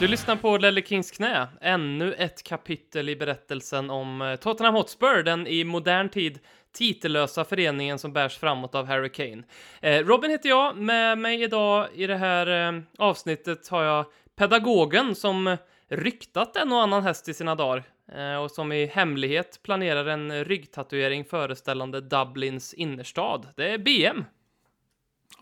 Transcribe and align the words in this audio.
Du 0.00 0.08
lyssnar 0.08 0.36
på 0.36 0.58
Lelle 0.58 0.82
Kings 0.82 1.10
knä, 1.10 1.48
ännu 1.60 2.12
ett 2.12 2.42
kapitel 2.42 3.08
i 3.08 3.16
berättelsen 3.16 3.90
om 3.90 4.22
eh, 4.22 4.36
Tottenham 4.36 4.74
Hotspur, 4.74 5.22
den 5.22 5.46
i 5.46 5.64
modern 5.64 6.08
tid 6.08 6.38
titellösa 6.72 7.44
föreningen 7.44 7.98
som 7.98 8.12
bärs 8.12 8.38
framåt 8.38 8.74
av 8.74 8.86
Harry 8.86 9.08
Kane. 9.08 9.42
Eh, 9.80 10.04
Robin 10.04 10.30
heter 10.30 10.48
jag, 10.48 10.76
med 10.76 11.18
mig 11.18 11.42
idag 11.42 11.88
i 11.94 12.06
det 12.06 12.16
här 12.16 12.68
eh, 12.68 12.80
avsnittet 12.98 13.68
har 13.68 13.82
jag 13.82 14.04
pedagogen 14.36 15.14
som 15.14 15.56
ryktat 15.88 16.56
en 16.56 16.72
och 16.72 16.82
annan 16.82 17.02
häst 17.02 17.28
i 17.28 17.34
sina 17.34 17.54
dagar 17.54 17.84
eh, 18.12 18.36
och 18.36 18.50
som 18.50 18.72
i 18.72 18.86
hemlighet 18.86 19.60
planerar 19.62 20.06
en 20.06 20.44
ryggtatuering 20.44 21.24
föreställande 21.24 22.00
Dublins 22.00 22.74
innerstad. 22.74 23.46
Det 23.56 23.70
är 23.70 23.78
BM. 23.78 24.24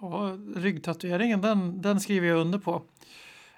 Ja, 0.00 0.38
ryggtatueringen, 0.56 1.40
den, 1.40 1.82
den 1.82 2.00
skriver 2.00 2.28
jag 2.28 2.38
under 2.38 2.58
på. 2.58 2.82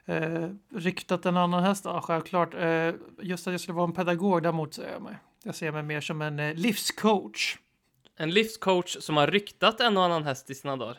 Eh, 0.09 0.48
ryktat 0.75 1.26
en 1.26 1.36
annan 1.36 1.64
häst, 1.64 1.85
ja, 1.85 2.00
självklart. 2.00 2.54
Eh, 2.54 2.94
just 3.22 3.46
att 3.46 3.53
jag 3.53 3.61
skulle 3.61 3.76
vara 3.76 3.86
en 3.86 3.93
pedagog, 3.93 4.43
däremot 4.43 4.75
så 4.75 4.82
är 4.82 4.93
jag 4.93 5.03
mig. 5.03 5.16
Jag 5.43 5.54
ser 5.54 5.72
mig 5.72 5.82
mer 5.82 6.00
som 6.00 6.22
en 6.22 6.39
eh, 6.39 6.54
livscoach. 6.54 7.57
En 8.16 8.30
livscoach 8.30 8.96
som 9.00 9.16
har 9.16 9.26
ryktat 9.26 9.80
en 9.80 9.96
och 9.96 10.04
annan 10.04 10.25
häst 10.25 10.50
i 10.50 10.54
sina 10.54 10.76
dagar. 10.76 10.99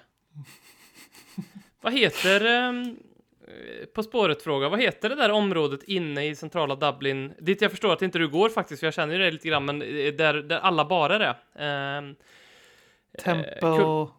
vad 1.81 1.93
heter, 1.93 2.45
ehm, 2.45 2.97
eh, 3.47 3.85
på 3.85 4.03
spåret-fråga, 4.03 4.69
vad 4.69 4.81
heter 4.81 5.09
det 5.09 5.15
där 5.15 5.31
området 5.31 5.83
inne 5.83 6.27
i 6.27 6.35
centrala 6.35 6.75
Dublin? 6.75 7.33
Dit 7.39 7.61
jag 7.61 7.71
förstår 7.71 7.93
att 7.93 8.01
inte 8.01 8.19
du 8.19 8.27
går 8.27 8.49
faktiskt, 8.49 8.79
för 8.79 8.87
jag 8.87 8.93
känner 8.93 9.13
ju 9.13 9.19
det 9.19 9.31
lite 9.31 9.47
grann, 9.47 9.65
men 9.65 9.81
eh, 9.81 10.13
där, 10.13 10.33
där 10.33 10.59
alla 10.59 10.85
barer 10.85 11.19
är. 11.19 11.37
Ehm, 11.97 12.15
Temple... 13.23 14.18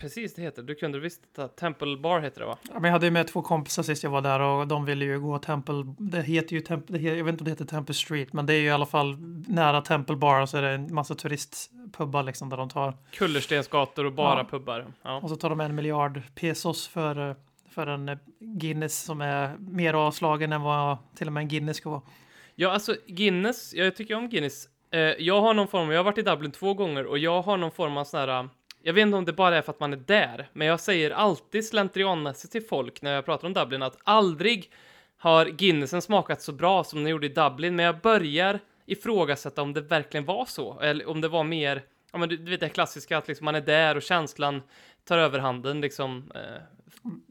precis, 0.00 0.34
det 0.34 0.42
heter 0.42 0.62
Du 0.62 0.74
kunde 0.74 1.00
visst 1.00 1.34
ta 1.36 1.48
Temple 1.48 1.96
Bar 1.96 2.20
heter 2.20 2.40
det 2.40 2.46
va? 2.46 2.58
Ja, 2.62 2.74
men 2.74 2.84
jag 2.84 2.92
hade 2.92 3.06
ju 3.06 3.10
med 3.10 3.26
två 3.28 3.42
kompisar 3.42 3.82
sist 3.82 4.02
jag 4.02 4.10
var 4.10 4.20
där 4.20 4.40
och 4.40 4.66
de 4.68 4.84
ville 4.84 5.04
ju 5.04 5.20
gå 5.20 5.38
Temple. 5.38 5.74
Det 5.98 6.22
heter 6.22 6.54
ju 6.56 6.60
Temple. 6.60 6.98
Det 6.98 7.02
jag 7.16 7.24
vet 7.24 7.32
inte 7.32 7.42
om 7.42 7.44
det 7.44 7.50
heter 7.50 7.64
Temple 7.64 7.94
Street, 7.94 8.32
men 8.32 8.46
det 8.46 8.54
är 8.54 8.58
ju 8.58 8.66
i 8.66 8.70
alla 8.70 8.86
fall 8.86 9.16
nära 9.48 9.80
Temple 9.80 10.16
Bar 10.16 10.46
så 10.46 10.56
är 10.56 10.62
det 10.62 10.70
en 10.70 10.94
massa 10.94 11.14
turistpubbar 11.14 12.22
liksom 12.22 12.48
där 12.48 12.56
de 12.56 12.68
tar. 12.68 12.94
Kullerstensgator 13.12 14.04
och 14.04 14.12
bara 14.12 14.38
Ja. 14.38 14.44
pubbar. 14.44 14.86
Ja. 15.02 15.20
Och 15.22 15.28
så 15.30 15.36
tar 15.36 15.50
de 15.50 15.60
en 15.60 15.74
miljard 15.74 16.22
pesos 16.34 16.88
för, 16.88 17.36
för 17.70 17.86
en 17.86 18.18
Guinness 18.40 19.02
som 19.02 19.20
är 19.20 19.56
mer 19.58 19.94
avslagen 19.94 20.52
än 20.52 20.62
vad 20.62 20.96
till 21.16 21.26
och 21.26 21.32
med 21.32 21.40
en 21.40 21.48
Guinness 21.48 21.76
ska 21.76 21.90
vara. 21.90 22.02
Ja, 22.54 22.70
alltså 22.70 22.96
Guinness, 23.06 23.74
jag 23.74 23.96
tycker 23.96 24.14
om 24.14 24.28
Guinness. 24.28 24.68
Eh, 24.90 25.00
jag 25.00 25.40
har 25.40 25.54
någon 25.54 25.68
form, 25.68 25.90
jag 25.90 25.98
har 25.98 26.04
varit 26.04 26.18
i 26.18 26.22
Dublin 26.22 26.52
två 26.52 26.74
gånger 26.74 27.06
och 27.06 27.18
jag 27.18 27.42
har 27.42 27.56
någon 27.56 27.70
form 27.70 27.96
av 27.96 28.04
sån 28.04 28.20
här, 28.20 28.48
jag 28.86 28.94
vet 28.94 29.02
inte 29.02 29.16
om 29.16 29.24
det 29.24 29.32
bara 29.32 29.56
är 29.58 29.62
för 29.62 29.72
att 29.72 29.80
man 29.80 29.92
är 29.92 29.96
där, 29.96 30.48
men 30.52 30.66
jag 30.66 30.80
säger 30.80 31.10
alltid 31.10 31.66
slentrianmässigt 31.66 32.52
till 32.52 32.62
folk 32.66 33.02
när 33.02 33.12
jag 33.14 33.24
pratar 33.24 33.46
om 33.46 33.52
Dublin 33.54 33.82
att 33.82 33.98
aldrig 34.04 34.70
har 35.18 35.46
Guinnessen 35.46 36.02
smakat 36.02 36.42
så 36.42 36.52
bra 36.52 36.84
som 36.84 36.98
den 36.98 37.10
gjorde 37.10 37.26
i 37.26 37.28
Dublin, 37.28 37.76
men 37.76 37.84
jag 37.84 38.00
börjar 38.00 38.60
ifrågasätta 38.86 39.62
om 39.62 39.72
det 39.72 39.80
verkligen 39.80 40.24
var 40.24 40.44
så, 40.44 40.80
eller 40.80 41.08
om 41.08 41.20
det 41.20 41.28
var 41.28 41.44
mer, 41.44 41.82
ja 42.12 42.18
men 42.18 42.28
du, 42.28 42.36
vet 42.36 42.60
det 42.60 42.68
klassiska 42.68 43.18
att 43.18 43.28
liksom 43.28 43.44
man 43.44 43.54
är 43.54 43.60
där 43.60 43.96
och 43.96 44.02
känslan 44.02 44.62
tar 45.04 45.18
överhanden 45.18 45.80
liksom. 45.80 46.32
Eh, 46.34 46.40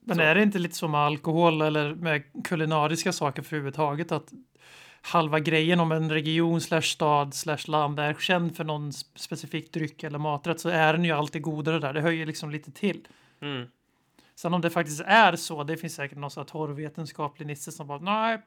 Men 0.06 0.18
Så. 0.18 0.24
är 0.24 0.36
det 0.36 0.44
inte 0.44 0.60
lite 0.60 0.76
som 0.76 0.92
med 0.92 1.02
alkohol 1.02 1.62
eller 1.62 1.96
med 1.96 2.24
kulinariska 2.44 3.12
saker 3.12 3.42
för 3.42 3.56
överhuvudtaget 3.56 4.12
att 4.12 4.34
halva 5.06 5.40
grejen 5.40 5.80
om 5.80 5.92
en 5.92 6.12
region 6.12 6.62
slash 6.62 6.82
stad 6.82 7.34
slash 7.34 7.68
land 7.68 8.00
är 8.00 8.14
känd 8.14 8.56
för 8.56 8.64
någon 8.64 8.92
sp- 8.92 9.06
specifik 9.16 9.74
dryck 9.74 10.04
eller 10.04 10.20
maträtt 10.20 10.60
så 10.60 10.70
är 10.70 10.94
den 10.94 11.06
ju 11.06 11.12
alltid 11.12 11.42
godare 11.42 11.80
där. 11.80 11.94
Det 11.94 12.02
höjer 12.02 12.26
liksom 12.26 12.50
lite 12.52 12.72
till. 12.72 13.08
mm. 13.42 13.68
Sen 14.36 14.54
om 14.54 14.62
det 14.62 14.70
faktiskt 14.70 15.02
är 15.06 15.36
så, 15.36 15.64
det 15.64 15.78
finns 15.78 15.96
säkert 15.96 16.18
någon 16.18 16.32
sån 16.32 16.42
här 16.42 16.48
torrvetenskaplig 16.48 17.48
nisse 17.48 17.72
som 17.72 17.88
bara 17.88 18.00
nej, 18.00 18.42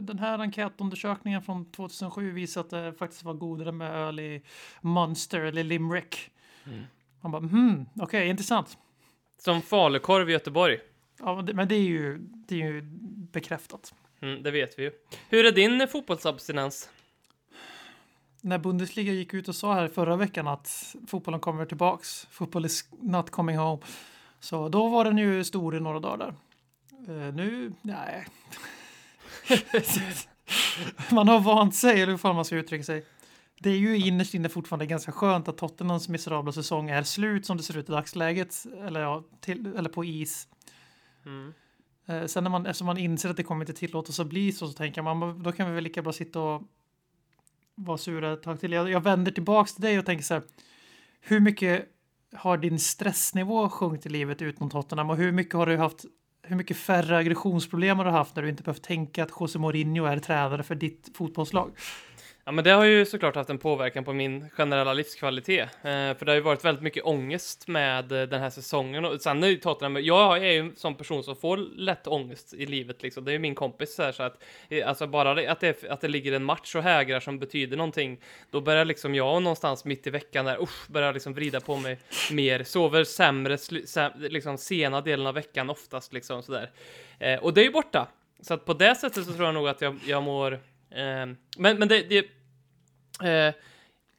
den 0.00 0.18
här 0.18 0.38
enkätundersökningen 0.38 1.42
från 1.42 1.70
2007 1.70 2.32
visar 2.32 2.60
att 2.60 2.70
det 2.70 2.92
faktiskt 2.98 3.22
var 3.22 3.34
godare 3.34 3.72
med 3.72 3.90
öl 3.94 4.20
i 4.20 4.42
Munster 4.80 5.40
eller 5.40 5.64
Limerick. 5.64 6.30
Mm. 6.66 6.84
Man 7.20 7.32
bara 7.32 7.42
hmm, 7.42 7.86
okej, 8.00 8.28
intressant. 8.28 8.78
Som 9.38 9.62
falukorv 9.62 10.30
i 10.30 10.32
Göteborg. 10.32 10.78
Ja, 11.18 11.34
men 11.36 11.46
det, 11.46 11.54
men 11.54 11.68
det 11.68 11.74
är 11.74 11.88
ju, 11.88 12.18
det 12.18 12.54
är 12.54 12.58
ju 12.58 12.82
bekräftat. 13.32 13.94
Mm, 14.22 14.42
det 14.42 14.50
vet 14.50 14.78
vi 14.78 14.82
ju. 14.82 14.92
Hur 15.28 15.46
är 15.46 15.52
din 15.52 15.88
fotbollsabstinens? 15.88 16.90
När 18.40 18.58
Bundesliga 18.58 19.12
gick 19.12 19.34
ut 19.34 19.48
och 19.48 19.54
sa 19.54 19.74
här 19.74 19.88
förra 19.88 20.16
veckan 20.16 20.48
att 20.48 20.96
fotbollen 21.06 21.40
kommer 21.40 21.64
tillbaks, 21.66 22.26
football 22.30 22.64
is 22.64 22.88
not 23.00 23.30
coming 23.30 23.56
home. 23.56 23.82
Så 24.40 24.68
då 24.68 24.88
var 24.88 25.04
den 25.04 25.18
ju 25.18 25.44
stor 25.44 25.76
i 25.76 25.80
några 25.80 26.00
dagar. 26.00 26.34
Eh, 27.08 27.34
nu, 27.34 27.72
nej. 27.82 28.26
man 31.10 31.28
har 31.28 31.40
vant 31.40 31.74
sig, 31.74 32.00
eller 32.00 32.10
hur 32.12 32.18
fan 32.18 32.34
man 32.34 32.44
ska 32.44 32.56
uttrycka 32.56 32.84
sig. 32.84 33.04
Det 33.58 33.70
är 33.70 33.76
ju 33.76 33.96
innerst 33.96 34.34
inne 34.34 34.48
fortfarande 34.48 34.86
ganska 34.86 35.12
skönt 35.12 35.48
att 35.48 35.58
Tottenhams 35.58 36.08
miserabla 36.08 36.52
säsong 36.52 36.90
är 36.90 37.02
slut 37.02 37.46
som 37.46 37.56
det 37.56 37.62
ser 37.62 37.76
ut 37.76 37.88
i 37.88 37.92
dagsläget, 37.92 38.66
eller, 38.86 39.00
ja, 39.00 39.24
till, 39.40 39.76
eller 39.76 39.90
på 39.90 40.04
is. 40.04 40.48
Mm. 41.26 41.54
Eh, 42.06 42.24
sen 42.26 42.44
när 42.44 42.50
man, 42.50 42.66
eftersom 42.66 42.86
man 42.86 42.98
inser 42.98 43.30
att 43.30 43.36
det 43.36 43.42
kommer 43.42 43.62
inte 43.62 43.72
tillåtas 43.72 44.20
att 44.20 44.26
bli 44.26 44.52
så, 44.52 44.68
så 44.68 44.72
tänker 44.72 45.02
man 45.02 45.42
då 45.42 45.52
kan 45.52 45.68
vi 45.68 45.74
väl 45.74 45.84
lika 45.84 46.02
bra 46.02 46.12
sitta 46.12 46.40
och 46.40 46.62
vara 47.74 47.98
sura 47.98 48.32
ett 48.32 48.42
tag 48.42 48.60
till. 48.60 48.72
Jag, 48.72 48.90
jag 48.90 49.00
vänder 49.00 49.32
tillbaks 49.32 49.74
till 49.74 49.82
dig 49.82 49.98
och 49.98 50.06
tänker 50.06 50.24
så 50.24 50.34
här. 50.34 50.42
Hur 51.20 51.40
mycket 51.40 51.88
har 52.34 52.56
din 52.56 52.78
stressnivå 52.78 53.68
sjunkit 53.68 54.06
i 54.06 54.08
livet 54.08 54.42
utom 54.42 54.70
Tottenham 54.70 55.10
och 55.10 55.16
hur 55.16 55.32
mycket 55.32 55.54
har 55.54 55.66
du 55.66 55.76
haft 55.76 56.04
hur 56.42 56.56
mycket 56.56 56.76
färre 56.76 57.16
aggressionsproblem 57.16 57.98
har 57.98 58.04
du 58.04 58.10
haft 58.10 58.36
när 58.36 58.42
du 58.42 58.48
inte 58.48 58.62
behövt 58.62 58.82
tänka 58.82 59.22
att 59.22 59.30
José 59.40 59.58
Mourinho 59.58 60.04
är 60.04 60.18
tränare 60.18 60.62
för 60.62 60.74
ditt 60.74 61.10
fotbollslag? 61.14 61.70
Ja, 62.44 62.52
men 62.52 62.64
det 62.64 62.70
har 62.70 62.84
ju 62.84 63.06
såklart 63.06 63.36
haft 63.36 63.50
en 63.50 63.58
påverkan 63.58 64.04
på 64.04 64.12
min 64.12 64.50
generella 64.50 64.92
livskvalitet. 64.92 65.62
Eh, 65.62 65.90
för 65.90 66.24
det 66.24 66.30
har 66.30 66.34
ju 66.34 66.40
varit 66.40 66.64
väldigt 66.64 66.82
mycket 66.82 67.04
ångest 67.04 67.68
med 67.68 68.12
eh, 68.12 68.22
den 68.22 68.40
här 68.40 68.50
säsongen. 68.50 69.04
Och 69.04 69.20
sen 69.20 69.42
är 69.42 69.48
ju 69.48 69.56
Tottenham, 69.56 70.04
jag 70.04 70.36
är 70.36 70.52
ju 70.52 70.58
en 70.58 70.76
sån 70.76 70.94
person 70.94 71.24
som 71.24 71.36
får 71.36 71.56
lätt 71.56 72.06
ångest 72.06 72.54
i 72.54 72.66
livet 72.66 73.02
liksom. 73.02 73.24
Det 73.24 73.30
är 73.30 73.32
ju 73.32 73.38
min 73.38 73.54
kompis 73.54 73.94
så 73.94 74.02
här, 74.02 74.12
så 74.12 74.22
att, 74.22 74.44
eh, 74.68 74.88
alltså 74.88 75.06
bara 75.06 75.34
det, 75.34 75.46
att, 75.46 75.60
det, 75.60 75.84
att 75.84 76.00
det 76.00 76.08
ligger 76.08 76.32
en 76.32 76.44
match 76.44 76.74
och 76.74 76.82
hägrar 76.82 77.20
som 77.20 77.38
betyder 77.38 77.76
någonting, 77.76 78.20
då 78.50 78.60
börjar 78.60 78.84
liksom 78.84 79.14
jag 79.14 79.42
någonstans 79.42 79.84
mitt 79.84 80.06
i 80.06 80.10
veckan 80.10 80.44
där, 80.44 80.62
usch, 80.62 80.88
börjar 80.88 81.12
liksom 81.12 81.34
vrida 81.34 81.60
på 81.60 81.76
mig 81.76 81.98
mer, 82.32 82.64
sover 82.64 83.04
sämre, 83.04 83.58
säm, 83.58 84.12
liksom 84.16 84.58
sena 84.58 85.00
delen 85.00 85.26
av 85.26 85.34
veckan 85.34 85.70
oftast 85.70 86.12
liksom 86.12 86.42
sådär. 86.42 86.70
Eh, 87.18 87.38
och 87.38 87.54
det 87.54 87.60
är 87.60 87.64
ju 87.64 87.72
borta. 87.72 88.08
Så 88.40 88.54
att 88.54 88.64
på 88.64 88.74
det 88.74 88.94
sättet 88.94 89.24
så 89.24 89.32
tror 89.32 89.44
jag 89.44 89.54
nog 89.54 89.68
att 89.68 89.80
jag, 89.80 89.98
jag 90.06 90.22
mår 90.22 90.60
Ehm, 90.96 91.36
men 91.58 91.78
men 91.78 91.88
det, 91.88 92.02
det 92.02 92.18
eh, 93.28 93.54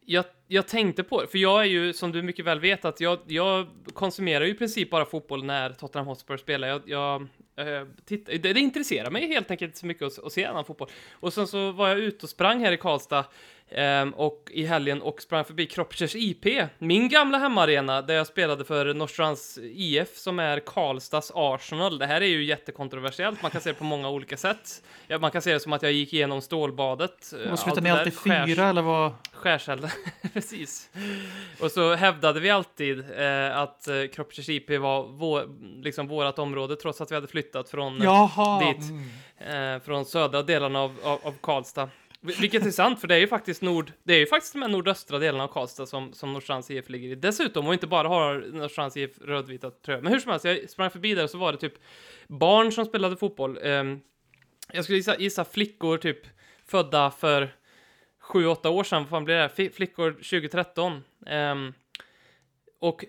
jag, 0.06 0.26
jag 0.48 0.68
tänkte 0.68 1.04
på 1.04 1.22
det, 1.22 1.28
för 1.28 1.38
jag 1.38 1.62
är 1.62 1.66
ju 1.66 1.94
som 1.94 2.12
du 2.12 2.22
mycket 2.22 2.46
väl 2.46 2.60
vet 2.60 2.86
att 2.86 3.00
jag, 3.00 3.20
jag 3.28 3.68
konsumerar 3.94 4.46
ju 4.46 4.52
i 4.52 4.54
princip 4.54 4.90
bara 4.90 5.06
fotboll 5.06 5.44
när 5.44 5.70
Tottenham 5.70 6.08
Hotspur 6.08 6.38
spelar. 6.38 6.68
Jag, 6.68 6.82
jag 6.86 7.22
eh, 7.56 7.88
titt, 8.06 8.26
det, 8.26 8.38
det 8.38 8.60
intresserar 8.60 9.12
mig 9.12 9.28
helt 9.28 9.52
enkelt 9.52 9.70
inte 9.70 9.80
så 9.80 9.86
mycket 9.86 10.04
att, 10.04 10.24
att 10.24 10.34
se 10.34 10.46
annan 10.46 10.66
fotboll. 10.66 10.90
Och 11.12 11.34
sen 11.34 11.48
så 11.48 11.72
var 11.72 11.90
jag 11.90 12.00
ute 12.00 12.26
och 12.26 12.30
sprang 12.30 12.60
här 12.60 12.72
i 12.72 12.78
Karlstad 12.78 13.26
eh, 13.74 14.08
och 14.16 14.50
i 14.52 14.66
helgen 14.66 15.02
och 15.02 15.22
sprang 15.22 15.44
förbi 15.46 15.66
Kropschers 15.66 16.16
IP, 16.16 16.46
min 16.80 17.10
gamla 17.10 17.38
hemmaarena 17.38 18.02
där 18.02 18.14
jag 18.14 18.28
spelade 18.28 18.66
för 18.66 18.94
Norrstrands 18.94 19.58
IF 19.64 20.18
som 20.18 20.40
är 20.40 20.60
Karlstads 20.60 21.32
Arsenal. 21.36 21.98
Det 22.00 22.06
här 22.06 22.22
är 22.22 22.26
ju 22.26 22.44
jättekontroversiellt, 22.44 23.42
man 23.42 23.52
kan 23.52 23.62
se 23.62 23.70
det 23.70 23.74
på 23.78 23.84
många 23.84 24.10
olika 24.10 24.38
sätt. 24.38 24.84
Ja, 25.08 25.18
man 25.20 25.32
kan 25.32 25.42
se 25.42 25.54
det 25.54 25.60
som 25.60 25.74
att 25.74 25.84
jag 25.84 25.92
gick 25.92 26.14
igenom 26.14 26.42
stålbadet. 26.42 27.34
Och 27.52 27.60
slutar 27.60 27.72
allt 27.72 27.84
ni 27.84 27.90
alltid 27.90 28.14
skärs- 28.14 28.46
fyra 28.48 28.68
eller 28.70 28.82
vad? 28.82 29.12
Skärselden, 29.34 29.90
precis. 30.34 30.90
Och 31.60 31.72
så 31.72 31.94
hävdade 31.96 32.40
vi 32.40 32.50
alltid 32.50 33.00
eh, 33.20 33.58
att 33.58 33.88
eh, 33.88 33.96
Kropschers 34.14 34.50
IP 34.50 34.70
var 34.70 35.04
vår, 35.08 35.44
liksom 35.84 36.08
vårat 36.08 36.40
område 36.40 36.76
trots 36.76 37.02
att 37.02 37.12
vi 37.12 37.16
hade 37.16 37.28
flyttat 37.28 37.70
från, 37.70 37.98
eh, 37.98 38.04
Jaha! 38.06 38.60
dit. 38.60 38.92
eh, 39.38 39.80
från 39.86 40.06
södra 40.06 40.44
delarna 40.44 40.80
av, 40.82 40.96
av, 41.04 41.20
av 41.24 41.34
Karlstad. 41.42 41.90
Vilket 42.26 42.66
är 42.66 42.72
sant, 42.72 43.02
för 43.02 43.08
det 43.08 43.16
är 43.16 43.20
ju 43.20 43.28
faktiskt 43.28 43.62
nord, 43.62 43.92
det 44.04 44.14
är 44.14 44.20
ju 44.20 44.26
faktiskt 44.26 44.54
de 44.54 44.62
här 44.62 44.70
nordöstra 44.70 45.20
delarna 45.20 45.44
av 45.44 45.48
Karlstad 45.48 45.86
som, 45.86 46.14
som 46.14 46.34
Norrstrands 46.34 46.72
IF 46.72 46.90
ligger 46.90 47.10
i. 47.10 47.16
Dessutom, 47.16 47.68
och 47.68 47.74
inte 47.74 47.88
bara 47.88 48.08
har 48.08 48.46
Norrstrands 48.54 48.98
IF 48.98 49.22
rödvita 49.22 49.72
tröjor. 49.72 50.02
Men 50.02 50.14
hur 50.14 50.20
som 50.20 50.32
helst, 50.32 50.46
jag 50.46 50.70
sprang 50.70 50.90
förbi 50.90 51.16
där 51.16 51.24
och 51.24 51.30
så 51.30 51.38
var 51.38 51.52
det 51.52 51.58
typ 51.58 51.74
barn 52.28 52.72
som 52.72 52.86
spelade 52.86 53.18
fotboll. 53.18 53.58
Um, 53.58 54.02
jag 54.74 54.84
skulle 54.84 54.98
gissa, 54.98 55.18
gissa 55.18 55.46
flickor 55.46 55.98
typ 55.98 56.20
födda 56.68 57.12
för 57.12 57.56
sju, 58.20 58.46
åtta 58.46 58.70
år 58.70 58.84
sedan, 58.84 59.02
vad 59.02 59.10
fan 59.10 59.26
blir 59.26 59.36
det? 59.36 59.42
här? 59.42 59.70
Flickor 59.70 60.12
2013. 60.12 60.92
Um, 60.94 61.04
ehm, 61.28 61.74
och 62.80 63.04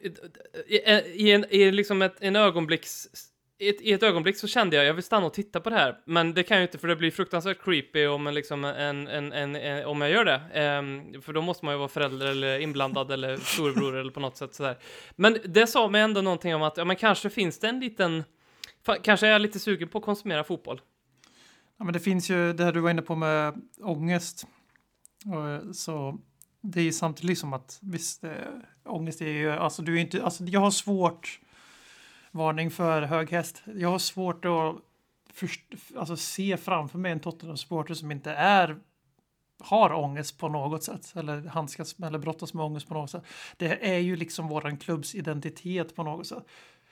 i, 0.67 0.77
i, 1.15 1.33
en, 1.33 1.45
i 1.51 1.71
liksom 1.71 2.03
ett, 2.03 2.17
en 2.21 2.37
ögonblicks... 2.37 3.09
I 3.65 3.69
ett, 3.69 3.81
I 3.81 3.93
ett 3.93 4.03
ögonblick 4.03 4.37
så 4.37 4.47
kände 4.47 4.77
jag, 4.77 4.85
jag 4.85 4.95
vill 4.95 5.05
stanna 5.05 5.27
och 5.27 5.35
titta 5.35 5.61
på 5.61 5.71
det 5.71 5.77
här, 5.77 5.99
men 6.05 6.35
det 6.35 6.43
kan 6.43 6.57
jag 6.57 6.63
ju 6.63 6.67
inte 6.67 6.79
för 6.79 6.89
det 6.89 6.97
blir 6.97 7.11
fruktansvärt 7.11 7.65
creepy 7.65 8.07
om, 8.07 8.27
en, 8.27 8.35
liksom 8.35 8.65
en, 8.65 9.09
en, 9.09 9.33
en, 9.33 9.57
en, 9.57 9.87
om 9.87 10.01
jag 10.01 10.11
gör 10.11 10.25
det. 10.25 10.79
Um, 10.79 11.23
för 11.23 11.33
då 11.33 11.43
måste 11.43 11.65
man 11.65 11.75
ju 11.75 11.79
vara 11.79 11.89
förälder 11.89 12.27
eller 12.27 12.59
inblandad 12.59 13.13
eller 13.13 13.37
storebror 13.37 13.97
eller 13.97 14.13
på 14.13 14.21
något 14.21 14.37
sätt 14.37 14.55
sådär. 14.55 14.79
Men 15.17 15.39
det 15.45 15.67
sa 15.67 15.89
mig 15.89 16.01
ändå 16.01 16.21
någonting 16.21 16.55
om 16.55 16.63
att, 16.63 16.77
ja 16.77 16.85
men 16.85 16.97
kanske 16.97 17.31
finns 17.31 17.59
det 17.59 17.69
en 17.69 17.81
liten, 17.81 18.25
kanske 19.03 19.27
är 19.27 19.31
jag 19.31 19.41
lite 19.41 19.59
sugen 19.59 19.89
på 19.89 19.99
att 19.99 20.05
konsumera 20.05 20.45
fotboll. 20.45 20.81
Ja, 21.79 21.85
men 21.85 21.93
det 21.93 22.01
finns 22.01 22.31
ju 22.31 22.53
det 22.53 22.65
här 22.65 22.73
du 22.73 22.81
var 22.81 22.91
inne 22.91 23.03
på 23.03 23.15
med 23.15 23.55
ångest. 23.81 24.47
Och, 25.25 25.77
så 25.77 26.19
det 26.61 26.81
är 26.81 26.85
ju 26.85 26.93
samtidigt 26.93 27.39
som 27.39 27.53
att 27.53 27.79
visst, 27.83 28.25
äh, 28.25 28.31
ångest 28.85 29.21
är 29.21 29.33
ju, 29.33 29.51
alltså 29.51 29.83
du 29.83 29.97
är 29.97 30.01
inte, 30.01 30.25
alltså 30.25 30.45
jag 30.45 30.61
har 30.61 30.71
svårt, 30.71 31.41
varning 32.35 32.71
för 32.71 33.03
hög 33.03 33.31
häst, 33.31 33.63
jag 33.77 33.91
har 33.91 33.99
svårt 33.99 34.45
att 34.45 34.77
först, 35.33 35.61
alltså, 35.97 36.17
se 36.17 36.57
framför 36.57 36.99
mig 36.99 37.13
en 37.13 37.21
Tottenham-supporter 37.21 37.95
som 37.95 38.11
inte 38.11 38.33
är 38.33 38.77
har 39.61 39.93
ångest 39.93 40.39
på 40.39 40.49
något 40.49 40.85
sätt 40.85 41.13
eller 41.17 41.49
handskas 41.49 41.97
eller 42.03 42.19
brottas 42.19 42.55
med 42.55 42.65
ångest 42.65 42.89
på 42.89 42.95
något 42.95 43.11
sätt. 43.11 43.25
Det 43.57 43.95
är 43.95 43.99
ju 43.99 44.17
liksom 44.17 44.49
våran 44.49 44.77
klubbs 44.77 45.15
identitet 45.15 45.97
på 45.97 46.03
något 46.03 46.27
sätt. 46.27 46.45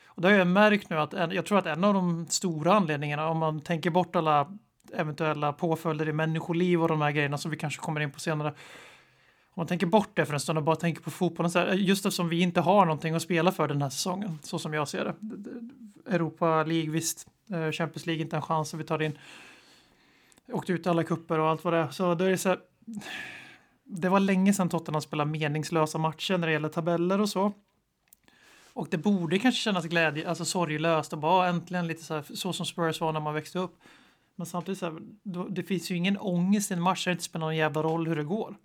Och 0.07 0.23
det 0.23 0.29
har 0.29 0.35
jag 0.35 0.47
märkt 0.47 0.91
nu 0.91 0.97
att 0.97 1.15
en, 1.15 1.31
jag 1.31 1.47
tror 1.47 1.59
att 1.59 1.67
en 1.67 1.85
av 1.85 1.95
de 1.95 2.27
stora 2.29 2.75
anledningarna 2.75 3.29
om 3.29 3.39
man 3.39 3.61
tänker 3.61 3.91
bort 3.91 4.17
alla 4.17 4.59
eventuella 4.93 5.53
påföljder 5.53 6.09
i 6.09 6.13
människoliv 6.13 6.83
och 6.83 6.89
de 6.89 7.01
här 7.01 7.11
grejerna 7.11 7.39
som 7.39 7.51
vi 7.51 7.57
kanske 7.57 7.81
kommer 7.81 8.01
in 8.01 8.11
på 8.11 8.21
senare. 8.21 8.55
Om 9.55 9.61
man 9.61 9.67
tänker 9.67 9.87
bort 9.87 10.17
det 10.17 10.27
för 10.27 10.35
en 10.35 10.41
stund 10.41 10.59
och 10.59 10.65
bara 10.65 10.77
tänker 10.77 11.03
på 11.03 11.11
fotbollen, 11.11 11.51
så 11.51 11.59
här, 11.59 11.73
just 11.73 12.07
eftersom 12.07 12.29
vi 12.29 12.41
inte 12.41 12.61
har 12.61 12.85
någonting 12.85 13.15
att 13.15 13.23
spela 13.23 13.53
för 13.53 13.69
den 13.69 13.83
här 13.83 13.91
säsongen, 13.91 14.39
så 14.43 14.59
som 14.59 14.75
jag 14.75 14.89
ser 14.89 15.05
det. 15.05 15.15
Europa 16.15 16.65
League, 16.65 16.91
visst, 16.91 17.27
eh, 17.51 17.71
Champions 17.71 18.07
League 18.07 18.23
inte 18.23 18.37
en 18.37 18.43
chans, 18.43 18.75
vi 18.75 18.85
tar 18.85 19.03
in 19.03 19.19
Åkte 20.53 20.73
ut 20.73 20.87
alla 20.87 21.05
kupper 21.05 21.39
och 21.39 21.49
allt 21.49 21.65
vad 21.65 21.73
det 21.73 21.79
är. 21.79 21.91
Så 21.91 22.15
då 22.15 22.25
är 22.25 22.31
det 22.31 22.39
så 22.39 22.49
här, 22.49 22.59
det 23.85 24.09
var 24.09 24.21
länge 24.21 24.53
sedan 24.53 24.69
Tottenham 24.69 25.03
spelade 25.03 25.31
meningslösa 25.31 25.99
matcher 25.99 26.39
när 26.39 26.47
det 26.47 26.53
gäller 26.53 26.69
tabeller 26.69 27.21
och 27.21 27.29
så. 27.29 27.53
Och 28.73 28.89
det 28.91 28.99
borde 28.99 29.39
kanske 29.39 29.61
kännas 29.61 29.85
glädje, 29.85 30.29
alltså 30.29 30.45
sorglöst 30.45 31.13
och 31.13 31.19
bara 31.19 31.49
äntligen 31.49 31.87
lite 31.87 32.05
så 32.05 32.15
här, 32.15 32.25
så 32.35 32.53
som 32.53 32.67
Spurs 32.67 33.01
var 33.01 33.13
när 33.13 33.21
man 33.21 33.35
växte 33.35 33.59
upp. 33.59 33.79
Men 34.37 34.47
samtidigt 34.47 34.79
så 34.79 34.87
här, 34.87 34.99
då, 35.23 35.49
det 35.49 35.63
finns 35.63 35.91
ju 35.91 35.97
ingen 35.97 36.19
ångest 36.19 36.71
i 36.71 36.75
en 36.75 36.83
match, 36.83 37.05
det 37.05 37.11
inte 37.11 37.25
spelar 37.25 37.47
någon 37.47 37.57
jävla 37.57 37.83
roll 37.83 38.07
hur 38.07 38.17
det 38.17 38.25
går. 38.25 38.57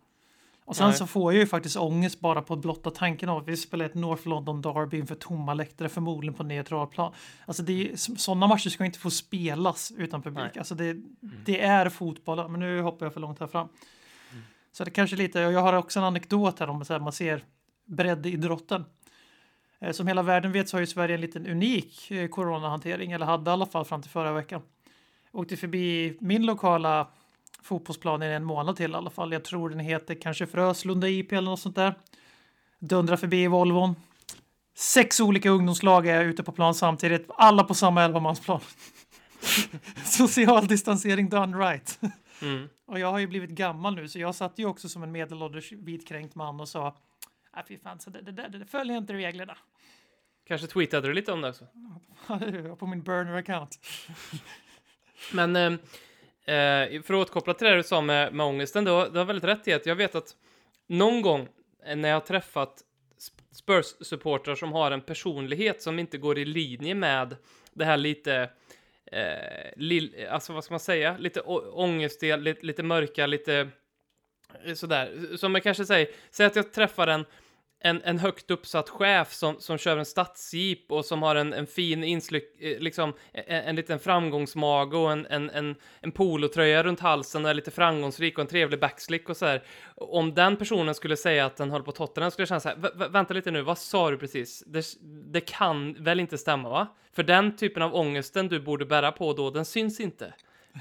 Och 0.68 0.76
sen 0.76 0.88
Nej. 0.88 0.98
så 0.98 1.08
får 1.08 1.34
jag 1.34 1.40
ju 1.40 1.48
faktiskt 1.48 1.78
ångest 1.78 2.20
bara 2.20 2.42
på 2.42 2.56
blotta 2.56 2.92
tanken 2.92 3.30
av 3.30 3.38
att 3.38 3.48
vi 3.48 3.58
spelar 3.58 3.86
ett 3.86 3.96
North 3.96 4.28
London 4.28 4.62
Derby 4.62 4.98
inför 4.98 5.16
tomma 5.16 5.54
läktare, 5.54 5.90
förmodligen 5.90 6.34
på 6.34 6.44
neutral 6.44 6.88
plan. 6.88 7.14
Alltså 7.46 7.64
sådana 7.96 8.48
matcher 8.48 8.70
ska 8.70 8.86
inte 8.86 9.00
få 9.00 9.12
spelas 9.12 9.92
utan 9.98 10.22
publik. 10.22 10.44
Nej. 10.44 10.58
Alltså 10.58 10.76
det, 10.76 10.90
mm. 10.90 11.06
det 11.46 11.62
är 11.62 11.90
fotboll, 11.90 12.50
men 12.50 12.60
nu 12.60 12.82
hoppar 12.82 13.06
jag 13.06 13.14
för 13.14 13.20
långt 13.20 13.40
här 13.40 13.48
fram. 13.48 13.68
Mm. 14.32 14.44
Så 14.72 14.84
det 14.84 14.92
kanske 14.92 15.16
lite, 15.16 15.40
jag 15.40 15.62
har 15.62 15.74
också 15.74 16.00
en 16.00 16.06
anekdot 16.06 16.60
här 16.60 16.70
om 16.70 16.82
att 16.82 17.02
man 17.02 17.12
ser 17.12 17.44
breddidrotten. 17.86 18.86
Eh, 19.80 19.92
som 19.92 20.08
hela 20.08 20.22
världen 20.22 20.52
vet 20.52 20.70
så 20.70 20.78
har 20.78 20.82
ju 20.82 20.88
Sverige 20.88 21.16
en 21.16 21.22
liten 21.22 21.48
unik 21.48 22.12
eh, 22.12 22.28
coronahantering, 22.28 23.12
eller 23.12 23.26
hade 23.26 23.52
i 23.52 23.54
alla 23.54 23.66
fall 23.66 23.86
fram 23.86 24.02
till 24.02 24.12
förra 24.12 24.34
veckan. 24.34 24.62
Åkte 25.32 25.58
förbi 25.58 26.18
min 26.20 26.46
lokala 26.46 27.08
fotbollsplan 27.68 28.24
i 28.24 28.26
en 28.26 28.44
månad 28.44 28.76
till 28.76 28.92
i 28.92 28.96
alla 28.96 29.10
fall. 29.10 29.34
Jag 29.34 29.44
tror 29.44 29.70
den 29.70 29.80
heter 29.80 30.16
kanske 30.16 30.48
Fröslunda 30.48 31.10
IP 31.10 31.32
eller 31.32 31.50
något 31.50 31.60
sånt 31.60 31.76
där. 31.76 31.96
Dundrar 32.80 33.18
förbi 33.18 33.48
Volvon. 33.48 33.96
Sex 34.76 35.20
olika 35.20 35.50
ungdomslag 35.50 36.08
är 36.08 36.26
ute 36.26 36.44
på 36.44 36.52
plan 36.52 36.76
samtidigt, 36.76 37.30
alla 37.30 37.64
på 37.64 37.74
samma 37.74 38.04
elvamansplan. 38.04 38.60
Social 40.06 40.68
distansering 40.68 41.30
done 41.30 41.58
right. 41.58 42.00
Mm. 42.42 42.70
Och 42.86 43.00
jag 43.00 43.12
har 43.12 43.20
ju 43.20 43.28
blivit 43.28 43.50
gammal 43.50 43.96
nu, 43.96 44.08
så 44.08 44.20
jag 44.20 44.36
satt 44.36 44.60
ju 44.60 44.66
också 44.66 44.90
som 44.90 45.04
en 45.04 45.12
medelålders 45.12 45.72
vitkränkt 45.72 46.36
man 46.36 46.60
och 46.60 46.70
sa 46.70 46.96
Nej, 47.56 47.66
fy 47.68 47.78
fan, 47.78 48.00
så 48.00 48.10
det, 48.10 48.22
det, 48.22 48.32
det, 48.32 48.48
det 48.48 48.66
följer 48.66 48.98
inte 48.98 49.14
reglerna. 49.14 49.58
Kanske 50.48 50.68
tweetade 50.68 51.08
du 51.08 51.14
lite 51.14 51.32
om 51.32 51.42
det 51.42 51.50
också? 51.50 51.66
på 52.80 52.88
min 52.88 53.04
burner-account. 53.04 53.80
Men 55.34 55.56
eh, 55.56 55.80
eh, 56.48 57.02
för 57.02 57.14
att 57.14 57.22
återkoppla 57.22 57.54
till 57.54 57.68
det 57.68 57.76
du 57.76 57.84
sa 57.84 58.02
med, 58.02 58.34
med 58.34 58.46
ångesten, 58.46 58.84
du 58.84 58.92
har, 58.92 59.10
du 59.10 59.18
har 59.18 59.26
väldigt 59.26 59.44
rätt 59.44 59.68
i 59.68 59.74
att 59.74 59.86
jag 59.86 59.96
vet 59.96 60.16
att 60.16 60.36
någon 60.88 61.22
gång 61.22 61.48
när 61.96 62.10
jag 62.10 62.16
har 62.16 62.22
träffat 62.22 62.84
Spurs-supportrar 63.52 64.56
som 64.56 64.72
har 64.72 64.92
en 64.92 65.02
personlighet 65.02 65.82
som 65.82 66.00
inte 66.00 66.18
går 66.18 66.38
i 66.38 66.46
linje 66.46 66.96
med 66.96 67.36
det 67.74 67.86
här 67.86 67.98
lite, 67.98 68.50
eh, 69.12 69.72
li, 69.76 70.28
alltså 70.30 70.54
vad 70.54 70.64
ska 70.64 70.74
man 70.74 70.80
säga, 70.80 71.18
lite 71.18 71.42
ångestiga, 71.42 72.36
lite, 72.36 72.66
lite 72.66 72.84
mörka, 72.84 73.26
lite 73.26 73.70
eh, 74.66 74.74
sådär, 74.74 75.38
som 75.38 75.56
jag 75.56 75.64
kanske 75.64 75.86
säger, 75.86 76.08
säg 76.32 76.46
att 76.46 76.56
jag 76.56 76.74
träffar 76.74 77.08
en 77.08 77.26
en, 77.80 78.02
en 78.02 78.20
högt 78.20 78.52
uppsatt 78.52 78.90
chef 78.90 79.34
som, 79.34 79.56
som 79.60 79.78
kör 79.78 79.98
en 79.98 80.06
stadsjeep 80.06 80.92
och 80.92 81.06
som 81.06 81.24
har 81.24 81.36
en, 81.36 81.54
en 81.54 81.68
fin 81.68 82.04
inslyck, 82.04 82.62
eh, 82.62 82.80
liksom 82.80 83.14
en, 83.34 83.64
en 83.64 83.76
liten 83.76 84.00
framgångsmage 84.00 84.94
och 84.94 85.12
en, 85.12 85.26
en, 85.26 85.50
en, 85.50 85.76
en 86.02 86.12
polotröja 86.12 86.84
runt 86.84 87.00
halsen 87.00 87.46
och 87.46 87.50
är 87.50 87.54
lite 87.54 87.72
framgångsrik 87.72 88.38
och 88.38 88.42
en 88.42 88.48
trevlig 88.48 88.80
backslick 88.80 89.30
och 89.30 89.38
så 89.38 89.46
här. 89.46 89.64
Om 89.96 90.34
den 90.34 90.58
personen 90.58 90.96
skulle 90.96 91.18
säga 91.18 91.46
att 91.46 91.56
den 91.56 91.72
håller 91.72 91.86
på 91.86 91.92
Tottenham 91.92 92.32
skulle 92.32 92.42
jag 92.42 92.50
känna 92.50 92.60
så 92.60 92.70
här, 92.70 93.10
vänta 93.10 93.34
lite 93.34 93.52
nu, 93.52 93.62
vad 93.62 93.78
sa 93.78 94.12
du 94.12 94.18
precis? 94.18 94.64
Det, 94.68 94.86
det 95.32 95.42
kan 95.42 96.04
väl 96.04 96.20
inte 96.20 96.38
stämma 96.38 96.70
va? 96.70 96.88
För 97.14 97.24
den 97.24 97.58
typen 97.58 97.84
av 97.84 97.96
ångesten 97.96 98.48
du 98.48 98.60
borde 98.60 98.86
bära 98.86 99.12
på 99.12 99.34
då, 99.34 99.50
den 99.50 99.66
syns 99.66 100.00
inte. 100.00 100.34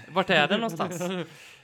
Vart 0.08 0.30
är 0.30 0.48
den 0.48 0.60
någonstans? 0.60 1.02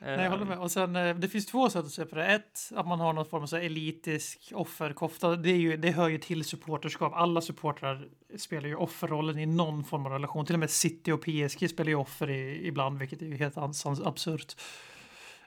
Eh, 0.00 0.06
Nej, 0.06 0.24
jag 0.24 0.30
håller 0.30 0.44
med. 0.44 0.58
Och 0.58 0.70
sen, 0.70 0.96
eh, 0.96 1.16
det 1.16 1.28
finns 1.28 1.46
två 1.46 1.70
sätt 1.70 1.84
att 1.84 1.90
se 1.90 2.04
på 2.04 2.16
det. 2.16 2.26
Ett, 2.26 2.70
att 2.74 2.86
man 2.86 3.00
har 3.00 3.12
någon 3.12 3.26
form 3.26 3.42
av 3.42 3.46
så 3.46 3.56
elitisk 3.56 4.52
offerkofta. 4.54 5.36
Det, 5.36 5.50
är 5.50 5.56
ju, 5.56 5.76
det 5.76 5.90
hör 5.90 6.08
ju 6.08 6.18
till 6.18 6.44
supporterskap. 6.44 7.12
Alla 7.14 7.40
supportrar 7.40 8.08
spelar 8.36 8.68
ju 8.68 8.74
offerrollen 8.74 9.38
i 9.38 9.46
någon 9.46 9.84
form 9.84 10.06
av 10.06 10.12
relation. 10.12 10.46
Till 10.46 10.54
och 10.54 10.60
med 10.60 10.70
City 10.70 11.12
och 11.12 11.20
PSG 11.20 11.70
spelar 11.70 11.88
ju 11.88 11.94
offer 11.94 12.30
i, 12.30 12.66
ibland, 12.66 12.98
vilket 12.98 13.22
är 13.22 13.26
ju 13.26 13.36
helt 13.36 13.58
absurt. 13.58 14.56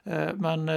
Eh, 0.04 0.34
men 0.34 0.70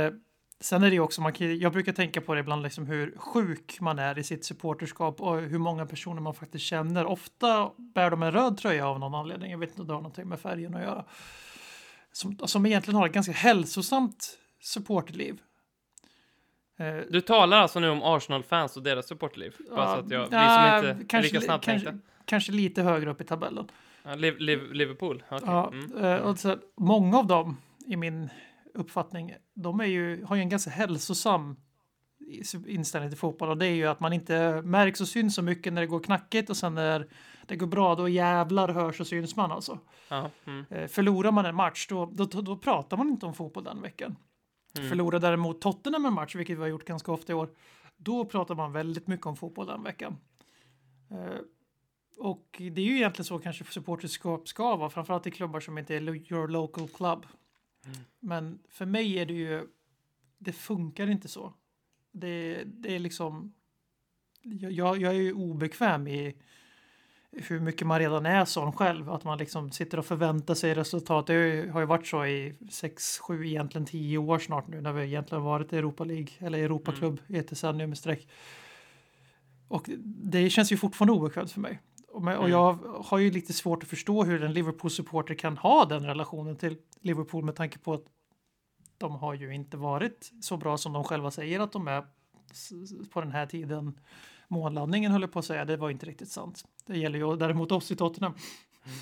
sen 0.60 0.84
är 0.84 0.90
det 0.90 0.94
ju 0.94 1.00
också, 1.00 1.22
man 1.22 1.34
kan, 1.34 1.60
jag 1.60 1.72
brukar 1.72 1.94
tänka 1.94 2.22
på 2.22 2.34
det 2.34 2.40
ibland, 2.40 2.64
liksom 2.64 2.86
hur 2.86 3.18
sjuk 3.18 3.78
man 3.82 4.00
är 4.00 4.20
i 4.20 4.24
sitt 4.24 4.46
supporterskap 4.46 5.22
och 5.22 5.42
hur 5.42 5.60
många 5.60 5.86
personer 5.86 6.22
man 6.22 6.34
faktiskt 6.34 6.66
känner. 6.66 7.06
Ofta 7.06 7.72
bär 7.78 8.12
de 8.12 8.24
en 8.24 8.32
röd 8.32 8.58
tröja 8.58 8.88
av 8.88 9.00
någon 9.00 9.16
anledning. 9.16 9.52
Jag 9.52 9.58
vet 9.58 9.70
inte 9.70 9.82
om 9.82 9.88
det 9.88 9.94
har 9.94 10.02
någonting 10.02 10.28
med 10.28 10.40
färgen 10.40 10.76
att 10.76 10.82
göra 10.82 11.06
som, 12.16 12.38
som 12.46 12.66
egentligen 12.66 12.96
har 12.96 13.08
ett 13.08 13.14
ganska 13.14 13.32
hälsosamt 13.34 14.38
supportliv. 14.62 15.42
Eh, 16.78 16.98
du 17.10 17.22
talar 17.22 17.58
alltså 17.58 17.80
nu 17.80 17.90
om 17.90 18.04
Arsenal-fans 18.04 18.78
och 18.78 18.84
deras 18.84 19.08
supportliv? 19.08 19.56
Bara 19.70 19.88
så 19.88 20.00
att 20.00 20.12
jag, 20.12 20.24
vi 20.24 20.30
som 20.30 20.90
inte 20.90 21.06
kanske, 21.08 21.34
lika 21.34 21.46
snabbt 21.46 21.66
kanske, 21.66 21.98
kanske 22.26 22.52
lite 22.52 22.82
högre 22.82 23.12
upp 23.12 23.22
i 23.22 23.24
tabellen. 23.24 23.68
Ja, 24.04 24.16
Liverpool? 24.16 25.24
Okay. 25.32 25.40
Ja, 25.46 25.72
mm. 25.74 26.04
Eh, 26.04 26.18
och 26.18 26.40
så, 26.40 26.58
många 26.76 27.18
av 27.18 27.28
dem, 27.28 27.58
i 27.86 27.96
min 27.96 28.30
uppfattning, 28.74 29.36
de 29.54 29.80
är 29.80 29.86
ju, 29.86 30.24
har 30.24 30.36
ju 30.36 30.42
en 30.42 30.50
ganska 30.50 30.72
hälsosam 30.72 31.56
inställning 32.68 33.10
till 33.10 33.20
fotboll 33.20 33.50
och 33.50 33.58
det 33.58 33.68
är 33.68 33.76
ju 33.76 33.86
att 33.86 34.00
man 34.00 34.14
inte 34.14 34.62
märks 34.62 35.02
och 35.02 35.08
syns 35.08 35.36
så 35.36 35.42
mycket 35.42 35.74
när 35.74 35.82
det 35.82 35.88
går 35.88 36.00
knackigt 36.00 36.50
och 36.50 36.58
sen 36.58 36.74
när 36.74 37.08
det 37.48 37.56
går 37.56 37.68
bra 37.68 37.96
då 37.96 38.10
jävlar 38.10 38.70
hörs 38.70 39.00
och 39.00 39.08
syns 39.08 39.36
man 39.36 39.52
alltså. 39.52 39.80
Ja, 40.08 40.30
mm. 40.46 40.66
Eh, 40.70 40.88
förlorar 40.88 41.32
man 41.32 41.46
en 41.46 41.56
match 41.56 41.88
då, 41.90 42.06
då, 42.06 42.26
då, 42.26 42.58
pratar 42.58 42.98
man 42.98 43.10
inte 43.10 43.26
om 43.26 43.34
fotboll 43.34 43.64
den 43.64 43.82
veckan. 43.82 44.16
Mm. 44.78 44.90
Förlorar 44.90 45.20
däremot 45.20 45.62
Tottenham 45.62 46.06
en 46.06 46.14
match, 46.14 46.36
vilket 46.36 46.58
vi 46.58 46.62
har 46.62 46.68
gjort 46.68 46.86
ganska 46.86 47.12
ofta 47.12 47.32
i 47.32 47.36
år, 47.36 47.50
då 47.98 48.26
pratar 48.26 48.56
man 48.56 48.72
väldigt 48.72 49.08
mycket 49.08 49.26
om 49.26 49.36
fotboll 49.36 49.68
den 49.68 49.84
veckan. 49.84 50.18
Eh, 51.12 51.40
och 52.18 52.46
det 52.58 52.82
är 52.82 52.86
ju 52.86 52.96
egentligen 52.96 53.26
så 53.26 53.40
kanske 53.40 53.64
supporterskap 53.64 54.48
ska 54.48 54.76
vara, 54.76 54.90
framförallt 54.90 55.28
i 55.28 55.32
klubbar 55.32 55.60
som 55.60 55.78
inte 55.78 55.96
är 55.96 56.32
your 56.32 56.48
local 56.48 56.88
club. 56.88 57.26
Mm. 57.86 57.98
Men 58.20 58.60
för 58.70 58.86
mig 58.86 59.20
är 59.20 59.26
det 59.26 59.34
ju, 59.34 59.68
det 60.38 60.54
funkar 60.54 61.08
inte 61.08 61.28
så. 61.28 61.54
Det, 62.12 62.64
det 62.66 62.96
är 62.96 63.00
liksom, 63.00 63.54
jag, 64.42 64.98
jag 65.02 65.16
är 65.16 65.22
ju 65.22 65.34
obekväm 65.34 66.08
i 66.08 66.36
hur 67.36 67.60
mycket 67.60 67.88
man 67.88 68.00
redan 68.00 68.26
är 68.26 68.46
sån 68.46 68.72
själv. 68.72 69.12
Att 69.12 69.24
man 69.24 69.38
liksom 69.38 69.72
sitter 69.72 70.00
och 70.00 70.06
förväntar 70.06 70.54
sig 70.54 70.74
resultat. 70.74 71.28
Det 71.28 71.70
har 71.72 71.80
ju 71.80 71.86
varit 71.86 72.08
så 72.08 72.26
i 72.26 72.56
6, 72.70 73.20
7, 73.20 73.48
egentligen 73.48 73.86
10 73.86 74.18
år 74.18 74.40
snart 74.40 74.68
nu 74.68 74.82
när 74.82 74.94
vi 74.94 75.04
egentligen 75.06 75.44
varit 75.44 75.74
i 75.74 75.78
Europa 75.78 76.04
League 76.04 76.30
eller 76.40 76.60
Europaklubb 76.60 77.20
mm. 77.20 77.36
i 77.36 77.38
ett 77.40 77.48
decennium 77.48 77.90
med 77.90 77.98
streck. 77.98 78.28
Och 79.68 79.90
det 80.06 80.50
känns 80.50 80.72
ju 80.72 80.78
fortfarande 80.78 81.14
obekvämt 81.14 81.52
för 81.52 81.62
mig. 81.62 81.80
Och 82.08 82.22
mm. 82.22 82.50
jag 82.50 82.74
har 83.04 83.18
ju 83.18 83.32
lite 83.32 83.54
svårt 83.54 83.84
att 83.84 83.90
förstå 83.90 84.24
hur 84.24 84.44
en 84.44 84.54
Liverpool-supporter 84.54 85.36
kan 85.36 85.58
ha 85.58 85.86
den 85.86 86.06
relationen 86.06 86.56
till 86.56 86.78
Liverpool 87.02 87.46
med 87.46 87.56
tanke 87.56 87.80
på 87.80 87.94
att 87.94 88.04
de 88.98 89.16
har 89.16 89.34
ju 89.34 89.54
inte 89.54 89.78
varit 89.78 90.32
så 90.42 90.58
bra 90.58 90.78
som 90.78 90.94
de 90.94 91.04
själva 91.04 91.32
säger 91.32 91.60
att 91.60 91.72
de 91.72 91.88
är 91.88 92.06
på 93.14 93.22
den 93.22 93.32
här 93.32 93.46
tiden 93.46 94.00
månlandningen 94.48 95.12
höll 95.12 95.22
jag 95.22 95.32
på 95.32 95.40
att 95.40 95.46
säga, 95.46 95.66
det 95.66 95.78
var 95.78 95.90
inte 95.90 96.06
riktigt 96.06 96.30
sant. 96.30 96.64
Det 96.86 96.98
gäller 96.98 97.20
ju 97.20 97.36
däremot 97.36 97.72
oss 97.72 97.92
i 97.92 97.96
Tottenham. 97.96 98.34
Mm. 98.34 98.98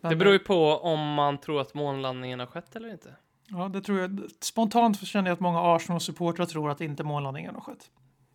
Men, 0.00 0.10
det 0.10 0.16
beror 0.16 0.32
ju 0.32 0.38
på 0.38 0.76
om 0.76 1.14
man 1.14 1.38
tror 1.38 1.60
att 1.60 1.74
månlandningen 1.74 2.40
har 2.40 2.46
skett 2.46 2.76
eller 2.76 2.88
inte. 2.88 3.14
Ja, 3.48 3.68
det 3.68 3.80
tror 3.80 4.00
jag. 4.00 4.20
Spontant 4.40 5.06
känner 5.06 5.30
jag 5.30 5.34
att 5.34 5.40
många 5.40 5.60
Arsenal-supportrar 5.60 6.46
tror 6.46 6.70
att 6.70 6.80
inte 6.80 7.04
månlandningen 7.04 7.54
har 7.54 7.62
skett. 7.62 7.90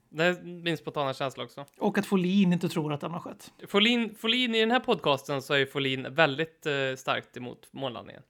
Det 0.09 0.23
är 0.23 0.43
min 0.43 0.77
spontana 0.77 1.13
känsla 1.13 1.43
också. 1.43 1.65
Och 1.77 1.97
att 1.97 2.05
Folin 2.05 2.53
inte 2.53 2.69
tror 2.69 2.93
att 2.93 3.01
den 3.01 3.11
har 3.11 3.19
skett. 3.19 3.53
Folin, 3.67 4.15
Folin 4.15 4.55
i 4.55 4.59
den 4.59 4.71
här 4.71 4.79
podcasten 4.79 5.41
så 5.41 5.53
är 5.53 5.57
ju 5.57 5.67
Folin 5.67 6.07
väldigt 6.09 6.65
eh, 6.65 6.73
starkt 6.97 7.37
emot 7.37 7.67
månlandningen. 7.71 8.21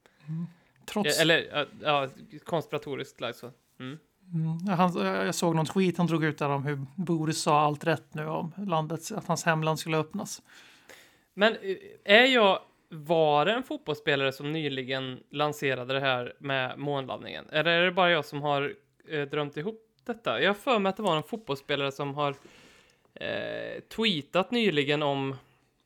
Trots... 0.85 1.19
Eller, 1.19 1.49
ja, 1.51 1.65
ja, 1.81 2.09
konspiratoriskt 2.45 3.21
live 3.21 3.33
så. 3.33 3.51
Mm. 3.79 3.99
Mm, 4.33 4.77
han, 4.77 4.95
jag 5.05 5.35
såg 5.35 5.55
någon 5.55 5.65
tweet 5.65 5.97
han 5.97 6.07
drog 6.07 6.23
ut 6.23 6.37
där 6.37 6.49
om 6.49 6.65
hur 6.65 6.85
Boris 6.95 7.41
sa 7.41 7.59
allt 7.59 7.83
rätt 7.83 8.13
nu 8.13 8.25
om 8.25 8.53
landet, 8.57 9.11
att 9.11 9.27
hans 9.27 9.45
hemland 9.45 9.79
skulle 9.79 9.97
öppnas. 9.97 10.41
Men 11.33 11.53
eh, 11.53 11.77
är 12.03 12.25
jag, 12.25 12.59
var 12.89 13.45
det 13.45 13.53
en 13.53 13.63
fotbollsspelare 13.63 14.31
som 14.31 14.51
nyligen 14.51 15.19
lanserade 15.29 15.93
det 15.93 15.99
här 15.99 16.33
med 16.39 16.79
månlandningen? 16.79 17.45
Eller 17.51 17.71
är 17.71 17.85
det 17.85 17.91
bara 17.91 18.11
jag 18.11 18.25
som 18.25 18.41
har 18.41 18.73
eh, 19.09 19.21
drömt 19.21 19.57
ihop 19.57 19.81
detta? 20.05 20.41
Jag 20.41 20.49
har 20.49 20.53
för 20.53 20.79
mig 20.79 20.89
att 20.89 20.97
det 20.97 21.03
var 21.03 21.17
en 21.17 21.23
fotbollsspelare 21.23 21.91
som 21.91 22.15
har 22.15 22.35
eh, 23.13 23.79
tweetat 23.95 24.51
nyligen 24.51 25.03
om 25.03 25.35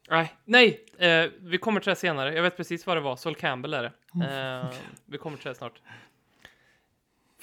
Nej, 0.10 0.34
nej, 0.46 0.86
eh, 0.98 1.26
vi 1.40 1.58
kommer 1.58 1.80
till 1.80 1.90
det 1.90 1.96
senare. 1.96 2.36
Jag 2.36 2.44
vet 2.44 2.58
precis 2.58 2.86
vad 2.86 2.98
det 2.98 3.02
var. 3.02 3.16
Sol 3.16 3.36
Campbell 3.36 3.74
är 3.74 3.84
det. 3.84 3.92
Eh, 4.26 4.70
vi 5.06 5.18
kommer 5.18 5.38
till 5.38 5.48
det 5.48 5.56
snart. 5.56 5.82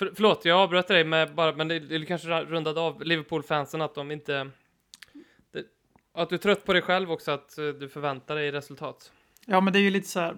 För, 0.00 0.12
förlåt, 0.14 0.45
jag 0.45 0.59
avbröt 0.59 0.88
dig 0.88 1.04
med 1.04 1.35
bara, 1.35 1.52
men 1.52 1.69
det, 1.69 1.78
det 1.78 2.07
kanske 2.07 2.28
rundade 2.28 2.80
av 2.80 3.02
Liverpool-fansen 3.02 3.83
att 3.83 3.95
de 3.95 4.11
inte... 4.11 4.50
Det, 5.52 5.64
att 6.14 6.28
du 6.28 6.35
är 6.35 6.38
trött 6.38 6.64
på 6.64 6.73
dig 6.73 6.83
själv 6.83 7.12
också, 7.12 7.30
att 7.30 7.59
eh, 7.59 7.66
du 7.66 7.88
förväntar 7.88 8.37
dig 8.37 8.52
resultat. 8.52 9.12
Ja, 9.47 9.61
men 9.61 9.73
det 9.73 9.78
är 9.78 9.80
ju 9.80 9.90
lite 9.90 10.09
så 10.09 10.21
här. 10.21 10.37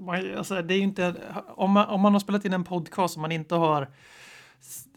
Man, 0.00 0.36
alltså, 0.36 0.62
det 0.62 0.74
är 0.74 0.76
ju 0.76 0.82
inte, 0.82 1.14
om, 1.48 1.70
man, 1.70 1.88
om 1.88 2.00
man 2.00 2.12
har 2.12 2.20
spelat 2.20 2.44
in 2.44 2.52
en 2.52 2.64
podcast 2.64 3.16
och 3.16 3.20
man 3.20 3.32
inte 3.32 3.54
har 3.54 3.90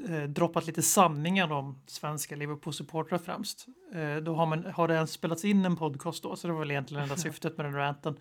eh, 0.10 0.24
droppat 0.24 0.68
lite 0.68 0.82
sanningar 0.82 1.52
om 1.52 1.82
svenska 1.86 2.36
Liverpool-supportrar 2.36 3.18
främst. 3.18 3.66
Eh, 3.94 4.16
då 4.16 4.36
har, 4.36 4.46
man, 4.46 4.66
har 4.66 4.88
det 4.88 4.94
ens 4.94 5.12
spelats 5.12 5.46
in 5.46 5.66
en 5.66 5.78
podcast 5.78 6.24
då, 6.24 6.36
så 6.36 6.48
det 6.48 6.54
var 6.54 6.60
väl 6.60 6.72
egentligen 6.72 7.04
enda 7.04 7.16
syftet 7.16 7.58
med 7.58 7.66
den 7.66 7.76
ranten. 7.76 8.20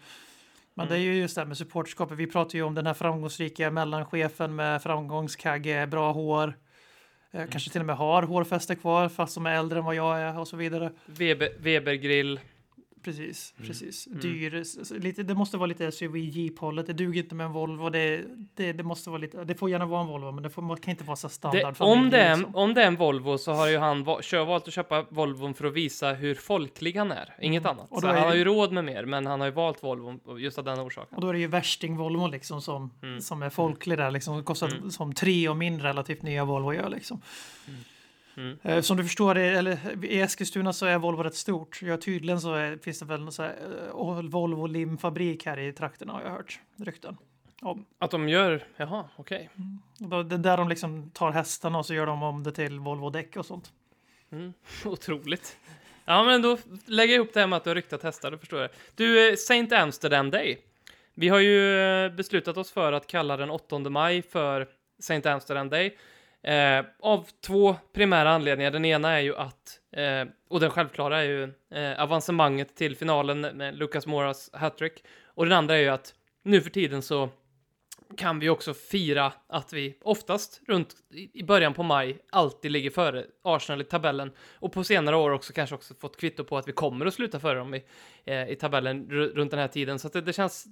Men 0.76 0.86
mm. 0.86 0.98
det 0.98 1.04
är 1.04 1.12
ju 1.12 1.20
just 1.20 1.34
det 1.34 1.40
här 1.40 1.46
med 1.46 1.56
supporterskapet. 1.56 2.18
Vi 2.18 2.26
pratar 2.26 2.56
ju 2.56 2.62
om 2.62 2.74
den 2.74 2.86
här 2.86 2.94
framgångsrika 2.94 3.70
mellanchefen 3.70 4.56
med 4.56 4.82
framgångskagge, 4.82 5.86
bra 5.86 6.12
hår. 6.12 6.58
Eh, 7.30 7.40
mm. 7.40 7.50
Kanske 7.50 7.70
till 7.70 7.80
och 7.80 7.86
med 7.86 7.96
har 7.96 8.22
hårfäste 8.22 8.74
kvar 8.74 9.08
fast 9.08 9.32
som 9.32 9.46
är 9.46 9.54
äldre 9.54 9.78
än 9.78 9.84
vad 9.84 9.94
jag 9.94 10.20
är 10.20 10.38
och 10.38 10.48
så 10.48 10.56
vidare. 10.56 10.92
Weber, 11.06 11.48
Webergrill. 11.58 12.40
Precis, 13.06 13.54
mm. 13.56 13.68
precis. 13.68 14.06
Mm. 14.06 14.20
Dyr, 14.20 14.64
lite, 15.00 15.22
det 15.22 15.34
måste 15.34 15.56
vara 15.56 15.66
lite 15.66 15.92
SUV 15.92 16.16
Jeep-hållet. 16.16 16.86
Det 16.86 16.92
duger 16.92 17.22
inte 17.22 17.34
med 17.34 17.46
en 17.46 17.52
Volvo. 17.52 17.90
Det, 17.90 18.24
det, 18.54 18.72
det, 18.72 18.82
måste 18.82 19.10
vara 19.10 19.20
lite, 19.20 19.44
det 19.44 19.54
får 19.54 19.70
gärna 19.70 19.86
vara 19.86 20.00
en 20.00 20.06
Volvo, 20.06 20.32
men 20.32 20.42
det 20.42 20.50
får, 20.50 20.76
kan 20.76 20.90
inte 20.90 21.04
vara 21.04 21.16
så 21.16 21.28
standard. 21.28 21.74
Det, 21.78 21.84
om, 21.84 22.10
det 22.10 22.20
är, 22.20 22.36
liksom. 22.36 22.56
om 22.56 22.74
det 22.74 22.82
är 22.82 22.86
en 22.86 22.96
Volvo 22.96 23.38
så 23.38 23.52
har 23.52 23.68
ju 23.68 23.78
han 23.78 24.22
kör, 24.22 24.44
valt 24.44 24.68
att 24.68 24.74
köpa 24.74 25.06
Volvon 25.08 25.54
för 25.54 25.64
att 25.64 25.72
visa 25.72 26.12
hur 26.12 26.34
folklig 26.34 26.96
han 26.96 27.12
är. 27.12 27.34
Inget 27.40 27.64
mm. 27.64 27.78
annat. 27.78 28.00
Så 28.00 28.06
han 28.06 28.16
har 28.16 28.34
ju 28.34 28.44
råd 28.44 28.72
med 28.72 28.84
mer, 28.84 29.04
men 29.04 29.26
han 29.26 29.40
har 29.40 29.46
ju 29.46 29.54
valt 29.54 29.82
Volvo 29.82 30.38
just 30.38 30.58
av 30.58 30.64
den 30.64 30.80
orsaken. 30.80 31.16
Och 31.16 31.20
då 31.20 31.28
är 31.28 31.32
det 31.32 31.38
ju 31.38 31.48
värsting-Volvo 31.48 32.30
liksom 32.30 32.62
som, 32.62 32.90
mm. 33.02 33.20
som 33.20 33.42
är 33.42 33.50
folklig 33.50 33.98
där, 33.98 34.10
liksom. 34.10 34.44
Kostar 34.44 34.68
mm. 34.68 34.90
som 34.90 35.14
tre 35.14 35.48
och 35.48 35.56
min 35.56 35.80
relativt 35.80 36.22
nya 36.22 36.44
Volvo 36.44 36.72
gör 36.72 36.88
liksom. 36.88 37.20
Mm. 38.36 38.58
Eh, 38.62 38.80
som 38.80 38.96
du 38.96 39.02
förstår, 39.02 39.34
eller, 39.34 40.04
i 40.04 40.20
Eskilstuna 40.20 40.72
så 40.72 40.86
är 40.86 40.98
Volvo 40.98 41.22
rätt 41.22 41.34
stort. 41.34 41.82
Ja, 41.82 41.96
tydligen 41.96 42.40
så 42.40 42.54
är, 42.54 42.76
finns 42.76 42.98
det 42.98 43.04
väl 43.04 43.20
någon 43.20 43.32
så 43.32 43.42
här, 43.42 43.54
uh, 43.94 44.22
Volvo 44.22 44.66
limfabrik 44.66 45.46
här 45.46 45.58
i 45.58 45.72
trakterna 45.72 46.12
har 46.12 46.22
jag 46.22 46.30
hört 46.30 46.60
rykten. 46.76 47.16
Om. 47.62 47.86
Att 47.98 48.10
de 48.10 48.28
gör, 48.28 48.64
jaha, 48.76 49.08
okej. 49.16 49.50
Okay. 49.52 49.64
Mm. 50.08 50.28
Det 50.28 50.34
är 50.34 50.38
där 50.38 50.56
de 50.56 50.68
liksom 50.68 51.10
tar 51.10 51.30
hästarna 51.30 51.78
och 51.78 51.86
så 51.86 51.94
gör 51.94 52.06
de 52.06 52.22
om 52.22 52.42
det 52.42 52.52
till 52.52 52.78
Volvo-däck 52.78 53.36
och 53.36 53.46
sånt. 53.46 53.72
Mm. 54.32 54.52
Otroligt. 54.84 55.56
Ja, 56.04 56.24
men 56.24 56.42
då 56.42 56.58
lägger 56.86 57.14
jag 57.14 57.22
ihop 57.22 57.34
det 57.34 57.40
här 57.40 57.46
med 57.46 57.56
att 57.56 57.64
du 57.64 57.70
har 57.70 57.74
ryktat 57.74 58.02
hästar, 58.02 58.30
då 58.30 58.38
förstår 58.38 58.60
jag. 58.60 58.70
Du, 58.94 59.28
eh, 59.28 59.36
Saint 59.36 59.72
Amsterdam 59.72 60.30
Day. 60.30 60.58
Vi 61.14 61.28
har 61.28 61.40
ju 61.40 62.10
beslutat 62.10 62.56
oss 62.56 62.70
för 62.72 62.92
att 62.92 63.06
kalla 63.06 63.36
den 63.36 63.50
8 63.50 63.78
maj 63.78 64.22
för 64.22 64.68
Saint 64.98 65.26
Amsterdam 65.26 65.68
Day. 65.68 65.96
Eh, 66.46 66.84
av 67.00 67.26
två 67.46 67.76
primära 67.94 68.30
anledningar. 68.30 68.70
Den 68.70 68.84
ena 68.84 69.12
är 69.12 69.20
ju 69.20 69.36
att, 69.36 69.80
eh, 69.96 70.24
och 70.50 70.60
den 70.60 70.70
självklara 70.70 71.20
är 71.20 71.24
ju 71.24 71.42
eh, 71.74 72.02
avancemanget 72.02 72.76
till 72.76 72.96
finalen 72.96 73.40
med 73.40 73.78
Lucas 73.78 74.06
Moras 74.06 74.50
hattrick. 74.52 75.04
Och 75.24 75.44
den 75.44 75.58
andra 75.58 75.76
är 75.76 75.80
ju 75.80 75.88
att 75.88 76.14
nu 76.44 76.60
för 76.60 76.70
tiden 76.70 77.02
så 77.02 77.28
kan 78.16 78.38
vi 78.38 78.48
också 78.48 78.74
fira 78.74 79.32
att 79.46 79.72
vi 79.72 79.98
oftast 80.02 80.60
runt 80.68 80.94
i 81.32 81.42
början 81.42 81.74
på 81.74 81.82
maj 81.82 82.18
alltid 82.30 82.70
ligger 82.70 82.90
före 82.90 83.24
Arsenal 83.42 83.80
i 83.80 83.84
tabellen 83.84 84.32
och 84.54 84.72
på 84.72 84.84
senare 84.84 85.16
år 85.16 85.30
också 85.30 85.52
kanske 85.52 85.74
också 85.74 85.94
fått 85.94 86.16
kvitto 86.16 86.44
på 86.44 86.58
att 86.58 86.68
vi 86.68 86.72
kommer 86.72 87.06
att 87.06 87.14
sluta 87.14 87.40
före 87.40 87.58
dem 87.58 87.74
i, 87.74 87.84
eh, 88.24 88.48
i 88.48 88.56
tabellen 88.56 89.10
runt 89.10 89.50
den 89.50 89.60
här 89.60 89.68
tiden. 89.68 89.98
Så 89.98 90.06
att 90.06 90.12
det, 90.12 90.20
det, 90.20 90.32
känns 90.32 90.66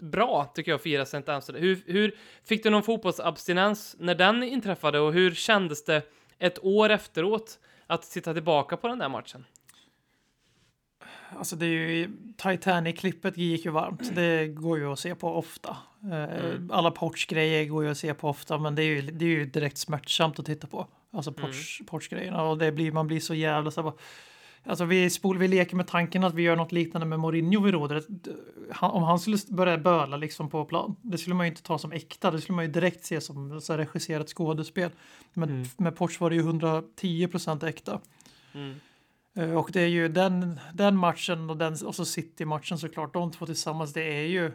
bra 0.00 0.52
tycker 0.54 0.70
jag 0.70 0.76
att 0.76 0.82
fira 0.82 1.02
St. 1.02 1.32
Amsterdam. 1.32 1.62
Hur, 1.62 1.82
hur 1.86 2.16
fick 2.44 2.62
du 2.62 2.70
någon 2.70 2.82
fotbollsabstinens 2.82 3.96
när 3.98 4.14
den 4.14 4.42
inträffade 4.42 5.00
och 5.00 5.12
hur 5.12 5.34
kändes 5.34 5.84
det 5.84 6.02
ett 6.38 6.64
år 6.64 6.90
efteråt 6.90 7.58
att 7.86 8.02
titta 8.02 8.34
tillbaka 8.34 8.76
på 8.76 8.88
den 8.88 8.98
där 8.98 9.08
matchen? 9.08 9.44
Alltså 11.36 11.56
det 11.56 11.66
är 11.66 11.68
ju 11.68 12.08
Titanic-klippet 12.36 13.36
gick 13.36 13.64
ju 13.64 13.70
varmt. 13.70 14.14
Det 14.14 14.48
går 14.48 14.78
ju 14.78 14.92
att 14.92 14.98
se 14.98 15.14
på 15.14 15.34
ofta. 15.34 15.76
Eh, 16.02 16.22
mm. 16.22 16.70
Alla 16.72 16.90
Porch-grejer 16.90 17.64
går 17.64 17.84
ju 17.84 17.90
att 17.90 17.98
se 17.98 18.14
på 18.14 18.28
ofta, 18.28 18.58
men 18.58 18.74
det 18.74 18.82
är 18.82 18.86
ju, 18.86 19.02
det 19.02 19.24
är 19.24 19.28
ju 19.28 19.46
direkt 19.46 19.78
smärtsamt 19.78 20.38
att 20.38 20.46
titta 20.46 20.66
på. 20.66 20.86
Alltså 21.12 21.32
Porch, 21.32 21.80
mm. 21.80 21.86
Porch-grejerna 21.86 22.42
och 22.42 22.58
det 22.58 22.72
blir, 22.72 22.92
man 22.92 23.06
blir 23.06 23.20
så 23.20 23.34
jävla 23.34 23.70
så 23.70 23.82
bara, 23.82 23.94
Alltså 24.64 24.84
vi, 24.84 25.10
spol, 25.10 25.38
vi 25.38 25.48
leker 25.48 25.76
med 25.76 25.86
tanken 25.86 26.24
att 26.24 26.34
vi 26.34 26.42
gör 26.42 26.56
något 26.56 26.72
liknande 26.72 27.06
med 27.06 27.20
Mourinho 27.20 27.60
vid 27.60 27.74
rodret. 27.74 28.06
om 28.80 29.02
han 29.02 29.18
skulle 29.18 29.38
börja 29.48 29.78
böla 29.78 30.16
liksom 30.16 30.50
på 30.50 30.64
plan, 30.64 30.96
det 31.02 31.18
skulle 31.18 31.34
man 31.34 31.46
ju 31.46 31.50
inte 31.50 31.62
ta 31.62 31.78
som 31.78 31.92
äkta. 31.92 32.30
Det 32.30 32.40
skulle 32.40 32.56
man 32.56 32.64
ju 32.64 32.70
direkt 32.70 33.04
se 33.04 33.20
som 33.20 33.60
så 33.60 33.76
regisserat 33.76 34.28
skådespel. 34.28 34.90
Men 35.32 35.48
mm. 35.48 35.68
med 35.76 35.96
Porch 35.96 36.20
var 36.20 36.30
det 36.30 36.36
ju 36.36 36.42
110 36.42 37.26
procent 37.26 37.62
äkta. 37.62 38.00
Mm. 38.54 38.74
Eh, 39.34 39.56
och 39.56 39.70
det 39.72 39.80
är 39.80 39.88
ju 39.88 40.08
den, 40.08 40.60
den 40.74 40.96
matchen 40.96 41.50
och, 41.50 41.56
den, 41.56 41.72
och 41.86 41.94
så 41.94 42.04
City-matchen 42.04 42.78
såklart, 42.78 43.14
de 43.14 43.30
två 43.30 43.46
tillsammans, 43.46 43.92
det 43.92 44.02
är 44.02 44.26
ju 44.26 44.52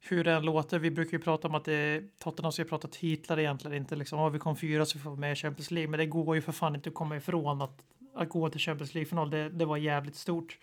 hur 0.00 0.24
den 0.24 0.44
låter. 0.44 0.78
Vi 0.78 0.90
brukar 0.90 1.12
ju 1.18 1.24
prata 1.24 1.48
om 1.48 1.54
att 1.54 1.64
det 1.64 1.72
är, 1.72 2.08
Tottenham 2.18 2.52
ska 2.52 2.64
prata 2.64 2.88
titlar 2.88 3.38
egentligen, 3.38 3.76
inte 3.76 3.96
liksom, 3.96 4.18
om 4.18 4.32
vi 4.32 4.38
kom 4.38 4.56
fyra 4.56 4.86
så 4.86 4.98
får 4.98 5.10
vi 5.10 5.16
med 5.16 5.32
i 5.32 5.36
Champions 5.36 5.70
League, 5.70 5.90
men 5.90 5.98
det 5.98 6.06
går 6.06 6.34
ju 6.34 6.42
för 6.42 6.52
fan 6.52 6.74
inte 6.74 6.88
att 6.88 6.94
komma 6.94 7.16
ifrån 7.16 7.62
att, 7.62 7.82
att 8.14 8.28
gå 8.28 8.50
till 8.50 8.60
Champions 8.60 8.94
League-final, 8.94 9.30
det, 9.30 9.48
det 9.48 9.64
var 9.64 9.76
jävligt 9.76 10.16
stort. 10.16 10.58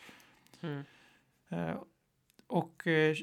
Mm. 0.61 0.83
Uh, 1.51 1.75
och 2.47 2.83
uh, 2.87 3.15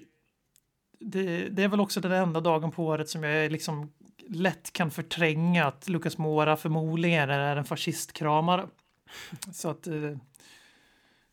det, 0.98 1.48
det, 1.48 1.62
är 1.62 1.68
väl 1.68 1.80
också 1.80 2.00
den 2.00 2.12
enda 2.12 2.40
dagen 2.40 2.70
på 2.70 2.84
året 2.84 3.08
som 3.08 3.24
jag 3.24 3.52
liksom 3.52 3.92
lätt 4.28 4.72
kan 4.72 4.90
förtränga 4.90 5.66
att 5.66 5.88
Lucas 5.88 6.18
Mora 6.18 6.56
förmodligen 6.56 7.30
är 7.30 7.56
en 7.56 7.64
fascistkramare. 7.64 8.68
Så 9.52 9.68
att, 9.68 9.86
eh, 9.86 10.16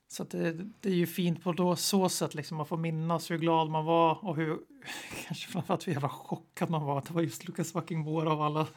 så 0.07 0.23
att 0.23 0.29
det, 0.29 0.53
det, 0.81 0.89
är 0.89 0.95
ju 0.95 1.07
fint 1.07 1.43
på 1.43 1.51
då, 1.51 1.75
så 1.75 2.09
sätt, 2.09 2.35
liksom, 2.35 2.57
man 2.57 2.65
får 2.65 2.77
minnas 2.77 3.31
hur 3.31 3.37
glad 3.37 3.69
man 3.69 3.85
var 3.85 4.25
och 4.25 4.35
hur, 4.35 4.59
kanske 5.27 5.47
framförallt 5.47 5.87
hur 5.87 5.93
jävla 5.93 6.09
chockad 6.09 6.69
man 6.69 6.85
var 6.85 6.97
att 6.97 7.05
det 7.05 7.13
var 7.13 7.21
just 7.21 7.47
Lucas 7.47 7.71
fucking 7.71 7.99
Moura 7.99 8.31
av 8.31 8.41
alla, 8.41 8.67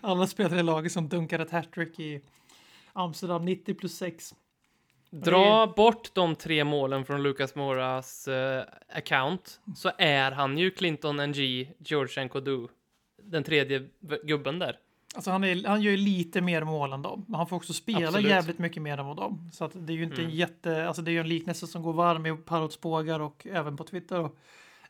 alla 0.00 0.26
spelare 0.26 0.60
i 0.60 0.62
laget 0.62 0.92
som 0.92 1.08
dunkade 1.08 1.42
ett 1.42 1.50
hattrick 1.50 2.00
i 2.00 2.20
Amsterdam 2.92 3.44
90 3.44 3.74
plus 3.74 3.96
6. 3.96 4.34
Dra 5.10 5.66
det... 5.66 5.72
bort 5.76 6.14
de 6.14 6.34
tre 6.34 6.64
målen 6.64 7.04
från 7.04 7.22
Lucas 7.22 7.54
Moras 7.54 8.28
uh, 8.28 8.62
account 8.92 9.60
så 9.76 9.90
är 9.98 10.32
han 10.32 10.58
ju 10.58 10.70
Clinton 10.70 11.16
NG, 11.16 11.72
George 11.78 12.24
Nkodu, 12.24 12.68
den 13.22 13.44
tredje 13.44 13.88
gubben 14.22 14.58
där. 14.58 14.78
Alltså 15.18 15.30
han, 15.30 15.44
är, 15.44 15.68
han 15.68 15.82
gör 15.82 15.90
ju 15.90 15.96
lite 15.96 16.40
mer 16.40 16.64
mål 16.64 16.92
än 16.92 17.02
dem, 17.02 17.24
men 17.28 17.34
han 17.34 17.46
får 17.46 17.56
också 17.56 17.72
spela 17.72 18.08
Absolut. 18.08 18.30
jävligt 18.30 18.58
mycket 18.58 18.82
mer 18.82 18.98
än 18.98 19.06
vad 19.06 19.16
dem. 19.16 19.50
Så 19.52 19.64
att 19.64 19.70
det 19.74 19.92
är 19.92 19.96
ju 19.96 20.02
inte 20.02 20.16
mm. 20.16 20.30
en 20.30 20.36
jätte, 20.36 20.88
alltså 20.88 21.02
det 21.02 21.10
är 21.10 21.12
ju 21.12 21.20
en 21.20 21.28
liknelse 21.28 21.66
som 21.66 21.82
går 21.82 21.92
varm 21.92 22.26
i 22.26 22.36
Parrots 22.36 22.80
bågar 22.80 23.20
och 23.20 23.46
även 23.50 23.76
på 23.76 23.84
Twitter. 23.84 24.20
Och 24.20 24.36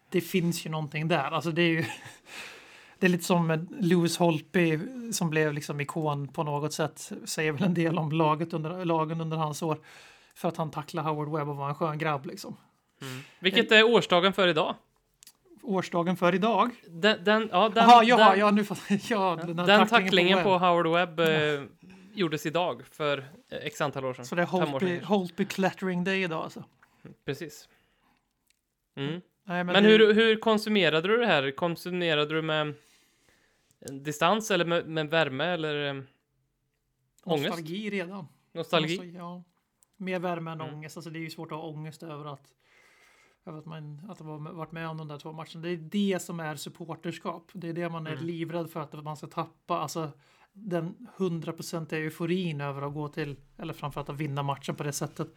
det 0.09 0.21
finns 0.21 0.67
ju 0.67 0.71
någonting 0.71 1.09
där, 1.09 1.31
alltså 1.31 1.51
det 1.51 1.63
är 1.63 1.69
ju 1.69 1.85
det 2.99 3.07
är 3.07 3.11
lite 3.11 3.25
som 3.25 3.69
Lewis 3.81 4.17
Holtby 4.17 4.81
som 5.13 5.31
blev 5.31 5.53
liksom 5.53 5.81
ikon 5.81 6.29
på 6.29 6.43
något 6.43 6.73
sätt. 6.73 7.13
Säger 7.25 7.53
väl 7.53 7.63
en 7.63 7.75
del 7.75 7.99
om 7.99 8.13
laget 8.13 8.53
under, 8.53 8.85
lagen 8.85 9.21
under 9.21 9.37
hans 9.37 9.63
år. 9.63 9.79
För 10.35 10.49
att 10.49 10.57
han 10.57 10.71
tacklade 10.71 11.09
Howard 11.09 11.29
Webb 11.29 11.49
och 11.49 11.57
var 11.57 11.69
en 11.69 11.75
skön 11.75 11.99
grabb 11.99 12.27
liksom. 12.27 12.57
Mm. 13.03 13.21
Vilket 13.39 13.73
är 13.73 13.95
årsdagen 13.95 14.33
för 14.33 14.49
idag? 14.49 14.75
Årsdagen 15.63 16.17
för 16.17 16.35
idag. 16.35 16.71
Den, 16.89 17.25
den, 17.25 17.49
ja, 17.53 17.69
den, 17.69 17.85
Aha, 17.85 18.03
jaha, 18.03 18.31
den, 18.31 18.39
ja, 18.39 18.51
nu, 18.51 18.65
ja, 19.09 19.39
den, 19.47 19.57
den 19.57 19.87
tacklingen 19.87 20.39
på, 20.39 20.45
på, 20.45 20.59
Howard 20.59 20.87
Webb 20.87 21.21
eh, 21.21 21.63
gjordes 22.15 22.47
idag 22.47 22.87
för 22.87 23.19
eh, 23.19 23.59
x 23.63 23.81
antal 23.81 24.05
år 24.05 24.15
sedan. 24.15 24.25
Så 24.25 24.35
det 24.35 24.43
är 24.43 24.47
Holtby, 24.47 25.01
Holtby 25.01 25.45
Clattering 25.45 26.05
Day 26.05 26.23
idag 26.23 26.45
alltså? 26.45 26.65
Precis. 27.25 27.69
Mm. 28.97 29.21
Nej, 29.45 29.65
men, 29.65 29.67
men 29.67 29.83
det... 29.83 29.91
hur, 29.91 30.15
hur 30.15 30.37
konsumerade 30.37 31.09
du 31.09 31.17
det 31.17 31.27
här? 31.27 31.51
Konsumerade 31.51 32.35
du 32.35 32.43
med 32.43 32.75
distans 33.79 34.51
eller 34.51 34.65
med, 34.65 34.89
med 34.89 35.11
värme 35.11 35.45
eller 35.45 35.87
eh, 35.87 36.03
ångest? 37.25 37.49
Nostalgi 37.49 37.91
redan. 37.91 38.29
Nostalgi? 38.53 38.99
Alltså, 38.99 39.19
ja. 39.19 39.43
Mer 39.97 40.19
värme 40.19 40.51
än 40.51 40.61
mm. 40.61 40.75
ångest. 40.75 40.97
Alltså 40.97 41.11
det 41.11 41.19
är 41.19 41.21
ju 41.21 41.31
svårt 41.31 41.53
att 41.53 41.59
ha 41.59 41.65
ångest 41.65 42.03
över 42.03 42.33
att 42.33 42.53
över 43.49 43.59
att 43.59 43.67
man 43.67 44.01
att 44.09 44.19
har 44.21 44.53
varit 44.53 44.73
med 44.73 44.89
om 44.89 44.97
de 44.97 45.09
där 45.09 45.19
två 45.19 45.33
matcherna. 45.33 45.61
Det 45.63 45.69
är 45.71 45.77
det 45.77 46.23
som 46.23 46.41
är 46.41 46.57
supporterskap. 46.57 47.51
Det 47.53 47.69
är 47.69 47.73
det 47.73 47.89
man 47.89 48.07
är 48.07 48.13
Mm. 48.13 48.25
livrädd 48.27 48.71
för 48.71 48.81
att 48.81 49.05
man 49.05 49.17
ska 49.17 49.27
tappa. 49.27 49.79
Alltså 49.79 50.11
den 50.53 51.07
hundraprocentiga 51.17 52.01
euforin 52.01 52.61
över 52.61 52.83
att 52.83 52.95
gå 52.95 53.09
till, 53.09 53.37
eller 53.57 53.75
framförallt 53.75 54.09
att 54.09 54.17
vinna 54.17 54.43
matchen 54.43 54.75
på 54.75 54.83
det 54.83 54.93
sättet. 54.93 55.35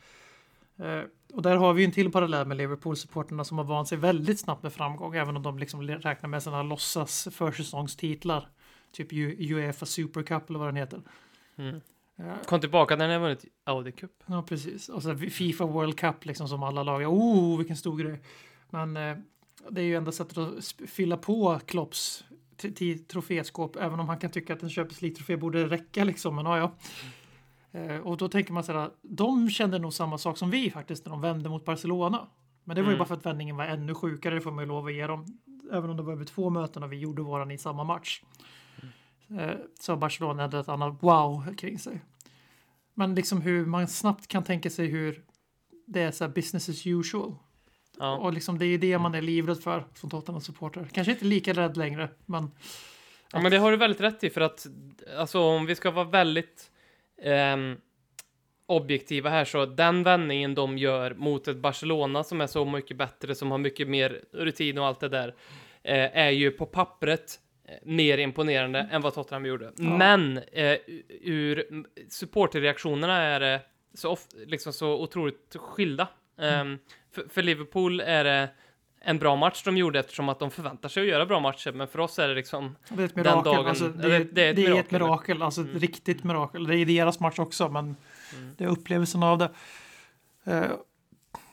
Eh, 0.77 1.01
och 1.33 1.41
där 1.41 1.55
har 1.55 1.73
vi 1.73 1.81
ju 1.81 1.85
en 1.85 1.91
till 1.91 2.11
parallell 2.11 2.47
med 2.47 2.57
Liverpool-supporterna 2.57 3.43
som 3.43 3.57
har 3.57 3.65
vant 3.65 3.87
sig 3.87 3.97
väldigt 3.97 4.39
snabbt 4.39 4.63
med 4.63 4.73
framgång, 4.73 5.15
även 5.15 5.37
om 5.37 5.43
de 5.43 5.59
liksom 5.59 5.81
räknar 5.81 6.29
med 6.29 6.43
sina 6.43 6.63
låtsas 6.63 7.27
försäsongstitlar. 7.31 8.49
Typ 8.91 9.07
Uefa 9.13 9.85
Super 9.85 10.23
Cup 10.23 10.49
eller 10.49 10.59
vad 10.59 10.67
den 10.67 10.75
heter. 10.75 11.01
Mm. 11.55 11.81
Eh, 12.27 12.33
Kom 12.45 12.59
tillbaka 12.59 12.95
när 12.95 13.07
ni 13.07 13.13
har 13.13 13.21
vunnit 13.21 13.45
Audi 13.63 13.91
Cup. 13.91 14.11
Ja, 14.25 14.41
precis. 14.43 14.89
Och 14.89 15.03
så 15.03 15.15
Fifa 15.15 15.65
World 15.65 15.97
Cup 15.99 16.25
liksom 16.25 16.47
som 16.47 16.63
alla 16.63 16.83
lag. 16.83 17.01
Oh, 17.13 17.57
vilken 17.57 17.77
stor 17.77 17.97
grej. 17.97 18.21
Men 18.69 18.97
eh, 18.97 19.17
det 19.69 19.81
är 19.81 19.85
ju 19.85 19.95
enda 19.95 20.11
sättet 20.11 20.37
att 20.37 20.65
fylla 20.89 21.17
på 21.17 21.59
Klopps 21.65 22.23
troféskåp, 23.07 23.75
även 23.75 23.99
om 23.99 24.09
han 24.09 24.17
kan 24.19 24.29
tycka 24.31 24.53
att 24.53 24.63
en 24.63 24.69
Champions 24.69 25.01
League-trofé 25.01 25.37
borde 25.37 25.65
räcka 25.67 26.03
liksom. 26.03 26.35
Men 26.35 26.45
ja, 26.45 26.57
ja. 26.57 26.71
Eh, 27.79 27.97
och 27.97 28.17
då 28.17 28.27
tänker 28.27 28.53
man 28.53 28.63
så 28.63 28.71
här, 28.73 28.89
de 29.01 29.49
kände 29.49 29.79
nog 29.79 29.93
samma 29.93 30.17
sak 30.17 30.37
som 30.37 30.49
vi 30.49 30.71
faktiskt 30.71 31.05
när 31.05 31.09
de 31.11 31.21
vände 31.21 31.49
mot 31.49 31.65
Barcelona. 31.65 32.27
Men 32.63 32.75
det 32.75 32.81
var 32.81 32.89
ju 32.89 32.95
Mm. 32.95 32.99
bara 32.99 33.05
för 33.07 33.15
att 33.15 33.25
vändningen 33.25 33.57
var 33.57 33.65
ännu 33.65 33.95
sjukare, 33.95 34.35
det 34.35 34.41
får 34.41 34.51
man 34.51 34.63
ju 34.63 34.67
lov 34.67 34.85
att 34.85 34.93
ge 34.93 35.07
dem. 35.07 35.25
Även 35.71 35.89
om 35.89 35.97
det 35.97 36.03
var 36.03 36.13
över 36.13 36.25
två 36.25 36.49
möten 36.49 36.83
och 36.83 36.91
vi 36.91 36.97
gjorde 36.99 37.21
våran 37.21 37.51
i 37.51 37.57
samma 37.57 37.83
match. 37.83 38.23
Eh, 39.39 39.51
så 39.79 39.95
Barcelona 39.95 40.41
hade 40.41 40.59
ett 40.59 40.69
annat 40.69 40.97
wow 41.03 41.55
kring 41.57 41.79
sig. 41.79 42.01
Men 43.01 43.15
liksom 43.15 43.41
hur 43.41 43.65
man 43.65 43.87
snabbt 43.87 44.27
kan 44.27 44.43
tänka 44.43 44.69
sig 44.69 44.87
hur 44.87 45.23
det 45.87 46.01
är 46.01 46.11
så 46.11 46.27
business 46.27 46.69
as 46.69 46.87
usual. 46.87 47.35
Ja. 47.99 48.17
Och 48.17 48.33
liksom 48.33 48.59
det 48.59 48.65
är 48.65 48.67
ju 48.67 48.77
det 48.77 48.97
man 48.97 49.15
är 49.15 49.21
livrädd 49.21 49.63
för 49.63 49.85
som 49.93 50.09
Tottenham-supporter. 50.09 50.87
Kanske 50.93 51.11
inte 51.11 51.25
lika 51.25 51.53
rädd 51.53 51.77
längre, 51.77 52.09
men 52.25 52.51
Ja, 53.33 53.41
men 53.41 53.51
det 53.51 53.57
har 53.57 53.71
du 53.71 53.77
väldigt 53.77 54.01
rätt 54.01 54.23
i 54.23 54.29
för 54.29 54.41
att 54.41 54.67
alltså 55.17 55.39
om 55.39 55.65
vi 55.65 55.75
ska 55.75 55.91
vara 55.91 56.05
väldigt 56.05 56.71
ehm, 57.21 57.77
objektiva 58.65 59.29
här 59.29 59.45
så 59.45 59.65
den 59.65 60.03
vändningen 60.03 60.55
de 60.55 60.77
gör 60.77 61.13
mot 61.13 61.47
ett 61.47 61.57
Barcelona 61.57 62.23
som 62.23 62.41
är 62.41 62.47
så 62.47 62.65
mycket 62.65 62.97
bättre, 62.97 63.35
som 63.35 63.51
har 63.51 63.57
mycket 63.57 63.87
mer 63.87 64.23
rutin 64.31 64.77
och 64.77 64.85
allt 64.85 64.99
det 64.99 65.09
där, 65.09 65.35
eh, 65.83 66.17
är 66.17 66.29
ju 66.29 66.51
på 66.51 66.65
pappret 66.65 67.39
eh, 67.45 67.50
mer 67.83 68.17
imponerande 68.17 68.79
än 68.91 69.01
vad 69.01 69.13
Tottenham 69.13 69.45
gjorde. 69.45 69.65
Ja. 69.77 69.83
Men 69.97 70.37
eh, 70.37 70.77
ur 71.21 71.65
mm, 71.69 71.85
supporterreaktionerna 72.09 73.17
är 73.21 73.39
det 73.39 73.61
så, 73.93 74.09
of, 74.11 74.25
liksom 74.45 74.73
så 74.73 75.01
otroligt 75.01 75.55
skilda. 75.59 76.07
Ehm, 76.41 76.79
för, 77.11 77.23
för 77.29 77.41
Liverpool 77.43 77.99
är 77.99 78.23
det 78.23 78.49
en 79.03 79.19
bra 79.19 79.35
match 79.35 79.63
de 79.63 79.77
gjorde 79.77 79.99
eftersom 79.99 80.29
att 80.29 80.39
de 80.39 80.51
förväntar 80.51 80.89
sig 80.89 81.01
att 81.03 81.09
göra 81.09 81.25
bra 81.25 81.39
matcher, 81.39 81.71
men 81.71 81.87
för 81.87 81.99
oss 81.99 82.19
är 82.19 82.27
det 82.27 82.33
liksom 82.35 82.75
det 82.89 83.01
är 83.01 83.05
ett 83.05 83.15
Den 83.15 83.23
mirakel. 83.23 83.43
dagen- 83.53 83.67
alltså, 83.67 83.87
det, 83.87 84.07
är, 84.07 84.09
det 84.09 84.15
är 84.15 84.21
ett 84.21 84.35
det 84.35 84.45
är 84.45 84.51
ett 84.51 84.57
mirakel. 84.91 84.99
mirakel, 85.01 85.41
alltså 85.41 85.61
ett 85.61 85.67
Mm. 85.67 85.79
riktigt 85.79 86.23
mirakel. 86.23 86.67
Det 86.67 86.75
är 86.75 86.85
deras 86.85 87.19
match 87.19 87.39
också, 87.39 87.69
men 87.69 87.83
Mm. 88.37 88.53
det 88.57 88.63
är 88.63 88.67
upplevelsen 88.67 89.23
av 89.23 89.37
det. 89.37 89.49
Eh, 90.43 90.71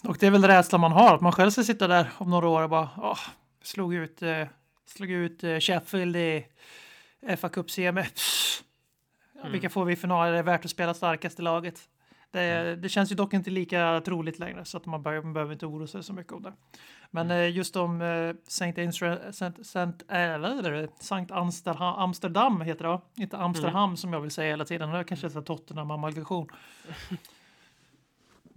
och 0.05 0.17
det 0.21 0.27
är 0.27 0.31
väl 0.31 0.45
rädslan 0.45 0.81
man 0.81 0.93
har, 0.93 1.15
att 1.15 1.21
man 1.21 1.33
själv 1.33 1.51
ska 1.51 1.63
sitta 1.63 1.87
där 1.87 2.11
om 2.19 2.31
några 2.31 2.49
år 2.49 2.63
och 2.63 2.71
bara 2.71 2.89
åh, 2.97 3.19
slog 3.63 3.95
ut, 3.95 4.23
uh, 4.23 4.45
slog 4.89 5.11
ut 5.11 5.45
uh, 5.45 5.59
Sheffield 5.61 6.17
i 6.17 6.45
fa 7.37 7.49
Cup-semi. 7.49 8.03
Pff, 8.03 8.63
ja, 9.35 9.41
Mm. 9.41 9.53
Vilka 9.53 9.71
får 9.71 9.85
vi 9.85 9.93
i 9.93 9.97
final? 9.97 10.29
Är 10.29 10.33
det 10.33 10.43
värt 10.43 10.65
att 10.65 10.71
spela 10.71 10.95
starkaste 10.95 11.43
laget? 11.43 11.81
Det, 12.31 12.77
det 12.77 12.89
känns 12.89 13.13
ju 13.13 13.17
dock 13.17 13.35
inte 13.35 13.51
lika 13.51 14.03
troligt 14.05 14.39
längre 14.39 14.65
så 14.65 14.77
att 14.77 14.87
man, 14.87 15.03
bör, 15.03 15.23
man 15.23 15.33
behöver 15.33 15.53
inte 15.53 15.67
oroa 15.67 15.87
sig 15.87 16.03
så 16.03 16.13
mycket 16.13 16.33
om 16.33 16.43
det. 16.43 16.53
Men 17.11 17.31
eh, 17.31 17.51
just 17.51 17.77
om 17.77 18.03
eh, 18.03 18.35
Saint 18.49 18.79
äh, 18.79 18.85
är? 20.09 21.03
Sankt 21.03 21.31
Amsterdam, 21.31 21.95
Amsterdam 21.95 22.61
heter 22.61 22.85
det? 22.85 23.23
Inte 23.23 23.39
Amsterdam 23.39 23.97
som 23.97 24.13
jag 24.13 24.21
vill 24.21 24.31
säga 24.31 24.51
hela 24.51 24.65
tiden. 24.65 24.91
Det 24.91 24.99
är 24.99 25.05
kanske 25.05 25.27
är 25.27 25.31
Tottenham-amalgation. 25.31 26.49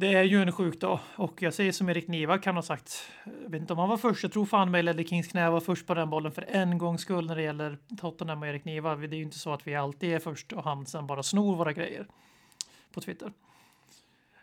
Det 0.01 0.13
är 0.13 0.23
ju 0.23 0.41
en 0.41 0.51
sjuk 0.51 0.79
dag 0.79 0.99
och 1.15 1.41
jag 1.41 1.53
säger 1.53 1.71
som 1.71 1.89
Erik 1.89 2.07
Niva 2.07 2.37
kan 2.37 2.55
ha 2.55 2.61
sagt. 2.61 3.11
Jag 3.43 3.49
vet 3.49 3.61
inte 3.61 3.73
om 3.73 3.79
han 3.79 3.89
var 3.89 3.97
först. 3.97 4.23
Jag 4.23 4.31
tror 4.31 4.45
fan 4.45 4.71
mig 4.71 4.83
Ledley 4.83 5.05
Kings 5.07 5.27
knä 5.27 5.49
var 5.49 5.59
först 5.59 5.87
på 5.87 5.93
den 5.93 6.09
bollen 6.09 6.31
för 6.31 6.45
en 6.49 6.77
gångs 6.77 7.01
skull 7.01 7.27
när 7.27 7.35
det 7.35 7.41
gäller 7.41 7.77
Tottenham 8.01 8.41
och 8.41 8.47
Erik 8.47 8.65
Niva. 8.65 8.95
Det 8.95 9.15
är 9.15 9.17
ju 9.17 9.23
inte 9.23 9.39
så 9.39 9.53
att 9.53 9.67
vi 9.67 9.75
alltid 9.75 10.13
är 10.13 10.19
först 10.19 10.53
och 10.53 10.63
han 10.63 10.85
sen 10.85 11.07
bara 11.07 11.23
snor 11.23 11.55
våra 11.55 11.73
grejer 11.73 12.07
på 12.93 13.01
Twitter. 13.01 13.31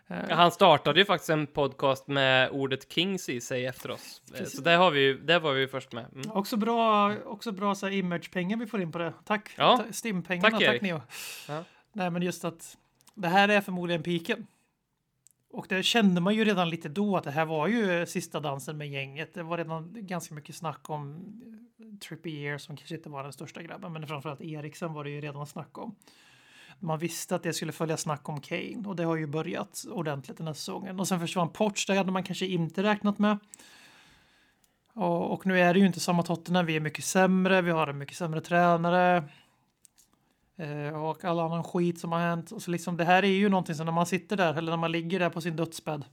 Eh, 0.07 0.29
han 0.29 0.51
startade 0.51 0.99
ju 0.99 1.05
faktiskt 1.05 1.29
en 1.29 1.47
podcast 1.47 2.07
med 2.07 2.49
ordet 2.49 2.91
Kings 2.91 3.29
i 3.29 3.41
sig 3.41 3.65
efter 3.65 3.91
oss. 3.91 4.21
Eh, 4.27 4.37
Precis. 4.37 4.55
Så 4.55 4.61
det 4.61 4.71
har 4.71 4.91
vi 4.91 4.99
ju, 4.99 5.19
det 5.19 5.39
var 5.39 5.53
vi 5.53 5.59
ju 5.59 5.67
först 5.67 5.93
med. 5.93 6.05
Mm. 6.15 6.31
Också 6.31 6.57
bra, 6.57 7.15
också 7.25 7.51
bra 7.51 7.75
så 7.75 7.85
här 7.85 7.93
image-pengar 7.93 8.57
vi 8.57 8.67
får 8.67 8.81
in 8.81 8.91
på 8.91 8.97
det. 8.97 9.13
Tack, 9.25 9.49
Ja. 9.57 9.83
Stim-pengarna. 9.91 10.49
Tack, 10.49 10.65
Tack. 10.65 10.81
Neo. 10.81 11.01
Ja. 11.47 11.63
Nej, 11.93 12.09
men 12.09 12.21
just 12.21 12.45
att 12.45 12.77
det 13.13 13.27
här 13.27 13.49
är 13.49 13.61
förmodligen 13.61 14.03
piken. 14.03 14.47
Och 15.51 15.65
det 15.69 15.83
kände 15.83 16.21
man 16.21 16.35
ju 16.35 16.43
redan 16.45 16.69
lite 16.69 16.89
då 16.89 17.17
att 17.17 17.23
det 17.23 17.31
här 17.31 17.45
var 17.45 17.67
ju 17.67 18.05
sista 18.05 18.39
dansen 18.39 18.77
med 18.77 18.89
gänget. 18.89 19.33
Det 19.33 19.43
var 19.43 19.57
redan 19.57 19.93
ganska 19.93 20.35
mycket 20.35 20.55
snack 20.55 20.89
om 20.89 21.25
eh, 21.79 21.97
Trippier 21.99 22.57
som 22.57 22.77
kanske 22.77 22.95
inte 22.95 23.09
var 23.09 23.23
den 23.23 23.33
största 23.33 23.63
grabben, 23.63 23.93
men 23.93 24.07
framförallt 24.07 24.41
Eriksen 24.41 24.93
var 24.93 25.03
det 25.03 25.09
ju 25.09 25.21
redan 25.21 25.47
snack 25.47 25.77
om. 25.77 25.95
Man 26.79 26.99
visste 26.99 27.35
att 27.35 27.43
det 27.43 27.53
skulle 27.53 27.71
följa 27.71 27.97
snack 27.97 28.29
om 28.29 28.41
Kane 28.41 28.83
och 28.85 28.95
det 28.95 29.03
har 29.03 29.15
ju 29.15 29.27
börjat 29.27 29.85
ordentligt 29.91 30.37
den 30.37 30.47
här 30.47 30.53
säsongen. 30.53 30.99
Och 30.99 31.07
sen 31.07 31.19
försvann 31.19 31.49
Poch, 31.49 31.85
det 31.87 31.95
hade 31.95 32.11
man 32.11 32.23
kanske 32.23 32.45
inte 32.45 32.83
räknat 32.83 33.19
med. 33.19 33.37
Och, 34.93 35.33
och 35.33 35.45
nu 35.45 35.59
är 35.59 35.73
det 35.73 35.79
ju 35.79 35.85
inte 35.85 35.99
samma 35.99 36.23
Tottenham, 36.23 36.65
vi 36.65 36.75
är 36.75 36.79
mycket 36.79 37.05
sämre, 37.05 37.61
vi 37.61 37.71
har 37.71 37.87
en 37.87 37.97
mycket 37.97 38.17
sämre 38.17 38.41
tränare. 38.41 39.23
Eh, 40.59 41.03
och 41.03 41.25
all 41.25 41.39
annan 41.39 41.63
skit 41.63 41.99
som 41.99 42.11
har 42.11 42.19
hänt. 42.19 42.51
Och 42.51 42.61
så 42.61 42.71
liksom, 42.71 42.97
det 42.97 43.03
här 43.03 43.23
är 43.23 43.27
ju 43.27 43.49
någonting 43.49 43.75
som 43.75 43.85
när 43.85 43.93
man 43.93 44.05
sitter 44.05 44.37
där, 44.37 44.55
eller 44.55 44.71
när 44.71 44.77
man 44.77 44.91
ligger 44.91 45.19
där 45.19 45.29
på 45.29 45.41
sin 45.41 45.55
dödsbädd. 45.55 46.05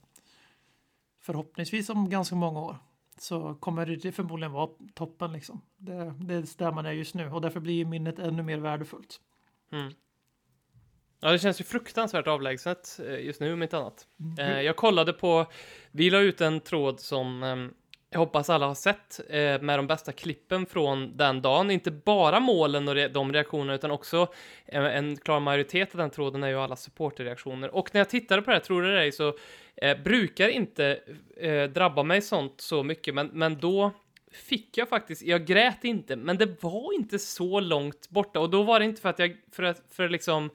Förhoppningsvis 1.20 1.88
om 1.88 2.10
ganska 2.10 2.34
många 2.34 2.60
år. 2.60 2.76
Så 3.18 3.54
kommer 3.54 3.86
det 3.86 4.12
förmodligen 4.12 4.52
vara 4.52 4.70
toppen 4.94 5.32
liksom. 5.32 5.60
Det, 5.76 6.14
det 6.20 6.34
är 6.34 6.58
där 6.58 6.72
man 6.72 6.86
är 6.86 6.92
just 6.92 7.14
nu. 7.14 7.30
Och 7.30 7.40
därför 7.40 7.60
blir 7.60 7.74
ju 7.74 7.84
minnet 7.84 8.18
ännu 8.18 8.42
mer 8.42 8.58
värdefullt. 8.58 9.20
Mm. 9.72 9.92
Ja, 11.20 11.30
det 11.30 11.38
känns 11.38 11.60
ju 11.60 11.64
fruktansvärt 11.64 12.26
avlägset 12.26 13.00
eh, 13.06 13.24
just 13.24 13.40
nu, 13.40 13.52
om 13.52 13.62
inte 13.62 13.78
annat. 13.78 14.06
Mm. 14.20 14.38
Eh, 14.38 14.60
jag 14.60 14.76
kollade 14.76 15.12
på, 15.12 15.46
vi 15.90 16.10
la 16.10 16.18
ut 16.18 16.40
en 16.40 16.60
tråd 16.60 17.00
som 17.00 17.42
ehm, 17.42 17.74
jag 18.16 18.20
hoppas 18.20 18.50
alla 18.50 18.66
har 18.66 18.74
sett 18.74 19.20
eh, 19.28 19.60
med 19.60 19.78
de 19.78 19.86
bästa 19.86 20.12
klippen 20.12 20.66
från 20.66 21.16
den 21.16 21.42
dagen. 21.42 21.70
Inte 21.70 21.90
bara 21.90 22.40
målen 22.40 22.88
och 22.88 22.94
re- 22.94 23.08
de 23.08 23.32
reaktionerna 23.32 23.74
utan 23.74 23.90
också 23.90 24.28
en, 24.66 24.84
en 24.84 25.16
klar 25.16 25.40
majoritet 25.40 25.94
av 25.94 25.98
den 25.98 26.10
tråden 26.10 26.42
är 26.42 26.48
ju 26.48 26.56
alla 26.56 26.76
supporterreaktioner. 26.76 27.74
Och 27.74 27.94
när 27.94 28.00
jag 28.00 28.08
tittade 28.10 28.42
på 28.42 28.50
det 28.50 28.56
här, 28.56 28.60
tror 28.64 28.82
det 28.82 28.94
dig, 28.94 29.12
så 29.12 29.34
eh, 29.76 29.98
brukar 29.98 30.48
inte 30.48 31.00
eh, 31.36 31.64
drabba 31.64 32.02
mig 32.02 32.22
sånt 32.22 32.60
så 32.60 32.82
mycket, 32.82 33.14
men, 33.14 33.30
men 33.32 33.58
då 33.60 33.90
fick 34.32 34.78
jag 34.78 34.88
faktiskt, 34.88 35.22
jag 35.22 35.46
grät 35.46 35.84
inte, 35.84 36.16
men 36.16 36.36
det 36.36 36.62
var 36.62 36.94
inte 36.94 37.18
så 37.18 37.60
långt 37.60 38.08
borta 38.08 38.40
och 38.40 38.50
då 38.50 38.62
var 38.62 38.78
det 38.78 38.84
inte 38.84 39.02
för 39.02 39.08
att 39.08 39.18
jag, 39.18 39.36
för 39.52 39.62
att, 39.62 39.82
för 39.90 40.08
liksom 40.08 40.50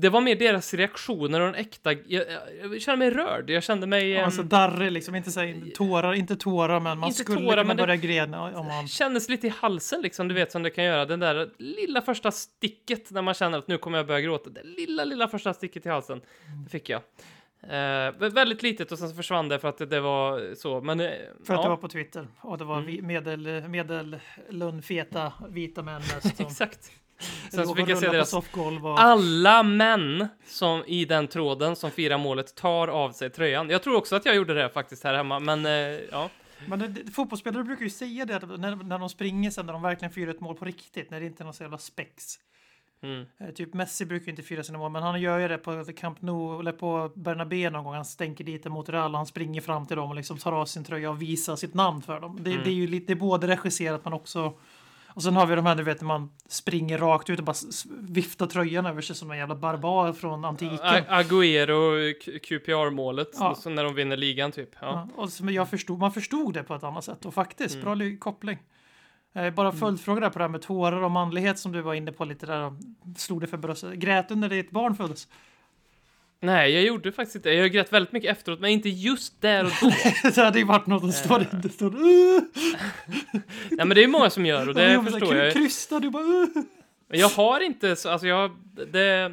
det 0.00 0.08
var 0.08 0.20
mer 0.20 0.36
deras 0.36 0.74
reaktioner 0.74 1.40
och 1.40 1.48
en 1.48 1.54
äkta... 1.54 1.92
Jag, 1.92 2.02
jag, 2.08 2.74
jag 2.74 2.80
kände 2.82 2.98
mig 2.98 3.10
rörd. 3.10 3.50
Jag 3.50 3.62
kände 3.62 3.86
mig... 3.86 4.16
ehm, 4.16 4.24
Alltså 4.24 4.42
darrig 4.42 4.92
liksom, 4.92 5.14
inte, 5.14 5.30
så, 5.30 5.40
tårar, 5.74 6.12
inte 6.14 6.36
tårar 6.36 6.80
men 6.80 6.98
man 6.98 7.12
skulle 7.12 7.40
tårar, 7.40 7.62
kunna 7.62 7.74
börja 7.74 7.96
grena 7.96 8.42
om 8.58 8.66
man... 8.66 8.88
kändes 8.88 9.28
lite 9.28 9.46
i 9.46 9.50
halsen 9.50 10.02
liksom, 10.02 10.28
du 10.28 10.34
vet 10.34 10.52
som 10.52 10.62
det 10.62 10.70
kan 10.70 10.84
göra. 10.84 11.04
Den 11.04 11.20
där 11.20 11.50
lilla 11.58 12.02
första 12.02 12.30
sticket 12.30 13.10
när 13.10 13.22
man 13.22 13.34
känner 13.34 13.58
att 13.58 13.68
nu 13.68 13.78
kommer 13.78 13.98
jag 13.98 14.06
börja 14.06 14.20
gråta. 14.20 14.50
Det 14.50 14.62
lilla, 14.64 15.04
lilla 15.04 15.28
första 15.28 15.54
sticket 15.54 15.86
i 15.86 15.88
halsen. 15.88 16.20
Det 16.64 16.70
fick 16.70 16.88
jag. 16.88 17.00
Eh, 17.62 17.70
vä- 18.18 18.30
väldigt 18.34 18.62
litet 18.62 18.92
och 18.92 18.98
sen 18.98 19.08
så 19.08 19.14
försvann 19.14 19.48
det 19.48 19.58
för 19.58 19.68
att 19.68 19.78
det, 19.78 19.86
det 19.86 20.00
var 20.00 20.54
så. 20.54 20.80
Men 20.80 21.00
eh, 21.00 21.10
För 21.46 21.54
att 21.54 21.62
det 21.62 21.68
var 21.68 21.74
ja, 21.74 21.76
på 21.76 21.88
Twitter. 21.88 22.26
Och 22.40 22.58
det 22.58 22.64
var 22.64 22.78
Mm. 22.80 23.06
medel, 23.06 23.68
medellundfeta 23.68 25.32
vita 25.48 25.82
män 25.82 26.02
mest 26.14 26.40
exakt. 26.40 26.90
Sen 27.50 27.66
så 27.66 27.74
fick 27.74 27.88
jag 27.88 27.98
se 27.98 28.08
deras 28.08 28.34
och... 28.34 28.44
alla 29.00 29.62
män 29.62 30.28
som 30.46 30.84
i 30.86 31.04
den 31.04 31.28
tråden 31.28 31.76
som 31.76 31.90
firar 31.90 32.18
målet 32.18 32.54
tar 32.54 32.88
av 32.88 33.12
sig 33.12 33.30
tröjan. 33.30 33.70
Jag 33.70 33.82
tror 33.82 33.96
också 33.96 34.16
att 34.16 34.26
jag 34.26 34.36
gjorde 34.36 34.54
det 34.54 34.68
faktiskt 34.68 35.04
här 35.04 35.14
hemma, 35.14 35.38
men 35.40 35.66
eh, 35.66 35.72
ja. 36.10 36.30
Men 36.66 36.78
det, 36.78 37.12
fotbollsspelare 37.12 37.64
brukar 37.64 37.84
ju 37.84 37.90
säga 37.90 38.24
det 38.24 38.46
när, 38.46 38.76
när 38.76 38.98
de 38.98 39.08
springer 39.08 39.50
sen, 39.50 39.66
när 39.66 39.72
de 39.72 39.82
verkligen 39.82 40.12
firar 40.12 40.30
ett 40.30 40.40
mål 40.40 40.56
på 40.56 40.64
riktigt, 40.64 41.10
när 41.10 41.20
det 41.20 41.26
inte 41.26 41.42
är 41.42 41.44
någon 41.44 41.54
så 41.54 41.62
jävla 41.62 41.78
spex. 41.78 42.38
Mm. 43.02 43.26
Eh, 43.38 43.50
typ 43.50 43.74
Messi 43.74 44.04
brukar 44.04 44.30
inte 44.30 44.42
fira 44.42 44.62
sina 44.62 44.78
mål, 44.78 44.90
men 44.90 45.02
han 45.02 45.20
gör 45.20 45.38
ju 45.38 45.48
det 45.48 45.58
på 45.58 45.84
Camp 45.96 46.22
Nou, 46.22 46.60
eller 46.60 46.72
på 46.72 47.12
Bernabé 47.14 47.70
någon 47.70 47.84
gång. 47.84 47.94
Han 47.94 48.04
stänker 48.04 48.44
dit 48.44 48.64
mot 48.64 48.88
Real, 48.88 49.14
han 49.14 49.26
springer 49.26 49.60
fram 49.60 49.86
till 49.86 49.96
dem 49.96 50.08
och 50.10 50.16
liksom 50.16 50.38
tar 50.38 50.52
av 50.52 50.66
sin 50.66 50.84
tröja 50.84 51.10
och 51.10 51.22
visar 51.22 51.56
sitt 51.56 51.74
namn 51.74 52.02
för 52.02 52.20
dem. 52.20 52.38
Det, 52.40 52.50
Mm. 52.50 52.64
det 52.64 52.70
är 52.70 52.74
ju 52.74 52.86
lite, 52.86 53.14
både 53.14 53.46
regisserat 53.46 54.04
men 54.04 54.12
också 54.12 54.54
Och 55.14 55.22
sen 55.22 55.36
har 55.36 55.46
vi 55.46 55.54
de 55.54 55.66
här, 55.66 55.74
du 55.74 55.82
vet, 55.82 56.00
när 56.00 56.08
man 56.08 56.30
springer 56.48 56.98
rakt 56.98 57.30
ut 57.30 57.38
och 57.38 57.44
bara 57.44 57.54
viftar 58.00 58.46
tröjan 58.46 58.86
över 58.86 59.00
sig 59.02 59.16
som 59.16 59.30
en 59.30 59.38
jävla 59.38 59.54
barbar 59.54 60.12
från 60.12 60.44
antiken. 60.44 60.78
Agüero 61.08 62.12
QPR-målet, 62.38 63.28
Ja. 63.38 63.54
så 63.54 63.70
när 63.70 63.84
de 63.84 63.94
vinner 63.94 64.16
ligan 64.16 64.52
typ. 64.52 64.70
Ja. 64.80 65.08
Ja, 65.16 65.22
och 65.22 65.30
så, 65.30 65.44
men 65.44 65.54
jag 65.54 65.68
förstod, 65.68 65.98
man 65.98 66.12
förstod 66.12 66.54
det 66.54 66.62
på 66.62 66.74
ett 66.74 66.82
annat 66.84 67.04
sätt 67.04 67.24
och 67.24 67.34
faktiskt, 67.34 67.74
Mm. 67.74 67.98
bra 67.98 68.18
koppling. 68.20 68.58
Eh, 69.34 69.50
bara 69.50 69.72
följdfråga 69.72 70.20
där 70.20 70.30
på 70.30 70.38
det 70.38 70.44
här 70.44 70.50
med 70.50 70.62
tårar 70.62 71.02
och 71.02 71.10
manlighet 71.10 71.58
som 71.58 71.72
du 71.72 71.80
var 71.80 71.94
inne 71.94 72.12
på 72.12 72.24
lite 72.24 72.46
där. 72.46 72.72
Slog 73.16 73.40
det 73.40 73.46
för 73.46 73.56
bröstet. 73.56 73.92
Grät 73.94 74.28
du 74.28 74.34
när 74.34 74.48
ditt 74.48 74.70
barn 74.70 74.96
föddes? 74.96 75.28
Nej, 76.44 76.72
jag 76.74 76.82
gjorde 76.82 77.12
faktiskt 77.12 77.36
inte 77.36 77.50
Jag 77.50 77.72
grät 77.72 77.92
väldigt 77.92 78.12
mycket 78.12 78.30
efteråt, 78.30 78.60
men 78.60 78.70
inte 78.70 78.88
just 78.88 79.40
där 79.40 79.64
och 79.64 79.70
då. 79.80 79.92
det 80.34 80.36
hade 80.36 80.58
ju 80.58 80.64
varit 80.64 80.86
något 80.86 81.00
som 81.00 81.12
står, 81.12 81.40
Eh. 81.40 81.46
det 81.62 81.68
står 81.68 81.94
uh, 81.96 82.40
Nej, 83.70 83.86
men 83.86 83.88
det 83.88 84.04
är 84.04 84.08
många 84.08 84.30
som 84.30 84.46
gör 84.46 84.68
och 84.68 84.74
det 84.74 84.92
jag 84.92 85.04
förstår 85.04 85.36
jag. 85.36 85.52
Krysta, 85.52 86.00
du 86.00 86.10
bara 86.10 86.48
jag 87.08 87.28
har 87.28 87.60
inte 87.60 87.96
så, 87.96 88.08
alltså 88.08 88.26
jag, 88.26 88.50
det... 88.92 89.32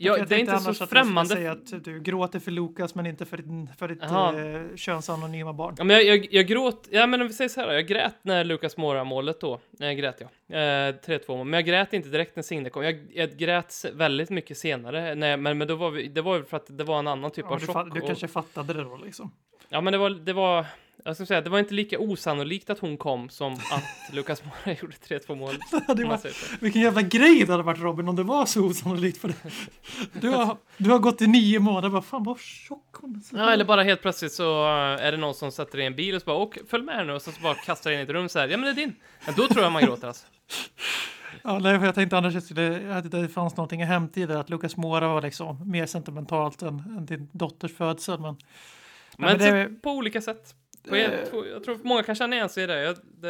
Jag, 0.00 0.28
det 0.28 0.34
är 0.34 0.38
inte 0.38 0.58
så 0.74 0.86
främmande. 0.86 1.34
säga 1.34 1.52
att 1.52 1.84
du 1.84 2.00
gråter 2.00 2.38
för 2.38 2.50
Lukas 2.50 2.94
men 2.94 3.06
inte 3.06 3.26
för 3.26 3.36
ditt, 3.36 3.78
för 3.78 3.88
ditt 3.88 4.02
eh, 4.02 4.76
könsanonyma 4.76 5.52
barn. 5.52 5.74
Ja, 5.78 5.84
men 5.84 5.96
jag, 5.96 6.04
jag, 6.04 6.26
jag 6.30 6.46
gråt, 6.46 6.88
ja 6.90 7.06
men 7.06 7.20
om 7.20 7.26
vi 7.28 7.32
säger 7.34 7.48
så 7.48 7.60
här, 7.60 7.72
jag 7.72 7.86
grät 7.86 8.14
när 8.22 8.44
Lukas 8.44 8.76
Mora 8.76 9.04
målet 9.04 9.40
då, 9.40 9.60
nej 9.70 9.94
grät 9.94 10.20
jag, 10.20 10.88
eh, 10.88 10.94
3-2 10.94 11.36
mål, 11.36 11.46
men 11.46 11.58
jag 11.58 11.64
grät 11.66 11.92
inte 11.92 12.08
direkt 12.08 12.36
när 12.36 12.42
Signe 12.42 12.70
kom, 12.70 12.84
jag, 12.84 13.06
jag 13.14 13.30
grät 13.36 13.84
väldigt 13.94 14.30
mycket 14.30 14.58
senare, 14.58 15.14
nej, 15.14 15.36
men, 15.36 15.58
men 15.58 15.68
då 15.68 15.74
var 15.74 15.90
vi, 15.90 16.08
det 16.08 16.22
var 16.22 16.36
ju 16.36 16.44
för 16.44 16.56
att 16.56 16.78
det 16.78 16.84
var 16.84 16.98
en 16.98 17.06
annan 17.08 17.30
typ 17.30 17.44
Ja, 17.48 17.54
av 17.54 17.60
du, 17.60 17.66
chock. 17.66 17.76
fa- 17.76 17.90
du 17.94 18.00
och, 18.00 18.06
kanske 18.06 18.28
fattade 18.28 18.72
det 18.74 18.82
då 18.82 18.96
liksom. 18.96 19.30
Ja 19.68 19.80
men 19.80 19.92
det 19.92 19.98
var, 19.98 20.10
det 20.10 20.32
var, 20.32 20.66
jag 21.04 21.16
ska 21.16 21.26
säga, 21.26 21.40
det 21.40 21.50
var 21.50 21.58
inte 21.58 21.74
lika 21.74 21.98
osannolikt 21.98 22.70
att 22.70 22.78
hon 22.78 22.96
kom 22.96 23.28
som 23.28 23.52
att 23.52 23.84
Lukas 24.14 24.42
Mora 24.44 24.76
gjorde 24.80 24.96
3-2 24.96 25.34
mål. 25.34 25.54
det 25.96 26.04
var, 26.04 26.20
vilken 26.60 26.82
jävla 26.82 27.02
grej 27.02 27.44
det 27.44 27.52
hade 27.52 27.62
varit 27.62 27.80
Robin 27.80 28.08
om 28.08 28.16
det 28.16 28.22
var 28.22 28.46
så 28.46 28.64
osannolikt 28.66 29.18
för 29.18 29.28
det. 29.28 29.34
Du 30.20 30.28
har, 30.28 30.56
du 30.76 30.90
har 30.90 30.98
gått 30.98 31.22
i 31.22 31.26
nio 31.26 31.58
månader 31.60 31.88
bara 31.88 32.02
fan 32.02 32.24
vad 32.24 32.38
tjock 32.40 32.94
hon 33.00 33.22
är. 33.32 33.38
Ja, 33.38 33.50
eller 33.52 33.64
bara 33.64 33.82
helt 33.82 34.02
plötsligt 34.02 34.32
så 34.32 34.64
är 35.00 35.12
det 35.12 35.18
någon 35.18 35.34
som 35.34 35.52
sätter 35.52 35.80
i 35.80 35.86
en 35.86 35.94
bil 35.96 36.14
och 36.14 36.20
så 36.22 36.26
bara 36.26 36.36
åk, 36.36 36.58
följ 36.68 36.84
med 36.84 37.06
nu 37.06 37.12
och 37.12 37.22
så, 37.22 37.32
så 37.32 37.40
bara 37.40 37.54
kastar 37.54 37.90
in 37.90 37.98
i 37.98 38.02
ett 38.02 38.08
rum 38.10 38.28
så 38.28 38.38
här, 38.38 38.48
ja 38.48 38.56
men 38.56 38.64
det 38.64 38.82
är 38.82 38.86
din. 38.86 38.94
Ja, 39.26 39.32
då 39.36 39.46
tror 39.46 39.62
jag 39.62 39.72
man 39.72 39.82
gråter 39.82 40.06
alltså. 40.08 40.26
Ja, 41.42 41.58
nej, 41.58 41.78
för 41.78 41.86
jag 41.86 41.94
tänkte 41.94 42.18
annars 42.18 42.36
att 42.36 42.54
det, 42.54 42.96
att 42.96 43.10
det 43.10 43.28
fanns 43.28 43.56
någonting 43.56 43.80
i 44.14 44.26
det, 44.26 44.40
att 44.40 44.50
Lukas 44.50 44.76
Mora 44.76 45.08
var 45.08 45.22
liksom 45.22 45.70
mer 45.70 45.86
sentimentalt 45.86 46.62
än, 46.62 46.78
än 46.78 47.06
din 47.06 47.28
dotters 47.32 47.76
födsel. 47.76 48.20
Men, 48.20 48.36
Men, 49.16 49.38
men 49.38 49.38
det- 49.38 49.82
på 49.82 49.90
olika 49.90 50.20
sätt. 50.20 50.54
Eh. 50.90 50.98
jag, 50.98 51.30
tror, 51.30 51.46
jag 51.46 51.64
tror 51.64 51.78
många 51.82 52.02
kan 52.02 52.14
känna 52.14 52.36
igen 52.36 52.48
sig 52.48 52.64
i 52.64 52.66
det. 52.66 52.82
Jag, 52.82 52.96
det 53.20 53.28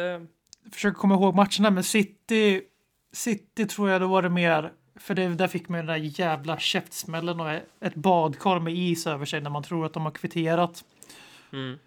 jag 0.63 0.73
försöker 0.73 0.95
komma 0.97 1.13
ihåg 1.15 1.35
matcherna, 1.35 1.69
men 1.71 1.83
City, 1.83 2.61
City 3.13 3.65
tror 3.65 3.89
jag 3.89 4.01
då 4.01 4.07
var 4.07 4.21
det 4.21 4.29
mer, 4.29 4.71
för 4.95 5.13
det, 5.15 5.27
där 5.27 5.47
fick 5.47 5.69
man 5.69 5.79
ju 5.79 5.85
den 5.85 6.01
där 6.01 6.19
jävla 6.19 6.59
käftsmällen 6.59 7.39
och 7.39 7.49
ett 7.81 7.95
badkar 7.95 8.59
med 8.59 8.73
is 8.73 9.07
över 9.07 9.25
sig 9.25 9.41
när 9.41 9.49
man 9.49 9.63
tror 9.63 9.85
att 9.85 9.93
de 9.93 10.03
har 10.03 10.11
kvitterat. 10.11 10.83
mm. 11.53 11.77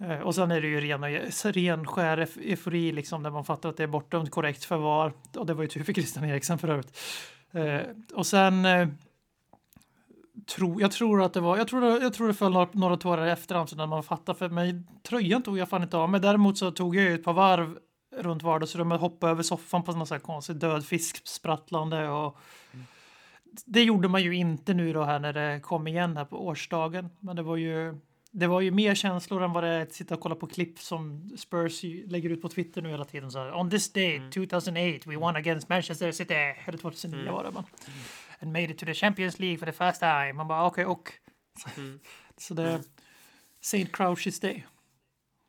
Eh, 0.00 0.20
Och 0.20 0.34
sen 0.34 0.50
är 0.50 0.60
det 0.60 0.68
ju 0.68 0.80
ren, 0.80 1.04
ren 1.52 1.86
skär 1.86 2.16
euf- 2.16 2.40
eufori 2.52 2.92
liksom 2.92 3.22
där 3.22 3.30
man 3.30 3.44
fattar 3.44 3.68
att 3.68 3.76
det 3.76 3.82
är 3.82 3.86
bortdömt 3.86 4.30
korrekt 4.30 4.64
förvar. 4.64 5.12
Och 5.36 5.46
det 5.46 5.54
var 5.54 5.62
ju 5.62 5.68
tur 5.68 5.84
för 5.84 5.92
Christian 5.92 6.24
Eriksen 6.24 6.58
för 6.58 6.68
övrigt. 6.68 6.98
Eh, 7.52 7.80
och 8.14 8.26
sen 8.26 8.64
eh, 10.50 10.56
tro, 10.56 10.80
jag 10.80 10.92
tror 10.92 11.22
att 11.22 11.32
det 11.32 11.40
var, 11.40 11.56
jag 11.56 11.68
tror, 11.68 11.84
jag 12.02 12.14
tror 12.14 12.28
det 12.28 12.34
föll 12.34 12.52
några, 12.52 12.68
några 12.72 12.96
tårar 12.96 13.26
i 13.26 13.30
efterhand 13.30 13.68
så 13.68 13.76
när 13.76 13.86
man 13.86 14.02
fattar 14.02 14.34
för 14.34 14.48
mig 14.48 14.82
tröjan 15.02 15.42
tog 15.42 15.58
jag 15.58 15.68
fan 15.68 15.82
inte 15.82 15.96
av 15.96 16.10
men 16.10 16.20
däremot 16.22 16.58
så 16.58 16.70
tog 16.70 16.96
jag 16.96 17.04
ju 17.04 17.14
ett 17.14 17.24
par 17.24 17.32
varv 17.32 17.78
runt 18.16 18.42
vardagsrummet, 18.42 19.00
hoppade 19.00 19.32
över 19.32 19.42
soffan 19.42 19.82
på 19.82 19.92
någon 19.92 20.06
sån 20.06 20.14
här 20.14 20.20
konstig 20.22 20.56
död 20.56 20.84
fisk 20.86 21.28
sprattlande 21.28 22.08
och 22.08 22.38
det 23.66 23.82
gjorde 23.82 24.08
man 24.08 24.22
ju 24.22 24.34
inte 24.36 24.74
nu 24.74 24.92
då 24.92 25.02
här 25.04 25.18
när 25.18 25.32
det 25.32 25.60
kom 25.60 25.86
igen 25.86 26.16
här 26.16 26.24
på 26.24 26.46
årsdagen. 26.46 27.08
Men 27.20 27.36
det 27.36 27.42
var 27.42 27.56
ju 27.56 27.98
det 28.32 28.46
var 28.46 28.60
ju 28.60 28.70
mer 28.70 28.94
känslor 28.94 29.42
än 29.42 29.52
vad 29.52 29.64
det 29.64 29.68
är 29.68 29.82
att 29.82 29.92
sitta 29.92 30.14
och 30.14 30.20
kolla 30.20 30.34
på 30.34 30.46
klipp 30.46 30.78
som 30.78 31.30
Spurs 31.38 31.82
lägger 32.06 32.30
ut 32.30 32.42
på 32.42 32.48
Twitter 32.48 32.82
nu 32.82 32.88
hela 32.90 33.04
tiden. 33.04 33.30
Så 33.30 33.38
här, 33.38 33.54
On 33.54 33.70
this 33.70 33.92
day, 33.92 34.16
Mm. 34.16 34.30
2008, 34.30 35.10
we 35.10 35.16
won 35.16 35.36
against 35.36 35.68
Manchester 35.68 36.12
City. 36.12 36.34
Eller 36.66 36.78
2009 36.78 37.20
Mm. 37.22 37.34
var 37.34 37.44
det 37.44 37.50
man. 37.50 37.64
And 38.42 38.52
made 38.52 38.70
it 38.70 38.78
to 38.78 38.86
the 38.86 38.94
Champions 38.94 39.38
League 39.38 39.58
for 39.58 39.66
the 39.66 39.72
first 39.72 40.00
time. 40.00 40.32
Man 40.32 40.48
bara 40.48 40.66
okej 40.66 40.86
och. 40.86 41.12
Mm. 41.76 42.00
Så 42.36 42.54
det 42.54 42.82
St. 43.60 43.84
Crouch's 43.92 44.42
Day. 44.42 44.66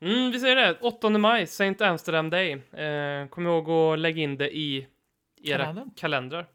Mm, 0.01 0.31
vi 0.31 0.39
säger 0.39 0.55
det. 0.55 0.77
8 0.81 1.09
maj, 1.09 1.43
St. 1.43 1.85
Amsterdam 1.85 2.29
Day. 2.29 2.51
Eh, 2.71 3.27
kom 3.27 3.47
ihåg 3.47 3.69
att 3.69 3.99
lägga 3.99 4.21
in 4.23 4.37
det 4.37 4.57
i 4.57 4.87
era 5.43 5.57
Kalendern. 5.65 5.91
kalendrar. 5.95 6.47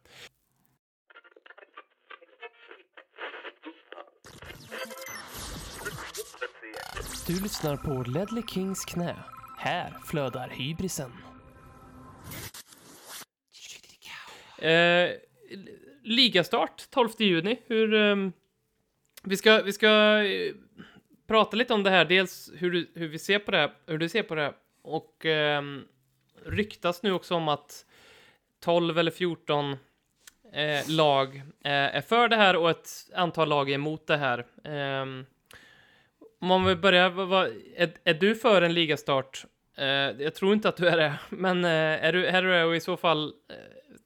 Du 7.26 7.40
lyssnar 7.42 7.76
på 7.76 8.10
Ledley 8.10 8.42
Kings 8.46 8.84
knä. 8.84 9.16
Här 9.58 9.94
flödar 10.06 10.48
hybrisen. 10.48 11.12
Eh, 14.58 15.10
ligastart 16.06 16.90
12 16.90 17.08
juni. 17.18 17.60
Hur... 17.66 17.94
Um, 17.94 18.32
vi 19.22 19.36
ska, 19.36 19.62
vi 19.62 19.72
ska 19.72 19.88
uh, 19.88 20.54
prata 21.26 21.56
lite 21.56 21.74
om 21.74 21.82
det 21.82 21.90
här. 21.90 22.04
Dels 22.04 22.52
hur, 22.54 22.70
du, 22.70 22.90
hur 22.94 23.08
vi 23.08 23.18
ser 23.18 23.38
på 23.38 23.50
det 23.50 23.56
här, 23.56 23.72
hur 23.86 23.98
du 23.98 24.08
ser 24.08 24.22
på 24.22 24.34
det 24.34 24.42
här. 24.42 24.52
Och 24.82 25.24
um, 25.58 25.84
ryktas 26.44 27.02
nu 27.02 27.12
också 27.12 27.34
om 27.34 27.48
att 27.48 27.86
12 28.64 28.98
eller 28.98 29.10
14 29.10 29.64
uh, 29.72 29.78
eh, 30.60 30.88
lag 30.88 31.36
uh, 31.36 31.42
är 31.62 32.00
för 32.00 32.28
det 32.28 32.36
här 32.36 32.56
och 32.56 32.70
ett 32.70 32.88
antal 33.14 33.48
lag 33.48 33.70
är 33.70 33.74
emot 33.74 34.06
det 34.06 34.16
här. 34.16 34.46
Um, 35.02 35.26
om 36.40 36.48
man 36.48 36.64
vill 36.64 36.76
börja, 36.76 37.08
vad, 37.08 37.28
vad, 37.28 37.46
är, 37.76 37.90
är 38.04 38.14
du 38.14 38.34
för 38.34 38.62
en 38.62 38.74
ligastart? 38.74 39.44
Eh, 39.76 39.86
jag 40.22 40.34
tror 40.34 40.52
inte 40.52 40.68
att 40.68 40.76
du 40.76 40.88
är 40.88 40.96
det, 40.96 41.14
men 41.36 41.64
eh, 41.64 42.04
är 42.04 42.12
du 42.12 42.26
är 42.26 42.42
du 42.42 42.50
det 42.50 42.64
och 42.64 42.76
i 42.76 42.80
så 42.80 42.96
fall 42.96 43.32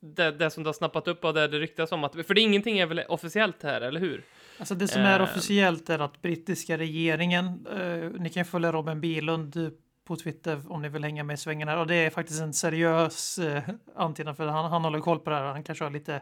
det, 0.00 0.30
det 0.30 0.50
som 0.50 0.62
du 0.62 0.68
har 0.68 0.72
snappat 0.72 1.08
upp 1.08 1.24
av 1.24 1.34
det 1.34 1.48
det 1.48 1.58
ryktas 1.58 1.92
om 1.92 2.04
att, 2.04 2.26
för 2.26 2.34
det, 2.34 2.40
ingenting 2.40 2.78
är 2.78 2.86
väl 2.86 3.02
officiellt 3.08 3.62
här, 3.62 3.80
eller 3.80 4.00
hur? 4.00 4.24
Alltså 4.58 4.74
det 4.74 4.88
som 4.88 5.02
är 5.02 5.20
Eh. 5.20 5.24
officiellt 5.24 5.90
är 5.90 5.98
att 5.98 6.22
brittiska 6.22 6.78
regeringen, 6.78 7.66
eh, 7.66 8.20
ni 8.20 8.30
kan 8.30 8.44
följa 8.44 8.72
Robin 8.72 9.00
Bilund 9.00 9.72
på 10.04 10.16
Twitter 10.16 10.72
om 10.72 10.82
ni 10.82 10.88
vill 10.88 11.04
hänga 11.04 11.24
med 11.24 11.34
i 11.34 11.36
svängen 11.36 11.68
här 11.68 11.76
och 11.76 11.86
det 11.86 11.94
är 11.94 12.10
faktiskt 12.10 12.40
en 12.40 12.52
seriös 12.52 13.38
eh, 13.38 13.62
antydan 13.94 14.36
för 14.36 14.46
han, 14.46 14.70
han 14.70 14.84
håller 14.84 15.00
koll 15.00 15.18
på 15.18 15.30
det 15.30 15.36
här. 15.36 15.44
Han 15.44 15.62
kanske 15.62 15.84
har 15.84 15.90
lite 15.90 16.20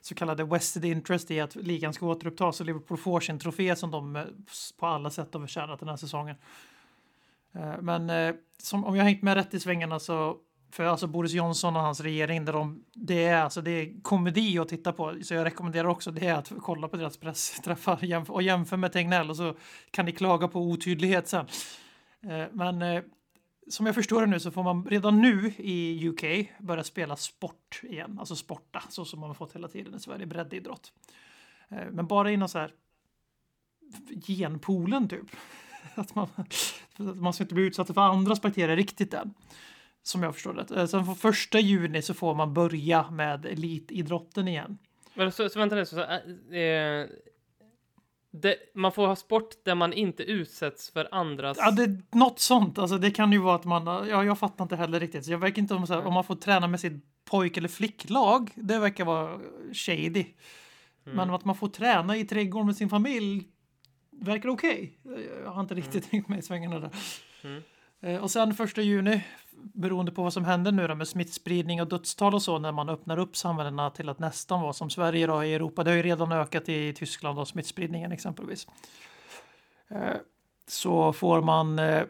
så 0.00 0.14
kallade 0.14 0.44
vested 0.44 0.84
interest 0.84 1.30
i 1.30 1.40
att 1.40 1.56
ligan 1.56 1.92
ska 1.92 2.06
återupptas 2.06 2.60
och 2.60 2.66
Liverpool 2.66 2.98
får 2.98 3.20
sin 3.20 3.38
trofé 3.38 3.76
som 3.76 3.90
de 3.90 4.16
eh, 4.16 4.24
på 4.78 4.86
alla 4.86 5.10
sätt 5.10 5.34
har 5.34 5.40
förtjänat 5.40 5.80
den 5.80 5.88
här 5.88 5.96
säsongen. 5.96 6.36
Eh, 7.52 7.74
men 7.80 8.10
eh, 8.10 8.34
som, 8.58 8.84
om 8.84 8.96
jag 8.96 9.02
har 9.02 9.08
hängt 9.08 9.22
med 9.22 9.34
rätt 9.34 9.54
i 9.54 9.60
svängarna 9.60 9.98
så 9.98 10.36
för 10.70 10.84
alltså 10.84 11.06
Boris 11.06 11.32
Johnson 11.32 11.76
och 11.76 11.82
hans 11.82 12.00
regering, 12.00 12.44
där 12.44 12.52
de, 12.52 12.84
det, 12.92 13.24
är, 13.24 13.42
alltså, 13.42 13.60
det 13.60 13.70
är 13.70 14.02
komedi 14.02 14.58
att 14.58 14.68
titta 14.68 14.92
på. 14.92 15.16
Så 15.22 15.34
jag 15.34 15.44
rekommenderar 15.44 15.88
också 15.88 16.10
det 16.10 16.30
att 16.30 16.52
kolla 16.60 16.88
på 16.88 16.96
deras 16.96 17.16
pressträffar 17.16 18.30
och 18.30 18.42
jämför 18.42 18.76
med 18.76 18.92
Tegnell 18.92 19.30
och 19.30 19.36
så 19.36 19.54
kan 19.90 20.06
ni 20.06 20.12
klaga 20.12 20.48
på 20.48 20.60
otydlighet 20.60 21.28
sen. 21.28 21.46
Eh, 22.22 22.44
men 22.52 22.82
eh, 22.82 23.02
som 23.68 23.86
jag 23.86 23.94
förstår 23.94 24.20
det 24.20 24.26
nu 24.26 24.40
så 24.40 24.50
får 24.50 24.62
man 24.62 24.84
redan 24.84 25.20
nu 25.20 25.52
i 25.58 26.08
UK 26.08 26.48
börja 26.60 26.84
spela 26.84 27.16
sport 27.16 27.80
igen, 27.82 28.18
alltså 28.18 28.36
sporta, 28.36 28.82
så 28.88 29.04
som 29.04 29.20
man 29.20 29.30
har 29.30 29.34
fått 29.34 29.54
hela 29.54 29.68
tiden 29.68 29.94
i 29.94 30.00
Sverige, 30.00 30.26
breddidrott. 30.26 30.92
Eh, 31.68 31.90
men 31.90 32.06
bara 32.06 32.30
inom 32.30 32.48
så 32.48 32.58
här 32.58 32.72
genpoolen 34.26 35.08
typ. 35.08 35.26
Att 35.94 36.14
man, 36.14 36.28
att 36.36 37.16
man 37.16 37.32
ska 37.32 37.44
inte 37.44 37.54
bli 37.54 37.64
utsatt 37.64 37.94
för 37.94 38.00
andras 38.00 38.42
bakterier 38.42 38.76
riktigt 38.76 39.14
än. 39.14 39.34
Som 40.02 40.22
jag 40.22 40.34
förstår 40.34 40.54
det. 40.54 40.80
Eh, 40.80 40.86
Sen 40.86 41.04
från 41.04 41.16
första 41.16 41.60
juni 41.60 42.02
så 42.02 42.14
får 42.14 42.34
man 42.34 42.54
börja 42.54 43.10
med 43.10 43.46
elitidrotten 43.46 44.48
igen. 44.48 44.78
Men 45.14 45.32
så, 45.32 45.48
så 45.48 45.58
vänta 45.58 45.76
nu, 45.76 45.86
så, 45.86 45.96
så, 45.96 46.02
eh, 46.54 47.06
det, 48.30 48.56
man 48.74 48.92
får 48.92 49.06
ha 49.06 49.16
sport 49.16 49.64
där 49.64 49.74
man 49.74 49.92
inte 49.92 50.22
utsätts 50.22 50.90
för 50.90 51.08
andras... 51.12 51.58
Ja, 51.60 51.70
det, 51.70 52.02
något 52.12 52.38
sånt. 52.38 52.78
Alltså, 52.78 52.98
det 52.98 53.10
kan 53.10 53.32
ju 53.32 53.38
vara 53.38 53.54
att 53.54 53.64
man, 53.64 54.08
ja, 54.08 54.24
jag 54.24 54.38
fattar 54.38 54.64
inte 54.64 54.76
heller 54.76 55.00
riktigt. 55.00 55.24
Så 55.24 55.32
jag 55.32 55.38
verkar 55.38 55.62
inte 55.62 55.74
om, 55.74 55.86
så 55.86 55.94
här, 55.94 56.06
om 56.06 56.14
man 56.14 56.24
får 56.24 56.34
träna 56.34 56.66
med 56.66 56.80
sitt 56.80 57.24
pojk 57.24 57.56
eller 57.56 57.68
flicklag. 57.68 58.50
Det 58.54 58.78
verkar 58.78 59.04
vara 59.04 59.40
shady. 59.72 60.24
Mm. 61.06 61.16
Men 61.16 61.30
att 61.30 61.44
man 61.44 61.56
får 61.56 61.68
träna 61.68 62.16
i 62.16 62.24
trädgården 62.24 62.66
med 62.66 62.76
sin 62.76 62.88
familj 62.88 63.48
verkar 64.10 64.48
okej. 64.48 64.98
Jag 65.44 65.50
har 65.50 65.60
inte 65.60 65.74
riktigt 65.74 66.10
tänkt 66.10 66.28
med 66.28 66.38
i 66.38 66.42
svängarna 66.42 66.78
där. 66.78 66.90
Mm. 67.42 67.62
Eh, 68.00 68.22
och 68.22 68.30
sen 68.30 68.54
första 68.54 68.82
juni, 68.82 69.24
beroende 69.52 70.12
på 70.12 70.22
vad 70.22 70.32
som 70.32 70.44
händer 70.44 70.72
nu 70.72 70.86
då 70.86 70.94
med 70.94 71.08
smittspridning 71.08 71.80
och 71.80 71.88
dödstal 71.88 72.34
och 72.34 72.42
så 72.42 72.58
när 72.58 72.72
man 72.72 72.88
öppnar 72.88 73.18
upp 73.18 73.36
samhällena 73.36 73.90
till 73.90 74.08
att 74.08 74.18
nästan 74.18 74.60
vara 74.60 74.72
som 74.72 74.90
Sverige 74.90 75.26
då 75.26 75.44
i 75.44 75.54
Europa. 75.54 75.84
Det 75.84 75.90
har 75.90 75.96
ju 75.96 76.02
redan 76.02 76.32
ökat 76.32 76.68
i 76.68 76.92
Tyskland 76.92 77.38
och 77.38 77.48
smittspridningen 77.48 78.12
exempelvis. 78.12 78.66
Eh, 79.88 80.16
så 80.68 81.12
får 81.12 81.42
man 81.42 81.78
eh, 81.78 82.02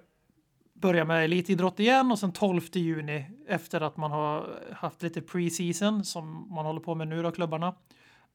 börja 0.73 1.05
med 1.05 1.25
elitidrott 1.25 1.81
igen 1.81 2.13
och 2.13 2.19
sen 2.19 2.33
12 2.33 2.61
juni 2.73 3.25
efter 3.49 3.81
att 3.81 3.97
man 3.97 4.11
har 4.11 4.61
haft 4.73 5.03
lite 5.03 5.21
pre-season 5.21 6.05
som 6.05 6.55
man 6.55 6.67
håller 6.67 6.81
på 6.81 6.95
med 6.95 7.09
nu 7.09 7.23
då, 7.23 7.31
klubbarna. 7.31 7.75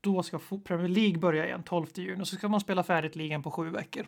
Då 0.01 0.23
ska 0.23 0.39
Premier 0.63 0.87
League 0.87 1.17
börja 1.17 1.45
igen 1.45 1.63
12 1.63 1.87
juni 1.95 2.23
och 2.23 2.27
så 2.27 2.35
ska 2.35 2.47
man 2.47 2.59
spela 2.59 2.83
färdigt 2.83 3.15
ligan 3.15 3.43
på 3.43 3.51
sju 3.51 3.69
veckor. 3.69 4.05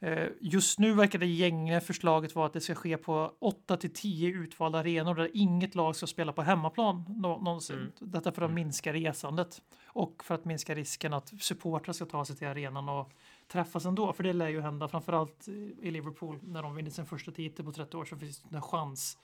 Eh, 0.00 0.28
just 0.40 0.78
nu 0.78 0.94
verkar 0.94 1.18
det 1.18 1.26
gängliga 1.26 1.80
förslaget 1.80 2.34
vara 2.34 2.46
att 2.46 2.52
det 2.52 2.60
ska 2.60 2.74
ske 2.74 2.96
på 2.96 3.32
8 3.38 3.76
till 3.76 3.92
10 3.92 4.28
utvalda 4.28 4.78
arenor 4.78 5.14
där 5.14 5.30
inget 5.34 5.74
lag 5.74 5.96
ska 5.96 6.06
spela 6.06 6.32
på 6.32 6.42
hemmaplan 6.42 7.04
någonsin. 7.08 7.76
Mm. 7.76 7.92
Detta 7.98 8.32
för 8.32 8.42
att 8.42 8.50
mm. 8.50 8.54
minska 8.54 8.92
resandet 8.92 9.62
och 9.86 10.24
för 10.24 10.34
att 10.34 10.44
minska 10.44 10.74
risken 10.74 11.12
att 11.12 11.42
supportrar 11.42 11.92
ska 11.92 12.04
ta 12.04 12.24
sig 12.24 12.36
till 12.36 12.48
arenan 12.48 12.88
och 12.88 13.12
träffas 13.48 13.84
ändå. 13.84 14.12
För 14.12 14.22
det 14.22 14.32
lär 14.32 14.48
ju 14.48 14.60
hända, 14.60 14.88
framförallt 14.88 15.48
i 15.82 15.90
Liverpool 15.90 16.38
när 16.42 16.62
de 16.62 16.74
vinner 16.74 16.90
sin 16.90 17.06
första 17.06 17.30
titel 17.30 17.64
på 17.64 17.72
30 17.72 17.96
år 17.96 18.04
så 18.04 18.16
finns 18.16 18.42
det 18.42 18.56
en 18.56 18.62
chans 18.62 19.18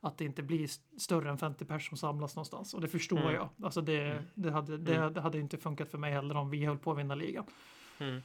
att 0.00 0.18
det 0.18 0.24
inte 0.24 0.42
blir 0.42 0.70
större 0.98 1.30
än 1.30 1.38
50 1.38 1.64
personer 1.64 1.88
som 1.88 1.96
samlas 1.96 2.36
någonstans. 2.36 2.74
Och 2.74 2.80
det 2.80 2.88
förstår 2.88 3.20
mm. 3.20 3.34
jag. 3.34 3.48
Alltså 3.62 3.80
det, 3.80 4.10
mm. 4.10 4.24
det, 4.34 4.50
hade, 4.50 4.78
det, 4.78 4.94
mm. 4.94 5.12
det, 5.12 5.20
hade 5.20 5.38
inte 5.38 5.58
funkat 5.58 5.90
för 5.90 5.98
mig 5.98 6.12
heller 6.12 6.36
om 6.36 6.50
vi 6.50 6.64
höll 6.64 6.78
på 6.78 6.92
att 6.92 6.98
vinna 6.98 7.14
ligan. 7.14 7.44
Mm. 7.98 8.22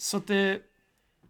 Så 0.00 0.16
att 0.16 0.26
det, 0.26 0.62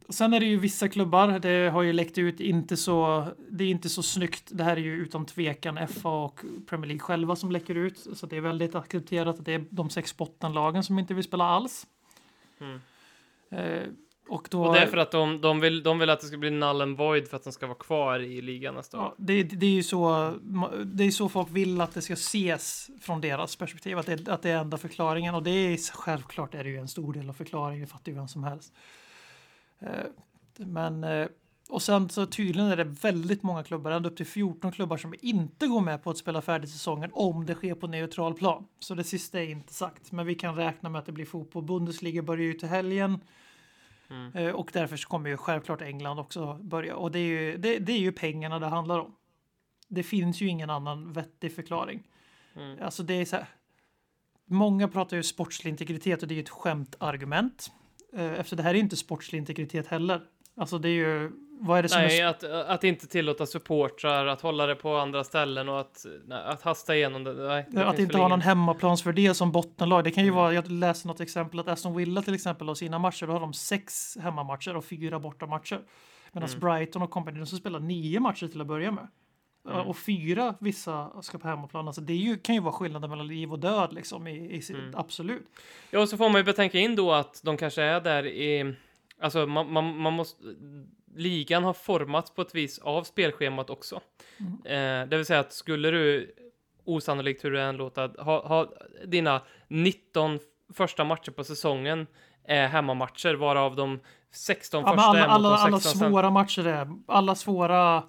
sen 0.09 0.33
är 0.33 0.41
det 0.41 0.47
ju 0.47 0.59
vissa 0.59 0.89
klubbar, 0.89 1.39
det 1.39 1.71
har 1.71 1.83
ju 1.83 1.93
läckt 1.93 2.19
ut 2.19 2.41
inte 2.41 2.77
så, 2.77 3.27
det 3.49 3.65
är 3.65 3.69
inte 3.69 3.89
så 3.89 4.03
snyggt. 4.03 4.49
Det 4.51 4.65
här 4.65 4.77
är 4.77 4.81
ju 4.81 4.97
utan 4.97 5.27
tvekan 5.27 5.89
FA 5.89 6.09
och 6.09 6.41
Premier 6.67 6.87
League 6.87 7.01
själva 7.01 7.37
som 7.37 7.53
läcker 7.53 7.75
ut. 7.75 7.99
Så 8.15 8.27
det 8.27 8.37
är 8.37 8.41
väldigt 8.41 8.75
accepterat 8.75 9.39
att 9.39 9.45
det 9.45 9.55
är 9.55 9.65
de 9.71 9.91
sex 9.91 10.17
bottenlagen 10.17 10.85
som 10.85 10.99
inte 10.99 11.15
vill 11.15 11.25
spela 11.25 11.45
alls. 11.45 11.87
Mm. 12.61 12.81
Eh, 13.51 13.89
och, 14.31 14.49
då, 14.51 14.65
och 14.65 14.75
det 14.75 14.81
är 14.81 14.87
för 14.87 14.97
att 14.97 15.11
de, 15.11 15.41
de, 15.41 15.61
vill, 15.61 15.83
de 15.83 15.99
vill 15.99 16.11
att 16.11 16.21
det 16.21 16.27
ska 16.27 16.37
bli 16.37 16.51
null 16.51 16.81
and 16.81 16.97
void 16.97 17.29
för 17.29 17.37
att 17.37 17.45
de 17.45 17.53
ska 17.53 17.67
vara 17.67 17.79
kvar 17.79 18.19
i 18.21 18.43
ligan 18.43 18.75
nästa 18.75 18.99
år. 18.99 19.05
Ja, 19.05 19.15
det, 19.19 19.43
det 19.43 19.67
är 19.67 19.71
ju 19.71 19.83
så, 19.83 20.33
det 20.85 21.05
är 21.05 21.11
så 21.11 21.29
folk 21.29 21.49
vill 21.51 21.81
att 21.81 21.95
det 21.95 22.03
ska 22.03 22.13
ses 22.13 22.91
från 23.01 23.21
deras 23.21 23.57
perspektiv, 23.57 23.99
att 23.99 24.07
det, 24.07 24.29
att 24.29 24.43
det 24.43 24.51
är 24.51 24.57
enda 24.57 24.79
förklaringen. 24.79 25.35
Och 25.35 25.43
det 25.43 25.51
är 25.51 25.93
självklart 25.93 26.55
är 26.55 26.65
det 26.65 26.71
ju 26.71 26.77
en 26.77 26.89
stor 26.89 27.13
del 27.13 27.29
av 27.29 27.33
förklaringen, 27.33 27.81
det 27.81 27.87
fattar 27.87 28.13
ju 28.13 28.19
vem 28.19 28.29
som 28.29 28.45
helst. 28.45 28.73
Eh, 29.79 29.89
men, 30.57 31.05
eh, 31.05 31.27
och 31.69 31.83
sen 31.83 32.09
så 32.09 32.27
tydligen 32.27 32.71
är 32.71 32.77
det 32.77 32.85
väldigt 32.85 33.43
många 33.43 33.63
klubbar, 33.63 33.91
ända 33.91 34.09
upp 34.09 34.17
till 34.17 34.27
14 34.27 34.73
klubbar 34.73 34.97
som 34.97 35.15
inte 35.21 35.67
går 35.67 35.81
med 35.81 36.03
på 36.03 36.11
att 36.11 36.19
spela 36.19 36.43
färdigt 36.43 36.71
säsongen 36.71 37.11
om 37.13 37.47
det 37.47 37.55
sker 37.55 37.75
på 37.75 37.87
neutral 37.87 38.35
plan. 38.35 38.67
Så 38.79 38.95
det 38.95 39.05
sista 39.05 39.41
är 39.41 39.49
inte 39.49 39.75
sagt, 39.75 40.13
men 40.13 40.27
vi 40.27 40.35
kan 40.35 40.57
räkna 40.57 40.89
med 40.89 40.99
att 40.99 41.07
det 41.07 41.13
blir 41.13 41.27
fotboll. 41.27 41.65
Bundesliga 41.65 42.23
börjar 42.23 42.45
ju 42.45 42.55
till 42.55 42.69
helgen. 42.69 43.19
Mm. 44.11 44.33
Eh, 44.35 44.55
och 44.55 44.71
därför 44.73 44.97
kommer 44.97 45.31
ju 45.31 45.37
självklart 45.37 45.83
England 45.83 46.19
också 46.19 46.55
börja. 46.55 46.97
Och 46.97 47.11
det 47.11 47.19
är, 47.19 47.25
ju, 47.25 47.57
det, 47.57 47.79
det, 47.79 47.93
är 47.93 47.99
ju 47.99 48.13
pengarna 48.13 48.59
det 48.59 48.67
handlar 48.67 48.99
om. 48.99 49.15
Det 49.89 50.03
finns 50.03 50.41
ju 50.41 50.47
ingen 50.47 50.71
annan 50.71 51.13
vettig 51.13 51.55
förklaring. 51.55 52.03
Mm. 52.57 52.83
Alltså 52.83 53.03
det 53.03 53.15
är 53.15 53.25
så 53.25 53.37
här. 53.37 53.47
Många 54.45 54.89
pratar 54.89 55.17
ju 55.17 55.23
sportslig 55.23 55.71
integritet 55.71 56.23
och 56.23 56.29
det 56.29 56.35
är 56.35 56.37
ju 56.37 56.43
ett 56.43 56.49
skämtargument. 56.49 57.73
Eh, 58.13 58.33
efter 58.33 58.57
det 58.57 58.63
här 58.63 58.75
är 58.75 58.79
inte 58.79 58.97
sportslig 58.97 59.39
integritet 59.39 59.87
heller. 59.87 60.23
Alltså 60.57 60.79
det 60.79 60.89
är 60.89 60.93
ju 60.93 61.33
vad 61.63 61.79
är 61.79 61.83
det 61.83 61.89
som 61.89 62.03
nej, 62.03 62.21
är... 62.21 62.27
att, 62.27 62.45
att 62.45 62.85
inte 62.85 63.07
tillåta 63.07 63.47
supportrar 63.47 64.27
att 64.27 64.41
hålla 64.41 64.67
det 64.67 64.75
på 64.75 64.97
andra 64.97 65.25
ställen 65.25 65.69
och 65.69 65.81
att, 65.81 66.07
nej, 66.27 66.43
att 66.45 66.63
hasta 66.63 66.97
igenom 66.97 67.25
det. 67.25 67.33
Nej, 67.33 67.67
det 67.71 67.87
att 67.87 67.99
inte 67.99 68.19
ha 68.19 68.29
någon 68.29 68.41
hemmaplansfördel 68.41 69.35
som 69.35 69.53
bottenlag. 69.53 70.05
Det 70.05 70.11
kan 70.11 70.25
ju 70.25 70.29
mm. 70.29 70.37
vara, 70.37 70.53
jag 70.53 70.71
läste 70.71 71.09
något 71.09 71.21
exempel 71.21 71.61
att 71.61 71.69
Aston 71.69 71.97
Villa 71.97 72.23
till 72.23 72.35
exempel 72.35 72.69
har 72.69 72.75
sina 72.75 72.99
matcher, 72.99 73.27
då 73.27 73.33
har 73.33 73.41
de 73.41 73.53
sex 73.53 74.17
hemmamatcher 74.21 74.77
och 74.77 74.85
fyra 74.85 75.19
bortamatcher. 75.19 75.81
Medan 76.33 76.49
mm. 76.49 76.61
Brighton 76.61 77.03
och 77.03 77.11
company, 77.11 77.39
de 77.39 77.47
som 77.47 77.59
spelar 77.59 77.81
nio 77.81 78.21
matcher 78.21 78.47
till 78.47 78.61
att 78.61 78.67
börja 78.67 78.91
med. 78.91 79.09
Mm. 79.71 79.87
Och 79.87 79.97
fyra 79.97 80.55
vissa 80.61 81.23
ska 81.23 81.39
på 81.39 81.49
hemmaplan. 81.49 81.87
Alltså 81.87 82.01
det 82.01 82.15
ju, 82.15 82.39
kan 82.39 82.55
ju 82.55 82.61
vara 82.61 82.73
skillnaden 82.73 83.11
mellan 83.11 83.27
liv 83.27 83.53
och 83.53 83.59
död 83.59 83.93
liksom 83.93 84.27
i, 84.27 84.37
i 84.37 84.63
mm. 84.73 84.93
absolut. 84.97 85.47
Ja, 85.91 86.01
och 86.01 86.09
så 86.09 86.17
får 86.17 86.29
man 86.29 86.41
ju 86.41 86.45
betänka 86.45 86.79
in 86.79 86.97
då 86.97 87.13
att 87.13 87.41
de 87.45 87.57
kanske 87.57 87.83
är 87.83 88.01
där 88.01 88.27
i 88.27 88.75
Alltså 89.21 89.47
man, 89.47 89.73
man, 89.73 89.99
man 89.99 90.13
måste 90.13 90.45
ligan 91.17 91.65
har 91.65 91.73
formats 91.73 92.35
på 92.35 92.43
ett 92.43 92.55
vis 92.55 92.79
av 92.79 93.05
spelschemat 93.05 93.71
också. 93.71 94.01
Mm. 94.39 95.03
Eh, 95.03 95.09
det 95.09 95.17
vill 95.17 95.27
säga 95.27 95.41
att 95.41 95.53
skulle 95.53 95.91
du, 95.91 96.35
osannolikt 96.85 97.45
hur 97.45 97.51
det 97.51 97.63
än 97.63 97.77
låter, 97.77 98.23
ha, 98.23 98.47
ha 98.47 98.73
dina 99.07 99.43
19 99.69 100.39
första 100.75 101.05
matcher 101.05 101.31
på 101.31 101.45
säsongen 101.45 102.07
är 102.45 102.69
hemmamatcher, 102.69 103.35
varav 103.35 103.77
de 103.77 104.01
16 104.31 104.83
ja, 104.87 104.93
första 104.93 105.03
alla, 105.03 105.19
är 105.19 105.23
mot 105.23 105.31
alla, 105.31 105.71
de 105.71 105.81
16 105.81 106.03
alla 106.03 106.11
svåra 106.11 106.27
sen. 106.27 106.33
matcher 106.33 106.67
är, 106.67 106.89
alla 107.07 107.35
svåra, 107.35 108.03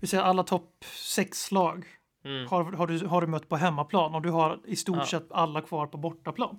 vi 0.00 0.06
säger 0.06 0.24
alla 0.24 0.42
topp 0.42 0.84
6-lag 0.84 1.84
mm. 2.24 2.46
har, 2.48 2.72
har, 2.72 2.86
du, 2.86 3.06
har 3.06 3.20
du 3.20 3.26
mött 3.26 3.48
på 3.48 3.56
hemmaplan 3.56 4.14
och 4.14 4.22
du 4.22 4.30
har 4.30 4.60
i 4.66 4.76
stort 4.76 4.96
ja. 4.98 5.06
sett 5.06 5.32
alla 5.32 5.60
kvar 5.60 5.86
på 5.86 5.96
bortaplan. 5.96 6.58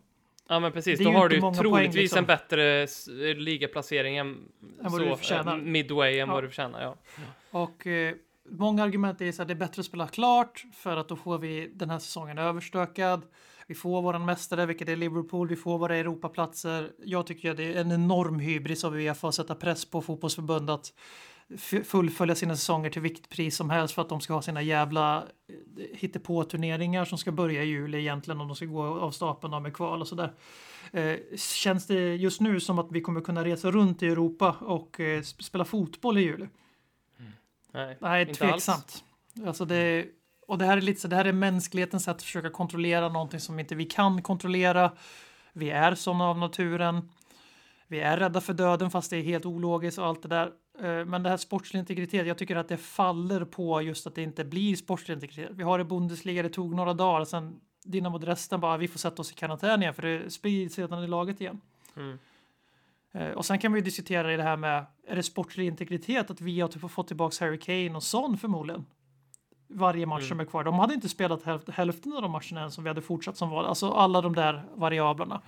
Ja 0.49 0.59
men 0.59 0.71
precis, 0.71 0.99
då 0.99 1.11
har 1.11 1.29
du 1.29 1.39
troligtvis 1.39 1.63
poäng, 1.71 2.01
liksom. 2.01 2.17
en 2.19 2.25
bättre 2.25 2.87
ligaplacering 3.33 4.17
än, 4.17 4.27
än 4.27 4.43
vad 4.79 4.91
så, 4.91 4.97
du 4.97 5.15
förtjänar. 5.17 5.57
midway 5.57 6.19
än 6.19 6.27
ja. 6.27 6.33
vad 6.33 6.43
du 6.43 6.47
förtjänar. 6.47 6.81
Ja. 6.81 6.95
Och 7.51 7.87
eh, 7.87 8.15
många 8.49 8.83
argument 8.83 9.21
är 9.21 9.41
att 9.41 9.47
det 9.47 9.53
är 9.53 9.55
bättre 9.55 9.79
att 9.79 9.85
spela 9.85 10.07
klart 10.07 10.63
för 10.73 10.97
att 10.97 11.07
då 11.07 11.15
får 11.15 11.37
vi 11.37 11.71
den 11.73 11.89
här 11.89 11.99
säsongen 11.99 12.37
överstökad. 12.37 13.21
Vi 13.67 13.75
får 13.75 14.01
våran 14.01 14.25
mästare, 14.25 14.65
vilket 14.65 14.89
är 14.89 14.95
Liverpool, 14.95 15.47
vi 15.47 15.55
får 15.55 15.77
våra 15.77 15.95
Europaplatser. 15.95 16.91
Jag 17.03 17.27
tycker 17.27 17.51
att 17.51 17.57
det 17.57 17.73
är 17.73 17.81
en 17.81 17.91
enorm 17.91 18.39
hybris 18.39 18.83
av 18.83 18.95
Uefa 18.95 19.27
att 19.27 19.35
sätta 19.35 19.55
press 19.55 19.85
på 19.85 20.01
fotbollsförbundet 20.01 20.93
fullfölja 21.85 22.35
sina 22.35 22.55
säsonger 22.55 22.89
till 22.89 23.01
vilket 23.01 23.29
pris 23.29 23.55
som 23.55 23.69
helst 23.69 23.93
för 23.93 24.01
att 24.01 24.09
de 24.09 24.21
ska 24.21 24.33
ha 24.33 24.41
sina 24.41 24.61
jävla 24.61 25.17
eh, 25.17 25.85
hittepå-turneringar 25.93 27.05
som 27.05 27.17
ska 27.17 27.31
börja 27.31 27.63
i 27.63 27.67
juli 27.67 27.99
egentligen 27.99 28.41
om 28.41 28.47
de 28.47 28.55
ska 28.55 28.65
gå 28.65 28.83
av 28.83 29.11
stapeln 29.11 29.63
med 29.63 29.73
kval 29.73 30.01
och 30.01 30.07
sådär. 30.07 30.33
Eh, 30.91 31.15
känns 31.37 31.87
det 31.87 32.15
just 32.15 32.41
nu 32.41 32.59
som 32.59 32.79
att 32.79 32.91
vi 32.91 33.01
kommer 33.01 33.21
kunna 33.21 33.45
resa 33.45 33.71
runt 33.71 34.03
i 34.03 34.07
Europa 34.07 34.55
och 34.59 34.99
eh, 34.99 35.21
spela 35.21 35.65
fotboll 35.65 36.17
i 36.17 36.21
juli? 36.21 36.47
Mm. 37.19 37.31
Nej, 37.71 37.97
Nej 38.01 38.33
tveksamt. 38.33 39.03
Alltså 39.45 39.65
det, 39.65 40.05
och 40.47 40.57
det 40.57 40.65
här 40.65 40.77
är 40.77 40.81
lite 40.81 41.01
så, 41.01 41.07
det 41.07 41.15
här 41.15 41.25
är 41.25 41.33
mänsklighetens 41.33 42.03
sätt 42.03 42.15
att 42.15 42.23
försöka 42.23 42.49
kontrollera 42.49 43.09
någonting 43.09 43.39
som 43.39 43.59
inte 43.59 43.75
vi 43.75 43.85
kan 43.85 44.21
kontrollera. 44.21 44.91
Vi 45.53 45.69
är 45.69 45.95
sådana 45.95 46.23
av 46.23 46.37
naturen. 46.37 47.09
Vi 47.87 47.99
är 47.99 48.17
rädda 48.17 48.41
för 48.41 48.53
döden 48.53 48.91
fast 48.91 49.09
det 49.09 49.17
är 49.17 49.21
helt 49.21 49.45
ologiskt 49.45 49.97
och 49.97 50.05
allt 50.05 50.21
det 50.21 50.27
där. 50.27 50.51
Eh, 50.81 51.05
men 51.05 51.23
det 51.23 51.29
här 51.29 51.37
sportslig 51.37 51.79
integritet, 51.79 52.27
jag 52.27 52.37
tycker 52.37 52.55
att 52.55 52.67
det 52.67 52.77
faller 52.77 53.45
på 53.45 53.81
just 53.81 54.07
att 54.07 54.15
det 54.15 54.23
inte 54.23 54.45
blir 54.45 54.75
sportslig 54.75 55.15
integritet. 55.15 55.51
Vi 55.51 55.63
har 55.63 55.79
i 55.79 55.83
Bundesliga, 55.83 56.43
det 56.43 56.49
tog 56.49 56.75
några 56.75 56.93
dagar, 56.93 57.25
sen 57.25 57.59
Dynamo 57.83 58.17
Dresden 58.17 58.59
bara, 58.59 58.77
vi 58.77 58.87
får 58.87 58.99
sätta 58.99 59.21
oss 59.21 59.31
i 59.31 59.35
karantän 59.35 59.81
igen 59.81 59.93
för 59.93 60.01
det 60.01 60.29
sprids 60.29 60.75
sedan 60.75 61.03
i 61.03 61.07
laget 61.07 61.41
igen. 61.41 61.61
Mm. 61.95 62.19
Eh, 63.11 63.29
och 63.29 63.45
sen 63.45 63.59
kan 63.59 63.73
vi 63.73 63.81
diskutera 63.81 64.33
i 64.33 64.37
det 64.37 64.43
här 64.43 64.57
med, 64.57 64.85
är 65.07 65.15
det 65.15 65.23
sportslig 65.23 65.67
integritet 65.67 66.31
att 66.31 66.41
vi 66.41 66.61
har 66.61 66.67
typ 66.67 66.91
fått 66.91 67.07
tillbaka 67.07 67.45
Harry 67.45 67.59
Kane 67.59 67.95
och 67.95 68.03
Son 68.03 68.37
förmodligen? 68.37 68.85
Varje 69.67 70.05
match 70.05 70.19
mm. 70.19 70.29
som 70.29 70.39
är 70.39 70.45
kvar. 70.45 70.63
De 70.63 70.79
hade 70.79 70.93
inte 70.93 71.09
spelat 71.09 71.67
hälften 71.67 72.13
av 72.13 72.21
de 72.21 72.31
matcherna 72.31 72.61
än 72.61 72.71
som 72.71 72.83
vi 72.83 72.87
hade 72.87 73.01
fortsatt 73.01 73.37
som 73.37 73.49
var. 73.49 73.63
Alltså 73.63 73.91
alla 73.91 74.21
de 74.21 74.35
där 74.35 74.65
variablerna. 74.75 75.41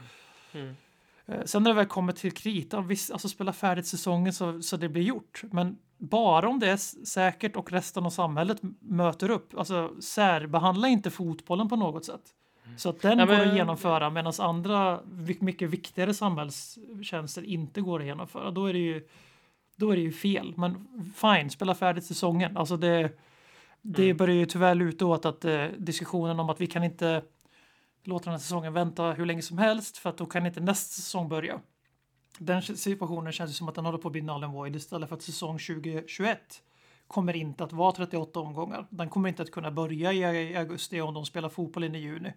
Mm. 0.52 0.76
Eh, 1.32 1.44
sen 1.46 1.64
när 1.64 1.70
det 1.70 1.76
väl 1.76 1.86
kommer 1.86 2.14
till 2.14 2.32
kritan, 2.32 2.88
visst, 2.88 3.12
alltså 3.12 3.30
spela 3.30 3.54
färdigt 3.54 3.88
säsongen 3.88 4.34
så, 4.34 4.62
så 4.62 4.78
det 4.78 4.90
blir 4.90 5.04
gjort. 5.04 5.44
Men 5.52 5.78
bara 5.98 6.50
om 6.50 6.60
det 6.60 6.70
är 6.70 7.06
säkert 7.06 7.56
och 7.56 7.72
resten 7.72 8.06
av 8.06 8.10
samhället 8.10 8.58
möter 8.80 9.32
upp. 9.32 9.58
Alltså 9.58 9.92
särbehandla 10.02 10.88
inte 10.88 11.12
fotbollen 11.12 11.70
på 11.70 11.76
något 11.76 12.06
sätt. 12.06 12.22
Mm. 12.66 12.78
Så 12.78 12.90
att 12.90 13.02
den 13.02 13.20
ja, 13.20 13.26
men... 13.26 13.40
går 13.40 13.46
att 13.46 13.56
genomföra 13.56 14.10
medan 14.10 14.34
andra 14.40 15.00
mycket 15.40 15.70
viktigare 15.70 16.14
samhällstjänster 16.14 17.44
inte 17.44 17.82
går 17.82 18.00
att 18.00 18.06
genomföra. 18.06 18.52
Då 18.52 18.66
är 18.66 18.74
det 18.74 18.80
ju, 18.80 19.08
då 19.76 19.92
är 19.92 19.96
det 19.96 20.02
ju 20.02 20.12
fel. 20.12 20.54
Men 20.58 20.88
fine, 21.16 21.50
spela 21.50 21.76
färdigt 21.76 22.06
säsongen. 22.06 22.58
Alltså 22.58 22.78
det, 22.78 23.20
det 23.82 24.06
mm. 24.06 24.18
börjar 24.18 24.36
ju 24.36 24.46
tyvärr 24.46 24.76
luta 24.76 25.06
åt 25.06 25.26
att 25.26 25.46
eh, 25.46 25.66
diskussionen 25.78 26.40
om 26.40 26.50
att 26.50 26.62
vi 26.62 26.68
kan 26.68 26.84
inte 26.84 27.22
låta 28.04 28.24
den 28.24 28.34
här 28.34 28.40
säsongen 28.40 28.74
vänta 28.74 29.12
hur 29.12 29.26
länge 29.26 29.42
som 29.42 29.58
helst 29.58 29.98
för 29.98 30.10
att 30.10 30.18
då 30.18 30.26
kan 30.26 30.46
inte 30.46 30.60
nästa 30.60 31.02
säsong 31.02 31.30
börja. 31.30 31.60
Den 32.38 32.62
situationen 32.62 33.34
känns 33.34 33.58
som 33.58 33.70
att 33.70 33.76
den 33.76 33.86
håller 33.86 33.98
på 33.98 34.08
att 34.08 34.12
bli 34.12 34.22
null 34.22 34.44
and 34.44 34.54
void 34.54 34.76
istället 34.76 35.10
för 35.10 35.16
att 35.16 35.22
säsong 35.22 35.60
2021 35.60 36.40
kommer 37.08 37.36
inte 37.36 37.64
att 37.64 37.74
vara 37.74 37.92
38 37.92 38.40
omgångar. 38.40 38.88
Den 38.90 39.10
kommer 39.10 39.30
inte 39.30 39.42
att 39.42 39.52
kunna 39.52 39.72
börja 39.72 40.14
i 40.14 40.56
augusti 40.56 41.02
om 41.02 41.14
de 41.14 41.26
spelar 41.26 41.50
fotboll 41.50 41.84
in 41.84 41.96
i 41.96 42.00
juni. 42.00 42.34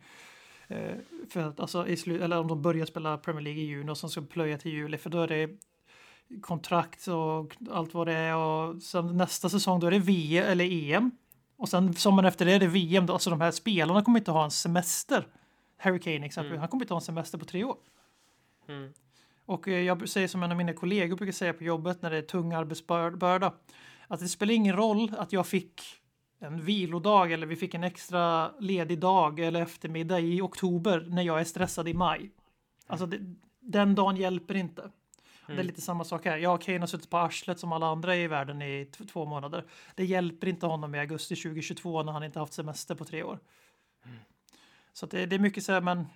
Eh, 0.68 0.94
för 1.30 1.40
att, 1.40 1.60
alltså, 1.60 1.88
i 1.88 1.96
slu- 1.96 2.24
eller 2.24 2.38
om 2.38 2.48
de 2.48 2.62
börjar 2.62 2.86
spela 2.86 3.18
Premier 3.18 3.42
League 3.42 3.62
i 3.62 3.66
juni 3.66 3.92
och 3.92 3.98
sen 3.98 4.10
ska 4.10 4.20
plöja 4.20 4.58
till 4.58 4.72
juli 4.72 4.98
för 4.98 5.10
då 5.10 5.20
är 5.20 5.28
det 5.28 5.50
kontrakt 6.40 7.08
och 7.08 7.56
allt 7.70 7.94
vad 7.94 8.06
det 8.06 8.12
är 8.12 8.36
och 8.36 8.82
sen 8.82 9.16
nästa 9.16 9.48
säsong 9.48 9.80
då 9.80 9.86
är 9.86 9.90
det 9.90 9.98
V 9.98 10.38
eller 10.38 10.64
EM 10.64 11.10
och 11.56 11.68
sen 11.68 11.94
sommaren 11.94 12.28
efter 12.28 12.46
det 12.46 12.52
är 12.52 12.60
det 12.60 12.66
VM. 12.66 13.10
Alltså 13.10 13.30
de 13.30 13.40
här 13.40 13.50
spelarna 13.50 14.02
kommer 14.02 14.18
inte 14.18 14.30
ha 14.30 14.44
en 14.44 14.50
semester 14.50 15.26
Harry 15.82 16.00
Kane 16.00 16.26
exempelvis, 16.26 16.50
mm. 16.50 16.60
han 16.60 16.68
kommer 16.68 16.84
inte 16.84 16.94
ha 16.94 16.98
en 16.98 17.04
semester 17.04 17.38
på 17.38 17.44
tre 17.44 17.64
år. 17.64 17.76
Mm. 18.68 18.92
Och 19.44 19.68
eh, 19.68 19.80
jag 19.80 20.08
säger 20.08 20.28
som 20.28 20.42
en 20.42 20.50
av 20.50 20.56
mina 20.56 20.72
kollegor 20.72 21.16
brukar 21.16 21.32
säga 21.32 21.52
på 21.52 21.64
jobbet 21.64 22.02
när 22.02 22.10
det 22.10 22.16
är 22.16 22.22
tung 22.22 22.52
arbetsbörda. 22.52 23.52
Att 24.08 24.20
det 24.20 24.28
spelar 24.28 24.54
ingen 24.54 24.76
roll 24.76 25.14
att 25.18 25.32
jag 25.32 25.46
fick 25.46 25.82
en 26.38 26.64
vilodag 26.64 27.32
eller 27.32 27.46
vi 27.46 27.56
fick 27.56 27.74
en 27.74 27.84
extra 27.84 28.52
ledig 28.58 28.98
dag 28.98 29.40
eller 29.40 29.62
eftermiddag 29.62 30.20
i 30.20 30.40
oktober 30.40 31.06
när 31.08 31.22
jag 31.22 31.40
är 31.40 31.44
stressad 31.44 31.88
i 31.88 31.94
maj. 31.94 32.30
Alltså 32.86 33.06
det, 33.06 33.18
den 33.60 33.94
dagen 33.94 34.16
hjälper 34.16 34.54
inte. 34.54 34.82
Mm. 34.82 34.92
Det 35.46 35.52
är 35.52 35.54
mm. 35.54 35.66
lite 35.66 35.80
samma 35.80 36.04
sak 36.04 36.24
här. 36.24 36.38
Jag 36.38 36.60
Kane 36.60 36.78
har 36.78 36.86
suttit 36.86 37.10
på 37.10 37.18
arslet 37.18 37.58
som 37.58 37.72
alla 37.72 37.86
andra 37.86 38.16
i 38.16 38.26
världen 38.26 38.62
i 38.62 38.90
två 39.12 39.24
månader. 39.24 39.64
Det 39.94 40.04
hjälper 40.04 40.46
inte 40.46 40.66
honom 40.66 40.94
i 40.94 40.98
augusti 40.98 41.36
2022 41.36 42.02
när 42.02 42.12
han 42.12 42.24
inte 42.24 42.38
haft 42.38 42.52
semester 42.52 42.94
på 42.94 43.04
tre 43.04 43.22
år. 43.22 43.38
Mm. 44.04 44.18
Så 44.92 45.06
det, 45.06 45.26
det, 45.26 45.36
är 45.36 45.40
mycket 45.40 45.64
så 45.64 45.72
här, 45.72 45.80
men 45.80 46.06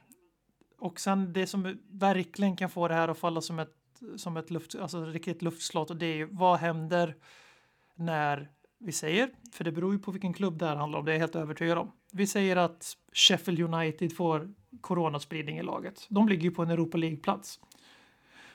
och 0.78 1.00
sen 1.00 1.32
det 1.32 1.46
som 1.46 1.78
verkligen 1.90 2.56
kan 2.56 2.70
få 2.70 2.88
det 2.88 2.94
här 2.94 3.08
att 3.08 3.18
falla 3.18 3.40
som 3.40 3.58
ett 3.58 3.72
som 4.16 4.36
ett 4.36 4.50
luft, 4.50 4.74
alltså 4.74 5.04
riktigt 5.04 5.42
luftslott 5.42 5.90
och 5.90 5.96
det 5.96 6.06
är 6.06 6.16
ju 6.16 6.28
vad 6.30 6.58
händer 6.58 7.16
när 7.94 8.50
vi 8.78 8.92
säger, 8.92 9.30
för 9.52 9.64
det 9.64 9.72
beror 9.72 9.92
ju 9.92 9.98
på 9.98 10.10
vilken 10.10 10.32
klubb 10.32 10.58
det 10.58 10.66
här 10.66 10.76
handlar 10.76 10.98
om, 10.98 11.04
det 11.04 11.10
är 11.10 11.14
jag 11.14 11.20
helt 11.20 11.36
övertygad 11.36 11.78
om. 11.78 11.92
Vi 12.12 12.26
säger 12.26 12.56
att 12.56 12.96
Sheffield 13.12 13.74
United 13.74 14.16
får 14.16 14.54
coronaspridning 14.80 15.58
i 15.58 15.62
laget. 15.62 16.06
De 16.08 16.28
ligger 16.28 16.42
ju 16.42 16.50
på 16.50 16.62
en 16.62 16.70
Europa 16.70 16.98
League-plats. 16.98 17.60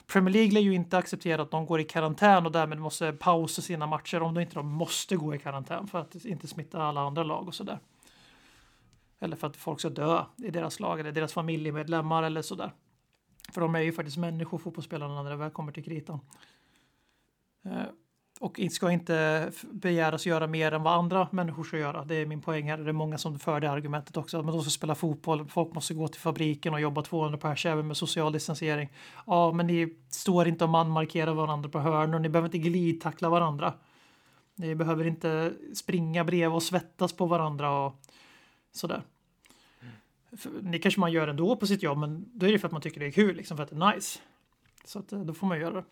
Premier 0.07 0.33
League 0.33 0.51
lär 0.51 0.61
ju 0.61 0.73
inte 0.73 0.97
acceptera 0.97 1.41
att 1.41 1.51
de 1.51 1.65
går 1.65 1.79
i 1.79 1.83
karantän 1.83 2.45
och 2.45 2.51
därmed 2.51 2.79
måste 2.79 3.13
pausa 3.13 3.61
sina 3.61 3.87
matcher 3.87 4.21
om 4.21 4.33
de 4.33 4.41
inte 4.41 4.55
de 4.55 4.67
måste 4.67 5.15
gå 5.15 5.35
i 5.35 5.39
karantän 5.39 5.87
för 5.87 5.99
att 5.99 6.25
inte 6.25 6.47
smitta 6.47 6.83
alla 6.83 7.01
andra 7.01 7.23
lag 7.23 7.47
och 7.47 7.55
sådär. 7.55 7.79
Eller 9.21 9.35
för 9.35 9.47
att 9.47 9.57
folk 9.57 9.79
ska 9.79 9.89
dö 9.89 10.25
i 10.37 10.49
deras 10.51 10.79
lag 10.79 10.99
eller 10.99 11.11
deras 11.11 11.33
familjemedlemmar 11.33 12.23
eller 12.23 12.41
sådär. 12.41 12.71
För 13.53 13.61
de 13.61 13.75
är 13.75 13.79
ju 13.79 13.91
faktiskt 13.91 14.17
människor, 14.17 14.57
fotbollsspelarna, 14.57 15.23
när 15.23 15.29
det 15.29 15.35
väl 15.35 15.51
kommer 15.51 15.71
till 15.71 15.83
kritan. 15.83 16.19
Eh, 17.65 17.83
och 18.39 18.59
ska 18.71 18.91
inte 18.91 19.51
begäras 19.71 20.25
göra 20.25 20.47
mer 20.47 20.71
än 20.71 20.83
vad 20.83 20.93
andra 20.93 21.27
människor 21.31 21.63
ska 21.63 21.77
göra. 21.77 22.05
Det 22.05 22.15
är 22.15 22.25
min 22.25 22.41
poäng 22.41 22.69
här. 22.69 22.77
Det 22.77 22.89
är 22.89 22.93
många 22.93 23.17
som 23.17 23.39
för 23.39 23.59
det 23.59 23.71
argumentet 23.71 24.17
också. 24.17 24.43
Men 24.43 24.53
de 24.53 24.61
ska 24.61 24.69
spela 24.69 24.95
fotboll. 24.95 25.47
Folk 25.47 25.73
måste 25.73 25.93
gå 25.93 26.07
till 26.07 26.21
fabriken 26.21 26.73
och 26.73 26.81
jobba 26.81 27.01
200 27.01 27.37
pers 27.37 27.65
även 27.65 27.87
med 27.87 27.97
social 27.97 28.31
distansering. 28.31 28.89
Ja, 29.27 29.51
men 29.51 29.67
ni 29.67 29.97
står 30.09 30.47
inte 30.47 30.63
och 30.63 30.69
manmarkerar 30.69 31.33
varandra 31.33 31.69
på 31.69 31.79
hörn 31.79 32.13
och 32.13 32.21
ni 32.21 32.29
behöver 32.29 32.47
inte 32.47 32.57
glidtackla 32.57 33.29
varandra. 33.29 33.73
Ni 34.55 34.75
behöver 34.75 35.07
inte 35.07 35.53
springa 35.73 36.23
bredvid 36.23 36.55
och 36.55 36.63
svettas 36.63 37.13
på 37.13 37.25
varandra 37.25 37.85
och 37.85 38.01
sådär. 38.71 39.03
Det 40.61 40.79
kanske 40.79 40.99
man 40.99 41.11
gör 41.11 41.27
ändå 41.27 41.55
på 41.55 41.67
sitt 41.67 41.83
jobb, 41.83 41.97
men 41.97 42.25
då 42.33 42.45
är 42.45 42.51
det 42.51 42.59
för 42.59 42.67
att 42.67 42.71
man 42.71 42.81
tycker 42.81 42.99
det 42.99 43.05
är 43.05 43.11
kul, 43.11 43.35
liksom 43.35 43.57
för 43.57 43.63
att 43.63 43.69
det 43.69 43.75
är 43.75 43.95
nice. 43.95 44.19
Så 44.85 44.99
att, 44.99 45.11
eh, 45.11 45.19
då 45.19 45.33
får 45.33 45.47
man 45.47 45.59
göra 45.59 45.73
det. 45.73 45.83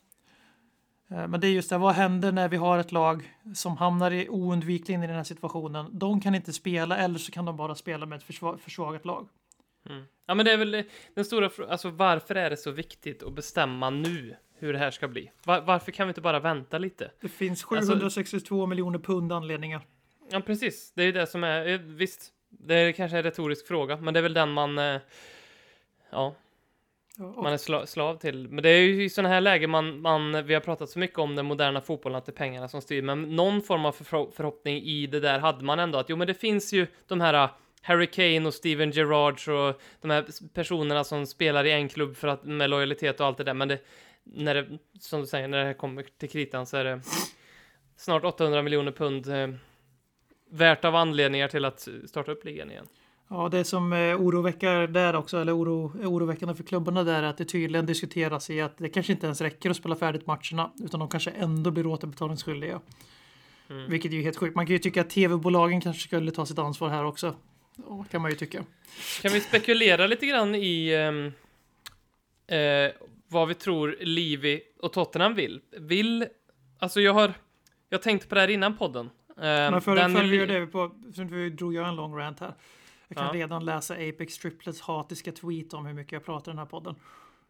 Eh, 1.16 1.28
men 1.28 1.40
det 1.40 1.48
är 1.48 1.52
just 1.52 1.70
det, 1.70 1.78
vad 1.78 1.96
händer 1.96 2.32
när 2.32 2.50
vi 2.50 2.58
har 2.58 2.78
ett 2.78 2.92
lag 2.92 3.36
som 3.56 3.78
hamnar 3.78 4.12
i 4.12 4.30
oundvikligen 4.30 5.04
i 5.04 5.08
den 5.08 5.16
här 5.16 5.24
situationen? 5.24 5.90
De 5.92 6.22
kan 6.22 6.36
inte 6.36 6.54
spela 6.54 6.98
eller 6.98 7.20
så 7.20 7.32
kan 7.32 7.46
de 7.46 7.58
bara 7.58 7.76
spela 7.76 8.06
med 8.06 8.18
ett 8.18 8.62
försvagat 8.62 9.06
lag. 9.06 9.28
Mm. 9.90 10.04
Ja, 10.26 10.36
men 10.36 10.46
det 10.46 10.52
är 10.52 10.58
väl 10.58 10.84
den 11.14 11.26
stora 11.26 11.50
frågan, 11.50 11.72
alltså 11.72 11.90
varför 11.90 12.36
är 12.36 12.50
det 12.50 12.58
så 12.58 12.72
viktigt 12.72 13.24
att 13.24 13.34
bestämma 13.34 13.90
nu 13.90 14.36
hur 14.56 14.74
det 14.74 14.80
här 14.80 14.92
ska 14.92 15.08
bli? 15.08 15.32
Var, 15.44 15.62
varför 15.62 15.92
kan 15.92 16.08
vi 16.08 16.10
inte 16.10 16.22
bara 16.22 16.40
vänta 16.40 16.78
lite? 16.78 17.12
Det 17.22 17.30
finns 17.30 17.64
762 17.64 18.56
alltså, 18.56 18.68
miljoner 18.68 19.00
pund 19.00 19.32
anledningar. 19.32 19.82
Ja, 20.30 20.42
precis. 20.42 20.92
Det 20.96 21.02
är 21.02 21.06
ju 21.06 21.12
det 21.12 21.28
som 21.28 21.44
är, 21.44 21.68
eh, 21.68 21.78
visst, 21.78 22.34
det 22.50 22.76
är 22.76 22.92
kanske 22.92 23.18
en 23.18 23.24
retorisk 23.24 23.68
fråga, 23.68 23.98
men 23.98 24.14
det 24.14 24.20
är 24.20 24.22
väl 24.22 24.34
den 24.34 24.52
man, 24.52 24.78
eh, 24.78 25.02
ja, 26.10 26.36
man 27.18 27.54
är 27.54 27.58
sla 27.58 27.86
slav 27.86 28.16
till. 28.16 28.48
Men 28.48 28.64
det 28.64 28.70
är 28.70 28.80
ju 28.80 29.04
i 29.04 29.10
sådana 29.10 29.30
här 29.30 29.42
lägen 29.42 29.70
man, 29.70 30.02
man, 30.02 30.46
vi 30.46 30.54
har 30.54 30.62
pratat 30.62 30.90
så 30.90 31.00
mycket 31.00 31.20
om 31.20 31.36
den 31.36 31.46
moderna 31.46 31.82
fotbollen, 31.82 32.18
att 32.18 32.26
det 32.26 32.32
är 32.32 32.34
pengarna 32.34 32.68
som 32.68 32.82
styr, 32.82 33.02
men 33.02 33.36
någon 33.36 33.62
form 33.62 33.86
av 33.86 33.92
för 33.92 34.32
förhoppning 34.32 34.84
i 34.84 35.08
det 35.08 35.20
där 35.20 35.40
hade 35.40 35.66
man 35.66 35.80
ändå, 35.80 35.98
att 35.98 36.10
jo 36.10 36.18
men 36.18 36.28
det 36.28 36.34
finns 36.34 36.74
ju 36.74 36.88
de 37.08 37.22
här 37.22 37.44
uh, 37.44 37.50
Harry 37.82 38.08
Kane 38.08 38.48
och 38.48 38.54
Steven 38.54 38.92
Gerrard 38.92 39.50
och 39.50 39.82
de 40.02 40.12
här 40.12 40.26
personerna 40.54 41.04
som 41.04 41.26
spelar 41.26 41.66
i 41.66 41.72
en 41.72 41.90
klubb 41.90 42.16
för 42.16 42.28
att, 42.28 42.44
med 42.44 42.70
lojalitet 42.70 43.20
och 43.20 43.26
allt 43.26 43.38
det 43.38 43.44
där, 43.44 43.54
men 43.54 43.68
det, 43.68 43.80
när 44.24 44.56
det, 44.56 44.78
som 45.00 45.22
du 45.22 45.28
säger, 45.28 45.48
när 45.48 45.66
det 45.66 45.74
kommer 45.74 46.04
till 46.18 46.30
kritan 46.30 46.66
så 46.66 46.78
är 46.78 46.84
det 46.84 47.02
snart 47.98 48.24
800 48.24 48.62
miljoner 48.62 48.92
pund 48.92 49.28
eh, 49.28 49.50
värt 50.50 50.86
av 50.86 50.96
anledningar 50.96 51.48
till 51.48 51.66
att 51.66 51.88
starta 52.06 52.32
upp 52.32 52.46
ligan 52.46 52.72
igen. 52.72 52.88
Ja, 53.30 53.50
det 53.50 53.64
som 53.64 53.94
eh, 53.94 54.22
oroväcker 54.22 54.88
där 54.88 55.16
också, 55.16 55.38
eller 55.38 55.58
oro, 55.58 55.92
oroväckande 56.04 56.56
för 56.56 56.64
klubbarna 56.64 57.04
där 57.04 57.24
är 57.24 57.28
att 57.28 57.38
det 57.38 57.46
tydligen 57.46 57.86
diskuteras 57.86 58.50
i 58.50 58.62
att 58.62 58.78
det 58.78 58.90
kanske 58.90 59.14
inte 59.14 59.26
ens 59.26 59.42
räcker 59.42 59.70
att 59.70 59.78
spela 59.78 59.96
färdigt 59.96 60.28
matcherna, 60.28 60.72
utan 60.84 61.00
de 61.00 61.10
kanske 61.10 61.32
ändå 61.32 61.72
blir 61.72 61.88
återbetalningsskyldiga. 61.88 62.82
Mm. 63.70 63.90
Vilket 63.90 64.12
är 64.12 64.16
ju 64.16 64.24
helt 64.24 64.38
sjukt. 64.38 64.56
Man 64.56 64.66
kan 64.66 64.74
ju 64.74 64.80
tycka 64.80 65.02
att 65.02 65.10
tv-bolagen 65.10 65.82
kanske 65.82 66.02
skulle 66.02 66.32
ta 66.32 66.46
sitt 66.46 66.60
ansvar 66.60 66.90
här 66.90 67.06
också. 67.06 67.36
Ja, 67.76 68.06
kan 68.12 68.22
man 68.22 68.32
ju 68.32 68.38
tycka. 68.38 68.64
Kan 69.22 69.32
vi 69.32 69.40
spekulera 69.40 70.08
lite 70.08 70.26
grann 70.26 70.56
i 70.56 70.90
eh, 72.48 72.58
eh, 72.58 72.92
vad 73.28 73.48
vi 73.48 73.54
tror 73.54 73.98
Livi 74.00 74.62
och 74.80 74.94
Tottenham 74.94 75.36
vill? 75.36 75.62
Vill, 75.72 76.26
alltså 76.80 77.02
jag 77.02 77.14
har, 77.14 77.34
jag 77.90 78.02
tänkt 78.02 78.30
på 78.30 78.36
det 78.36 78.42
här 78.42 78.48
innan 78.48 78.78
podden. 78.78 79.10
Eh, 79.40 79.72
Men 79.72 79.82
för, 79.82 79.96
för 79.96 80.24
vi 80.24 80.36
gör 80.36 80.48
det, 80.48 80.68
på, 80.68 80.92
drog 81.52 81.74
jag 81.74 81.88
en 81.88 81.96
lång 81.96 82.18
rant 82.18 82.40
här. 82.40 82.54
Jag 83.08 83.18
kan 83.18 83.28
ja. 83.28 83.34
redan 83.34 83.66
läsa 83.66 83.94
Apex 83.94 84.38
Triplets 84.38 84.82
hatiska 84.82 85.32
tweet 85.32 85.74
om 85.74 85.86
hur 85.86 85.94
mycket 85.94 86.12
jag 86.12 86.26
pratar 86.26 86.52
i 86.52 86.54
den 86.54 86.60
här 86.60 86.66
podden. 86.66 86.96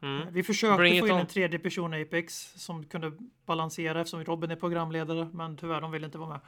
Mm. 0.02 0.28
Vi 0.32 0.44
försökte 0.44 0.78
Bring 0.78 1.00
få 1.00 1.08
in 1.08 1.16
en 1.16 1.28
tredje 1.28 1.60
person 1.60 1.94
Apex 1.94 2.54
som 2.56 2.86
kunde 2.86 3.12
balansera 3.46 4.02
eftersom 4.02 4.24
Robin 4.24 4.52
är 4.52 4.56
programledare, 4.56 5.30
men 5.34 5.58
tyvärr 5.58 5.82
de 5.82 5.92
vill 5.92 6.04
inte 6.04 6.18
vara 6.18 6.30
med. 6.30 6.40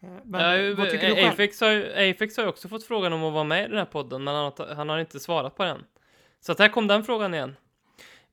Eh, 0.00 0.18
men 0.24 0.76
du 0.76 0.98
själv? 0.98 1.28
Apex 1.28 1.60
har, 1.60 2.10
Apex 2.10 2.36
har 2.36 2.46
också 2.46 2.68
fått 2.68 2.84
frågan 2.84 3.12
om 3.12 3.24
att 3.24 3.32
vara 3.32 3.44
med 3.44 3.64
i 3.64 3.68
den 3.68 3.78
här 3.78 3.84
podden, 3.84 4.24
men 4.24 4.34
han 4.34 4.44
har, 4.44 4.74
han 4.74 4.88
har 4.88 4.98
inte 4.98 5.20
svarat 5.20 5.56
på 5.56 5.64
den. 5.64 5.84
Så 6.40 6.52
att 6.52 6.58
här 6.58 6.68
kom 6.68 6.86
den 6.86 7.04
frågan 7.04 7.34
igen. 7.34 7.56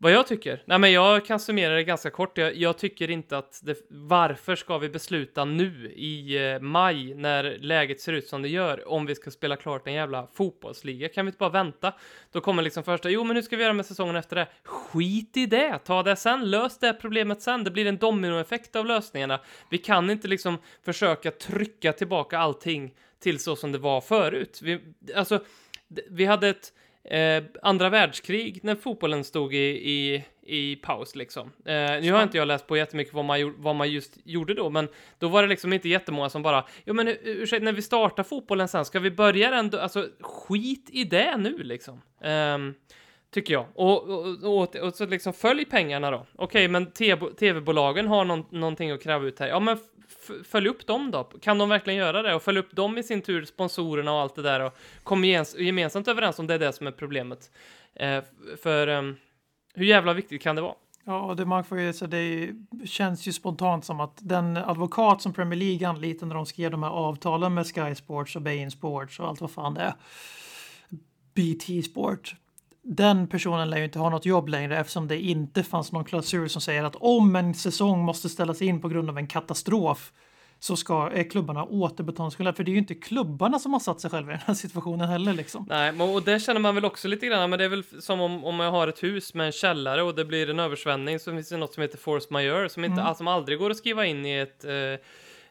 Vad 0.05 0.13
jag 0.13 0.27
tycker? 0.27 0.63
Nej, 0.65 0.79
men 0.79 0.91
jag 0.91 1.25
kan 1.25 1.39
summera 1.39 1.75
det 1.75 1.83
ganska 1.83 2.09
kort. 2.09 2.37
Jag, 2.37 2.55
jag 2.55 2.77
tycker 2.77 3.09
inte 3.09 3.37
att 3.37 3.59
det, 3.63 3.77
varför 3.89 4.55
ska 4.55 4.77
vi 4.77 4.89
besluta 4.89 5.45
nu 5.45 5.93
i 5.95 6.37
eh, 6.51 6.59
maj 6.59 7.13
när 7.13 7.57
läget 7.59 8.01
ser 8.01 8.13
ut 8.13 8.27
som 8.27 8.41
det 8.41 8.49
gör 8.49 8.89
om 8.89 9.05
vi 9.05 9.15
ska 9.15 9.31
spela 9.31 9.55
klart 9.55 9.87
en 9.87 9.93
jävla 9.93 10.27
fotbollsliga? 10.33 11.09
Kan 11.09 11.25
vi 11.25 11.29
inte 11.29 11.37
bara 11.37 11.49
vänta? 11.49 11.93
Då 12.31 12.41
kommer 12.41 12.63
liksom 12.63 12.83
första, 12.83 13.09
jo 13.09 13.23
men 13.23 13.35
hur 13.35 13.43
ska 13.43 13.55
vi 13.55 13.63
göra 13.63 13.73
med 13.73 13.85
säsongen 13.85 14.15
efter 14.15 14.35
det? 14.35 14.47
Skit 14.63 15.37
i 15.37 15.45
det, 15.45 15.79
ta 15.85 16.03
det 16.03 16.15
sen, 16.15 16.51
lös 16.51 16.79
det 16.79 16.93
problemet 16.93 17.41
sen. 17.41 17.63
Det 17.63 17.71
blir 17.71 17.85
en 17.85 17.97
dominoeffekt 17.97 18.75
av 18.75 18.85
lösningarna. 18.85 19.39
Vi 19.69 19.77
kan 19.77 20.09
inte 20.09 20.27
liksom 20.27 20.57
försöka 20.83 21.31
trycka 21.31 21.93
tillbaka 21.93 22.39
allting 22.39 22.93
till 23.19 23.39
så 23.39 23.55
som 23.55 23.71
det 23.71 23.77
var 23.77 24.01
förut. 24.01 24.59
Vi, 24.63 24.79
alltså, 25.15 25.39
vi 26.09 26.25
hade 26.25 26.49
ett 26.49 26.73
Eh, 27.05 27.43
andra 27.61 27.89
världskrig 27.89 28.59
när 28.63 28.75
fotbollen 28.75 29.23
stod 29.23 29.53
i, 29.53 29.91
i, 29.91 30.23
i 30.41 30.75
paus 30.75 31.15
liksom. 31.15 31.51
Eh, 31.65 32.01
nu 32.01 32.11
har 32.11 32.23
inte 32.23 32.37
jag 32.37 32.47
läst 32.47 32.67
på 32.67 32.77
jättemycket 32.77 33.13
vad 33.13 33.25
man, 33.25 33.55
vad 33.57 33.75
man 33.75 33.91
just 33.91 34.17
gjorde 34.23 34.53
då, 34.53 34.69
men 34.69 34.87
då 35.19 35.27
var 35.27 35.41
det 35.41 35.47
liksom 35.47 35.73
inte 35.73 35.89
jättemånga 35.89 36.29
som 36.29 36.43
bara, 36.43 36.65
jo 36.85 36.93
men 36.93 37.07
ursäkta, 37.07 37.65
när 37.65 37.71
vi 37.71 37.81
startar 37.81 38.23
fotbollen 38.23 38.67
sen, 38.67 38.85
ska 38.85 38.99
vi 38.99 39.11
börja 39.11 39.51
den 39.51 39.69
då? 39.69 39.79
Alltså 39.79 40.07
skit 40.19 40.89
i 40.91 41.03
det 41.03 41.37
nu 41.37 41.57
liksom. 41.57 42.01
Eh, 42.21 42.57
tycker 43.31 43.53
jag. 43.53 43.65
Och, 43.73 44.09
och, 44.09 44.43
och, 44.43 44.75
och, 44.75 44.93
så 44.93 45.05
liksom 45.05 45.33
följ 45.33 45.65
pengarna 45.65 46.11
då. 46.11 46.25
Okej, 46.35 46.45
okay, 46.45 46.67
men 46.67 46.91
tv-bolagen 47.35 48.07
har 48.07 48.25
någon, 48.25 48.45
någonting 48.49 48.91
att 48.91 49.03
kräva 49.03 49.25
ut 49.25 49.39
här. 49.39 49.47
Ja, 49.47 49.59
men 49.59 49.77
följ 50.43 50.67
upp 50.67 50.87
dem 50.87 51.11
då. 51.11 51.23
Kan 51.23 51.57
de 51.57 51.69
verkligen 51.69 51.99
göra 51.99 52.21
det? 52.21 52.35
Och 52.35 52.43
följ 52.43 52.59
upp 52.59 52.75
dem 52.75 52.97
i 52.97 53.03
sin 53.03 53.21
tur, 53.21 53.45
sponsorerna 53.45 54.13
och 54.13 54.19
allt 54.19 54.35
det 54.35 54.41
där 54.41 54.59
och 54.59 54.77
kom 55.03 55.23
gemensamt 55.57 56.07
överens 56.07 56.39
om 56.39 56.47
det 56.47 56.53
är 56.53 56.59
det 56.59 56.73
som 56.73 56.87
är 56.87 56.91
problemet. 56.91 57.51
Eh, 57.93 58.23
för 58.61 58.87
eh, 58.87 59.01
hur 59.73 59.85
jävla 59.85 60.13
viktigt 60.13 60.41
kan 60.41 60.55
det 60.55 60.61
vara? 60.61 60.75
Ja, 61.07 61.19
och 61.19 61.35
det, 61.35 61.45
man 61.45 61.63
får 61.63 61.79
ju, 61.79 61.93
så 61.93 62.05
det 62.05 62.49
känns 62.85 63.27
ju 63.27 63.33
spontant 63.33 63.85
som 63.85 63.99
att 63.99 64.19
den 64.21 64.57
advokat 64.57 65.21
som 65.21 65.33
Premier 65.33 65.59
League 65.59 65.87
anlitade 65.87 66.25
när 66.25 66.35
de 66.35 66.45
skrev 66.45 66.71
de 66.71 66.83
här 66.83 66.89
avtalen 66.89 67.53
med 67.53 67.65
Sky 67.67 67.95
Sports 67.95 68.35
och 68.35 68.41
Bain 68.41 68.71
Sports 68.71 69.19
och 69.19 69.27
allt 69.27 69.41
vad 69.41 69.51
fan 69.51 69.73
det 69.73 69.81
är. 69.81 69.93
BT 71.33 71.83
Sport. 71.85 72.35
Den 72.87 73.27
personen 73.27 73.69
lär 73.69 73.77
ju 73.77 73.83
inte 73.83 73.99
ha 73.99 74.09
något 74.09 74.25
jobb 74.25 74.49
längre 74.49 74.77
eftersom 74.77 75.07
det 75.07 75.21
inte 75.21 75.63
fanns 75.63 75.91
någon 75.91 76.05
klausul 76.05 76.49
som 76.49 76.61
säger 76.61 76.83
att 76.83 76.95
om 76.95 77.35
en 77.35 77.53
säsong 77.53 78.03
måste 78.03 78.29
ställas 78.29 78.61
in 78.61 78.81
på 78.81 78.89
grund 78.89 79.09
av 79.09 79.17
en 79.17 79.27
katastrof 79.27 80.11
så 80.59 80.75
ska 80.75 81.09
är 81.09 81.29
klubbarna 81.29 81.63
återbetalningsskyldiga. 81.63 82.53
För 82.53 82.63
det 82.63 82.71
är 82.71 82.73
ju 82.73 82.79
inte 82.79 82.95
klubbarna 82.95 83.59
som 83.59 83.73
har 83.73 83.79
satt 83.79 84.01
sig 84.01 84.09
själva 84.11 84.31
i 84.31 84.35
den 84.35 84.43
här 84.45 84.53
situationen 84.53 85.09
heller. 85.09 85.33
Liksom. 85.33 85.65
Nej, 85.69 86.01
och 86.01 86.23
det 86.23 86.39
känner 86.39 86.59
man 86.59 86.75
väl 86.75 86.85
också 86.85 87.07
lite 87.07 87.25
grann, 87.25 87.49
men 87.49 87.59
det 87.59 87.65
är 87.65 87.69
väl 87.69 87.83
som 87.99 88.21
om, 88.21 88.45
om 88.45 88.59
jag 88.59 88.71
har 88.71 88.87
ett 88.87 89.03
hus 89.03 89.33
med 89.33 89.45
en 89.45 89.51
källare 89.51 90.03
och 90.03 90.15
det 90.15 90.25
blir 90.25 90.49
en 90.49 90.59
översvämning 90.59 91.19
så 91.19 91.31
finns 91.31 91.49
det 91.49 91.57
något 91.57 91.73
som 91.73 91.81
heter 91.81 91.97
force 91.97 92.27
majeure 92.29 92.69
som, 92.69 92.83
inte, 92.85 93.01
mm. 93.01 93.15
som 93.15 93.27
aldrig 93.27 93.59
går 93.59 93.69
att 93.69 93.77
skriva 93.77 94.05
in 94.05 94.25
i 94.25 94.37
ett 94.37 94.65
eh, 94.65 94.73
eh, 94.73 94.99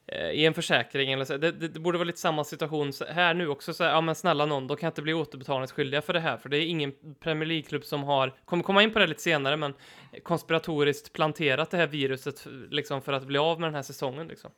Eh, 0.06 0.30
i 0.30 0.46
en 0.46 0.54
försäkring 0.54 1.12
eller 1.12 1.24
så. 1.24 1.36
Det, 1.36 1.52
det, 1.52 1.68
det, 1.68 1.80
borde 1.80 1.98
vara 1.98 2.06
lite 2.06 2.18
samma 2.18 2.44
situation 2.44 2.92
här 3.08 3.34
nu 3.34 3.48
också. 3.48 3.74
Så, 3.74 3.82
ja, 3.82 4.00
men 4.00 4.14
snälla 4.14 4.46
någon, 4.46 4.66
då 4.66 4.76
kan 4.76 4.86
inte 4.86 5.02
bli 5.02 5.14
återbetalningsskyldiga 5.14 6.02
för 6.02 6.12
det 6.12 6.20
här, 6.20 6.36
för 6.36 6.48
det 6.48 6.56
är 6.58 6.66
ingen 6.66 6.92
Premier 7.20 7.46
League-klubb 7.46 7.84
som 7.84 8.02
har, 8.02 8.34
kommer 8.44 8.62
komma 8.62 8.82
in 8.82 8.92
på 8.92 8.98
det 8.98 9.06
lite 9.06 9.22
senare, 9.22 9.56
men 9.56 9.74
konspiratoriskt 10.22 11.12
planterat 11.12 11.70
det 11.70 11.76
här 11.76 11.86
viruset 11.86 12.46
liksom 12.70 13.02
för 13.02 13.12
att 13.12 13.26
bli 13.26 13.38
av 13.38 13.60
med 13.60 13.66
den 13.66 13.74
här 13.74 13.82
säsongen. 13.82 14.28
Liksom. 14.28 14.50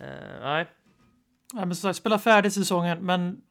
Uh, 0.00 0.06
nej. 0.42 0.66
Ja, 1.52 1.64
men 1.64 1.76
så, 1.76 1.94
spela 1.94 2.18
färdigt 2.18 2.52
säsongen, 2.52 2.98
men 3.06 3.42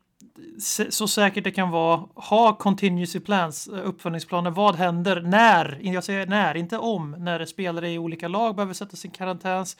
så 0.89 1.07
säkert 1.07 1.43
det 1.43 1.51
kan 1.51 1.69
vara, 1.69 2.07
ha 2.15 2.57
contingency 2.57 3.19
plans, 3.19 3.67
eh, 3.67 3.88
uppföljningsplaner. 3.88 4.51
Vad 4.51 4.76
händer 4.76 5.21
när, 5.21 5.80
jag 5.82 6.03
säger 6.03 6.28
när, 6.28 6.57
inte 6.57 6.78
om, 6.78 7.15
när 7.19 7.45
spelare 7.45 7.91
i 7.91 7.97
olika 7.97 8.28
lag 8.28 8.55
behöver 8.55 8.74
sätta 8.74 8.95
sin 8.95 9.11
karantäns 9.11 9.78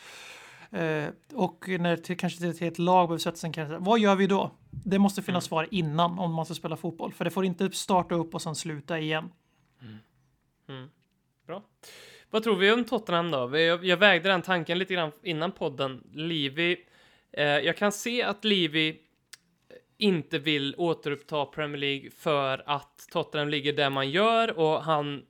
och 1.34 1.66
när 1.68 1.98
till, 1.98 2.18
kanske 2.18 2.54
till 2.54 2.68
ett 2.68 2.80
lag 2.80 3.08
behöver 3.08 3.20
sätta 3.20 3.38
sin 3.38 3.54
karantän. 3.54 3.84
Vad 3.84 4.00
gör 4.00 4.16
vi 4.16 4.28
då? 4.28 4.52
Det 4.70 5.00
måste 5.00 5.22
finnas 5.22 5.44
mm. 5.44 5.50
svar 5.50 5.68
innan 5.72 6.20
om 6.20 6.34
man 6.34 6.46
ska 6.46 6.54
spela 6.54 6.78
fotboll, 6.78 7.14
för 7.14 7.26
det 7.26 7.32
får 7.32 7.46
inte 7.46 7.72
starta 7.72 8.16
upp 8.16 8.34
och 8.34 8.42
sen 8.42 8.56
sluta 8.56 9.00
igen. 9.00 9.30
Mm. 9.82 9.98
Mm. 10.70 10.90
Bra. 11.48 11.64
Vad 12.30 12.44
tror 12.44 12.56
vi 12.56 12.72
om 12.72 12.84
Tottenham 12.84 13.32
då? 13.32 13.58
Jag, 13.58 13.86
jag 13.86 13.98
vägde 13.98 14.30
den 14.30 14.42
tanken 14.42 14.80
lite 14.80 14.94
grann 14.94 15.12
innan 15.24 15.52
podden. 15.52 16.04
Livi, 16.14 16.78
eh, 17.32 17.46
jag 17.46 17.78
kan 17.78 17.92
se 17.92 18.24
att 18.24 18.44
Livi 18.44 19.00
inte 19.98 20.40
vill 20.40 20.76
återuppta 20.78 21.46
Premier 21.46 21.78
League 21.78 22.10
för 22.10 22.64
att 22.66 23.08
Tottenham 23.12 23.50
ligger 23.50 23.74
där 23.74 23.90
man 23.90 24.10
gör 24.10 24.60
och 24.60 24.84
han 24.84 25.26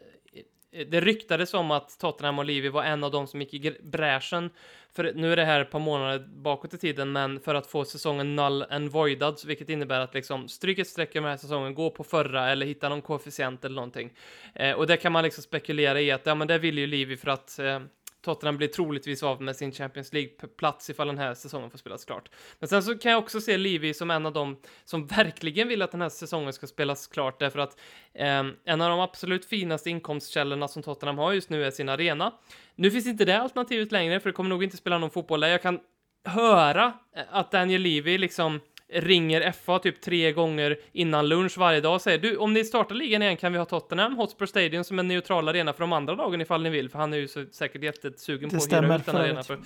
Eh, 0.73 0.87
det 0.87 1.01
ryktades 1.01 1.53
om 1.53 1.71
att 1.71 1.99
Tottenham 1.99 2.39
och 2.39 2.45
Levy 2.45 2.69
var 2.69 2.83
en 2.83 3.03
av 3.03 3.11
de 3.11 3.27
som 3.27 3.41
gick 3.41 3.53
i 3.53 3.77
bräschen 3.83 4.49
för 4.95 5.13
nu 5.15 5.31
är 5.31 5.35
det 5.35 5.45
här 5.45 5.61
ett 5.61 5.71
par 5.71 5.79
månader 5.79 6.27
bakåt 6.27 6.73
i 6.73 6.77
tiden, 6.77 7.11
men 7.11 7.39
för 7.39 7.55
att 7.55 7.67
få 7.67 7.85
säsongen 7.85 8.35
null 8.35 8.65
and 8.69 8.89
voidad, 8.89 9.39
vilket 9.45 9.69
innebär 9.69 9.99
att 9.99 10.13
liksom 10.13 10.47
stryk 10.47 10.79
ett 10.79 10.87
streck 10.87 11.15
över 11.15 11.21
den 11.21 11.31
här 11.31 11.37
säsongen, 11.37 11.75
gå 11.75 11.89
på 11.89 12.03
förra 12.03 12.49
eller 12.49 12.65
hitta 12.65 12.89
någon 12.89 13.01
koefficient 13.01 13.65
eller 13.65 13.75
någonting. 13.75 14.13
Eh, 14.55 14.71
och 14.71 14.87
det 14.87 14.97
kan 14.97 15.11
man 15.11 15.23
liksom 15.23 15.43
spekulera 15.43 16.01
i 16.01 16.11
att 16.11 16.25
ja, 16.25 16.35
men 16.35 16.47
det 16.47 16.57
vill 16.57 16.77
ju 16.77 16.87
Levy 16.87 17.17
för 17.17 17.29
att 17.29 17.59
eh, 17.59 17.79
Tottenham 18.23 18.57
blir 18.57 18.67
troligtvis 18.67 19.23
av 19.23 19.41
med 19.41 19.55
sin 19.55 19.71
Champions 19.71 20.13
League-plats 20.13 20.89
ifall 20.89 21.07
den 21.07 21.17
här 21.17 21.33
säsongen 21.33 21.71
får 21.71 21.77
spelas 21.77 22.05
klart. 22.05 22.29
Men 22.59 22.69
sen 22.69 22.83
så 22.83 22.97
kan 22.97 23.11
jag 23.11 23.19
också 23.19 23.41
se 23.41 23.57
Livi 23.57 23.93
som 23.93 24.11
en 24.11 24.25
av 24.25 24.33
dem 24.33 24.57
som 24.85 25.07
verkligen 25.17 25.67
vill 25.67 25.81
att 25.81 25.91
den 25.91 26.01
här 26.01 26.09
säsongen 26.09 26.53
ska 26.53 26.67
spelas 26.67 27.07
klart, 27.07 27.39
därför 27.39 27.59
att 27.59 27.79
eh, 28.13 28.43
en 28.65 28.81
av 28.81 28.89
de 28.89 28.99
absolut 28.99 29.45
finaste 29.45 29.89
inkomstkällorna 29.89 30.67
som 30.67 30.83
Tottenham 30.83 31.17
har 31.17 31.33
just 31.33 31.49
nu 31.49 31.65
är 31.65 31.71
sin 31.71 31.89
arena. 31.89 32.33
Nu 32.75 32.91
finns 32.91 33.07
inte 33.07 33.25
det 33.25 33.41
alternativet 33.41 33.91
längre, 33.91 34.19
för 34.19 34.29
det 34.29 34.33
kommer 34.33 34.49
nog 34.49 34.63
inte 34.63 34.77
spela 34.77 34.97
någon 34.97 35.11
fotboll 35.11 35.39
där. 35.39 35.47
Jag 35.47 35.61
kan 35.61 35.79
höra 36.25 36.93
eh, 37.15 37.23
att 37.29 37.51
Daniel 37.51 37.81
Levy 37.81 38.17
liksom 38.17 38.59
ringer 38.93 39.51
FA 39.51 39.79
typ 39.79 40.01
tre 40.01 40.31
gånger 40.31 40.77
innan 40.91 41.29
lunch 41.29 41.57
varje 41.57 41.81
dag 41.81 41.95
och 41.95 42.01
säger 42.01 42.17
du, 42.17 42.37
om 42.37 42.53
ni 42.53 42.65
startar 42.65 42.95
ligan 42.95 43.21
igen 43.21 43.37
kan 43.37 43.51
vi 43.51 43.57
ha 43.57 43.65
Tottenham 43.65 44.15
Hotspur 44.15 44.45
Stadium 44.45 44.83
som 44.83 44.99
en 44.99 45.07
neutral 45.07 45.47
arena 45.47 45.73
för 45.73 45.79
de 45.79 45.93
andra 45.93 46.15
lagen 46.15 46.41
ifall 46.41 46.63
ni 46.63 46.69
vill, 46.69 46.89
för 46.89 46.99
han 46.99 47.13
är 47.13 47.17
ju 47.17 47.27
så, 47.27 47.45
säkert 47.51 47.83
jättesugen 47.83 48.49
på 48.49 48.55
att 48.55 48.71
hyra 48.71 48.95
ut 48.95 49.05
den 49.05 49.15
arenan. 49.15 49.43
För, 49.43 49.53
um, 49.53 49.63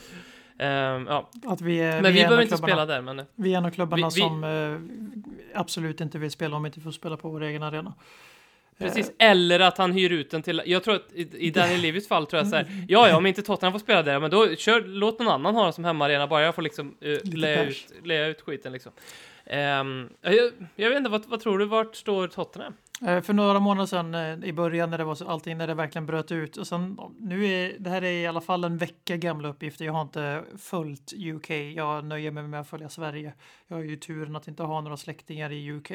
ja. 1.07 1.29
Att 1.45 1.61
vi, 1.61 1.79
är, 1.79 2.01
men 2.01 2.13
vi, 2.13 2.19
vi 2.19 2.23
behöver 2.25 2.43
inte 2.43 2.57
spela 2.57 2.85
där. 2.85 3.01
Men, 3.01 3.21
vi 3.35 3.53
är 3.53 3.57
en 3.57 3.65
av 3.65 3.71
klubbarna 3.71 4.09
vi, 4.09 4.21
som 4.21 4.43
uh, 4.43 4.79
absolut 5.53 6.01
inte 6.01 6.19
vill 6.19 6.31
spela 6.31 6.55
om 6.55 6.63
vi 6.63 6.67
inte 6.67 6.81
får 6.81 6.91
spela 6.91 7.17
på 7.17 7.29
vår 7.29 7.43
egen 7.43 7.63
arena. 7.63 7.93
Precis, 8.77 9.11
eller 9.19 9.59
att 9.59 9.77
han 9.77 9.91
hyr 9.91 10.11
ut 10.11 10.31
den 10.31 10.41
till, 10.41 10.61
jag 10.65 10.83
tror 10.83 10.95
att 10.95 11.13
i, 11.13 11.47
i 11.47 11.51
Daniel 11.51 11.81
Levis 11.81 12.07
fall 12.07 12.27
tror 12.27 12.39
jag 12.39 12.47
så 12.47 12.55
här, 12.55 12.85
ja, 12.87 13.09
ja, 13.09 13.17
om 13.17 13.25
inte 13.25 13.41
Tottenham 13.41 13.73
får 13.73 13.79
spela 13.79 14.03
där, 14.03 14.19
men 14.19 14.31
då 14.31 14.55
kör, 14.55 14.81
låt 14.81 15.19
någon 15.19 15.27
annan 15.27 15.55
ha 15.55 15.63
den 15.63 15.73
som 15.73 15.85
hemmaarena, 15.85 16.27
bara 16.27 16.41
jag 16.41 16.55
får 16.55 16.61
liksom 16.61 16.95
uh, 17.05 17.17
lägga, 17.35 17.63
ut, 17.63 17.93
lägga 18.03 18.27
ut 18.27 18.41
skiten 18.41 18.71
liksom. 18.71 18.91
Um, 19.45 20.09
jag, 20.21 20.51
jag, 20.75 20.89
vet 20.89 20.97
inte, 20.97 21.09
vad, 21.09 21.25
vad, 21.25 21.39
tror 21.39 21.59
du, 21.59 21.65
vart 21.65 21.95
står 21.95 22.27
Tottenham? 22.27 22.73
Uh, 23.01 23.21
för 23.21 23.33
några 23.33 23.59
månader 23.59 23.87
sedan 23.87 24.15
uh, 24.15 24.45
i 24.49 24.53
början 24.53 24.89
när 24.89 24.97
det 24.97 25.03
var 25.03 25.15
så, 25.15 25.27
allting, 25.27 25.57
när 25.57 25.67
det 25.67 25.73
verkligen 25.73 26.05
bröt 26.05 26.31
ut 26.31 26.57
och 26.57 26.67
sen 26.67 26.99
nu 27.19 27.45
är 27.45 27.75
det 27.79 27.89
här 27.89 28.01
är 28.01 28.11
i 28.11 28.27
alla 28.27 28.41
fall 28.41 28.63
en 28.63 28.77
vecka 28.77 29.17
gamla 29.17 29.47
uppgifter. 29.47 29.85
Jag 29.85 29.93
har 29.93 30.01
inte 30.01 30.43
följt 30.57 31.13
UK. 31.13 31.49
Jag 31.49 32.05
nöjer 32.05 32.31
mig 32.31 32.43
med 32.43 32.59
att 32.59 32.69
följa 32.69 32.89
Sverige. 32.89 33.33
Jag 33.67 33.77
har 33.77 33.83
ju 33.83 33.95
turen 33.95 34.35
att 34.35 34.47
inte 34.47 34.63
ha 34.63 34.81
några 34.81 34.97
släktingar 34.97 35.51
i 35.51 35.71
UK. 35.71 35.91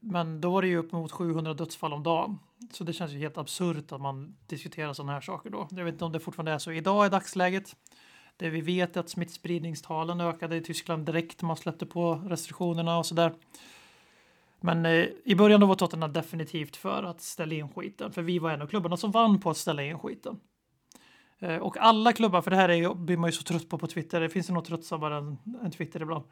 Men 0.00 0.40
då 0.40 0.50
var 0.50 0.62
det 0.62 0.68
ju 0.68 0.76
upp 0.76 0.92
mot 0.92 1.12
700 1.12 1.54
dödsfall 1.54 1.92
om 1.92 2.02
dagen. 2.02 2.38
Så 2.72 2.84
det 2.84 2.92
känns 2.92 3.12
ju 3.12 3.18
helt 3.18 3.38
absurt 3.38 3.92
att 3.92 4.00
man 4.00 4.36
diskuterar 4.46 4.92
sådana 4.92 5.12
här 5.12 5.20
saker 5.20 5.50
då. 5.50 5.68
Jag 5.70 5.84
vet 5.84 5.92
inte 5.92 6.04
om 6.04 6.12
det 6.12 6.20
fortfarande 6.20 6.52
är 6.52 6.58
så 6.58 6.72
idag 6.72 7.06
i 7.06 7.08
dagsläget. 7.08 7.76
Det 8.36 8.50
vi 8.50 8.60
vet 8.60 8.96
är 8.96 9.00
att 9.00 9.08
smittspridningstalen 9.08 10.20
ökade 10.20 10.56
i 10.56 10.60
Tyskland 10.60 11.06
direkt 11.06 11.42
man 11.42 11.56
släppte 11.56 11.86
på 11.86 12.14
restriktionerna 12.14 12.98
och 12.98 13.06
sådär. 13.06 13.34
Men 14.60 14.86
eh, 14.86 15.06
i 15.24 15.34
början 15.34 15.60
då 15.60 15.66
var 15.66 15.74
Tottenham 15.74 16.12
definitivt 16.12 16.76
för 16.76 17.02
att 17.02 17.20
ställa 17.20 17.54
in 17.54 17.68
skiten, 17.68 18.12
för 18.12 18.22
vi 18.22 18.38
var 18.38 18.50
en 18.50 18.62
av 18.62 18.66
klubbarna 18.66 18.96
som 18.96 19.10
vann 19.10 19.40
på 19.40 19.50
att 19.50 19.56
ställa 19.56 19.82
in 19.82 19.98
skiten. 19.98 20.40
Eh, 21.38 21.56
och 21.56 21.76
alla 21.76 22.12
klubbar, 22.12 22.42
för 22.42 22.50
det 22.50 22.56
här 22.56 22.68
är, 22.68 22.94
blir 22.94 23.16
man 23.16 23.28
ju 23.28 23.32
så 23.32 23.42
trött 23.42 23.68
på 23.68 23.78
på 23.78 23.86
Twitter, 23.86 24.20
det 24.20 24.28
finns 24.28 24.50
ju 24.50 24.54
något 24.54 24.64
tröttsammare 24.64 25.16
än, 25.16 25.38
än 25.64 25.70
Twitter 25.70 26.02
ibland. 26.02 26.24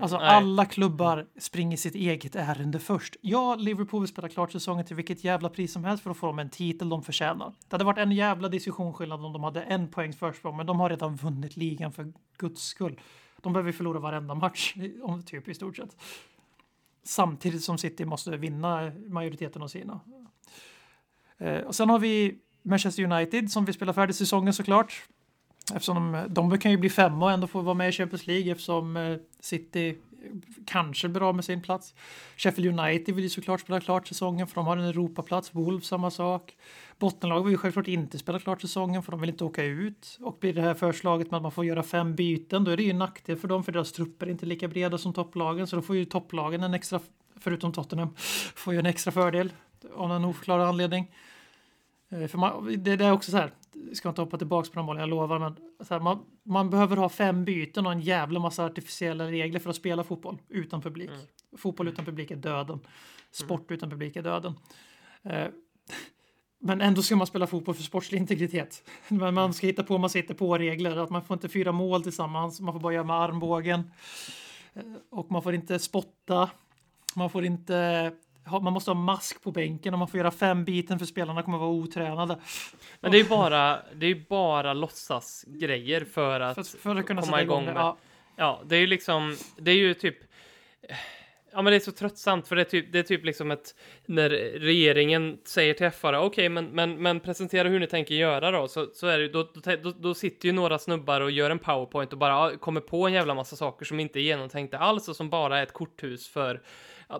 Alltså 0.00 0.18
Nej. 0.18 0.28
alla 0.28 0.64
klubbar 0.64 1.26
springer 1.38 1.76
sitt 1.76 1.94
eget 1.94 2.36
ärende 2.36 2.78
först. 2.78 3.16
Ja, 3.20 3.54
Liverpool 3.54 4.00
vill 4.00 4.08
spela 4.08 4.28
klart 4.28 4.52
säsongen 4.52 4.86
till 4.86 4.96
vilket 4.96 5.24
jävla 5.24 5.48
pris 5.48 5.72
som 5.72 5.84
helst 5.84 6.02
för 6.02 6.10
att 6.10 6.16
få 6.16 6.26
dem 6.26 6.38
en 6.38 6.50
titel 6.50 6.88
de 6.88 7.02
förtjänar. 7.02 7.52
Det 7.68 7.74
hade 7.74 7.84
varit 7.84 7.98
en 7.98 8.12
jävla 8.12 8.48
diskussionsskillnad 8.48 9.24
om 9.24 9.32
de 9.32 9.44
hade 9.44 9.62
en 9.62 9.88
poängs 9.88 10.16
försprång, 10.16 10.56
men 10.56 10.66
de 10.66 10.80
har 10.80 10.90
redan 10.90 11.16
vunnit 11.16 11.56
ligan 11.56 11.92
för 11.92 12.12
guds 12.38 12.62
skull. 12.62 13.00
De 13.40 13.52
behöver 13.52 13.72
förlora 13.72 13.98
varenda 13.98 14.34
match, 14.34 14.74
om 15.02 15.22
typ 15.22 15.48
i 15.48 15.54
stort 15.54 15.76
sett. 15.76 15.96
Samtidigt 17.02 17.62
som 17.62 17.78
City 17.78 18.04
måste 18.04 18.36
vinna 18.36 18.92
majoriteten 19.08 19.62
av 19.62 19.68
sina. 19.68 20.00
Eh, 21.38 21.60
och 21.60 21.74
sen 21.74 21.90
har 21.90 21.98
vi 21.98 22.38
Manchester 22.62 23.12
United 23.12 23.50
som 23.50 23.64
vill 23.64 23.74
spela 23.74 23.92
färdigt 23.92 24.16
säsongen 24.16 24.52
såklart. 24.52 25.08
Eftersom 25.74 26.12
de, 26.12 26.50
de 26.50 26.58
kan 26.58 26.70
ju 26.70 26.76
bli 26.76 26.90
femma 26.90 27.24
och 27.24 27.32
ändå 27.32 27.46
få 27.46 27.60
vara 27.60 27.74
med 27.74 27.88
i 27.88 27.92
Champions 27.92 28.26
League 28.26 28.52
eftersom 28.52 28.96
eh, 28.96 29.16
City 29.40 29.96
kanske 30.66 31.08
blir 31.08 31.28
av 31.28 31.34
med 31.34 31.44
sin 31.44 31.62
plats. 31.62 31.94
Sheffield 32.36 32.80
United 32.80 33.14
vill 33.14 33.24
ju 33.24 33.30
såklart 33.30 33.60
spela 33.60 33.80
klart 33.80 34.08
säsongen 34.08 34.46
för 34.46 34.54
de 34.54 34.66
har 34.66 34.76
en 34.76 34.84
Europaplats. 34.84 35.54
Wolves 35.54 35.86
samma 35.86 36.10
sak. 36.10 36.56
Bottenlag 36.98 37.42
vill 37.42 37.50
ju 37.50 37.58
självklart 37.58 37.88
inte 37.88 38.18
spela 38.18 38.38
klart 38.38 38.60
säsongen 38.60 39.02
för 39.02 39.10
de 39.10 39.20
vill 39.20 39.30
inte 39.30 39.44
åka 39.44 39.64
ut. 39.64 40.18
Och 40.20 40.36
blir 40.40 40.54
det 40.54 40.62
här 40.62 40.74
förslaget 40.74 41.30
med 41.30 41.36
att 41.36 41.42
man 41.42 41.52
får 41.52 41.64
göra 41.64 41.82
fem 41.82 42.14
byten 42.14 42.64
då 42.64 42.70
är 42.70 42.76
det 42.76 42.82
ju 42.82 42.90
en 42.90 42.98
nackdel 42.98 43.36
för 43.36 43.48
dem 43.48 43.64
för 43.64 43.72
deras 43.72 43.92
trupper 43.92 44.26
är 44.26 44.30
inte 44.30 44.46
lika 44.46 44.68
breda 44.68 44.98
som 44.98 45.12
topplagen 45.12 45.66
så 45.66 45.76
då 45.76 45.82
får 45.82 45.96
ju 45.96 46.04
topplagen 46.04 46.62
en 46.62 46.74
extra, 46.74 47.00
förutom 47.36 47.72
Tottenham, 47.72 48.14
får 48.54 48.72
ju 48.72 48.78
en 48.78 48.86
extra 48.86 49.12
fördel 49.12 49.52
av 49.96 50.08
någon 50.08 50.24
oförklarad 50.24 50.68
anledning. 50.68 51.10
Eh, 52.08 52.26
för 52.26 52.38
man, 52.38 52.82
det, 52.82 52.96
det, 52.96 53.04
är 53.04 53.12
också 53.12 53.30
så 53.30 53.36
här, 53.36 53.52
ska 53.92 54.08
inte 54.08 54.20
hoppa 54.20 54.38
tillbaka 54.38 54.70
på 54.70 54.76
de 54.76 54.86
bollen, 54.86 55.00
jag 55.00 55.08
lovar, 55.10 55.38
men 55.38 55.56
här, 55.90 56.00
man, 56.00 56.24
man, 56.42 56.70
behöver 56.70 56.96
ha 56.96 57.08
fem 57.08 57.44
byten 57.44 57.86
och 57.86 57.92
en 57.92 58.00
jävla 58.00 58.40
massa 58.40 58.64
artificiella 58.64 59.30
regler 59.30 59.60
för 59.60 59.70
att 59.70 59.76
spela 59.76 60.04
fotboll 60.04 60.38
utan 60.48 60.82
publik. 60.82 61.10
Mm. 61.10 61.20
Fotboll 61.56 61.88
utan 61.88 62.04
publik 62.04 62.30
är 62.30 62.36
döden. 62.36 62.80
Sport 63.30 63.60
mm. 63.60 63.76
utan 63.76 63.90
publik 63.90 64.16
är 64.16 64.22
döden. 64.22 64.54
Eh, 65.22 65.46
men 66.58 66.80
ändå 66.80 67.02
ska 67.02 67.16
man 67.16 67.26
spela 67.26 67.46
fotboll 67.46 67.74
för 67.74 67.82
sportslig 67.82 68.18
integritet. 68.18 68.88
Men 69.08 69.34
man 69.34 69.54
ska 69.54 69.66
hitta 69.66 69.82
på 69.82 69.98
man 69.98 70.10
sitter 70.10 70.34
på 70.34 70.58
regler, 70.58 70.96
att 70.96 71.10
man 71.10 71.24
får 71.24 71.34
inte 71.34 71.48
fyra 71.48 71.72
mål 71.72 72.02
tillsammans, 72.02 72.60
man 72.60 72.74
får 72.74 72.80
bara 72.80 72.92
göra 72.92 73.04
med 73.04 73.16
armbågen. 73.16 73.90
Eh, 74.74 74.82
och 75.10 75.30
man 75.30 75.42
får 75.42 75.54
inte 75.54 75.78
spotta, 75.78 76.50
man 77.14 77.30
får 77.30 77.44
inte 77.44 78.12
man 78.58 78.72
måste 78.72 78.90
ha 78.90 78.94
mask 78.94 79.42
på 79.42 79.50
bänken 79.52 79.94
och 79.94 79.98
man 79.98 80.08
får 80.08 80.18
göra 80.18 80.30
fem 80.30 80.64
biten 80.64 80.98
för 80.98 81.06
spelarna 81.06 81.42
kommer 81.42 81.58
vara 81.58 81.70
otränade. 81.70 82.38
Men 83.00 83.10
det 83.10 83.18
är 83.18 83.22
ju 83.22 83.28
bara, 83.28 83.78
det 83.94 84.06
är 84.06 84.24
bara 84.28 84.72
låtsasgrejer 84.72 86.04
för 86.04 86.40
att, 86.40 86.54
för, 86.54 86.78
för 86.78 86.96
att 86.96 87.06
kunna 87.06 87.22
komma 87.22 87.42
igång, 87.42 87.62
igång 87.62 87.74
med. 87.74 87.82
Ja. 87.82 87.96
ja, 88.36 88.60
det 88.66 88.76
är 88.76 88.80
ju 88.80 88.86
liksom, 88.86 89.36
det 89.56 89.70
är 89.70 89.76
ju 89.76 89.94
typ 89.94 90.16
Ja, 91.52 91.62
men 91.62 91.70
det 91.70 91.76
är 91.76 91.80
så 91.80 91.92
tröttsamt 91.92 92.48
för 92.48 92.56
det 92.56 92.62
är 92.62 92.64
typ, 92.64 92.92
det 92.92 92.98
är 92.98 93.02
typ 93.02 93.24
liksom 93.24 93.50
ett 93.50 93.74
när 94.06 94.30
regeringen 94.58 95.38
säger 95.44 95.74
till 95.74 95.90
FR, 95.90 96.06
okej, 96.08 96.18
okay, 96.18 96.48
men, 96.48 96.64
men, 96.64 97.02
men 97.02 97.20
presentera 97.20 97.68
hur 97.68 97.80
ni 97.80 97.86
tänker 97.86 98.14
göra 98.14 98.50
då, 98.50 98.68
så, 98.68 98.86
så 98.94 99.06
är 99.06 99.18
det 99.18 99.28
då, 99.28 99.48
då, 99.82 99.90
då 99.90 100.14
sitter 100.14 100.46
ju 100.46 100.52
några 100.52 100.78
snubbar 100.78 101.20
och 101.20 101.30
gör 101.30 101.50
en 101.50 101.58
powerpoint 101.58 102.12
och 102.12 102.18
bara 102.18 102.56
kommer 102.56 102.80
på 102.80 103.06
en 103.06 103.12
jävla 103.12 103.34
massa 103.34 103.56
saker 103.56 103.84
som 103.84 104.00
inte 104.00 104.18
är 104.18 104.22
genomtänkta 104.22 104.78
alls 104.78 105.08
och 105.08 105.16
som 105.16 105.30
bara 105.30 105.58
är 105.58 105.62
ett 105.62 105.72
korthus 105.72 106.28
för, 106.28 106.60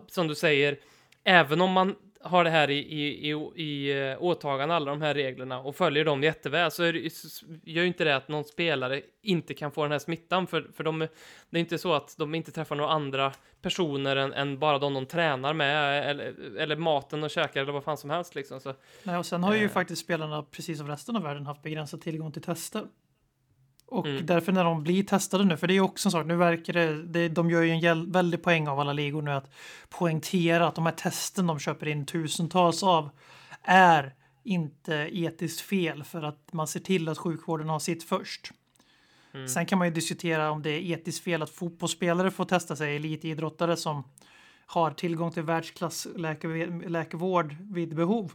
som 0.06 0.28
du 0.28 0.34
säger, 0.34 0.78
även 1.24 1.60
om 1.60 1.72
man 1.72 1.96
har 2.22 2.44
det 2.44 2.50
här 2.50 2.70
i, 2.70 2.78
i, 2.78 3.30
i, 3.30 3.62
i 3.62 4.10
eh, 4.10 4.22
åtagande, 4.22 4.74
alla 4.74 4.90
de 4.90 5.02
här 5.02 5.14
reglerna, 5.14 5.60
och 5.60 5.76
följer 5.76 6.04
dem 6.04 6.22
jätteväl, 6.22 6.70
så, 6.70 6.82
är 6.82 6.92
det, 6.92 7.12
så 7.12 7.46
gör 7.64 7.82
ju 7.82 7.88
inte 7.88 8.04
det 8.04 8.16
att 8.16 8.28
någon 8.28 8.44
spelare 8.44 9.02
inte 9.22 9.54
kan 9.54 9.72
få 9.72 9.82
den 9.82 9.92
här 9.92 9.98
smittan, 9.98 10.46
för, 10.46 10.70
för 10.76 10.84
de, 10.84 10.98
det 11.50 11.58
är 11.58 11.60
inte 11.60 11.78
så 11.78 11.92
att 11.92 12.14
de 12.18 12.34
inte 12.34 12.52
träffar 12.52 12.76
några 12.76 12.90
andra 12.90 13.32
personer 13.62 14.16
än, 14.16 14.32
än 14.32 14.58
bara 14.58 14.78
de 14.78 14.94
de 14.94 15.06
tränar 15.06 15.54
med, 15.54 16.10
eller, 16.10 16.56
eller 16.58 16.76
maten 16.76 17.24
och 17.24 17.30
käkar, 17.30 17.60
eller 17.60 17.72
vad 17.72 17.84
fan 17.84 17.96
som 17.96 18.10
helst 18.10 18.34
liksom. 18.34 18.60
Så, 18.60 18.74
Nej, 19.02 19.18
och 19.18 19.26
sen 19.26 19.44
har 19.44 19.54
ju 19.54 19.64
eh. 19.64 19.70
faktiskt 19.70 20.04
spelarna, 20.04 20.42
precis 20.42 20.78
som 20.78 20.88
resten 20.88 21.16
av 21.16 21.22
världen, 21.22 21.46
haft 21.46 21.62
begränsad 21.62 22.00
tillgång 22.00 22.32
till 22.32 22.42
tester. 22.42 22.86
Och 23.90 24.06
Mm. 24.06 24.26
därför 24.26 24.52
när 24.52 24.64
de 24.64 24.82
blir 24.82 25.02
testade 25.02 25.44
nu, 25.44 25.56
för 25.56 25.66
det 25.66 25.74
är 25.76 25.80
också 25.80 26.08
en 26.08 26.12
sak, 26.12 26.26
nu 26.26 26.36
verkar 26.36 26.72
det, 26.72 27.02
det 27.02 27.28
de 27.28 27.50
gör 27.50 27.62
ju 27.62 27.70
en 27.86 28.12
väldig 28.12 28.42
poäng 28.42 28.68
av 28.68 28.80
alla 28.80 28.92
ligor 28.92 29.22
nu 29.22 29.30
att 29.30 29.50
poängtera 29.88 30.66
att 30.66 30.74
de 30.74 30.86
här 30.86 30.92
testen 30.92 31.46
de 31.46 31.58
köper 31.58 31.88
in 31.88 32.06
tusentals 32.06 32.82
av 32.82 33.10
är 33.62 34.14
inte 34.44 34.94
etiskt 35.12 35.60
fel 35.60 36.04
för 36.04 36.22
att 36.22 36.52
man 36.52 36.66
ser 36.66 36.80
till 36.80 37.08
att 37.08 37.18
sjukvården 37.18 37.68
har 37.68 37.78
sitt 37.78 38.04
först. 38.04 38.50
Mm. 39.34 39.48
Sen 39.48 39.66
kan 39.66 39.78
man 39.78 39.88
ju 39.88 39.94
diskutera 39.94 40.50
om 40.50 40.62
det 40.62 40.70
är 40.70 40.80
etiskt 40.98 41.24
fel 41.24 41.42
att 41.42 41.50
fotbollsspelare 41.50 42.30
får 42.30 42.44
testa 42.44 42.76
sig, 42.76 42.96
elitidrottare 42.96 43.76
som 43.76 44.04
har 44.66 44.90
tillgång 44.90 45.30
till 45.32 45.42
världsklass 45.42 46.06
läke- 46.16 46.88
läkevård 46.88 47.56
vid 47.60 47.94
behov. 47.96 48.32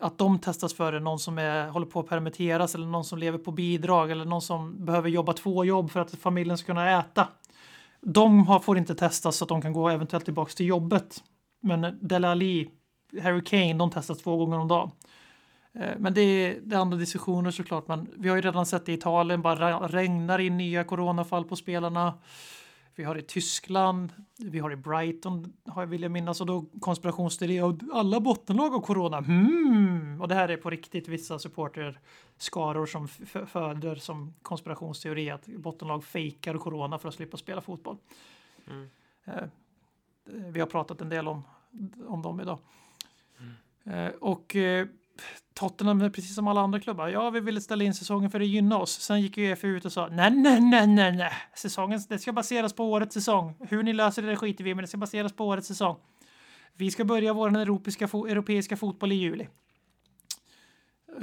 Att 0.00 0.18
de 0.18 0.38
testas 0.38 0.74
före 0.74 1.00
någon 1.00 1.18
som 1.18 1.38
är, 1.38 1.68
håller 1.68 1.86
på 1.86 2.00
att 2.00 2.08
permitteras 2.08 2.74
eller 2.74 2.86
någon 2.86 3.04
som 3.04 3.18
lever 3.18 3.38
på 3.38 3.52
bidrag 3.52 4.10
eller 4.10 4.24
någon 4.24 4.42
som 4.42 4.84
behöver 4.84 5.08
jobba 5.08 5.32
två 5.32 5.64
jobb 5.64 5.90
för 5.90 6.00
att 6.00 6.10
familjen 6.10 6.58
ska 6.58 6.66
kunna 6.66 6.98
äta. 7.00 7.28
De 8.00 8.46
har, 8.46 8.60
får 8.60 8.78
inte 8.78 8.94
testas 8.94 9.36
så 9.36 9.44
att 9.44 9.48
de 9.48 9.62
kan 9.62 9.72
gå 9.72 9.88
eventuellt 9.88 10.24
tillbaka 10.24 10.52
till 10.52 10.66
jobbet. 10.66 11.22
Men 11.60 11.98
Dele 12.00 12.28
Alli, 12.28 12.70
Harry 13.22 13.44
Kane, 13.44 13.74
de 13.74 13.90
testas 13.90 14.18
två 14.18 14.36
gånger 14.36 14.58
om 14.58 14.68
dagen. 14.68 14.90
Eh, 15.74 15.98
men 15.98 16.14
det 16.14 16.20
är, 16.20 16.60
det 16.62 16.76
är 16.76 16.80
andra 16.80 16.98
diskussioner 16.98 17.50
såklart. 17.50 17.88
Men 17.88 18.08
vi 18.16 18.28
har 18.28 18.36
ju 18.36 18.42
redan 18.42 18.66
sett 18.66 18.86
det 18.86 18.92
i 18.92 18.94
Italien, 18.94 19.42
bara 19.42 19.88
regnar 19.88 20.38
in 20.38 20.56
nya 20.56 20.84
coronafall 20.84 21.44
på 21.44 21.56
spelarna. 21.56 22.14
Vi 22.98 23.04
har 23.04 23.18
i 23.18 23.22
Tyskland, 23.22 24.12
vi 24.36 24.58
har 24.58 24.72
i 24.72 24.76
Brighton, 24.76 25.52
har 25.66 25.82
jag 25.82 25.86
vill 25.86 26.02
jag 26.02 26.10
minnas, 26.10 26.40
och 26.40 26.46
då 26.46 26.64
konspirationsteori 26.80 27.60
och 27.60 27.74
alla 27.92 28.20
bottenlag 28.20 28.70
har 28.70 28.80
corona. 28.80 29.20
Hmm. 29.20 30.20
Och 30.20 30.28
det 30.28 30.34
här 30.34 30.48
är 30.48 30.56
på 30.56 30.70
riktigt 30.70 31.08
vissa 31.08 31.38
supporter 31.38 32.00
skaror 32.36 32.86
som 32.86 33.08
föder 33.46 33.94
som 33.94 34.34
konspirationsteori 34.42 35.30
att 35.30 35.46
bottenlag 35.46 36.04
fejkar 36.04 36.58
corona 36.58 36.98
för 36.98 37.08
att 37.08 37.14
slippa 37.14 37.36
spela 37.36 37.60
fotboll. 37.60 37.96
Mm. 38.66 38.88
Eh, 39.24 39.48
vi 40.24 40.60
har 40.60 40.66
pratat 40.66 41.00
en 41.00 41.08
del 41.08 41.28
om, 41.28 41.42
om 42.06 42.22
dem 42.22 42.40
idag. 42.40 42.58
Eh, 43.84 44.08
och 44.08 44.56
eh, 44.56 44.86
Tottenham 45.54 46.00
är 46.00 46.10
precis 46.10 46.34
som 46.34 46.48
alla 46.48 46.60
andra 46.60 46.80
klubbar. 46.80 47.08
Ja, 47.08 47.30
vi 47.30 47.40
ville 47.40 47.60
ställa 47.60 47.84
in 47.84 47.94
säsongen 47.94 48.30
för 48.30 48.40
att 48.40 48.46
gynna 48.46 48.78
oss. 48.78 48.90
Sen 49.00 49.20
gick 49.20 49.36
ju 49.36 49.44
EFU 49.52 49.68
ut 49.76 49.84
och 49.84 49.92
sa 49.92 50.08
nej, 50.08 50.30
nej, 50.30 50.60
nej, 50.60 50.86
nej, 50.86 51.16
nej. 51.16 51.32
Säsongen, 51.56 52.00
det 52.08 52.18
ska 52.18 52.32
baseras 52.32 52.72
på 52.72 52.84
årets 52.92 53.14
säsong. 53.14 53.54
Hur 53.68 53.82
ni 53.82 53.92
löser 53.92 54.22
det 54.22 54.36
skiter 54.36 54.64
vi 54.64 54.70
i, 54.70 54.74
men 54.74 54.82
det 54.82 54.88
ska 54.88 54.96
baseras 54.98 55.32
på 55.32 55.46
årets 55.46 55.68
säsong. 55.68 55.96
Vi 56.74 56.90
ska 56.90 57.04
börja 57.04 57.32
vår 57.32 57.56
europeiska, 57.56 58.06
fo- 58.06 58.30
europeiska 58.30 58.76
fotboll 58.76 59.12
i 59.12 59.14
juli. 59.14 59.48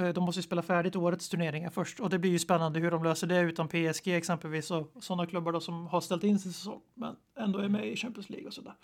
Eh, 0.00 0.08
de 0.08 0.24
måste 0.24 0.38
ju 0.38 0.42
spela 0.42 0.62
färdigt 0.62 0.96
årets 0.96 1.28
turneringar 1.28 1.70
först 1.70 2.00
och 2.00 2.10
det 2.10 2.18
blir 2.18 2.30
ju 2.30 2.38
spännande 2.38 2.80
hur 2.80 2.90
de 2.90 3.04
löser 3.04 3.26
det 3.26 3.40
utan 3.40 3.68
PSG 3.68 4.08
exempelvis 4.08 4.70
och 4.70 4.92
sådana 5.00 5.26
klubbar 5.26 5.52
då 5.52 5.60
som 5.60 5.86
har 5.86 6.00
ställt 6.00 6.24
in 6.24 6.38
sin 6.38 6.52
säsong 6.52 6.80
men 6.94 7.16
ändå 7.38 7.58
är 7.58 7.68
med 7.68 7.86
i 7.86 7.96
Champions 7.96 8.30
League 8.30 8.46
och 8.46 8.54
sådär. 8.54 8.74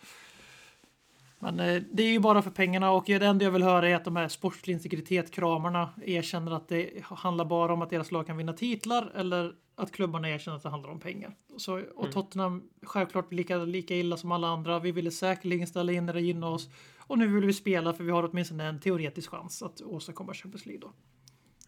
Men 1.43 1.61
eh, 1.61 1.83
det 1.93 2.03
är 2.03 2.11
ju 2.11 2.19
bara 2.19 2.43
för 2.43 2.51
pengarna 2.51 2.91
och 2.91 3.05
det 3.07 3.23
enda 3.23 3.45
jag 3.45 3.53
vill 3.53 3.63
höra 3.63 3.89
är 3.89 3.95
att 3.95 4.05
de 4.05 4.17
här 4.17 4.29
sportslig 4.29 4.75
integritet-kramarna 4.75 5.91
erkänner 6.03 6.53
att 6.53 6.69
det 6.69 6.91
handlar 7.03 7.45
bara 7.45 7.73
om 7.73 7.83
att 7.83 7.91
deras 7.91 8.11
lag 8.13 8.27
kan 8.27 8.37
vinna 8.37 8.53
titlar 8.53 9.13
eller 9.15 9.53
att 9.75 9.93
klubbarna 9.93 10.31
erkänner 10.31 10.57
att 10.57 10.63
det 10.63 10.69
handlar 10.69 10.91
om 10.91 11.01
pengar. 11.01 11.35
Så, 11.57 11.75
och 11.75 12.05
Mm. 12.05 12.13
Tottenham 12.13 12.63
självklart 12.83 13.33
lika, 13.33 13.57
lika 13.57 13.95
illa 13.95 14.17
som 14.17 14.33
alla 14.33 14.49
andra. 14.49 14.79
Vi 14.79 14.93
ville 14.93 15.11
säkerligen 15.11 15.67
ställa 15.67 15.93
in 15.93 16.07
när 16.07 16.13
det 16.13 16.21
gynnar 16.21 16.51
oss 16.51 16.71
och 16.99 17.19
nu 17.19 17.27
vill 17.27 17.45
vi 17.45 17.53
spela 17.53 17.93
för 17.93 18.05
vi 18.05 18.11
har 18.11 18.31
åtminstone 18.31 18.65
en 18.65 18.81
teoretisk 18.81 19.31
chans 19.31 19.63
att 19.63 19.81
åstadkomma 19.81 20.35
Champions 20.35 20.67
League 20.67 20.81
då. 20.81 20.93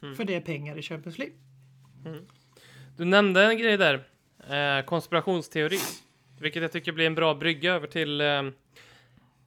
Mm. 0.06 0.16
För 0.16 0.24
det 0.24 0.34
är 0.34 0.40
pengar 0.40 0.78
i 0.78 0.82
Champions 0.82 1.18
League. 1.18 1.34
Du 2.96 3.04
nämnde 3.04 3.44
en 3.44 3.58
grej 3.58 3.76
där, 3.76 3.94
eh, 4.50 4.84
konspirationsteori, 4.84 5.78
vilket 6.40 6.62
jag 6.62 6.72
tycker 6.72 6.92
blir 6.92 7.06
en 7.06 7.14
bra 7.14 7.34
brygga 7.34 7.74
över 7.74 7.86
till 7.86 8.20
eh, 8.20 8.42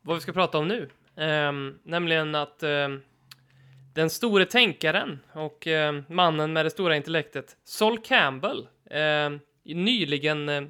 vad 0.07 0.15
vi 0.15 0.21
ska 0.21 0.33
prata 0.33 0.57
om 0.57 0.67
nu. 0.67 0.89
Um, 1.15 1.79
nämligen 1.83 2.35
att 2.35 2.63
um, 2.63 3.01
den 3.93 4.09
store 4.09 4.45
tänkaren 4.45 5.19
och 5.33 5.67
um, 5.67 6.05
mannen 6.09 6.53
med 6.53 6.65
det 6.65 6.69
stora 6.69 6.95
intellektet, 6.95 7.57
Sol 7.63 7.99
Campbell, 7.99 8.67
nyligen 9.63 10.49
uh, 10.49 10.63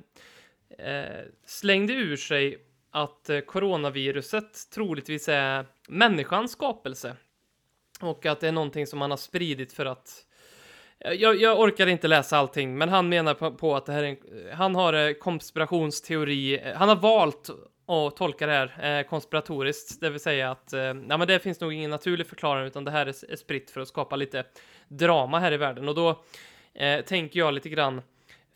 slängde 1.46 1.94
ur 1.94 2.16
sig 2.16 2.58
att 2.92 3.30
uh, 3.30 3.40
coronaviruset 3.40 4.70
troligtvis 4.74 5.30
är 5.30 5.66
människans 5.88 6.52
skapelse. 6.52 7.16
Och 8.02 8.26
att 8.26 8.40
det 8.40 8.48
är 8.48 8.52
någonting 8.52 8.88
som 8.88 9.00
man 9.00 9.10
har 9.10 9.18
spridit 9.18 9.74
för 9.74 9.86
att 9.86 10.26
eh, 11.00 11.14
jag, 11.14 11.36
jag 11.36 11.60
orkar 11.60 11.88
inte 11.88 12.08
läsa 12.08 12.38
allting, 12.38 12.78
men 12.78 12.90
han 12.90 13.10
menar 13.10 13.34
på, 13.34 13.52
på 13.52 13.76
att 13.76 13.86
det 13.86 13.92
här 13.94 14.04
är 14.04 14.08
en, 14.08 14.18
han 14.54 14.76
har 14.76 15.20
konspirationsteori, 15.20 16.72
han 16.76 16.90
har 16.90 16.96
valt 16.96 17.50
och 17.88 18.16
tolka 18.16 18.48
det 18.48 18.54
här 18.54 19.00
eh, 19.00 19.08
konspiratoriskt, 19.08 20.02
det 20.02 20.10
vill 20.10 20.20
säga 20.20 20.52
att 20.52 20.74
eh, 20.74 20.82
ja, 20.82 21.18
men 21.18 21.28
det 21.28 21.40
finns 21.40 21.60
nog 21.60 21.74
ingen 21.74 21.90
naturlig 21.90 22.28
förklaring, 22.28 22.66
utan 22.66 22.84
det 22.84 22.92
här 22.92 23.06
är, 23.06 23.32
är 23.32 23.36
spritt 23.36 23.72
för 23.72 23.82
att 23.82 23.88
skapa 23.88 24.16
lite 24.16 24.44
drama 24.88 25.40
här 25.40 25.52
i 25.52 25.58
världen. 25.58 25.90
Och 25.90 25.96
då 25.96 26.24
eh, 26.74 27.02
tänker 27.06 27.40
jag 27.40 27.54
lite 27.54 27.70
grann, 27.70 28.02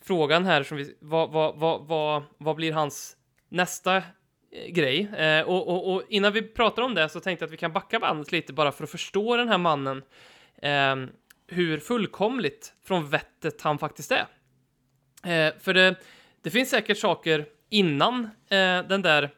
frågan 0.02 0.46
här 0.46 0.64
som 0.64 0.78
vi, 0.78 0.96
vad, 1.00 1.32
vad, 1.32 1.56
vad, 1.56 1.88
vad, 1.88 2.24
vad 2.38 2.56
blir 2.56 2.74
hans 2.74 3.18
nästa 3.50 3.98
eh, 3.98 4.04
grej? 4.70 5.16
Eh, 5.18 5.42
och, 5.42 5.68
och, 5.68 5.94
och 5.94 6.04
innan 6.10 6.34
vi 6.34 6.42
pratar 6.42 6.82
om 6.82 6.96
det 6.96 7.10
så 7.10 7.20
tänkte 7.20 7.44
jag 7.44 7.48
att 7.48 7.54
vi 7.54 7.58
kan 7.58 7.74
backa 7.74 8.00
bandet 8.00 8.32
lite 8.32 8.54
bara 8.54 8.72
för 8.72 8.84
att 8.84 8.90
förstå 8.90 9.38
den 9.38 9.50
här 9.50 9.58
mannen. 9.58 10.04
Eh, 10.62 10.96
hur 11.48 11.80
fullkomligt 11.80 12.74
från 12.84 13.10
vettet 13.10 13.62
han 13.62 13.78
faktiskt 13.78 14.12
är. 14.12 14.28
Eh, 15.24 15.54
för 15.60 15.74
det, 15.74 15.96
det 16.42 16.50
finns 16.50 16.70
säkert 16.70 16.98
saker 16.98 17.46
innan 17.72 18.24
eh, 18.50 18.84
den 18.88 19.02
där 19.02 19.30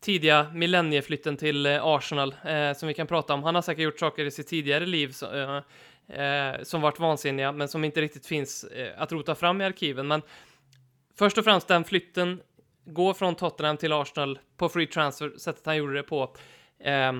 tidiga 0.00 0.46
millennieflytten 0.54 1.36
till 1.36 1.66
eh, 1.66 1.84
Arsenal 1.84 2.34
eh, 2.44 2.72
som 2.72 2.88
vi 2.88 2.94
kan 2.94 3.06
prata 3.06 3.34
om. 3.34 3.42
Han 3.42 3.54
har 3.54 3.62
säkert 3.62 3.84
gjort 3.84 4.00
saker 4.00 4.24
i 4.24 4.30
sitt 4.30 4.46
tidigare 4.46 4.86
liv 4.86 5.12
så, 5.12 5.32
eh, 5.34 6.20
eh, 6.22 6.62
som 6.62 6.80
varit 6.80 6.98
vansinniga, 6.98 7.52
men 7.52 7.68
som 7.68 7.84
inte 7.84 8.00
riktigt 8.00 8.26
finns 8.26 8.64
eh, 8.64 9.02
att 9.02 9.12
rota 9.12 9.34
fram 9.34 9.60
i 9.60 9.64
arkiven. 9.64 10.06
Men 10.06 10.22
först 11.18 11.38
och 11.38 11.44
främst 11.44 11.68
den 11.68 11.84
flytten, 11.84 12.40
gå 12.84 13.14
från 13.14 13.34
Tottenham 13.34 13.76
till 13.76 13.92
Arsenal 13.92 14.38
på 14.56 14.68
free 14.68 14.86
transfer, 14.86 15.32
sättet 15.38 15.66
han 15.66 15.76
gjorde 15.76 15.94
det 15.94 16.02
på. 16.02 16.36
Eh, 16.80 17.12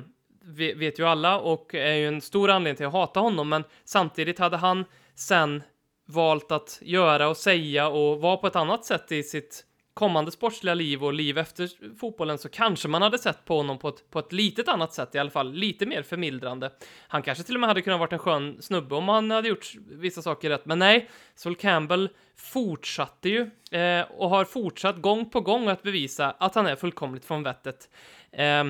vet 0.76 0.98
ju 0.98 1.06
alla 1.06 1.40
och 1.40 1.74
är 1.74 1.94
ju 1.94 2.08
en 2.08 2.20
stor 2.20 2.50
anledning 2.50 2.76
till 2.76 2.86
att 2.86 2.92
hata 2.92 3.20
honom, 3.20 3.48
men 3.48 3.64
samtidigt 3.84 4.38
hade 4.38 4.56
han 4.56 4.84
sen 5.14 5.62
valt 6.06 6.52
att 6.52 6.78
göra 6.82 7.28
och 7.28 7.36
säga 7.36 7.88
och 7.88 8.20
vara 8.20 8.36
på 8.36 8.46
ett 8.46 8.56
annat 8.56 8.84
sätt 8.84 9.12
i 9.12 9.22
sitt 9.22 9.65
kommande 9.96 10.30
sportsliga 10.30 10.74
liv 10.74 11.04
och 11.04 11.12
liv 11.12 11.38
efter 11.38 11.96
fotbollen 11.98 12.38
så 12.38 12.48
kanske 12.48 12.88
man 12.88 13.02
hade 13.02 13.18
sett 13.18 13.44
på 13.44 13.56
honom 13.56 13.78
på 13.78 13.88
ett, 13.88 14.10
på 14.10 14.18
ett 14.18 14.32
litet 14.32 14.68
annat 14.68 14.92
sätt 14.92 15.14
i 15.14 15.18
alla 15.18 15.30
fall, 15.30 15.52
lite 15.52 15.86
mer 15.86 16.02
förmildrande. 16.02 16.70
Han 17.08 17.22
kanske 17.22 17.44
till 17.44 17.54
och 17.54 17.60
med 17.60 17.68
hade 17.68 17.82
kunnat 17.82 18.00
varit 18.00 18.12
en 18.12 18.18
skön 18.18 18.62
snubbe 18.62 18.94
om 18.94 19.08
han 19.08 19.30
hade 19.30 19.48
gjort 19.48 19.72
vissa 19.90 20.22
saker 20.22 20.50
rätt, 20.50 20.66
men 20.66 20.78
nej, 20.78 21.10
Sol 21.34 21.56
Campbell 21.56 22.08
fortsatte 22.36 23.28
ju 23.28 23.50
eh, 23.70 24.04
och 24.10 24.30
har 24.30 24.44
fortsatt 24.44 24.96
gång 24.96 25.30
på 25.30 25.40
gång 25.40 25.68
att 25.68 25.82
bevisa 25.82 26.30
att 26.30 26.54
han 26.54 26.66
är 26.66 26.76
fullkomligt 26.76 27.24
från 27.24 27.42
vettet. 27.42 27.90
Eh, 28.32 28.64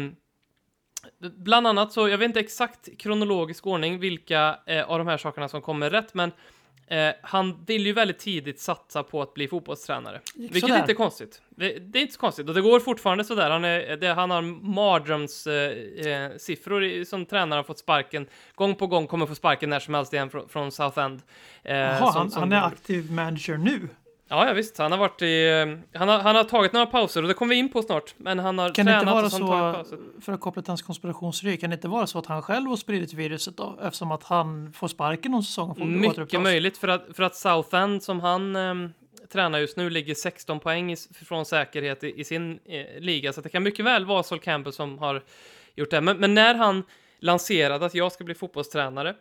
Bland 1.19 1.67
annat 1.67 1.93
så, 1.93 2.09
jag 2.09 2.19
vet 2.19 2.27
inte 2.27 2.41
exakt 2.41 2.99
kronologisk 2.99 3.67
ordning 3.67 3.99
vilka 3.99 4.59
eh, 4.67 4.91
av 4.91 4.99
de 4.99 5.07
här 5.07 5.19
sakerna 5.19 5.49
som 5.49 5.63
kommer 5.63 5.91
rätt, 5.91 6.15
men 6.15 6.33
eh, 6.89 7.11
han 7.23 7.65
vill 7.67 7.87
ju 7.87 7.93
väldigt 7.93 8.19
tidigt 8.19 8.61
satsa 8.61 9.03
på 9.03 9.23
att 9.23 9.35
bli 9.35 9.49
fotbollstränare. 9.49 10.21
Vilket 10.35 10.61
sådär. 10.61 10.79
inte 10.79 10.93
är 10.93 10.95
konstigt. 10.95 11.43
Det, 11.51 11.79
det 11.79 11.99
är 11.99 12.03
inte 12.03 12.15
så 12.15 12.21
konstigt 12.21 12.49
och 12.49 12.55
det 12.55 12.61
går 12.61 12.81
fortfarande 12.81 13.25
sådär. 13.25 13.51
Han, 13.51 13.65
är, 13.65 13.97
det, 13.97 14.09
han 14.09 14.31
har 14.31 14.43
mardrömssiffror 14.43 16.83
eh, 16.85 16.91
eh, 16.99 17.05
som 17.05 17.27
tränare 17.27 17.59
har 17.59 17.65
fått 17.65 17.79
sparken. 17.79 18.27
Gång 18.55 18.75
på 18.75 18.87
gång 18.87 19.07
kommer 19.07 19.27
få 19.27 19.35
sparken 19.35 19.71
när 19.71 19.81
som 19.81 19.95
helst 19.95 20.13
igen 20.13 20.31
från, 20.31 20.49
från 20.49 20.73
Southend. 20.73 21.23
Eh, 21.63 21.77
Jaha, 21.77 21.99
som- 21.99 22.13
han, 22.15 22.31
som- 22.31 22.43
han 22.43 22.53
är 22.53 22.63
aktiv 22.67 23.13
manager 23.13 23.57
nu. 23.57 23.89
Ja, 24.29 24.47
ja, 24.47 24.53
visst. 24.53 24.79
Han 24.79 24.93
har 24.93 24.99
varit 24.99 25.23
i... 25.23 25.47
eh, 25.93 25.99
Han 25.99 26.09
har, 26.09 26.19
han 26.19 26.37
har 26.37 26.45
tagit 26.45 26.73
några 26.73 26.87
pauser 26.87 27.23
och 27.23 27.29
det 27.29 27.35
kommer 27.35 27.55
vi 27.55 27.59
in 27.59 27.69
på 27.73 27.83
snart. 27.83 28.15
Men 28.17 28.39
han 28.39 28.59
har 28.59 28.75
Kan 28.75 28.87
tränat 28.87 29.03
inte 29.03 29.13
vara 29.15 29.25
och 29.27 29.31
tagit 29.33 29.49
pauser. 29.75 29.97
så, 30.17 30.21
för 30.21 30.33
att 30.33 30.41
koppla 30.41 30.63
till 30.63 30.71
hans 30.71 30.83
konspirationsteori, 30.83 31.57
kan 31.57 31.71
det 31.71 31.75
inte 31.75 31.89
vara 31.89 32.07
så 32.07 32.19
att 32.19 32.27
han 32.27 32.43
själv 32.43 32.69
har 32.69 32.77
spridit 32.77 33.13
viruset 33.15 33.57
då? 33.57 33.79
Eftersom 33.83 34.13
att 34.13 34.23
han 34.23 34.73
får 34.73 34.89
sparken 34.89 35.35
om 35.35 35.43
säsongen 35.43 35.75
får 35.75 35.85
Mycket 35.85 36.41
möjligt 36.41 36.79
för 36.79 36.89
att, 36.89 37.07
för 37.15 37.23
att 37.23 37.37
Southend 37.37 38.03
som 38.03 38.21
han 38.21 38.57
ehm, 38.57 38.93
tränar 39.33 39.59
just 39.59 39.77
nu 39.77 39.91
ligger 39.91 40.15
16 40.15 40.61
poäng 40.61 40.93
i, 40.93 40.97
från 41.27 41.45
säkerhet 41.47 42.05
i, 42.05 42.21
i 42.21 42.25
sin 42.25 42.59
eh, 42.65 43.01
liga. 43.01 43.33
Så 43.33 43.41
det 43.41 43.49
kan 43.49 43.63
mycket 43.63 43.85
väl 43.85 44.05
vara 44.05 44.23
Sol 44.23 44.39
Campbell 44.41 44.73
som 44.73 44.99
har 44.99 45.23
gjort 45.75 45.91
det. 45.91 46.01
Men, 46.01 46.17
men 46.17 46.35
när 46.35 46.55
han 46.55 46.83
lanserade 47.19 47.87
att 47.87 47.95
jag 47.95 48.13
ska 48.13 48.25
bli 48.25 48.35
fotbollstränare 48.35 49.15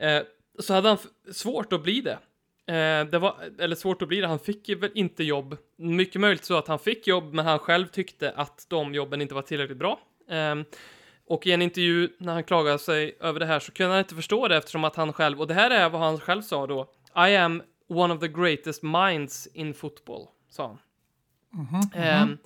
eh, 0.00 0.22
så 0.58 0.74
hade 0.74 0.88
han 0.88 0.98
svårt 1.32 1.72
att 1.72 1.82
bli 1.82 2.00
det. 2.00 2.18
Eh, 2.70 3.04
det 3.04 3.18
var, 3.18 3.36
eller 3.58 3.76
svårt 3.76 4.02
att 4.02 4.08
bli 4.08 4.20
det, 4.20 4.26
han 4.26 4.38
fick 4.38 4.68
ju 4.68 4.74
väl 4.74 4.90
inte 4.94 5.24
jobb. 5.24 5.56
Mycket 5.76 6.20
möjligt 6.20 6.44
så 6.44 6.56
att 6.56 6.68
han 6.68 6.78
fick 6.78 7.06
jobb, 7.06 7.34
men 7.34 7.46
han 7.46 7.58
själv 7.58 7.86
tyckte 7.86 8.32
att 8.32 8.66
de 8.68 8.94
jobben 8.94 9.22
inte 9.22 9.34
var 9.34 9.42
tillräckligt 9.42 9.78
bra. 9.78 10.00
Ehm, 10.28 10.64
och 11.26 11.46
i 11.46 11.52
en 11.52 11.62
intervju 11.62 12.08
när 12.18 12.32
han 12.32 12.44
klagade 12.44 12.78
sig 12.78 13.16
över 13.20 13.40
det 13.40 13.46
här 13.46 13.60
så 13.60 13.72
kunde 13.72 13.92
han 13.92 13.98
inte 13.98 14.14
förstå 14.14 14.48
det 14.48 14.56
eftersom 14.56 14.84
att 14.84 14.96
han 14.96 15.12
själv, 15.12 15.40
och 15.40 15.46
det 15.46 15.54
här 15.54 15.70
är 15.70 15.90
vad 15.90 16.00
han 16.00 16.20
själv 16.20 16.42
sa 16.42 16.66
då, 16.66 16.90
I 17.16 17.36
am 17.36 17.62
one 17.88 18.14
of 18.14 18.20
the 18.20 18.28
greatest 18.28 18.82
minds 18.82 19.48
in 19.54 19.74
football, 19.74 20.26
sa 20.50 20.66
han. 20.66 20.78
Mhm, 21.50 21.80
Ehm, 21.94 22.28
mhm. 22.28 22.38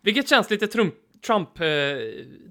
vilket 0.00 0.28
känns 0.28 0.50
lite 0.50 0.66
Trump, 0.66 0.94
Trump 1.26 1.60
eh, 1.60 1.96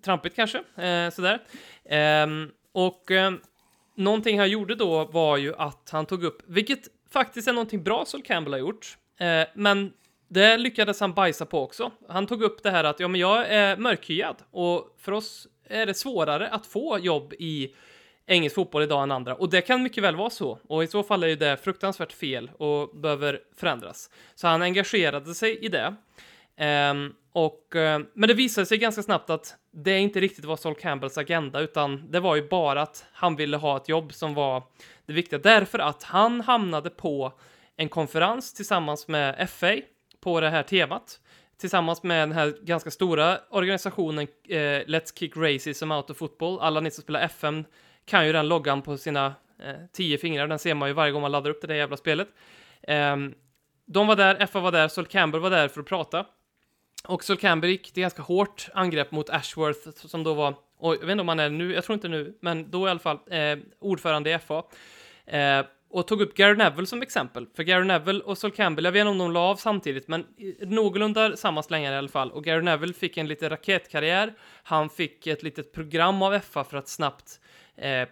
trampigt 0.02 0.36
kanske, 0.36 0.58
eh, 0.58 1.10
sådär. 1.10 1.40
Ehm, 1.86 2.52
och 2.72 3.12
eh, 3.12 3.32
någonting 3.96 4.40
han 4.40 4.50
gjorde 4.50 4.76
då 4.76 5.06
var 5.06 5.38
ju 5.38 5.56
att 5.56 5.90
han 5.92 6.06
tog 6.06 6.24
upp, 6.24 6.42
vilket 6.48 6.80
faktiskt 7.12 7.48
är 7.48 7.54
någonting 7.54 7.84
bra 7.84 8.06
Sol 8.06 8.22
Campbell 8.22 8.54
har 8.54 8.60
gjort, 8.60 8.98
eh, 9.20 9.48
men 9.54 9.94
det 10.28 10.58
lyckades 10.58 11.00
han 11.00 11.14
bajsa 11.14 11.46
på 11.46 11.64
också. 11.64 11.92
Han 12.08 12.28
tog 12.28 12.42
upp 12.44 12.64
det 12.64 12.72
här 12.72 12.84
att 12.84 13.00
ja, 13.00 13.08
men 13.08 13.22
jag 13.22 13.48
är 13.50 13.78
mörkhyad 13.78 14.36
och 14.52 14.96
för 14.98 15.12
oss 15.12 15.48
är 15.70 15.86
det 15.86 15.94
svårare 15.94 16.50
att 16.50 16.66
få 16.66 17.00
jobb 17.00 17.34
i 17.40 17.76
engelsk 18.26 18.56
fotboll 18.56 18.84
idag 18.84 19.04
än 19.04 19.12
andra. 19.12 19.36
Och 19.36 19.50
det 19.50 19.62
kan 19.62 19.84
mycket 19.84 20.04
väl 20.04 20.16
vara 20.16 20.30
så. 20.30 20.60
Och 20.68 20.84
i 20.84 20.88
så 20.88 21.04
fall 21.04 21.24
är 21.24 21.28
ju 21.28 21.36
det 21.36 21.58
fruktansvärt 21.58 22.12
fel 22.12 22.52
och 22.58 22.90
behöver 23.00 23.40
förändras. 23.56 24.10
Så 24.36 24.48
han 24.48 24.62
engagerade 24.62 25.36
sig 25.36 25.58
i 25.58 25.68
det. 25.68 25.96
Ehm, 26.58 27.14
och, 27.32 27.76
eh, 27.76 28.02
men 28.14 28.28
det 28.28 28.34
visade 28.34 28.66
sig 28.66 28.78
ganska 28.78 29.04
snabbt 29.04 29.30
att 29.30 29.56
det 29.72 30.00
inte 30.00 30.20
riktigt 30.20 30.46
var 30.46 30.56
Sol 30.56 30.76
Campbells 30.76 31.18
agenda, 31.18 31.60
utan 31.60 32.12
det 32.12 32.20
var 32.20 32.36
ju 32.36 32.48
bara 32.48 32.82
att 32.82 33.06
han 33.14 33.36
ville 33.36 33.58
ha 33.58 33.78
ett 33.78 33.90
jobb 33.90 34.14
som 34.14 34.34
var 34.34 34.64
det 35.06 35.14
viktiga. 35.14 35.40
Därför 35.40 35.80
att 35.80 36.04
han 36.04 36.42
hamnade 36.42 36.90
på 36.90 37.34
en 37.76 37.90
konferens 37.90 38.54
tillsammans 38.54 39.08
med 39.08 39.50
FA 39.50 39.76
på 40.22 40.40
det 40.40 40.50
här 40.50 40.64
temat. 40.64 41.20
Tillsammans 41.58 42.04
med 42.04 42.22
den 42.22 42.32
här 42.32 42.54
ganska 42.62 42.92
stora 42.92 43.40
organisationen 43.50 44.28
eh, 44.50 44.58
Let's 44.58 45.20
Kick 45.20 45.38
Racism 45.38 45.92
Out 45.92 46.10
of 46.10 46.18
Football. 46.18 46.60
Alla 46.60 46.80
ni 46.80 46.92
som 46.92 47.02
spelar 47.02 47.22
FM 47.22 47.66
kan 48.06 48.28
ju 48.28 48.34
den 48.34 48.48
loggan 48.48 48.82
på 48.82 48.98
sina 48.98 49.26
eh, 49.64 49.76
tio 49.94 50.18
fingrar. 50.18 50.48
Den 50.48 50.60
ser 50.60 50.74
man 50.74 50.90
ju 50.90 50.94
varje 50.94 51.12
gång 51.12 51.22
man 51.22 51.32
laddar 51.32 51.50
upp 51.50 51.62
det 51.62 51.68
där 51.68 51.76
jävla 51.76 51.98
spelet. 51.98 52.28
Eh, 52.82 53.16
de 53.86 54.08
var 54.08 54.16
där, 54.16 54.46
FA 54.46 54.60
var 54.60 54.72
där, 54.72 54.88
Sol 54.88 55.06
Campbell 55.06 55.42
var 55.42 55.50
där 55.50 55.68
för 55.68 55.82
att 55.82 55.88
prata. 55.88 56.26
Och 57.08 57.24
Sol 57.24 57.38
Campbell 57.38 57.70
gick 57.70 57.92
till 57.92 58.02
ganska 58.02 58.22
hårt 58.22 58.70
angrepp 58.74 59.12
mot 59.12 59.30
Ashworth 59.30 59.90
som 60.08 60.24
då 60.24 60.34
var, 60.34 60.56
och 60.78 60.94
jag 60.94 61.00
vet 61.00 61.10
inte 61.10 61.22
om 61.22 61.28
han 61.28 61.40
är 61.40 61.50
nu, 61.50 61.74
jag 61.74 61.84
tror 61.84 61.94
inte 61.94 62.08
nu, 62.08 62.38
men 62.42 62.72
då 62.72 62.88
i 62.88 62.90
alla 62.90 63.00
fall 63.00 63.20
eh, 63.32 63.58
ordförande 63.80 64.32
i 64.32 64.40
FA. 64.40 64.64
Eh, 65.26 65.66
och 65.92 66.08
tog 66.08 66.22
upp 66.22 66.36
Gary 66.36 66.56
Neville 66.56 66.88
som 66.88 67.02
exempel. 67.02 67.48
För 67.56 67.64
Gary 67.64 67.86
Neville 67.86 68.24
och 68.24 68.38
Sol 68.38 68.52
Campbell, 68.52 68.86
jag 68.86 68.92
vet 68.92 69.00
inte 69.00 69.10
om 69.10 69.18
de 69.18 69.32
la 69.32 69.40
av 69.40 69.56
samtidigt, 69.56 70.08
men 70.08 70.26
någorlunda 70.60 71.38
samma 71.38 71.64
slängar 71.64 71.94
i 71.94 71.96
alla 71.96 72.08
fall. 72.08 72.32
Och 72.32 72.44
Gary 72.44 72.62
Neville 72.62 72.94
fick 72.94 73.18
en 73.18 73.28
liten 73.28 73.50
raketkarriär. 73.50 74.34
Han 74.64 74.90
fick 74.90 75.28
ett 75.28 75.44
litet 75.44 75.72
program 75.74 76.22
av 76.22 76.40
FA 76.40 76.64
för 76.64 76.78
att 76.78 76.88
snabbt 76.88 77.40
eh, 77.78 78.08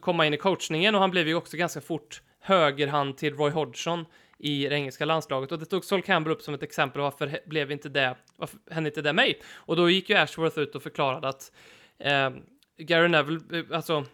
komma 0.00 0.26
in 0.26 0.34
i 0.34 0.36
coachningen 0.36 0.94
och 0.94 1.00
han 1.00 1.10
blev 1.10 1.28
ju 1.28 1.34
också 1.34 1.56
ganska 1.56 1.80
fort 1.80 2.22
högerhand 2.40 3.16
till 3.16 3.34
Roy 3.34 3.50
Hodgson 3.50 4.04
i 4.38 4.68
det 4.68 4.74
engelska 4.74 5.04
landslaget 5.04 5.52
och 5.52 5.58
det 5.58 5.64
tog 5.64 5.84
Sol 5.84 6.02
Campbell 6.02 6.32
upp 6.32 6.42
som 6.42 6.54
ett 6.54 6.62
exempel 6.62 7.02
varför 7.02 7.40
blev 7.46 7.70
inte 7.70 7.88
det, 7.88 8.16
varför 8.36 8.58
hände 8.70 8.90
inte 8.90 9.02
det 9.02 9.12
mig? 9.12 9.40
Och 9.54 9.76
då 9.76 9.90
gick 9.90 10.10
ju 10.10 10.16
Ashworth 10.16 10.58
ut 10.58 10.74
och 10.74 10.82
förklarade 10.82 11.28
att 11.28 11.52
eh, 11.98 12.30
Gary 12.78 13.08
Neville, 13.08 13.58
eh, 13.58 13.76
alltså 13.76 14.04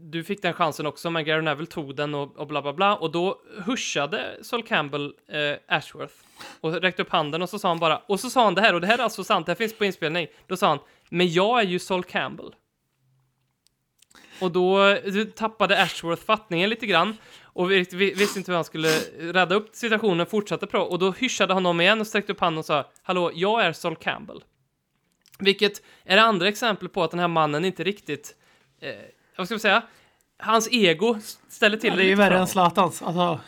du 0.00 0.24
fick 0.24 0.42
den 0.42 0.52
chansen 0.52 0.86
också, 0.86 1.10
men 1.10 1.24
Gary 1.24 1.42
Neville 1.42 1.66
tog 1.66 1.96
den 1.96 2.14
och, 2.14 2.36
och 2.36 2.46
bla 2.46 2.62
bla 2.62 2.72
bla 2.72 2.96
och 2.96 3.12
då 3.12 3.40
hushade 3.66 4.38
Sol 4.42 4.62
Campbell 4.62 5.14
eh, 5.28 5.76
Ashworth 5.76 6.14
och 6.60 6.72
räckte 6.72 7.02
upp 7.02 7.10
handen 7.10 7.42
och 7.42 7.48
så 7.48 7.58
sa 7.58 7.68
han 7.68 7.78
bara, 7.78 7.98
och 7.98 8.20
så 8.20 8.30
sa 8.30 8.44
han 8.44 8.54
det 8.54 8.60
här 8.60 8.74
och 8.74 8.80
det 8.80 8.86
här 8.86 8.98
är 8.98 9.02
alltså 9.02 9.24
sant, 9.24 9.46
det 9.46 9.52
här 9.52 9.56
finns 9.56 9.78
på 9.78 9.84
inspelning. 9.84 10.26
Då 10.46 10.56
sa 10.56 10.68
han, 10.68 10.78
men 11.08 11.32
jag 11.32 11.60
är 11.60 11.64
ju 11.64 11.78
Sol 11.78 12.04
Campbell. 12.04 12.54
Och 14.40 14.52
då 14.52 14.86
eh, 14.88 15.24
tappade 15.24 15.82
Ashworth 15.82 16.22
fattningen 16.22 16.70
lite 16.70 16.86
grann 16.86 17.16
och 17.60 17.70
vi, 17.70 17.86
vi, 17.92 18.14
visste 18.14 18.38
inte 18.38 18.52
hur 18.52 18.56
han 18.56 18.64
skulle 18.64 18.88
rädda 19.18 19.54
upp 19.54 19.68
situationen, 19.72 20.26
fortsatte 20.26 20.66
pro 20.66 20.80
och 20.80 20.98
då 20.98 21.10
hyschade 21.10 21.54
han 21.54 21.64
honom 21.64 21.80
igen 21.80 22.00
och 22.00 22.06
sträckte 22.06 22.32
upp 22.32 22.40
handen 22.40 22.58
och 22.58 22.64
sa 22.64 22.90
Hallå, 23.02 23.30
jag 23.34 23.64
är 23.64 23.72
Sol 23.72 23.96
Campbell. 23.96 24.44
Vilket 25.38 25.82
är 26.04 26.16
det 26.16 26.22
andra 26.22 26.48
exemplet 26.48 26.92
på 26.92 27.02
att 27.02 27.10
den 27.10 27.20
här 27.20 27.28
mannen 27.28 27.64
inte 27.64 27.84
riktigt, 27.84 28.34
eh, 28.80 28.94
vad 29.36 29.46
ska 29.46 29.54
vi 29.54 29.60
säga, 29.60 29.82
hans 30.38 30.68
ego 30.72 31.18
ställer 31.48 31.76
till 31.76 31.90
Ja, 31.90 31.96
det 31.96 32.02
är 32.02 32.06
ju 32.06 32.14
värre 32.14 32.38
än 32.38 32.46
Zlatans. 32.46 33.02
Alltså, 33.02 33.40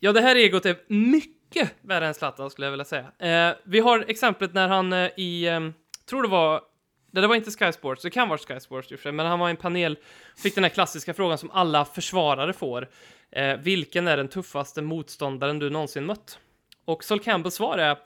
Ja, 0.00 0.12
det 0.12 0.20
här 0.20 0.36
egot 0.36 0.66
är 0.66 0.76
mycket 0.88 1.74
värre 1.80 2.06
än 2.06 2.14
Zlatan 2.14 2.50
skulle 2.50 2.66
jag 2.66 2.70
vilja 2.70 2.84
säga. 2.84 3.06
Eh, 3.18 3.56
vi 3.64 3.80
har 3.80 4.04
exemplet 4.08 4.54
när 4.54 4.68
han 4.68 4.92
eh, 4.92 5.10
i, 5.16 5.46
eh, 5.46 5.60
tror 6.08 6.22
det 6.22 6.28
var, 6.28 6.60
det 7.12 7.26
var 7.26 7.34
inte 7.34 7.50
Sky 7.50 7.72
Sports, 7.72 8.02
det 8.02 8.10
kan 8.10 8.28
vara 8.28 8.38
Sky 8.38 8.60
Sports 8.60 8.92
i 8.92 8.94
och 8.94 8.98
för 8.98 9.02
sig, 9.02 9.12
men 9.12 9.26
han 9.26 9.38
var 9.38 9.48
i 9.48 9.50
en 9.50 9.56
panel, 9.56 9.98
fick 10.36 10.54
den 10.54 10.64
här 10.64 10.68
klassiska 10.68 11.14
frågan 11.14 11.38
som 11.38 11.50
alla 11.50 11.84
försvarare 11.84 12.52
får. 12.52 12.88
Eh, 13.30 13.56
vilken 13.56 14.08
är 14.08 14.16
den 14.16 14.28
tuffaste 14.28 14.82
motståndaren 14.82 15.58
du 15.58 15.70
någonsin 15.70 16.06
mött? 16.06 16.38
Och 16.84 17.04
Sol 17.04 17.20
Campbells 17.20 17.54
svar 17.54 17.78
är 17.78 17.98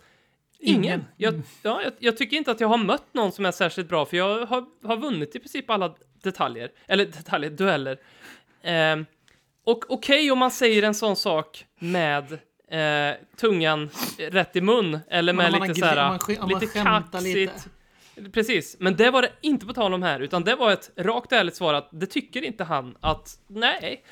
Ingen. 0.65 0.85
Ingen. 0.85 1.05
Jag, 1.17 1.43
ja, 1.63 1.83
jag, 1.83 1.93
jag 1.99 2.17
tycker 2.17 2.37
inte 2.37 2.51
att 2.51 2.61
jag 2.61 2.69
har 2.69 2.79
mött 2.79 3.15
någon 3.15 3.33
som 3.33 3.47
är 3.47 3.53
särskilt 3.53 3.89
bra, 3.89 4.07
för 4.07 4.17
jag 4.17 4.47
har, 4.47 4.65
har 4.85 4.97
vunnit 4.97 5.37
i 5.37 5.39
princip 5.39 5.71
alla 5.71 5.95
detaljer. 6.23 6.71
Eller 6.87 7.05
detaljer, 7.05 7.51
dueller. 7.51 7.99
Ehm, 8.63 9.07
och 9.65 9.85
okej 9.89 10.31
om 10.31 10.39
man 10.39 10.51
säger 10.51 10.83
en 10.83 10.95
sån 10.95 11.17
sak 11.17 11.67
med 11.79 12.33
eh, 12.71 13.17
tungan 13.37 13.91
rätt 14.19 14.57
i 14.57 14.61
mun, 14.61 14.99
eller 15.11 15.33
med 15.33 15.53
lite 15.53 15.75
så 15.75 15.85
här, 15.85 16.09
man 16.41 16.49
lite 16.49 16.67
kaxigt. 16.67 17.69
Precis, 18.33 18.77
men 18.79 18.97
det 18.97 19.11
var 19.11 19.23
det 19.23 19.33
inte 19.41 19.67
på 19.67 19.73
tal 19.73 19.95
om 19.95 20.03
här, 20.03 20.21
utan 20.21 20.45
det 20.45 20.55
var 20.55 20.73
ett 20.73 20.91
rakt 20.97 21.33
och 21.33 21.39
ärligt 21.39 21.57
svar 21.57 21.75
att 21.75 21.89
det 21.93 22.07
tycker 22.07 22.43
inte 22.43 22.65
han 22.65 22.97
att, 23.01 23.39
nej. 23.47 24.05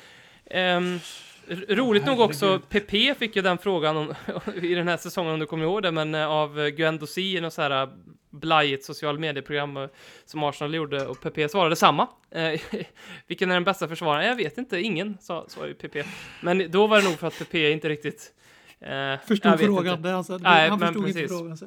R- 0.53 1.75
roligt 1.75 2.05
nog 2.05 2.19
också, 2.19 2.59
PP 2.69 3.15
fick 3.19 3.35
ju 3.35 3.41
den 3.41 3.57
frågan 3.57 3.97
om, 3.97 4.13
i 4.61 4.73
den 4.75 4.87
här 4.87 4.97
säsongen 4.97 5.33
om 5.33 5.39
du 5.39 5.45
kommer 5.45 5.63
ihåg 5.63 5.83
det, 5.83 5.91
men 5.91 6.15
eh, 6.15 6.27
av 6.27 6.69
Gwen 6.69 6.97
Dosi 6.97 7.37
i 7.37 7.41
något 7.41 7.53
så 7.53 7.61
här 7.61 7.83
eh, 7.83 7.89
blajigt 8.29 8.85
social 8.85 9.19
medieprogram 9.19 9.77
eh, 9.77 9.87
som 10.25 10.43
Arsenal 10.43 10.73
gjorde 10.75 11.07
och 11.07 11.21
PP 11.21 11.49
svarade 11.51 11.75
samma. 11.75 12.07
Eh, 12.31 12.61
vilken 13.27 13.49
är 13.49 13.53
den 13.53 13.63
bästa 13.63 13.87
försvararen? 13.87 14.25
Jag 14.27 14.35
vet 14.35 14.57
inte, 14.57 14.79
ingen 14.79 15.17
sa, 15.21 15.45
sa 15.47 15.67
ju 15.67 15.73
PP. 15.73 15.95
Men 16.41 16.71
då 16.71 16.87
var 16.87 16.97
det 16.97 17.03
nog 17.03 17.19
för 17.19 17.27
att 17.27 17.39
PP 17.39 17.55
inte 17.55 17.89
riktigt 17.89 18.33
eh, 18.79 19.15
förstod 19.27 19.59
frågan. 19.59 20.01
Det 20.01 20.09
han, 20.09 20.23
sa, 20.23 20.37
Nej, 20.37 20.69
han 20.69 20.79
förstod 20.79 21.07
inte 21.07 21.27
frågan. 21.27 21.57
Så. 21.57 21.65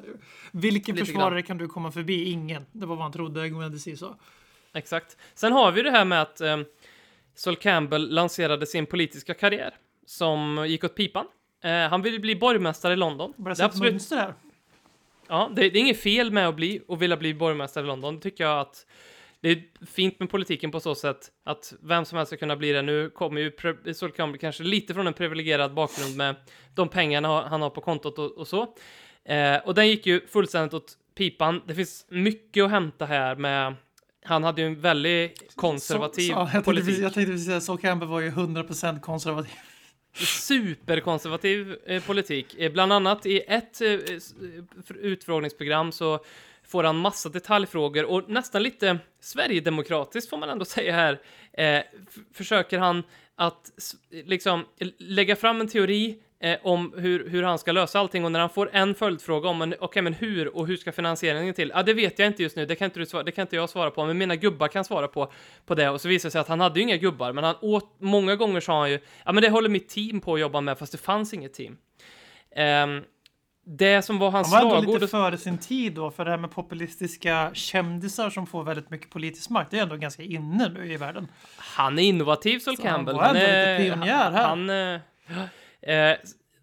Vilken 0.51 0.95
Lite 0.95 1.05
försvarare 1.05 1.41
kan 1.41 1.57
du 1.57 1.67
komma 1.67 1.91
förbi? 1.91 2.23
Ingen. 2.31 2.65
Det 2.71 2.85
var 2.85 2.95
vad 2.95 3.03
han 3.03 3.13
trodde 3.13 3.49
Gwen 3.49 3.71
Desi 3.71 3.97
sa. 3.97 4.15
Exakt. 4.73 5.17
Sen 5.33 5.51
har 5.53 5.71
vi 5.71 5.81
det 5.81 5.91
här 5.91 6.05
med 6.05 6.21
att 6.21 6.41
eh, 6.41 6.57
Sol 7.35 7.55
Campbell 7.55 8.09
lanserade 8.09 8.65
sin 8.65 8.85
politiska 8.85 9.33
karriär 9.33 9.73
som 10.05 10.65
gick 10.67 10.83
åt 10.83 10.95
pipan. 10.95 11.25
Eh, 11.63 11.71
han 11.71 12.01
ville 12.01 12.19
bli 12.19 12.35
borgmästare 12.35 12.93
i 12.93 12.95
London. 12.95 13.33
Det 13.37 13.49
är 13.49 13.63
absolut, 13.63 13.93
mönster 13.93 14.17
här. 14.17 14.33
ja, 15.27 15.51
det, 15.55 15.69
det 15.69 15.79
är 15.79 15.81
inget 15.81 16.01
fel 16.01 16.31
med 16.31 16.47
att 16.47 16.55
bli 16.55 16.81
och 16.87 17.01
vilja 17.01 17.17
bli 17.17 17.33
borgmästare 17.33 17.83
i 17.83 17.87
London. 17.87 18.15
Det 18.15 18.21
tycker 18.21 18.43
jag 18.43 18.59
att 18.59 18.85
det 19.41 19.49
är 19.49 19.85
fint 19.85 20.19
med 20.19 20.29
politiken 20.29 20.71
på 20.71 20.79
så 20.79 20.95
sätt 20.95 21.31
att 21.43 21.73
vem 21.81 22.05
som 22.05 22.17
helst 22.17 22.29
ska 22.29 22.37
kunna 22.37 22.55
bli 22.55 22.71
det. 22.71 22.81
Nu 22.81 23.09
kommer 23.09 23.41
ju 23.41 23.51
Sol 23.93 24.11
Campbell 24.11 24.39
kanske 24.39 24.63
lite 24.63 24.93
från 24.93 25.07
en 25.07 25.13
privilegierad 25.13 25.73
bakgrund 25.73 26.17
med 26.17 26.35
de 26.75 26.89
pengarna 26.89 27.47
han 27.47 27.61
har 27.61 27.69
på 27.69 27.81
kontot 27.81 28.19
och, 28.19 28.31
och 28.31 28.47
så. 28.47 28.75
Eh, 29.25 29.57
och 29.57 29.75
den 29.75 29.87
gick 29.87 30.05
ju 30.05 30.27
fullständigt 30.27 30.73
åt 30.73 30.93
pipan. 31.15 31.61
Det 31.65 31.75
finns 31.75 32.05
mycket 32.09 32.63
att 32.63 32.71
hämta 32.71 33.05
här 33.05 33.35
med 33.35 33.75
han 34.25 34.43
hade 34.43 34.61
ju 34.61 34.67
en 34.67 34.81
väldigt 34.81 35.55
konservativ 35.55 36.27
Så, 36.33 36.33
så, 36.33 36.49
jag, 36.53 36.65
politik. 36.65 36.85
precis- 36.87 37.01
jag 37.03 37.13
tänkte 37.13 37.31
precis 37.31 37.47
säga 37.47 37.61
Sol 37.61 37.77
Campbell 37.77 38.09
var 38.09 38.19
ju 38.21 38.29
100% 38.29 38.99
konservativ. 38.99 39.51
superkonservativ 40.17 41.75
eh, 41.85 42.03
politik. 42.03 42.55
Eh, 42.59 42.71
bland 42.71 42.93
annat 42.93 43.25
i 43.25 43.39
ett 43.47 43.81
eh, 43.81 43.91
eh, 43.91 43.97
utfrågningsprogram 45.01 45.91
så 45.91 46.19
får 46.67 46.83
han 46.83 46.97
massa 46.97 47.29
detaljfrågor 47.29 48.05
och 48.05 48.29
nästan 48.29 48.63
lite 48.63 48.97
Sverigedemokratiskt 49.19 50.29
får 50.29 50.37
man 50.37 50.49
ändå 50.49 50.65
säga 50.65 50.93
här. 50.93 51.19
Eh, 51.53 51.83
försöker 52.33 52.79
han 52.79 53.03
att 53.35 53.71
liksom 54.25 54.65
l- 54.79 54.93
lägga 54.97 55.35
fram 55.35 55.61
en 55.61 55.67
teori 55.67 56.17
eh, 56.45 56.57
om 56.63 56.93
hur, 56.97 57.29
hur 57.29 57.43
han 57.43 57.59
ska 57.59 57.71
lösa 57.71 57.99
allting 57.99 58.25
och 58.25 58.31
när 58.31 58.39
han 58.39 58.49
får 58.49 58.69
en 58.73 58.95
följdfråga 58.95 59.49
om 59.49 59.73
okej, 59.79 60.01
men 60.01 60.13
hur 60.13 60.55
och 60.57 60.67
hur 60.67 60.77
ska 60.77 60.91
finansieringen 60.91 61.53
till? 61.53 61.71
Ja, 61.75 61.83
det 61.83 61.93
vet 61.93 62.19
jag 62.19 62.27
inte 62.27 62.43
just 62.43 62.55
nu. 62.55 62.65
Det 62.65 62.75
kan 62.75 62.85
inte 62.85 62.99
du 62.99 63.05
svara, 63.05 63.23
det 63.23 63.31
kan 63.31 63.41
inte 63.41 63.55
jag 63.55 63.69
svara 63.69 63.91
på, 63.91 64.05
men 64.05 64.17
mina 64.17 64.35
gubbar 64.35 64.67
kan 64.67 64.85
svara 64.85 65.07
på 65.07 65.31
på 65.65 65.75
det 65.75 65.89
och 65.89 66.01
så 66.01 66.07
visar 66.07 66.27
det 66.27 66.31
sig 66.31 66.41
att 66.41 66.47
han 66.47 66.59
hade 66.59 66.79
ju 66.79 66.83
inga 66.83 66.97
gubbar, 66.97 67.33
men 67.33 67.43
han 67.43 67.55
åt 67.61 67.95
många 67.99 68.35
gånger 68.35 68.59
sa 68.59 68.79
han 68.79 68.91
ju 68.91 68.99
ja, 69.25 69.31
men 69.31 69.43
det 69.43 69.49
håller 69.49 69.69
mitt 69.69 69.89
team 69.89 70.21
på 70.21 70.33
att 70.33 70.39
jobba 70.39 70.61
med, 70.61 70.77
fast 70.77 70.91
det 70.91 70.97
fanns 70.97 71.33
inget 71.33 71.53
team. 71.53 71.77
Ehm, 72.55 73.03
det 73.67 74.01
som 74.01 74.19
var 74.19 74.31
hans 74.31 74.53
Han 74.53 74.63
var 74.63 74.69
ändå 74.69 74.81
slagord 74.81 75.01
lite 75.01 75.11
före 75.11 75.37
sin 75.37 75.57
tid 75.57 75.93
då, 75.93 76.11
för 76.11 76.25
det 76.25 76.31
här 76.31 76.37
med 76.37 76.51
populistiska 76.51 77.51
kändisar 77.53 78.29
som 78.29 78.47
får 78.47 78.63
väldigt 78.63 78.89
mycket 78.89 79.09
politisk 79.09 79.49
makt, 79.49 79.71
det 79.71 79.77
är 79.77 79.83
ändå 79.83 79.95
ganska 79.95 80.23
inne 80.23 80.69
nu 80.69 80.93
i 80.93 80.97
världen. 80.97 81.27
Han 81.57 81.99
är 81.99 82.03
innovativ, 82.03 82.59
Sol 82.59 82.77
Så 82.77 82.83
han 82.83 82.91
Campbell. 82.91 83.15
var 83.15 83.23
Han 83.23 83.35
ändå 83.35 83.47
är, 83.47 83.79
lite 83.79 83.89
pionjär 83.89 84.31
här. 84.31 84.47
Han, 84.47 84.69
eh, 84.69 84.99
eh, 85.85 86.17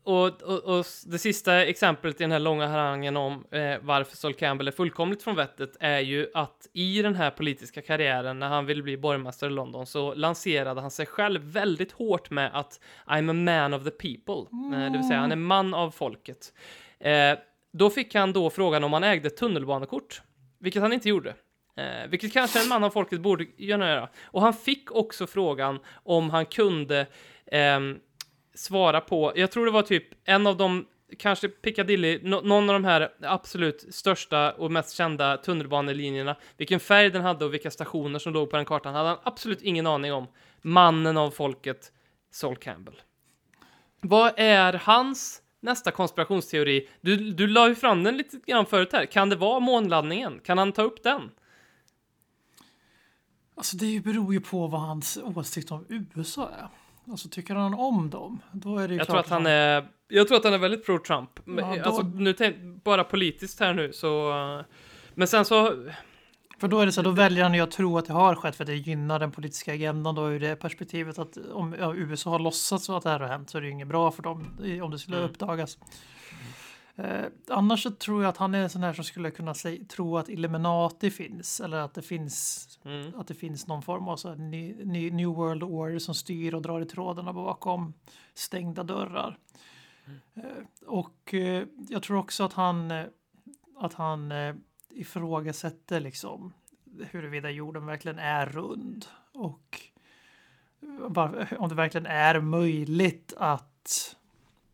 och, 0.05 0.43
och, 0.43 0.79
och 0.79 0.87
det 1.07 1.19
sista 1.19 1.65
exemplet 1.65 2.21
i 2.21 2.25
den 2.25 2.33
här 2.33 2.39
långa 2.39 2.67
harangen 2.67 3.17
om 3.17 3.45
eh, 3.51 3.77
varför 3.81 4.17
Sol 4.17 4.35
Campbell 4.35 4.69
är 4.69 4.73
fullkomligt 4.73 5.23
från 5.23 5.37
vettet 5.37 5.77
är 5.81 6.01
ju 6.01 6.27
att 6.35 6.69
i 6.73 7.03
den 7.03 7.15
här 7.15 7.31
politiska 7.31 7.83
karriären 7.83 8.39
när 8.39 8.49
han 8.49 8.67
ville 8.67 8.83
bli 8.83 8.97
borgmästare 8.97 9.51
i 9.51 9.53
London 9.53 9.87
så 9.87 10.15
lanserade 10.15 10.81
han 10.81 10.91
sig 10.91 11.07
själv 11.07 11.41
väldigt 11.43 11.93
hårt 11.93 12.31
med 12.31 12.51
att 12.55 12.81
I'm 13.07 13.31
a 13.31 13.33
man 13.33 13.75
of 13.75 13.85
the 13.85 13.91
people, 13.91 14.51
mm. 14.53 14.73
eh, 14.73 14.93
det 14.93 14.99
vill 14.99 15.09
säga 15.09 15.21
han 15.21 15.33
är 15.33 15.37
man 15.37 15.75
av 15.75 15.91
folket. 15.91 16.53
Eh, 17.01 17.39
då 17.73 17.91
fick 17.91 18.15
han 18.15 18.33
då 18.33 18.51
frågan 18.51 18.85
om 18.85 18.93
han 18.93 19.05
ägde 19.05 19.31
tunnelbanekort, 19.31 20.23
vilket 20.59 20.83
han 20.83 20.93
inte 20.93 21.09
gjorde. 21.09 21.35
Eh, 21.77 22.09
vilket 22.09 22.33
kanske 22.33 22.63
en 22.63 22.69
man 22.69 22.85
av 22.85 22.91
folket 22.91 23.21
borde 23.21 23.47
göra. 23.57 24.09
Och 24.25 24.43
han 24.43 24.55
fick 24.55 24.93
också 24.93 25.27
frågan 25.27 25.79
om 26.05 26.31
han 26.31 26.47
kunde 26.47 27.07
eh, 27.47 27.81
svara 28.55 29.01
på, 29.01 29.33
jag 29.37 29.51
tror 29.51 29.67
det 29.67 29.73
var 29.73 29.83
typ 29.83 30.05
en 30.25 30.47
av 30.47 30.57
de, 30.57 30.87
kanske 31.19 31.49
Piccadilly, 31.49 32.21
no, 32.23 32.41
någon 32.45 32.71
av 32.71 32.75
de 32.75 32.85
här 32.85 33.13
absolut 33.21 33.95
största 33.95 34.53
och 34.53 34.73
mest 34.73 34.97
kända 34.97 35.37
tunnelbanelinjerna, 35.37 36.37
vilken 36.57 36.81
färg 36.81 37.11
den 37.11 37.23
hade 37.23 37.45
och 37.45 37.55
vilka 37.55 37.71
stationer 37.71 38.19
som 38.19 38.33
låg 38.33 38.51
på 38.51 38.57
den 38.57 38.65
kartan 38.65 38.95
hade 38.95 39.09
han 39.09 39.19
absolut 39.23 39.63
ingen 39.63 39.87
aning 39.87 40.13
om. 40.13 40.27
Mannen 40.63 41.17
av 41.17 41.31
folket, 41.31 41.93
Sol 42.31 42.57
Campbell. 42.57 43.03
Vad 44.01 44.33
är 44.37 44.73
hans 44.73 45.43
nästa 45.61 45.91
konspirationsteori? 45.91 46.89
Du, 47.01 47.17
du 47.17 47.47
la 47.47 47.69
ju 47.69 47.75
fram 47.75 48.03
den 48.03 48.17
lite 48.17 48.41
grann 48.47 48.67
förut 48.67 48.93
här. 48.93 49.07
Kan 49.07 49.29
det 49.29 49.37
vara 49.37 49.61
månlandningen? 49.61 50.41
Kan 50.45 50.59
han 50.59 50.73
ta 50.73 50.83
upp 50.83 51.03
den? 51.03 51.31
Alltså 53.55 53.77
det 53.77 54.01
beror 54.01 54.33
ju 54.33 54.41
på 54.41 54.67
vad 54.67 54.81
hans 54.81 55.19
åsikt 55.23 55.71
om 55.71 55.87
USA 56.15 56.51
är. 56.59 56.69
Alltså 57.11 57.29
tycker 57.29 57.55
han 57.55 57.75
om 57.75 58.11
dem, 58.11 58.41
då 58.53 58.79
är 58.79 58.89
det 58.89 58.95
jag 58.95 59.07
tror 59.07 59.19
att 59.19 59.29
han 59.29 59.47
är, 59.47 59.89
Jag 60.09 60.29
tror 60.29 60.39
att 60.39 60.45
han 60.45 60.53
är 60.53 60.59
väldigt 60.59 60.87
pro-Trump. 60.87 61.29
Ja, 61.45 61.77
då... 61.77 61.83
Alltså 61.83 62.03
nu 62.03 62.35
bara 62.85 63.05
politiskt 63.05 63.61
här 63.61 63.75
nu 63.75 63.93
så... 63.93 64.33
Men 65.15 65.29
sen 65.29 65.45
så... 65.45 65.75
För 66.61 66.69
då 66.69 66.81
är 66.81 66.87
det 66.87 66.93
så, 66.93 67.03
då 67.03 67.11
väljer 67.11 67.43
han 67.43 67.55
ju 67.55 67.61
att 67.61 67.71
tro 67.71 67.99
att 67.99 68.07
det 68.07 68.13
har 68.13 68.35
skett 68.35 68.57
för 68.57 68.65
det 68.65 68.75
gynnar 68.75 69.19
den 69.19 69.33
politiska 69.33 69.73
agendan 69.73 70.15
då 70.15 70.31
ur 70.31 70.41
det 70.41 70.57
perspektivet 70.57 71.19
att 71.19 71.37
om 71.53 71.75
USA 71.97 72.31
har 72.31 72.39
låtsats 72.39 72.85
så 72.85 72.97
att 72.97 73.03
det 73.03 73.11
här 73.11 73.21
har 73.21 73.29
hänt 73.29 73.51
så 73.51 73.59
är 73.59 73.63
det 73.63 73.67
ju 73.67 73.73
inget 73.73 73.89
bra 73.89 74.11
för 74.11 74.23
dem 74.23 74.61
om 74.83 74.91
det 74.91 74.99
skulle 74.99 75.17
mm. 75.17 75.31
uppdagas. 75.31 75.79
Eh, 76.97 77.25
annars 77.49 77.83
så 77.83 77.91
tror 77.91 78.23
jag 78.23 78.31
att 78.31 78.37
han 78.37 78.55
är 78.55 78.63
en 78.63 78.71
sån 78.71 78.83
här 78.83 78.93
som 78.93 79.05
skulle 79.05 79.31
kunna 79.31 79.55
säga, 79.55 79.85
tro 79.85 80.19
att 80.19 80.29
Illuminati 80.29 81.11
finns 81.11 81.61
eller 81.61 81.77
att 81.77 81.95
det 81.95 82.03
finns, 82.03 82.69
mm. 82.85 83.15
att 83.17 83.27
det 83.27 83.35
finns 83.35 83.67
någon 83.67 83.83
form 83.83 84.09
av 84.09 84.17
så 84.17 84.35
ny, 84.35 84.85
ny, 84.85 85.11
New 85.11 85.29
World 85.29 85.63
Order 85.63 85.99
som 85.99 86.15
styr 86.15 86.55
och 86.55 86.63
drar 86.63 86.81
i 86.81 86.85
trådarna 86.85 87.33
bakom 87.33 87.95
stängda 88.35 88.83
dörrar. 88.83 89.39
Mm. 90.05 90.19
Eh, 90.35 90.65
och 90.87 91.35
eh, 91.35 91.67
jag 91.89 92.03
tror 92.03 92.17
också 92.17 92.45
att 92.45 92.53
han, 92.53 92.91
eh, 92.91 93.05
att 93.79 93.95
han 93.95 94.33
eh, 94.33 94.55
ifrågasätter 94.91 96.01
liksom 96.01 96.53
huruvida 97.11 97.51
jorden 97.51 97.87
verkligen 97.87 98.19
är 98.19 98.47
rund 98.47 99.07
och 99.33 99.81
om 101.59 101.69
det 101.69 101.75
verkligen 101.75 102.07
är 102.07 102.41
möjligt 102.41 103.35
att, 103.37 104.17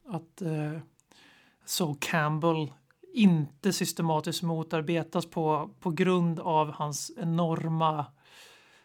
att 0.06 0.42
eh, 0.42 0.78
så 1.68 1.94
Campbell 1.94 2.72
inte 3.14 3.72
systematiskt 3.72 4.42
motarbetas 4.42 5.30
på, 5.30 5.70
på 5.80 5.90
grund 5.90 6.40
av 6.40 6.72
hans 6.72 7.12
enorma 7.18 8.06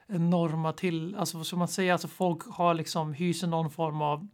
enorma 0.07 0.73
till, 0.73 1.15
alltså 1.15 1.38
vad 1.38 1.47
ska 1.47 1.55
man 1.55 1.67
säga, 1.67 1.93
alltså 1.93 2.07
folk 2.07 2.47
har 2.47 2.73
liksom 2.73 3.13
hyser 3.13 3.47
någon 3.47 3.69
form 3.69 4.01
av 4.01 4.27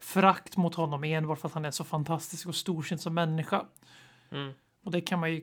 frakt 0.00 0.56
mot 0.56 0.74
honom 0.74 1.04
enbart 1.04 1.38
för 1.38 1.48
att 1.48 1.54
han 1.54 1.64
är 1.64 1.70
så 1.70 1.84
fantastisk 1.84 2.46
och 2.46 2.54
storsint 2.54 3.00
som 3.00 3.14
människa. 3.14 3.64
Mm. 4.30 4.52
Och 4.84 4.90
det 4.90 5.00
kan 5.00 5.20
man 5.20 5.32
ju 5.32 5.40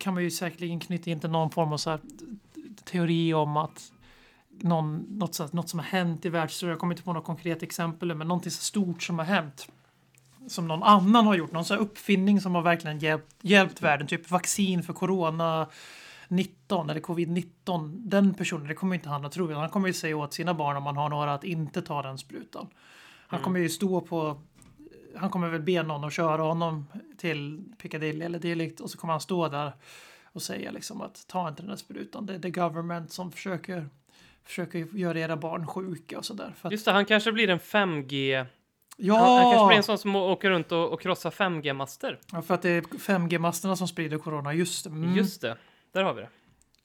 kan 0.00 0.14
man 0.14 0.22
ju 0.22 0.30
säkerligen 0.30 0.80
knyta 0.80 1.10
in 1.10 1.20
till 1.20 1.30
någon 1.30 1.50
form 1.50 1.72
av 1.72 1.76
så 1.76 1.90
här, 1.90 2.00
teori 2.84 3.34
om 3.34 3.56
att 3.56 3.92
någon, 4.48 4.96
något, 4.96 5.34
så, 5.34 5.48
något 5.52 5.68
som 5.68 5.78
har 5.78 5.86
hänt 5.86 6.24
i 6.24 6.28
världshistorien, 6.28 6.70
jag 6.70 6.80
kommer 6.80 6.94
inte 6.94 7.02
på 7.02 7.12
något 7.12 7.24
konkret 7.24 7.62
exempel 7.62 8.14
men 8.14 8.28
någonting 8.28 8.50
så 8.50 8.62
stort 8.62 9.02
som 9.02 9.18
har 9.18 9.26
hänt 9.26 9.68
som 10.48 10.68
någon 10.68 10.82
annan 10.82 11.26
har 11.26 11.34
gjort, 11.34 11.52
någon 11.52 11.64
sån 11.64 11.78
uppfinning 11.78 12.40
som 12.40 12.54
har 12.54 12.62
verkligen 12.62 12.98
hjälpt, 12.98 13.36
hjälpt 13.40 13.82
världen, 13.82 14.06
typ 14.06 14.30
vaccin 14.30 14.82
för 14.82 14.92
corona 14.92 15.66
19 16.28 16.90
eller 16.90 17.00
covid-19, 17.00 17.96
den 18.04 18.34
personen, 18.34 18.66
det 18.66 18.74
kommer 18.74 18.94
inte 18.94 19.08
han 19.08 19.24
att 19.24 19.32
tro. 19.32 19.52
Han 19.52 19.68
kommer 19.68 19.88
ju 19.88 19.94
säga 19.94 20.16
åt 20.16 20.34
sina 20.34 20.54
barn 20.54 20.76
om 20.76 20.82
man 20.82 20.96
har 20.96 21.08
några 21.08 21.34
att 21.34 21.44
inte 21.44 21.82
ta 21.82 22.02
den 22.02 22.18
sprutan. 22.18 22.68
Han 23.26 23.38
mm. 23.38 23.44
kommer 23.44 23.60
ju 23.60 23.68
stå 23.68 24.00
på, 24.00 24.40
han 25.16 25.30
kommer 25.30 25.48
väl 25.48 25.62
be 25.62 25.82
någon 25.82 26.04
att 26.04 26.12
köra 26.12 26.42
honom 26.42 26.86
till 27.16 27.64
Piccadilly 27.78 28.24
eller 28.24 28.38
dylikt 28.38 28.80
och 28.80 28.90
så 28.90 28.98
kommer 28.98 29.12
han 29.12 29.20
stå 29.20 29.48
där 29.48 29.72
och 30.24 30.42
säga 30.42 30.70
liksom 30.70 31.00
att 31.00 31.26
ta 31.28 31.48
inte 31.48 31.62
den 31.62 31.68
där 31.68 31.76
sprutan. 31.76 32.26
Det 32.26 32.34
är 32.34 32.38
the 32.38 32.50
government 32.50 33.12
som 33.12 33.32
försöker, 33.32 33.88
försöker 34.44 34.96
göra 34.96 35.18
era 35.18 35.36
barn 35.36 35.66
sjuka 35.66 36.18
och 36.18 36.24
sådär. 36.24 36.54
Just 36.70 36.84
det, 36.84 36.92
han 36.92 37.04
kanske 37.04 37.32
blir 37.32 37.50
en 37.50 37.58
5G 37.58 38.46
Ja! 38.96 39.14
Han, 39.14 39.38
han 39.38 39.52
kanske 39.52 39.66
blir 39.66 39.76
en 39.76 39.82
sån 39.82 39.98
som 39.98 40.16
åker 40.16 40.50
runt 40.50 40.72
och, 40.72 40.92
och 40.92 41.00
krossar 41.00 41.30
5G-master. 41.30 42.18
Ja, 42.32 42.42
för 42.42 42.54
att 42.54 42.62
det 42.62 42.70
är 42.70 42.80
5G-masterna 42.80 43.76
som 43.76 43.88
sprider 43.88 44.18
corona. 44.18 44.54
Just 44.54 44.84
det. 44.84 44.90
Mm. 44.90 45.16
Just 45.16 45.40
det. 45.40 45.56
Där 45.92 46.02
har 46.02 46.14
vi 46.14 46.20
det. 46.20 46.28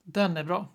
Den 0.03 0.38
är 0.38 0.43
bra. 0.43 0.68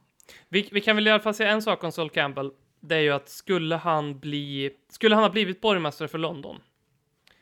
Vi, 0.49 0.69
vi 0.73 0.81
kan 0.81 0.97
väl 0.97 1.07
i 1.07 1.11
alla 1.11 1.23
fall 1.23 1.35
säga 1.35 1.51
en 1.51 1.63
sak 1.63 1.85
om 1.85 1.93
Sol 1.93 2.11
Campbell. 2.11 2.51
Det 2.81 2.97
är 2.97 3.01
ju 3.01 3.11
att 3.11 3.29
skulle 3.29 3.77
han 3.77 4.19
bli, 4.19 4.71
skulle 4.89 5.15
han 5.15 5.25
ha 5.25 5.31
blivit 5.31 5.61
borgmästare 5.61 6.09
för 6.09 6.19
London, 6.19 6.61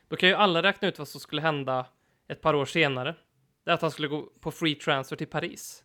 då 0.09 0.17
kan 0.17 0.29
ju 0.29 0.35
alla 0.35 0.63
räkna 0.63 0.89
ut 0.89 0.99
vad 0.99 1.09
som 1.09 1.21
skulle 1.21 1.43
hända 1.43 1.87
ett 2.29 2.41
par 2.41 2.55
år 2.55 2.65
senare. 2.65 3.15
Det 3.65 3.71
är 3.71 3.75
att 3.75 3.83
han 3.83 3.91
skulle 3.91 4.09
gå 4.09 4.23
på 4.41 4.51
free 4.51 4.75
transfer 4.75 5.17
till 5.17 5.27
Paris. 5.27 5.85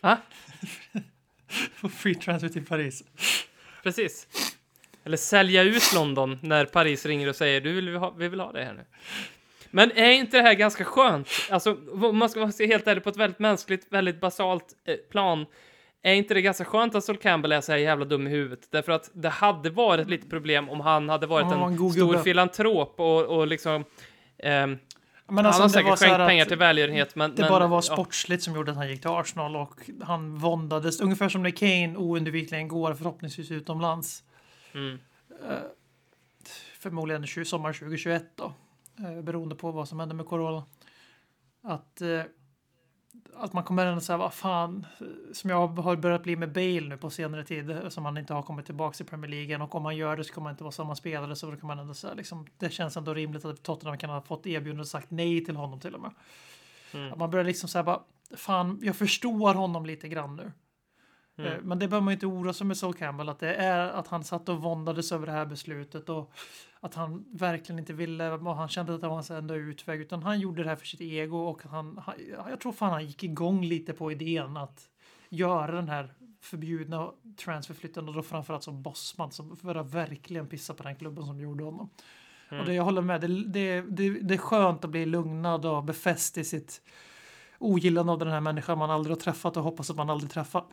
På 1.80 1.88
free 1.88 2.14
transfer 2.14 2.48
till 2.48 2.66
Paris. 2.66 3.04
Precis. 3.82 4.28
Eller 5.06 5.16
sälja 5.16 5.62
ut 5.62 5.94
London 5.94 6.38
när 6.42 6.64
Paris 6.64 7.06
ringer 7.06 7.28
och 7.28 7.36
säger 7.36 7.60
du 7.60 7.72
vill 7.72 7.96
ha, 7.96 8.10
vi 8.10 8.28
vill 8.28 8.40
ha 8.40 8.52
det 8.52 8.64
här 8.64 8.72
nu. 8.72 8.84
Men 9.70 9.92
är 9.92 10.10
inte 10.10 10.36
det 10.36 10.42
här 10.42 10.54
ganska 10.54 10.84
skönt? 10.84 11.28
Alltså, 11.50 11.76
om 12.02 12.18
man 12.18 12.30
ska 12.30 12.40
vara 12.40 12.52
helt 12.66 12.86
ärlig 12.86 13.04
på 13.04 13.10
ett 13.10 13.16
väldigt 13.16 13.38
mänskligt, 13.38 13.92
väldigt 13.92 14.20
basalt 14.20 14.64
eh, 14.86 14.94
plan. 15.10 15.46
Är 16.02 16.14
inte 16.14 16.34
det 16.34 16.42
ganska 16.42 16.64
skönt 16.64 16.94
att 16.94 17.04
Sol 17.04 17.16
Campbell 17.16 17.52
är 17.52 17.60
så 17.60 17.72
här 17.72 17.78
jävla 17.78 18.04
dum 18.04 18.26
i 18.26 18.30
huvudet? 18.30 18.68
Därför 18.70 18.92
att 18.92 19.10
det 19.14 19.28
hade 19.28 19.70
varit 19.70 20.08
lite 20.08 20.28
problem 20.28 20.68
om 20.68 20.80
han 20.80 21.08
hade 21.08 21.26
varit 21.26 21.52
en, 21.52 21.62
en 21.62 21.76
stor 21.76 21.94
gubbe. 21.94 22.22
filantrop 22.22 23.00
och, 23.00 23.22
och 23.24 23.46
liksom... 23.46 23.84
Ehm, 24.38 24.78
men 25.28 25.46
alltså, 25.46 25.62
han 25.62 25.70
har 25.70 25.74
säkert 25.74 25.98
skänkt 25.98 26.28
pengar 26.28 26.44
till 26.44 26.58
välgörenhet, 26.58 27.16
men... 27.16 27.34
Det 27.34 27.42
men, 27.42 27.50
bara 27.50 27.66
var 27.66 27.80
sportsligt 27.80 28.42
ja. 28.42 28.44
som 28.44 28.54
gjorde 28.54 28.70
att 28.70 28.76
han 28.76 28.88
gick 28.88 29.00
till 29.00 29.10
Arsenal 29.10 29.56
och 29.56 29.74
han 30.02 30.36
våndades, 30.36 31.00
ungefär 31.00 31.28
som 31.28 31.42
när 31.42 31.50
Kane 31.50 31.96
oundvikligen 31.96 32.68
går 32.68 32.94
förhoppningsvis 32.94 33.50
utomlands. 33.50 34.22
Mm. 34.76 34.98
Eh, 35.48 35.58
förmodligen 36.78 37.26
sommar 37.44 37.72
2021 37.72 38.24
då, 38.34 38.52
eh, 38.98 39.22
beroende 39.22 39.54
på 39.54 39.70
vad 39.70 39.88
som 39.88 40.00
händer 40.00 40.16
med 40.16 40.26
corona. 40.26 40.64
Att, 41.62 42.00
eh, 42.00 42.22
att 43.34 43.52
man 43.52 43.64
kommer 43.64 43.86
ändå 43.86 44.00
säga 44.00 44.16
vad 44.16 44.34
fan, 44.34 44.86
som 45.32 45.50
jag 45.50 45.66
har 45.68 45.96
börjat 45.96 46.22
bli 46.22 46.36
med 46.36 46.52
Bale 46.52 46.80
nu 46.80 46.96
på 46.96 47.10
senare 47.10 47.44
tid, 47.44 47.80
som 47.88 48.04
han 48.04 48.18
inte 48.18 48.34
har 48.34 48.42
kommit 48.42 48.66
tillbaka 48.66 49.04
i 49.04 49.06
Premier 49.06 49.30
League 49.30 49.64
och 49.64 49.74
om 49.74 49.82
man 49.82 49.96
gör 49.96 50.16
det 50.16 50.24
så 50.24 50.34
kommer 50.34 50.44
man 50.44 50.52
inte 50.52 50.64
vara 50.64 50.72
samma 50.72 50.94
spelare 50.94 51.36
så 51.36 51.50
då 51.50 51.56
kan 51.56 51.66
man 51.66 51.78
ändå 51.78 51.94
säga 51.94 52.14
liksom, 52.14 52.46
det 52.58 52.70
känns 52.70 52.96
ändå 52.96 53.14
rimligt 53.14 53.44
att 53.44 53.62
Tottenham 53.62 53.98
kan 53.98 54.10
ha 54.10 54.22
fått 54.22 54.46
erbjudande 54.46 54.80
och 54.80 54.88
sagt 54.88 55.10
nej 55.10 55.44
till 55.44 55.56
honom 55.56 55.80
till 55.80 55.94
och 55.94 56.00
med. 56.00 56.10
Mm. 56.94 57.12
Att 57.12 57.18
man 57.18 57.30
börjar 57.30 57.44
liksom 57.44 57.68
säga 57.68 58.00
fan, 58.36 58.80
jag 58.82 58.96
förstår 58.96 59.54
honom 59.54 59.86
lite 59.86 60.08
grann 60.08 60.36
nu. 60.36 60.52
Mm. 61.38 61.52
Eh, 61.52 61.58
men 61.62 61.78
det 61.78 61.88
behöver 61.88 62.04
man 62.04 62.12
inte 62.12 62.26
oroa 62.26 62.52
sig 62.52 62.66
med 62.66 62.76
Sol 62.76 62.94
Campbell, 62.94 63.28
att 63.28 63.38
det 63.38 63.54
är 63.54 63.88
att 63.88 64.08
han 64.08 64.24
satt 64.24 64.48
och 64.48 64.62
våndades 64.62 65.12
över 65.12 65.26
det 65.26 65.32
här 65.32 65.46
beslutet 65.46 66.08
och 66.08 66.32
att 66.80 66.94
han 66.94 67.24
verkligen 67.32 67.78
inte 67.78 67.92
ville, 67.92 68.30
och 68.30 68.56
han 68.56 68.68
kände 68.68 68.94
att 68.94 69.00
det 69.00 69.06
var 69.06 69.14
hans 69.14 69.30
enda 69.30 69.54
utväg, 69.54 70.00
utan 70.00 70.22
han 70.22 70.40
gjorde 70.40 70.62
det 70.62 70.68
här 70.68 70.76
för 70.76 70.86
sitt 70.86 71.00
ego 71.00 71.38
och 71.38 71.62
han, 71.62 71.98
han 72.04 72.14
jag 72.48 72.60
tror 72.60 72.72
fan 72.72 72.92
han 72.92 73.06
gick 73.06 73.22
igång 73.22 73.64
lite 73.64 73.92
på 73.92 74.12
idén 74.12 74.56
att 74.56 74.88
göra 75.28 75.72
den 75.72 75.88
här 75.88 76.14
förbjudna 76.40 77.10
transferflytten 77.36 78.08
och 78.08 78.14
då 78.14 78.22
framförallt 78.22 78.62
som 78.62 78.82
bossman 78.82 79.32
som 79.32 79.56
för 79.56 79.74
att 79.74 79.94
verkligen 79.94 80.46
pissa 80.46 80.74
på 80.74 80.82
den 80.82 80.96
klubben 80.96 81.24
som 81.24 81.40
gjorde 81.40 81.64
honom. 81.64 81.90
Mm. 82.48 82.60
Och 82.60 82.66
det 82.66 82.74
jag 82.74 82.84
håller 82.84 83.02
med, 83.02 83.20
det, 83.20 83.26
det, 83.26 83.80
det, 83.80 84.10
det 84.10 84.34
är 84.34 84.38
skönt 84.38 84.84
att 84.84 84.90
bli 84.90 85.06
lugnad 85.06 85.66
och 85.66 85.84
befäst 85.84 86.38
i 86.38 86.44
sitt 86.44 86.82
ogillande 87.58 88.12
av 88.12 88.18
den 88.18 88.28
här 88.28 88.40
människan 88.40 88.78
man 88.78 88.90
aldrig 88.90 89.16
har 89.16 89.20
träffat 89.20 89.56
och 89.56 89.62
hoppas 89.62 89.90
att 89.90 89.96
man 89.96 90.10
aldrig 90.10 90.30
träffar. 90.30 90.64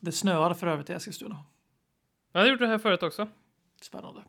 Det 0.00 0.12
snöade 0.12 0.54
för 0.54 0.66
övrigt 0.66 0.90
i 0.90 0.92
Eskilstuna. 0.92 1.36
Ja, 2.32 2.40
det 2.40 2.48
gjorde 2.48 2.64
det 2.64 2.70
här 2.70 2.78
förut 2.78 3.02
också. 3.02 3.28
Spännande. 3.80 4.20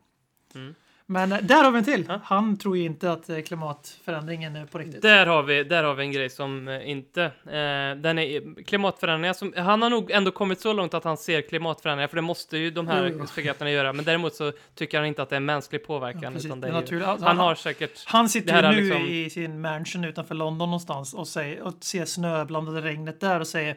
Mm. 0.54 0.74
Men 1.06 1.32
eh, 1.32 1.38
där 1.42 1.64
har 1.64 1.70
vi 1.70 1.78
en 1.78 1.84
till. 1.84 2.04
Ja. 2.08 2.20
Han 2.24 2.56
tror 2.56 2.76
ju 2.76 2.84
inte 2.84 3.12
att 3.12 3.28
eh, 3.28 3.40
klimatförändringen 3.40 4.56
är 4.56 4.66
på 4.66 4.78
riktigt. 4.78 5.02
Där 5.02 5.26
har 5.26 5.42
vi, 5.42 5.64
där 5.64 5.84
har 5.84 5.94
vi 5.94 6.02
en 6.04 6.12
grej 6.12 6.30
som 6.30 6.68
eh, 6.68 6.90
inte, 6.90 7.22
eh, 7.24 7.96
den 7.96 8.18
är 8.18 8.62
klimatförändringar 8.64 9.32
som, 9.32 9.52
han 9.56 9.82
har 9.82 9.90
nog 9.90 10.10
ändå 10.10 10.30
kommit 10.30 10.60
så 10.60 10.72
långt 10.72 10.94
att 10.94 11.04
han 11.04 11.16
ser 11.16 11.40
klimatförändringar, 11.40 12.08
för 12.08 12.16
det 12.16 12.22
måste 12.22 12.58
ju 12.58 12.70
de 12.70 12.88
här 12.88 13.26
spegaterna 13.26 13.70
göra, 13.70 13.92
men 13.92 14.04
däremot 14.04 14.34
så 14.34 14.52
tycker 14.74 14.98
han 14.98 15.06
inte 15.06 15.22
att 15.22 15.28
det 15.28 15.36
är 15.36 15.40
mänsklig 15.40 15.80
Ja, 15.80 15.86
påverkan, 15.86 16.32
precis. 16.32 16.46
utan 16.46 16.60
det 16.60 16.68
är 16.68 16.92
ju. 16.92 17.04
Alltså, 17.04 17.26
han 17.26 17.38
har 17.38 17.54
säkert, 17.54 18.04
Han 18.06 18.28
sitter 18.28 18.72
ju 18.72 18.80
nu 18.80 18.82
liksom- 18.82 19.06
i 19.06 19.30
sin 19.30 19.60
mansion 19.60 20.04
utanför 20.04 20.34
London 20.34 20.68
någonstans 20.68 21.14
och, 21.14 21.28
säger, 21.28 21.62
och 21.62 21.74
ser 21.80 22.04
snöblandade 22.04 22.80
regnet 22.80 23.20
där 23.20 23.40
och 23.40 23.46
säger 23.46 23.76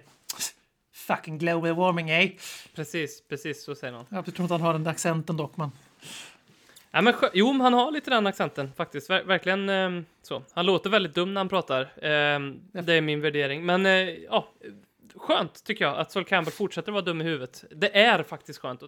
Fucking 1.08 1.38
global 1.38 1.74
warming, 1.74 2.10
eh? 2.10 2.32
precis, 2.76 3.24
precis 3.28 3.64
så 3.64 3.76
säger 3.76 3.94
han. 3.94 4.06
Jag 4.10 4.26
tror 4.26 4.42
inte 4.42 4.54
han 4.54 4.62
har 4.62 4.74
den 4.74 4.84
där 4.84 4.92
accenten 4.92 5.38
dock, 5.38 5.58
men 5.58 5.72
Ja, 6.92 7.02
men 7.02 7.14
jo, 7.34 7.54
men 7.54 7.62
han 7.62 7.74
har 7.74 7.92
lite 7.92 8.10
den 8.10 8.28
accenten 8.28 8.74
faktiskt, 8.74 9.10
Ver 9.10 9.24
verkligen 9.24 9.70
ehm, 9.70 10.06
så. 10.22 10.44
Han 10.54 10.66
låter 10.66 10.90
väldigt 10.90 11.16
dum 11.16 11.34
när 11.34 11.42
han 11.42 11.50
pratar, 11.50 11.90
Ehm, 12.02 12.62
det 12.72 12.94
är 12.94 13.02
min 13.02 13.22
värdering, 13.22 13.66
men 13.66 13.86
eh, 13.86 14.10
ja, 14.10 14.48
skönt 15.16 15.64
tycker 15.64 15.86
jag 15.86 15.98
att 15.98 16.12
Sol 16.12 16.26
Campbell 16.26 16.54
fortsätter 16.54 16.92
vara 16.92 17.02
dum 17.02 17.22
i 17.22 17.24
huvudet. 17.24 17.64
Det 17.72 17.98
är 17.98 18.24
faktiskt 18.24 18.60
skönt. 18.60 18.82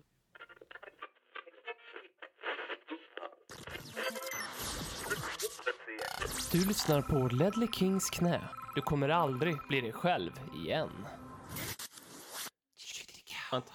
Du 6.51 6.68
lyssnar 6.68 7.01
på 7.01 7.36
Ledley 7.36 7.68
Kings 7.74 8.09
knä. 8.09 8.41
Du 8.76 8.82
kommer 8.82 9.09
aldrig 9.09 9.55
bli 9.68 9.82
dig 9.82 9.91
själv 9.91 10.32
igen. 10.66 10.89
Skönt. 13.52 13.66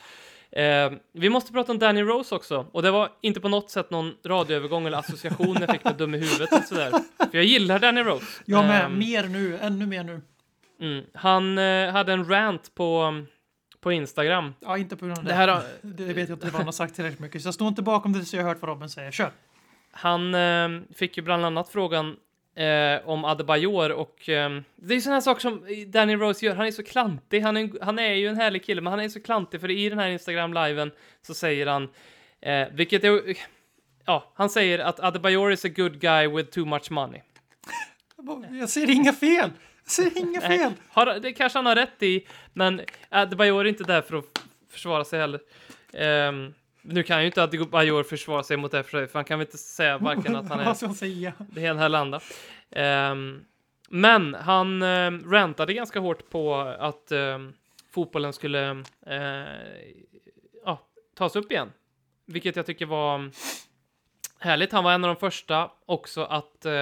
Eh, 0.51 0.93
vi 1.13 1.29
måste 1.31 1.53
prata 1.53 1.73
om 1.73 1.79
Danny 1.79 2.03
Rose 2.03 2.35
också. 2.35 2.67
Och 2.73 2.83
det 2.83 2.91
var 2.91 3.09
inte 3.21 3.41
på 3.41 3.49
något 3.49 3.71
sätt 3.71 3.91
någon 3.91 4.15
radioövergång 4.27 4.87
eller 4.87 4.99
association 4.99 5.57
jag 5.61 5.71
fick 5.73 5.85
med 5.85 5.97
dum 5.97 6.15
i 6.15 6.19
huvudet 6.19 6.53
och 6.53 6.65
sådär. 6.65 6.91
För 7.19 7.37
jag 7.39 7.45
gillar 7.45 7.79
Danny 7.79 8.01
Rose. 8.01 8.27
jag 8.45 8.65
med. 8.65 8.85
Ehm, 8.85 8.99
mer 8.99 9.29
nu, 9.29 9.59
ännu 9.59 9.87
mer 9.87 10.05
nu. 10.05 10.21
mm. 10.81 11.05
Han 11.15 11.59
eh, 11.59 11.93
hade 11.93 12.13
en 12.13 12.29
rant 12.31 12.75
på, 12.75 13.23
på 13.81 13.93
Instagram. 13.93 14.55
Ja, 14.61 14.79
inte 14.79 14.97
på 14.97 15.07
grund 15.07 15.19
av 15.19 15.25
det. 15.25 15.31
Det 15.31 15.37
här 15.37 15.63
det 15.83 16.05
vet 16.05 16.29
jag 16.29 16.37
inte 16.37 16.47
vad 16.47 16.55
han 16.55 16.65
har 16.65 16.73
sagt 16.73 16.95
tillräckligt 16.95 17.21
mycket. 17.21 17.43
Så 17.43 17.47
jag 17.49 17.55
står 17.55 17.69
inte 17.69 17.83
bakom 17.83 18.13
det, 18.13 18.25
så 18.25 18.37
jag 18.37 18.43
har 18.43 18.49
hört 18.49 18.63
vad 18.63 18.69
Robin 18.69 18.89
säger. 18.89 19.11
Kör! 19.11 19.31
Han 19.91 20.35
eh, 20.35 20.69
fick 20.95 21.17
ju 21.17 21.23
bland 21.23 21.45
annat 21.45 21.69
frågan 21.69 22.17
eh, 22.57 23.09
om 23.09 23.25
Adebayor 23.25 23.93
och 23.93 24.29
eh, 24.29 24.61
det 24.77 24.95
är 24.95 25.01
sådana 25.01 25.21
saker 25.21 25.41
som 25.41 25.67
Danny 25.87 26.17
Rose 26.17 26.47
gör. 26.47 26.55
Han 26.55 26.67
är 26.67 26.71
så 26.71 26.83
klantig. 26.83 27.41
Han 27.41 27.57
är, 27.57 27.85
han 27.85 27.99
är 27.99 28.15
ju 28.15 28.29
en 28.29 28.37
härlig 28.37 28.65
kille, 28.65 28.81
men 28.81 28.91
han 28.91 29.01
är 29.01 29.09
så 29.09 29.23
klantig 29.23 29.61
för 29.61 29.71
i 29.71 29.89
den 29.89 29.99
här 29.99 30.09
Instagram-liven 30.09 30.91
så 31.23 31.35
säger 31.35 31.67
han, 31.67 31.89
eh, 32.41 32.69
vilket 32.73 33.05
är, 33.05 33.37
ja, 34.07 34.33
han 34.35 34.51
säger 34.51 34.79
att 34.79 35.01
Adebayor 35.01 35.53
is 35.53 35.65
a 35.65 35.69
good 35.69 36.01
guy 36.01 36.29
with 36.29 36.51
too 36.51 36.65
much 36.65 36.91
money. 36.91 37.21
Jag 38.51 38.69
ser 38.69 38.91
inga 38.91 39.13
fel! 39.13 39.51
Jag 39.83 39.91
ser 39.91 40.19
inga 40.19 40.41
fel! 40.41 40.73
har, 40.89 41.19
det 41.21 41.33
kanske 41.33 41.59
han 41.59 41.67
har 41.67 41.75
rätt 41.75 42.03
i, 42.03 42.27
men 42.53 42.81
Adebayor 43.09 43.65
är 43.65 43.69
inte 43.69 43.85
där 43.85 44.03
för 44.03 44.17
att 44.17 44.43
försvara 44.71 45.05
sig 45.05 45.21
heller. 45.21 45.41
Ehm, 45.93 46.55
nu 46.89 47.03
kan 47.03 47.21
ju 47.21 47.27
inte 47.27 47.43
Adebayor 47.43 48.03
försvara 48.03 48.43
sig 48.43 48.57
mot 48.57 48.73
det 48.73 48.83
för 48.83 49.09
han 49.13 49.25
kan 49.25 49.39
väl 49.39 49.47
inte 49.47 49.59
säga 49.59 49.99
varken 49.99 50.37
att 50.37 50.49
han 50.49 50.61
är 50.61 51.33
det 51.55 51.61
ena 51.61 51.85
eller 51.85 51.99
andra. 51.99 52.21
Ehm, 52.71 53.45
men 53.89 54.35
han 54.35 54.83
um, 54.83 55.33
rantade 55.33 55.75
ganska 55.75 56.01
hårt 56.01 56.31
på 56.31 56.55
att 56.79 57.13
ehm, 57.13 57.53
fotbollen 57.91 58.33
skulle 58.33 58.71
eh, 59.07 59.47
ja, 60.65 60.81
tas 61.15 61.37
upp 61.37 61.53
igen. 61.53 61.73
Vilket 62.27 62.57
jag 62.57 62.67
tycker 62.67 62.87
var 62.87 63.31
härligt. 64.39 64.73
Han 64.73 64.85
var 64.85 64.93
en 64.93 65.05
av 65.05 65.09
de 65.09 65.17
första 65.17 65.71
också 65.87 66.25
att 66.25 66.67
eh, 66.67 66.73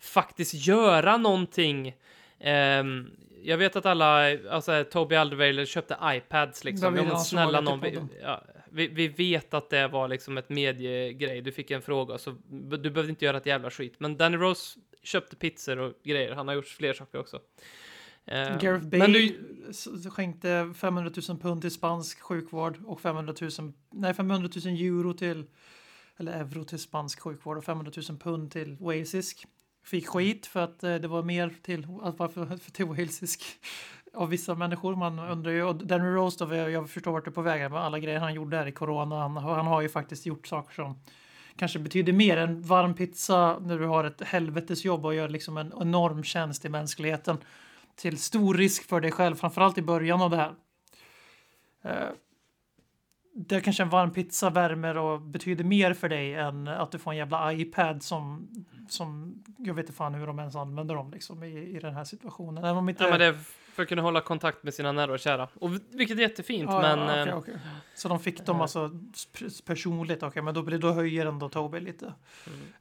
faktiskt 0.00 0.66
göra 0.66 1.16
någonting. 1.16 1.94
Ehm, 2.40 3.10
jag 3.42 3.58
vet 3.58 3.76
att 3.76 3.86
alla, 3.86 4.38
alltså 4.50 4.84
Toby 4.84 5.16
Alderweireld 5.16 5.68
köpte 5.68 5.96
iPads 6.04 6.64
liksom. 6.64 6.96
Ja, 6.96 7.02
men 7.02 7.18
snälla 7.18 7.60
någon, 7.60 8.08
ja, 8.22 8.42
vi, 8.74 8.88
vi 8.88 9.08
vet 9.08 9.54
att 9.54 9.70
det 9.70 9.88
var 9.88 10.08
liksom 10.08 10.38
ett 10.38 10.48
mediegrej. 10.48 11.40
Du 11.40 11.52
fick 11.52 11.70
en 11.70 11.82
fråga 11.82 12.18
så 12.18 12.36
du 12.48 12.90
behövde 12.90 13.10
inte 13.10 13.24
göra 13.24 13.36
ett 13.36 13.46
jävla 13.46 13.70
skit. 13.70 13.94
Men 13.98 14.16
Danny 14.16 14.36
Rose 14.36 14.78
köpte 15.02 15.36
pizzor 15.36 15.78
och 15.78 15.92
grejer. 16.04 16.32
Han 16.34 16.48
har 16.48 16.54
gjort 16.54 16.66
fler 16.66 16.92
saker 16.92 17.18
också. 17.18 17.40
Ehm, 18.26 18.58
Gareth 18.58 18.86
Bale 18.86 19.18
du, 19.18 20.10
skänkte 20.10 20.74
500 20.76 21.12
000 21.28 21.38
pund 21.38 21.60
till 21.60 21.70
spansk 21.70 22.20
sjukvård 22.20 22.78
och 22.84 23.00
500 23.00 23.34
000, 23.40 23.72
nej 23.90 24.14
500 24.14 24.50
000 24.64 24.74
euro 24.74 25.14
till, 25.14 25.46
eller 26.16 26.32
euro 26.32 26.64
till 26.64 26.78
spansk 26.78 27.20
sjukvård 27.20 27.58
och 27.58 27.64
500 27.64 27.92
000 28.08 28.18
pund 28.18 28.50
till 28.50 28.76
walesisk. 28.80 29.46
Fick 29.84 30.06
skit 30.06 30.46
för 30.46 30.60
att 30.60 30.84
eh, 30.84 30.94
det 30.94 31.08
var 31.08 31.22
mer 31.22 31.54
till, 31.62 31.86
varför, 31.88 32.56
för 32.56 32.70
till 32.70 32.86
walesisk 32.86 33.44
av 34.14 34.28
vissa 34.28 34.54
människor. 34.54 34.96
Man 34.96 35.18
undrar 35.18 35.52
ju, 35.52 35.62
och 35.62 35.86
Danny 35.86 36.04
Rose 36.04 36.44
då, 36.44 36.54
jag, 36.54 36.90
förstår 36.90 37.12
vart 37.12 37.24
du 37.24 37.30
är 37.30 37.34
på 37.34 37.42
väg 37.42 37.70
med 37.70 37.80
alla 37.80 37.98
grejer 37.98 38.20
han 38.20 38.34
gjorde 38.34 38.56
här 38.56 38.66
i 38.66 38.72
corona. 38.72 39.20
Han, 39.20 39.36
han 39.36 39.66
har 39.66 39.80
ju 39.80 39.88
faktiskt 39.88 40.26
gjort 40.26 40.46
saker 40.46 40.74
som 40.74 40.98
kanske 41.56 41.78
betyder 41.78 42.12
mer 42.12 42.36
än 42.36 42.62
varm 42.62 42.94
pizza 42.94 43.58
när 43.58 43.78
du 43.78 43.86
har 43.86 44.04
ett 44.04 44.22
helvetes 44.22 44.84
jobb 44.84 45.06
och 45.06 45.14
gör 45.14 45.28
liksom 45.28 45.56
en 45.56 45.72
enorm 45.80 46.22
tjänst 46.22 46.64
i 46.64 46.68
mänskligheten 46.68 47.38
till 47.96 48.18
stor 48.18 48.54
risk 48.54 48.88
för 48.88 49.00
dig 49.00 49.10
själv, 49.10 49.34
framförallt 49.34 49.78
i 49.78 49.82
början 49.82 50.22
av 50.22 50.30
det 50.30 50.36
här. 50.36 50.54
Eh, 51.82 52.08
där 53.34 53.60
kanske 53.60 53.82
en 53.82 53.88
varm 53.88 54.10
pizza 54.10 54.50
värmer 54.50 54.96
och 54.96 55.20
betyder 55.20 55.64
mer 55.64 55.94
för 55.94 56.08
dig 56.08 56.34
än 56.34 56.68
att 56.68 56.92
du 56.92 56.98
får 56.98 57.10
en 57.10 57.16
jävla 57.16 57.52
iPad 57.52 58.02
som, 58.02 58.48
som 58.88 59.34
jag 59.58 59.74
vet 59.74 59.82
inte 59.86 59.96
fan 59.96 60.14
hur 60.14 60.26
de 60.26 60.38
ens 60.38 60.56
använder 60.56 60.94
dem 60.94 61.10
liksom 61.10 61.42
i, 61.42 61.76
i 61.76 61.78
den 61.78 61.94
här 61.94 62.04
situationen. 62.04 62.64
Även 62.64 62.76
om 62.76 62.88
inte... 62.88 63.04
ja, 63.04 63.10
men 63.10 63.18
det 63.18 63.26
är 63.26 63.38
för 63.74 63.82
att 63.82 63.88
kunna 63.88 64.02
hålla 64.02 64.20
kontakt 64.20 64.62
med 64.62 64.74
sina 64.74 64.92
nära 64.92 65.12
och 65.12 65.18
kära. 65.18 65.48
Och 65.54 65.70
vilket 65.90 66.16
är 66.18 66.22
jättefint, 66.22 66.70
Ja, 66.70 66.80
men... 66.80 66.98
ja, 66.98 67.20
okej, 67.20 67.32
ehm, 67.32 67.38
okej. 67.38 67.54
Så 67.94 68.08
de 68.08 68.20
fick 68.20 68.46
dem 68.46 68.60
alltså 68.60 68.86
sp- 69.12 69.64
personligt, 69.66 70.22
okej, 70.22 70.42
men 70.42 70.54
då, 70.54 70.62
blir, 70.62 70.78
då 70.78 70.92
höjer 70.92 71.26
ändå 71.26 71.48
Toby 71.48 71.80
lite. 71.80 72.12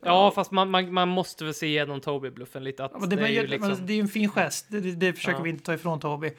Ja, 0.01 0.31
fast 0.31 0.51
man, 0.51 0.69
man, 0.69 0.93
man 0.93 1.09
måste 1.09 1.45
väl 1.45 1.53
se 1.53 1.67
igenom 1.67 2.01
Toby-bluffen 2.01 2.63
lite. 2.63 2.85
Att 2.85 2.91
Ja, 2.93 2.99
men 2.99 3.09
det, 3.09 3.15
det 3.15 3.23
är 3.23 3.27
ju 3.29 3.41
men 3.41 3.49
liksom... 3.49 3.85
det 3.85 3.93
är 3.93 3.95
ju 3.95 4.01
en 4.01 4.07
fin 4.07 4.29
gest, 4.29 4.65
det, 4.69 4.79
det, 4.79 4.91
det 4.91 5.13
försöker 5.13 5.37
Ja. 5.37 5.43
vi 5.43 5.49
inte 5.49 5.63
ta 5.63 5.73
ifrån 5.73 5.99
Toby. 5.99 6.31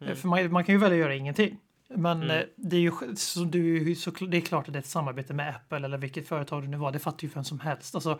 Mm. 0.00 0.16
För 0.16 0.28
man, 0.28 0.52
man 0.52 0.64
kan 0.64 0.74
ju 0.74 0.78
välja 0.78 0.94
att 0.96 1.00
göra 1.00 1.14
ingenting. 1.14 1.58
Men 1.90 2.22
Mm. 2.22 2.30
eh, 2.38 2.44
det 2.56 2.76
är 2.76 2.80
ju 2.80 2.92
så, 3.16 3.40
det 3.40 3.58
är 3.58 3.62
ju 3.62 3.94
så, 3.94 4.10
det 4.10 4.36
är 4.36 4.40
klart 4.40 4.66
att 4.66 4.72
det 4.72 4.78
är 4.78 4.80
ett 4.80 4.86
samarbete 4.86 5.34
med 5.34 5.48
Apple 5.56 5.76
eller 5.86 5.98
vilket 5.98 6.28
företag 6.28 6.62
det 6.62 6.68
nu 6.68 6.76
var. 6.76 6.92
Det 6.92 6.98
fattar 6.98 7.22
ju 7.24 7.30
vem 7.34 7.44
som 7.44 7.60
helst. 7.60 7.94
Alltså, 7.94 8.18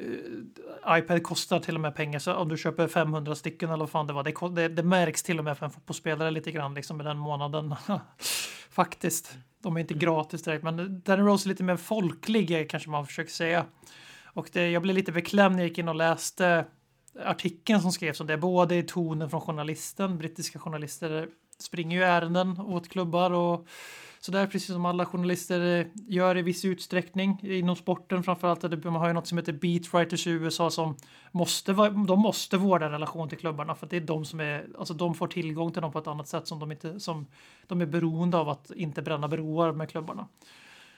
Uh, 0.00 0.98
iPad 0.98 1.22
kostar 1.22 1.60
till 1.60 1.74
och 1.74 1.80
med 1.80 1.94
pengar 1.94 2.18
så 2.18 2.34
om 2.34 2.48
du 2.48 2.56
köper 2.56 2.88
500 2.88 3.34
stycken 3.34 3.68
eller 3.68 3.78
vad 3.78 3.90
fan 3.90 4.06
det 4.06 4.12
var. 4.12 4.22
Det, 4.22 4.62
det, 4.62 4.68
det 4.68 4.82
märks 4.82 5.22
till 5.22 5.38
och 5.38 5.44
med 5.44 5.58
för 5.58 5.66
en 5.66 5.72
fotbollsspelare 5.72 6.30
lite 6.30 6.52
grann 6.52 6.74
liksom 6.74 7.00
i 7.00 7.04
den 7.04 7.18
månaden. 7.18 7.74
Faktiskt. 8.70 9.36
De 9.62 9.76
är 9.76 9.80
inte 9.80 9.94
gratis 9.94 10.42
direkt, 10.42 10.64
men 10.64 11.00
Danny 11.04 11.22
Rose 11.22 11.46
är 11.46 11.48
lite 11.48 11.62
mer 11.62 11.76
folklig 11.76 12.70
kanske 12.70 12.90
man 12.90 13.06
försöker 13.06 13.32
säga. 13.32 13.64
Och 14.24 14.50
det, 14.52 14.70
jag 14.70 14.82
blev 14.82 14.96
lite 14.96 15.12
beklämd 15.12 15.56
när 15.56 15.62
jag 15.62 15.68
gick 15.68 15.78
in 15.78 15.88
och 15.88 15.94
läste 15.94 16.64
artikeln 17.24 17.80
som 17.80 17.92
skrevs 17.92 18.20
om 18.20 18.26
det. 18.26 18.36
Både 18.36 18.76
i 18.76 18.82
tonen 18.82 19.30
från 19.30 19.40
journalisten, 19.40 20.18
brittiska 20.18 20.58
journalister 20.58 21.28
springer 21.58 21.96
ju 21.96 22.04
ärenden 22.04 22.60
åt 22.60 22.88
klubbar 22.88 23.30
och 23.30 23.66
sådär, 24.24 24.46
precis 24.46 24.66
som 24.66 24.84
alla 24.84 25.06
journalister 25.06 25.80
eh, 25.80 25.86
gör 26.08 26.36
i 26.36 26.42
viss 26.42 26.64
utsträckning 26.64 27.40
inom 27.42 27.76
sporten 27.76 28.22
framförallt. 28.22 28.84
Man 28.84 28.94
har 28.94 29.06
ju 29.06 29.12
något 29.12 29.26
som 29.26 29.38
heter 29.38 29.52
beatwriters 29.52 30.26
i 30.26 30.30
USA 30.30 30.70
som 30.70 30.96
måste, 31.32 31.72
de 32.06 32.18
måste 32.20 32.56
vårda 32.56 32.90
relation 32.90 33.28
till 33.28 33.38
klubbarna 33.38 33.74
för 33.74 33.86
att 33.86 33.90
det 33.90 33.96
är 33.96 34.00
de 34.00 34.24
som 34.24 34.40
är, 34.40 34.66
alltså 34.78 34.94
de 34.94 35.14
får 35.14 35.26
tillgång 35.26 35.72
till 35.72 35.82
dem 35.82 35.92
på 35.92 35.98
ett 35.98 36.06
annat 36.06 36.28
sätt 36.28 36.46
som 36.46 36.58
de 36.58 36.72
inte, 36.72 37.00
som 37.00 37.26
de 37.66 37.80
är 37.80 37.86
beroende 37.86 38.36
av 38.36 38.48
att 38.48 38.70
inte 38.70 39.02
bränna 39.02 39.28
broar 39.28 39.72
med 39.72 39.90
klubbarna. 39.90 40.28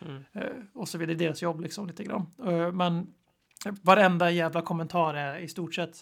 Mm. 0.06 0.24
Eh, 0.32 0.42
och 0.74 0.88
så 0.88 0.98
vidare, 0.98 1.16
det 1.16 1.24
är 1.24 1.26
deras 1.26 1.42
jobb 1.42 1.60
liksom 1.60 1.86
lite 1.86 2.04
grann. 2.04 2.26
Eh, 2.46 2.72
men 2.72 3.06
varenda 3.82 4.30
jävla 4.30 4.62
kommentar 4.62 5.14
är 5.14 5.38
i 5.38 5.48
stort 5.48 5.74
sett 5.74 5.96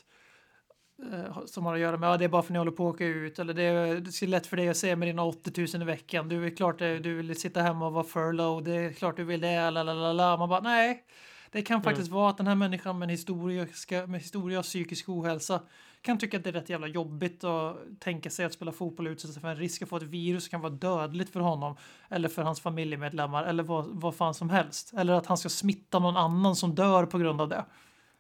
som 1.47 1.67
har 1.67 1.75
att 1.75 1.81
göra 1.81 1.97
med 1.97 2.11
att 2.11 2.19
det 2.19 2.25
är 2.25 2.29
bara 2.29 2.43
för 2.43 2.47
att 2.47 2.53
ni 2.53 2.59
håller 2.59 2.71
på 2.71 2.89
att 2.89 2.95
åka 2.95 3.07
ut 3.07 3.39
eller 3.39 3.55
det 3.55 3.63
är, 3.63 3.95
det 3.95 4.23
är 4.23 4.27
lätt 4.27 4.47
för 4.47 4.57
dig 4.57 4.69
att 4.69 4.77
se 4.77 4.97
med 4.97 5.09
dina 5.09 5.25
80 5.25 5.77
000 5.77 5.83
i 5.83 5.85
veckan. 5.85 6.29
Du 6.29 6.47
är 6.47 6.57
klart 6.57 6.79
det, 6.79 6.99
du 6.99 7.15
vill 7.15 7.41
sitta 7.41 7.63
hemma 7.63 7.87
och 7.87 7.93
vara 7.93 8.05
furlough. 8.05 8.63
Det 8.63 8.75
är 8.75 8.93
klart 8.93 9.17
du 9.17 9.25
vill 9.25 9.41
det. 9.41 9.71
Lalalala. 9.71 10.37
Man 10.37 10.49
bara 10.49 10.61
nej. 10.61 11.05
Det 11.51 11.63
kan 11.63 11.83
faktiskt 11.83 12.11
vara 12.11 12.31
att 12.31 12.37
den 12.37 12.47
här 12.47 12.55
människan 12.55 12.99
med 12.99 13.07
en 13.07 13.11
historia, 13.11 13.67
ska, 13.73 14.07
med 14.07 14.21
historia 14.21 14.59
av 14.59 14.63
psykisk 14.63 15.09
ohälsa 15.09 15.61
kan 16.03 16.19
tycka 16.19 16.37
att 16.37 16.45
det 16.45 16.51
är 16.51 16.53
rätt 16.53 16.69
jävla 16.69 16.87
jobbigt 16.87 17.45
att 17.45 17.77
tänka 18.01 18.31
sig 18.31 18.45
att 18.45 18.53
spela 18.53 18.73
fotboll 18.73 19.07
och 19.07 19.11
utsätta 19.11 19.33
sig 19.33 19.43
för 19.43 19.49
en 19.49 19.57
risk 19.57 19.83
att 19.83 19.89
få 19.89 19.97
ett 19.97 20.03
virus 20.03 20.45
som 20.45 20.51
kan 20.51 20.61
vara 20.61 20.73
dödligt 20.73 21.31
för 21.31 21.41
honom 21.41 21.77
eller 22.09 22.29
för 22.29 22.43
hans 22.43 22.61
familjemedlemmar 22.61 23.45
eller 23.45 23.63
vad, 23.63 23.87
vad 23.87 24.15
fan 24.15 24.35
som 24.35 24.51
helst. 24.51 24.93
Eller 24.97 25.13
att 25.13 25.27
han 25.27 25.37
ska 25.37 25.49
smitta 25.49 25.99
någon 25.99 26.17
annan 26.17 26.57
som 26.57 26.75
dör 26.75 27.07
på 27.07 27.19
grund 27.19 27.41
av 27.41 27.49
det. 27.49 27.65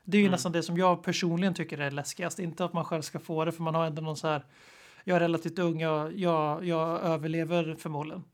Det 0.05 0.17
är 0.17 0.21
ju 0.21 0.27
Mm. 0.27 0.33
nästan 0.33 0.53
det 0.53 0.63
som 0.63 0.77
jag 0.79 1.03
personligen 1.03 1.55
tycker 1.55 1.79
är 1.79 1.91
läskigast. 1.91 2.39
Inte 2.39 2.65
att 2.65 2.73
man 2.73 2.85
själv 2.85 3.03
ska 3.03 3.19
få 3.19 3.45
det 3.45 3.53
för 3.53 3.63
man 3.63 3.75
har 3.75 3.87
ändå 3.87 4.03
någon 4.03 4.17
så 4.17 4.29
här 4.29 4.45
jag 5.05 5.17
är 5.17 5.21
relativt 5.21 5.59
ung, 5.59 5.81
jag, 5.81 6.19
jag, 6.19 6.65
jag 6.65 7.01
överlever 7.03 7.77
förmodligen. 7.79 8.25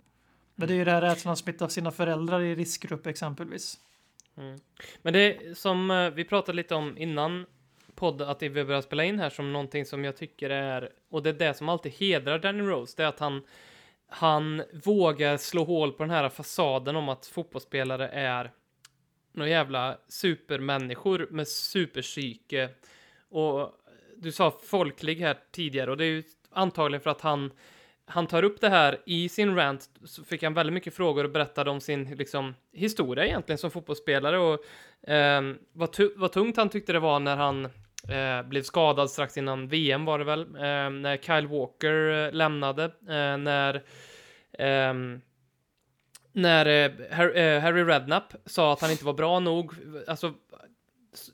Men 0.55 0.69
det 0.69 0.75
är 0.75 0.77
ju 0.77 0.85
det 0.85 0.91
här 0.91 1.01
rädslan 1.01 1.33
att 1.33 1.39
smitta 1.39 1.69
sina 1.69 1.91
föräldrar 1.91 2.41
i 2.41 2.55
riskgrupp 2.55 3.07
exempelvis. 3.07 3.79
Men 5.03 5.13
det 5.13 5.59
som 5.59 5.91
eh, 5.91 6.11
vi 6.11 6.25
pratade 6.25 6.57
lite 6.57 6.75
om 6.75 6.99
innan 6.99 7.47
podd 7.95 8.23
att 8.23 8.43
vi 8.43 8.51
börjar 8.65 8.81
spela 8.81 9.05
in 9.05 9.19
här 9.19 9.31
som 9.31 9.53
någonting 9.53 9.85
som 9.87 10.05
jag 10.05 10.17
tycker 10.17 10.51
är, 10.51 10.91
och 11.11 11.23
det 11.23 11.31
är 11.31 11.35
det 11.35 11.55
som 11.55 11.69
alltid 11.69 11.93
hedrar 11.93 12.39
Danny 12.39 12.63
Rose, 12.63 12.95
det 12.97 13.03
är 13.03 13.07
att 13.07 13.21
han, 13.21 13.43
han 14.09 14.63
vågar 14.85 15.37
slå 15.37 15.65
hål 15.65 15.93
på 15.93 16.03
den 16.03 16.11
här 16.11 16.29
fasaden 16.29 16.97
om 16.97 17.09
att 17.09 17.27
fotbollsspelare 17.27 18.09
är 18.09 18.51
några 19.33 19.51
jävla 19.51 19.99
supermänniskor 20.09 21.29
med 21.31 21.49
superpsyke. 21.49 22.69
Och 23.29 23.73
du 24.17 24.33
sa 24.33 24.59
folklig 24.65 25.17
här 25.17 25.37
tidigare 25.51 25.91
och 25.91 25.97
det 25.97 26.05
är 26.05 26.11
ju 26.11 26.23
antagligen 26.51 27.01
för 27.01 27.11
att 27.11 27.21
han 27.21 27.51
han 28.11 28.27
tar 28.27 28.43
upp 28.43 28.61
det 28.61 28.69
här 28.69 28.99
i 29.07 29.29
sin 29.29 29.57
rant, 29.57 29.91
så 30.05 30.25
fick 30.25 30.43
han 30.43 30.55
väldigt 30.55 30.75
mycket 30.75 30.95
frågor 30.95 31.25
och 31.25 31.31
berättade 31.31 31.71
om 31.71 31.81
sin 31.81 32.05
liksom, 32.05 32.55
historia 32.73 33.27
egentligen 33.27 33.59
som 33.59 33.71
fotbollsspelare 33.71 34.39
och 34.39 34.65
eh, 35.11 35.43
vad, 35.73 35.93
tu 35.93 36.13
vad 36.17 36.33
tungt 36.33 36.57
han 36.57 36.69
tyckte 36.69 36.93
det 36.93 36.99
var 36.99 37.21
när 37.21 37.37
han 37.37 37.65
eh, 38.09 38.49
blev 38.49 38.63
skadad 38.63 39.11
strax 39.11 39.37
innan 39.37 39.69
VM 39.69 40.05
var 40.05 40.19
det 40.19 40.25
väl, 40.25 40.41
eh, 40.41 40.91
när 40.91 41.17
Kyle 41.17 41.47
Walker 41.47 42.27
eh, 42.27 42.33
lämnade, 42.33 42.85
eh, 42.85 43.37
när 43.37 43.83
ehm, 44.59 45.21
när 46.33 46.67
eh, 46.67 47.21
eh, 47.21 47.61
Harry 47.61 47.85
Redknapp 47.85 48.35
sa 48.47 48.73
att 48.73 48.81
han 48.81 48.91
inte 48.91 49.05
var 49.05 49.13
bra 49.13 49.41
nog, 49.41 49.73
alltså 50.07 50.35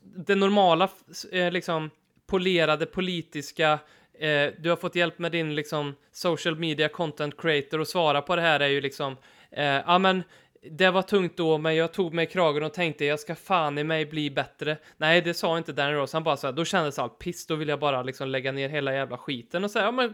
det 0.01 0.35
normala, 0.35 0.89
eh, 1.31 1.51
liksom 1.51 1.89
polerade 2.27 2.85
politiska 2.85 3.79
eh, 4.19 4.53
du 4.59 4.69
har 4.69 4.75
fått 4.75 4.95
hjälp 4.95 5.19
med 5.19 5.31
din 5.31 5.55
liksom 5.55 5.95
social 6.11 6.55
media 6.55 6.89
content 6.89 7.41
creator 7.41 7.79
och 7.79 7.87
svara 7.87 8.21
på 8.21 8.35
det 8.35 8.41
här 8.41 8.59
är 8.59 8.67
ju 8.67 8.81
liksom, 8.81 9.17
eh, 9.51 9.65
ja 9.65 9.97
men 9.97 10.23
det 10.71 10.91
var 10.91 11.01
tungt 11.01 11.37
då, 11.37 11.57
men 11.57 11.75
jag 11.75 11.93
tog 11.93 12.13
mig 12.13 12.23
i 12.23 12.27
kragen 12.27 12.63
och 12.63 12.73
tänkte 12.73 13.05
jag 13.05 13.19
ska 13.19 13.35
fan 13.35 13.77
i 13.77 13.83
mig 13.83 14.05
bli 14.05 14.29
bättre. 14.29 14.77
Nej, 14.97 15.21
det 15.21 15.33
sa 15.33 15.57
inte 15.57 15.73
Danny 15.73 15.93
Rose. 15.93 16.15
Han 16.15 16.23
bara 16.23 16.37
så 16.37 16.47
här, 16.47 16.53
då 16.53 16.65
kändes 16.65 16.99
allt 16.99 17.19
piss. 17.19 17.47
Då 17.47 17.55
vill 17.55 17.67
jag 17.67 17.79
bara 17.79 18.03
liksom 18.03 18.29
lägga 18.29 18.51
ner 18.51 18.69
hela 18.69 18.93
jävla 18.93 19.17
skiten 19.17 19.63
och 19.63 19.71
säga, 19.71 19.85
ja 19.85 19.91
men 19.91 20.13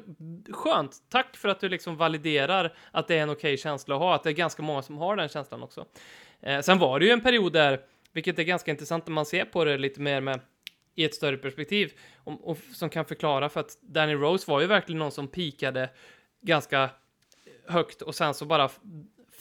skönt. 0.51 0.95
Tack 1.10 1.38
för 1.38 1.49
att 1.49 1.60
du 1.60 1.70
liksom 1.70 1.97
validerar 1.97 2.74
att 2.91 3.08
det 3.08 3.18
är 3.18 3.24
en 3.24 3.30
okej 3.30 3.54
okay 3.54 3.58
känsla 3.58 3.95
att 3.95 4.01
ha. 4.01 4.16
Att 4.16 4.24
det 4.24 4.30
är 4.30 4.34
ganska 4.34 4.64
många 4.64 4.82
som 4.82 4.97
har 4.97 5.16
den 5.16 5.30
känslan 5.30 5.64
också. 5.64 5.86
Eh, 6.41 6.62
sen 6.62 6.80
var 6.80 6.99
det 6.99 7.06
ju 7.06 7.12
en 7.12 7.22
period 7.22 7.54
där, 7.54 7.80
vilket 8.12 8.39
är 8.39 8.43
ganska 8.43 8.72
intressant 8.72 9.08
när 9.08 9.14
man 9.14 9.26
ser 9.26 9.45
på 9.45 9.66
det 9.66 9.78
lite 9.78 10.01
mer 10.01 10.22
med 10.22 10.39
i 10.95 11.06
ett 11.06 11.16
större 11.16 11.38
perspektiv 11.38 11.91
och, 12.24 12.49
och, 12.49 12.58
som 12.74 12.89
kan 12.89 13.06
förklara 13.06 13.49
för 13.49 13.60
att 13.60 13.78
Danny 13.82 14.14
Rose 14.14 14.51
var 14.51 14.62
ju 14.62 14.68
verkligen 14.68 14.99
någon 14.99 15.12
som 15.12 15.28
pikade 15.28 15.89
ganska 16.41 16.89
högt 17.68 18.01
och 18.01 18.16
sen 18.16 18.34
så 18.34 18.45
bara 18.45 18.70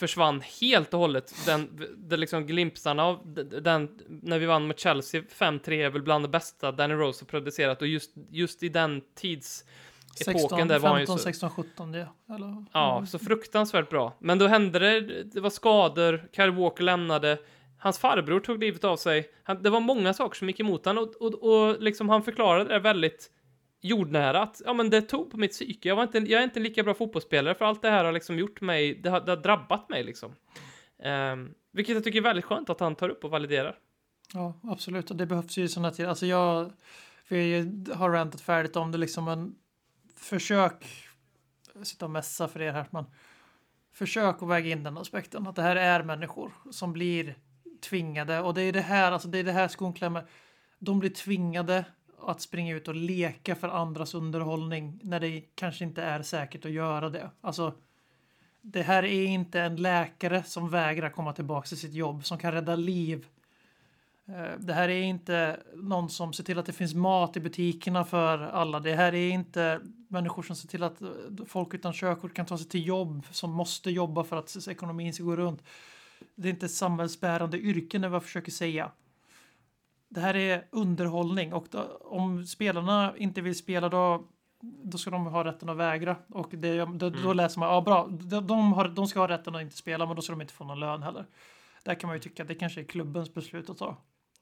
försvann 0.02 0.42
helt 0.60 0.94
och 0.94 1.00
hållet. 1.00 1.34
Den, 1.46 1.86
den 1.96 2.20
liksom 2.20 2.46
glimpsarna 2.46 3.04
av 3.04 3.20
den, 3.62 3.88
när 4.22 4.38
vi 4.38 4.46
vann 4.46 4.66
mot 4.66 4.78
Chelsea 4.78 5.20
5-3 5.20 5.70
är 5.70 5.90
väl 5.90 6.02
bland 6.02 6.24
det 6.24 6.28
bästa 6.28 6.72
Danny 6.72 6.94
Rose 6.94 7.22
har 7.22 7.26
producerat 7.26 7.82
och 7.82 7.88
just, 7.88 8.10
just 8.30 8.62
i 8.62 8.68
den 8.68 9.02
tids 9.14 9.64
16, 10.24 10.68
där 10.68 10.74
15, 10.74 10.90
var 10.90 10.98
ju 10.98 11.06
så... 11.06 11.18
16, 11.18 11.50
17 11.50 11.92
det. 11.92 12.08
Eller? 12.34 12.64
Ja, 12.72 13.04
så 13.06 13.18
fruktansvärt 13.18 13.90
bra. 13.90 14.16
Men 14.18 14.38
då 14.38 14.46
hände 14.46 14.78
det, 14.78 15.22
det 15.22 15.40
var 15.40 15.50
skador, 15.50 16.28
Kyle 16.32 16.50
Walker 16.50 16.84
lämnade, 16.84 17.38
Hans 17.78 17.98
farbror 17.98 18.40
tog 18.40 18.60
livet 18.60 18.84
av 18.84 18.96
sig. 18.96 19.30
Han, 19.42 19.62
det 19.62 19.70
var 19.70 19.80
många 19.80 20.14
saker 20.14 20.36
som 20.36 20.48
gick 20.48 20.60
emot 20.60 20.84
honom 20.84 21.04
och, 21.04 21.22
och, 21.22 21.34
och 21.42 21.82
liksom 21.82 22.08
han 22.08 22.22
förklarade 22.22 22.74
det 22.74 22.78
väldigt 22.78 23.30
jordnära 23.82 24.42
att 24.42 24.62
ja, 24.64 24.72
men 24.72 24.90
det 24.90 25.02
tog 25.02 25.30
på 25.30 25.36
mitt 25.36 25.50
psyke. 25.50 25.88
Jag, 25.88 25.96
var 25.96 26.02
inte, 26.02 26.18
jag 26.18 26.40
är 26.40 26.44
inte 26.44 26.58
en 26.58 26.62
lika 26.62 26.82
bra 26.82 26.94
fotbollsspelare 26.94 27.54
för 27.54 27.64
allt 27.64 27.82
det 27.82 27.90
här 27.90 28.04
har 28.04 28.12
liksom 28.12 28.38
gjort 28.38 28.60
mig, 28.60 28.94
det 28.94 29.10
har, 29.10 29.20
det 29.20 29.32
har 29.32 29.42
drabbat 29.42 29.88
mig 29.88 30.04
liksom. 30.04 30.34
Um, 31.32 31.54
vilket 31.72 31.94
jag 31.94 32.04
tycker 32.04 32.18
är 32.18 32.22
väldigt 32.22 32.44
skönt 32.44 32.70
att 32.70 32.80
han 32.80 32.94
tar 32.94 33.08
upp 33.08 33.24
och 33.24 33.30
validerar. 33.30 33.78
Ja, 34.34 34.54
absolut. 34.62 35.10
Och 35.10 35.16
det 35.16 35.26
behövs 35.26 35.56
ju 35.56 35.68
sådana 35.68 35.90
tider. 35.90 36.08
Alltså 36.08 36.26
jag, 36.26 36.72
vi 37.28 37.72
har 37.94 38.10
rantat 38.10 38.40
färdigt 38.40 38.76
om 38.76 38.92
det 38.92 38.98
liksom, 38.98 39.24
men 39.24 39.54
försök 40.16 40.84
sitta 41.82 42.04
och 42.04 42.10
mässa 42.10 42.48
för 42.48 42.62
er 42.62 42.72
här, 42.72 42.86
men 42.90 43.04
försök 43.92 44.42
att 44.42 44.48
väga 44.48 44.70
in 44.70 44.82
den 44.82 44.98
aspekten. 44.98 45.46
Att 45.46 45.56
det 45.56 45.62
här 45.62 45.76
är 45.76 46.02
människor 46.02 46.52
som 46.70 46.92
blir 46.92 47.34
tvingade, 47.80 48.40
och 48.40 48.54
det 48.54 48.62
är 48.62 48.72
det 48.72 48.80
här, 48.80 49.12
alltså 49.12 49.28
det 49.28 49.38
är 49.38 49.44
det 49.44 49.52
här 49.52 49.68
skon 49.68 49.92
klämmer. 49.92 50.26
De 50.78 50.98
blir 50.98 51.10
tvingade 51.10 51.84
att 52.26 52.40
springa 52.40 52.76
ut 52.76 52.88
och 52.88 52.94
leka 52.94 53.54
för 53.54 53.68
andras 53.68 54.14
underhållning 54.14 55.00
när 55.02 55.20
det 55.20 55.40
kanske 55.54 55.84
inte 55.84 56.02
är 56.02 56.22
säkert 56.22 56.64
att 56.64 56.70
göra 56.70 57.10
det. 57.10 57.30
Alltså, 57.40 57.74
det 58.60 58.82
här 58.82 59.02
är 59.02 59.24
inte 59.24 59.60
en 59.60 59.76
läkare 59.76 60.42
som 60.42 60.70
vägrar 60.70 61.10
komma 61.10 61.32
tillbaka 61.32 61.68
till 61.68 61.78
sitt 61.78 61.94
jobb, 61.94 62.24
som 62.24 62.38
kan 62.38 62.52
rädda 62.52 62.76
liv. 62.76 63.26
Eh, 64.28 64.58
det 64.58 64.72
här 64.72 64.88
är 64.88 65.02
inte 65.02 65.60
någon 65.74 66.10
som 66.10 66.32
ser 66.32 66.44
till 66.44 66.58
att 66.58 66.66
det 66.66 66.72
finns 66.72 66.94
mat 66.94 67.36
i 67.36 67.40
butikerna 67.40 68.04
för 68.04 68.38
alla. 68.38 68.80
Det 68.80 68.94
här 68.94 69.14
är 69.14 69.30
inte 69.30 69.80
människor 70.08 70.42
som 70.42 70.56
ser 70.56 70.68
till 70.68 70.82
att 70.82 71.02
eh, 71.02 71.08
folk 71.46 71.74
utan 71.74 71.92
körkort 71.92 72.34
kan 72.34 72.46
ta 72.46 72.58
sig 72.58 72.68
till 72.68 72.86
jobb, 72.86 73.26
som 73.30 73.50
måste 73.50 73.90
jobba 73.90 74.24
för 74.24 74.36
att 74.36 74.68
ekonomin 74.68 75.12
ska 75.12 75.24
gå 75.24 75.36
runt 75.36 75.62
det 76.34 76.48
är 76.48 76.52
inte 76.52 76.66
ett 76.66 76.72
samhällsbärande 76.72 77.58
yrke 77.58 77.98
när 77.98 78.10
jag 78.10 78.22
försöker 78.22 78.52
säga. 78.52 78.90
Det 80.14 80.20
här 80.20 80.36
är 80.36 80.64
underhållning 80.70 81.52
och 81.52 81.66
då, 81.70 81.80
om 82.00 82.46
spelarna 82.46 83.14
inte 83.16 83.40
vill 83.40 83.58
spela 83.58 83.88
då, 83.88 84.28
då 84.60 84.98
ska 84.98 85.10
de 85.10 85.26
ha 85.26 85.44
rätten 85.44 85.68
att 85.68 85.76
vägra. 85.76 86.16
Och 86.28 86.48
det, 86.50 86.76
då, 86.76 87.06
mm. 87.06 87.22
då 87.22 87.32
läser 87.32 87.60
man, 87.60 87.68
ja 87.68 87.80
bra, 87.80 88.08
de, 88.10 88.46
de, 88.46 88.72
har, 88.72 88.88
de 88.88 89.06
ska 89.06 89.20
ha 89.20 89.28
rätten 89.28 89.54
att 89.54 89.62
inte 89.62 89.76
spela 89.76 90.06
men 90.06 90.16
då 90.16 90.22
ska 90.22 90.32
de 90.32 90.40
inte 90.40 90.52
få 90.54 90.64
någon 90.64 90.80
lön 90.80 91.02
heller. 91.02 91.26
Där 91.84 91.94
kan 91.94 92.08
man 92.08 92.16
ju 92.16 92.20
tycka 92.20 92.42
att 92.42 92.48
det 92.48 92.54
kanske 92.54 92.80
är 92.80 92.84
klubbens 92.84 93.34
beslut 93.34 93.70
att 93.70 93.78
ta. 93.78 93.96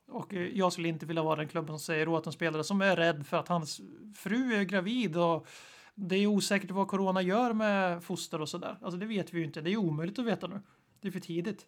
Och 0.08 0.34
eh, 0.34 0.48
jag 0.58 0.72
skulle 0.72 0.88
inte 0.88 1.06
vilja 1.06 1.22
vara 1.22 1.36
den 1.36 1.48
klubben 1.48 1.78
som 1.78 1.78
säger 1.78 2.08
åt 2.08 2.26
en 2.26 2.32
spelare 2.32 2.64
som 2.64 2.82
är 2.82 2.96
rädd 2.96 3.26
för 3.26 3.36
att 3.36 3.48
hans 3.48 3.80
fru 4.16 4.54
är 4.54 4.62
gravid 4.64 5.16
och 5.16 5.46
det 5.94 6.16
är 6.16 6.26
osäkert 6.26 6.70
vad 6.70 6.88
corona 6.88 7.22
gör 7.22 7.52
med 7.52 8.04
foster 8.04 8.40
och 8.40 8.48
sådär. 8.48 8.76
Alltså 8.82 8.98
det 8.98 9.06
vet 9.06 9.34
vi 9.34 9.38
ju 9.38 9.44
inte. 9.44 9.60
Det 9.60 9.70
är 9.70 9.76
omöjligt 9.76 10.18
att 10.18 10.24
veta 10.24 10.46
nu. 10.46 10.60
Det 11.00 11.08
är 11.08 11.12
för 11.12 11.20
tidigt. 11.20 11.66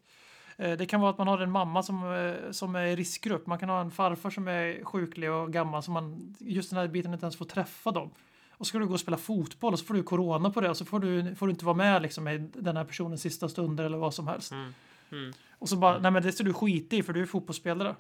Eh, 0.57 0.77
det 0.79 0.87
kan 0.87 1.01
vara 1.01 1.11
att 1.11 1.19
man 1.19 1.29
har 1.29 1.39
en 1.39 1.51
mamma 1.51 1.83
som, 1.83 2.15
eh, 2.15 2.51
som 2.51 2.75
är 2.75 2.87
i 2.87 2.97
riskgrupp. 2.97 3.47
Man 3.47 3.59
kan 3.59 3.69
ha 3.69 3.81
en 3.81 3.91
farfar 3.91 4.31
som 4.31 4.49
är 4.49 4.85
sjuklig 4.85 5.33
och 5.33 5.53
gammal 5.53 5.83
som 5.83 5.95
man 5.95 6.35
just 6.39 6.71
den 6.71 6.79
här 6.79 6.89
biten 6.89 7.13
inte 7.13 7.25
ens 7.25 7.37
får 7.37 7.45
träffa 7.45 7.91
dem. 7.91 8.11
Och 8.51 8.67
så 8.67 8.69
ska 8.69 8.79
du 8.79 8.87
gå 8.87 8.93
och 8.93 9.01
spela 9.01 9.17
fotboll 9.17 9.73
och 9.73 9.79
så 9.79 9.85
får 9.85 9.95
du 9.95 10.03
corona 10.03 10.51
på 10.51 10.61
det 10.61 10.71
och 10.71 10.77
så 10.77 10.85
får 10.85 11.01
du, 11.01 11.35
får 11.35 11.47
du 11.47 11.51
inte 11.51 11.65
vara 11.65 11.77
med 11.77 12.03
liksom 12.03 12.29
i 12.29 12.39
den 12.39 12.77
här 12.77 12.85
personens 12.85 13.23
sista 13.23 13.49
stunder 13.49 13.85
eller 13.85 13.99
vad 13.99 14.15
som 14.15 14.29
helst. 14.29 14.53
Mm. 14.53 14.75
Mm. 15.13 15.33
Och 15.59 15.69
så 15.69 15.77
bara, 15.77 15.91
mm. 15.91 16.03
nej 16.03 16.11
men 16.11 16.23
det 16.23 16.33
ska 16.33 16.45
du 16.45 16.53
skita 16.53 16.97
i 16.97 17.03
för 17.03 17.13
du 17.13 17.23
är 17.23 17.27
fotbollsspelare. 17.27 17.97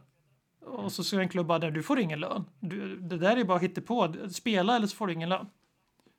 Och 0.65 0.93
så 0.93 1.05
ska 1.05 1.21
en 1.21 1.29
klubb 1.29 1.47
bara, 1.47 1.71
du 1.71 1.83
får 1.83 1.99
ingen 1.99 2.21
lön. 2.21 2.45
Du, 2.61 2.97
det 2.97 3.19
där 3.19 3.37
är 3.37 3.45
bara 3.45 3.69
på. 3.87 4.15
Spela 4.31 4.77
eller 4.77 4.87
så 4.87 4.97
får 4.97 5.07
du 5.07 5.13
ingen 5.13 5.29
lön. 5.29 5.47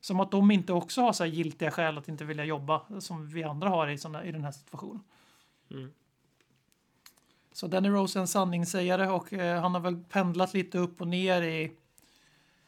Som 0.01 0.19
att 0.19 0.31
de 0.31 0.51
inte 0.51 0.73
också 0.73 1.01
har 1.01 1.13
så 1.13 1.23
här 1.23 1.31
giltiga 1.31 1.71
skäl 1.71 1.97
att 1.97 2.07
inte 2.07 2.25
vilja 2.25 2.45
jobba 2.45 2.81
som 2.99 3.27
vi 3.27 3.43
andra 3.43 3.69
har 3.69 3.88
i, 3.88 3.97
såna, 3.97 4.25
i 4.25 4.31
den 4.31 4.43
här 4.43 4.51
situationen. 4.51 5.03
Mm. 5.71 5.91
Så 7.54 7.68
Danny 7.68 7.89
Rose 7.89 8.20
är 8.20 8.22
en 8.22 8.28
sanningssägare 8.28 9.08
och 9.08 9.34
eh, 9.34 9.62
han 9.62 9.74
har 9.74 9.82
väl 9.82 10.04
pendlat 10.10 10.54
lite 10.54 10.78
upp 10.78 11.01
och 11.01 11.08
ner 11.08 11.41
i, 11.41 11.72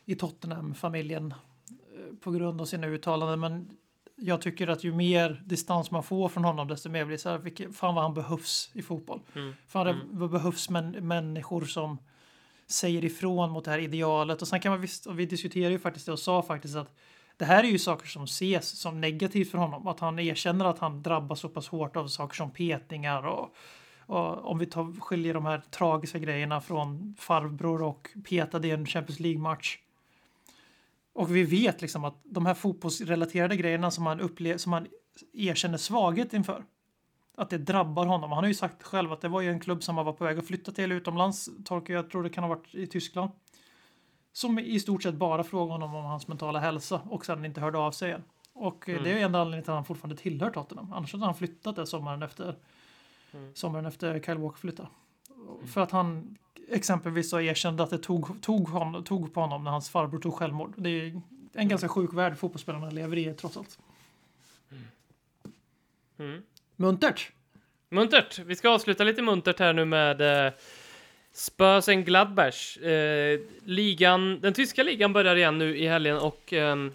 i 0.06 0.16
Tottenham-familjen 0.16 1.34
eh, 1.70 2.16
på 2.22 2.32
grund 2.32 2.62
av 2.62 2.66
sina 2.66 2.88
uttalanden. 2.88 3.40
Men 3.40 3.70
jag 4.16 4.42
tycker 4.42 4.68
att 4.68 4.84
ju 4.84 4.94
mer 4.94 5.44
distans 5.46 5.92
man 5.92 6.04
får 6.04 6.30
från 6.30 6.44
honom 6.44 6.68
desto 6.68 6.90
mer 6.90 7.06
blir 7.06 7.18
det 7.18 7.22
så 7.22 7.30
här, 7.30 7.38
vilket, 7.38 7.76
fan 7.76 7.96
vad 7.96 8.04
han 8.04 8.14
behövs 8.14 8.72
i 8.74 8.82
fotboll. 8.82 9.22
Mm. 9.36 9.54
Fan 9.68 9.88
mm. 9.88 10.20
det 10.20 10.28
behövs 10.28 10.70
män, 10.70 10.92
människor 11.08 11.66
som 11.66 11.98
säger 12.68 13.06
ifrån 13.06 13.52
mot 13.52 13.66
det 13.66 13.72
här 13.72 13.80
idealet. 13.80 14.42
Och 14.42 14.48
sen 14.48 14.60
kan 14.60 14.72
man 14.72 14.82
visst, 14.82 15.06
och 15.06 15.20
vi 15.20 15.26
diskuterar 15.26 15.70
ju 15.72 15.80
faktiskt 15.80 16.06
det 16.06 16.12
och 16.12 16.20
sa 16.20 16.42
faktiskt 16.42 16.76
att 16.76 16.96
det 17.38 17.46
här 17.46 17.64
är 17.64 17.68
ju 17.68 17.80
saker 17.80 18.08
som 18.08 18.24
ses 18.24 18.80
som 18.80 19.02
negativt 19.02 19.52
för 19.52 19.58
honom. 19.58 19.88
Att 19.88 20.00
han 20.00 20.20
erkänner 20.20 20.66
att 20.66 20.80
han 20.80 21.04
drabbas 21.04 21.40
så 21.40 21.50
pass 21.50 21.68
hårt 21.68 21.96
av 21.96 22.08
saker 22.08 22.36
som 22.36 22.52
petningar 22.52 23.28
och, 23.28 23.56
och 24.06 24.51
om 24.51 24.58
vi 24.58 24.66
tar, 24.66 24.99
skiljer 24.99 25.34
de 25.34 25.45
här 25.45 25.62
tragiska 25.72 26.20
grejerna 26.20 26.62
från 26.62 27.16
farbror 27.20 27.82
och 27.82 28.10
petade 28.30 28.68
i 28.68 28.72
en 28.72 28.86
Champions 28.86 29.20
League-match. 29.20 29.78
Och 31.14 31.36
vi 31.36 31.43
vet 31.43 31.82
liksom 31.82 32.06
att 32.06 32.22
de 32.24 32.45
här 32.45 32.53
fotbollsrelaterade 32.53 33.56
grejerna 33.56 33.91
som 33.91 34.06
han, 34.06 34.20
upplever, 34.20 34.58
som 34.58 34.74
han 34.74 34.88
erkänner 35.34 35.78
svaghet 35.78 36.34
inför. 36.34 36.64
Att 37.38 37.49
det 37.49 37.58
drabbar 37.58 38.06
honom. 38.06 38.32
Han 38.32 38.43
har 38.43 38.47
ju 38.47 38.53
sagt 38.53 38.84
själv 38.84 39.12
att 39.12 39.22
det 39.22 39.28
var 39.28 39.41
ju 39.41 39.49
en 39.49 39.60
klubb 39.60 39.84
som 39.84 39.97
han 39.97 40.06
var 40.06 40.14
på 40.14 40.24
väg 40.24 40.39
att 40.39 40.47
flytta 40.47 40.72
till 40.72 40.91
utomlands. 40.91 41.49
Tolkar 41.66 41.93
jag 41.93 42.10
tror 42.10 42.24
det 42.24 42.30
kan 42.30 42.43
ha 42.43 42.49
varit 42.49 42.76
i 42.76 42.88
Tyskland 42.88 43.32
som 44.36 44.60
i 44.60 44.80
stort 44.80 45.03
sett 45.03 45.16
bara 45.16 45.43
frågade 45.43 45.72
honom 45.72 45.95
om 45.95 46.06
hans 46.06 46.28
mentala 46.28 46.60
hälsa 46.60 47.01
och 47.10 47.26
sen 47.26 47.45
inte 47.45 47.62
hörde 47.62 47.78
av 47.78 47.91
sig 47.91 48.10
igen. 48.10 48.24
Och 48.53 48.89
mm. 48.89 49.03
det 49.03 49.12
är 49.12 49.26
enda 49.26 49.39
anledningen 49.39 49.64
till 49.64 49.72
att 49.72 49.78
han 49.78 49.86
fortfarande 49.86 50.22
tillhör 50.22 50.49
Tottenham. 50.49 50.93
Annars 50.93 51.14
hade 51.14 51.26
han 51.26 51.36
flyttat 51.36 51.76
det 51.76 51.88
sommaren 51.88 52.24
efter, 52.24 52.56
mm. 53.36 53.56
sommaren 53.56 53.86
efter 53.86 54.20
Kyle 54.20 54.38
Walker 54.38 54.60
flyttade. 54.60 54.90
Mm. 55.30 55.68
För 55.68 55.82
att 55.82 55.92
han 55.92 56.38
exempelvis 56.70 57.30
så 57.30 57.40
erkände 57.40 57.84
att 57.84 57.90
det 57.90 57.98
tog, 57.98 58.42
tog, 58.42 58.68
honom, 58.68 59.04
tog 59.04 59.34
på 59.34 59.42
honom 59.42 59.64
när 59.64 59.72
hans 59.72 59.90
farbror 59.90 60.20
tog 60.20 60.34
självmord. 60.34 60.74
Det 60.78 60.90
är 60.90 61.08
en 61.08 61.22
mm. 61.54 61.68
ganska 61.68 61.88
sjuk 61.88 62.14
värld 62.14 62.38
fotbollsspelarna 62.38 62.90
lever 62.90 63.18
i 63.18 63.34
trots 63.34 63.58
allt. 63.58 63.80
Mm. 64.72 64.84
mm. 66.18 66.44
Muntert! 66.76 67.32
Muntert. 67.90 68.40
Vi 68.40 68.56
ska 68.56 68.70
avsluta 68.70 69.04
lite 69.04 69.22
muntert 69.22 69.60
här 69.60 69.74
nu 69.74 69.86
med 69.86 70.22
eh, 70.48 70.54
en 71.88 72.04
Gladbach. 72.04 72.78
Eh, 72.78 73.40
ligan, 73.64 74.40
den 74.42 74.54
tyska 74.54 74.84
ligan 74.84 75.14
börjar 75.14 75.36
igen 75.36 75.58
nu 75.58 75.78
i 75.78 75.88
helgen 75.88 76.18
och 76.18 76.54
ehm, 76.54 76.92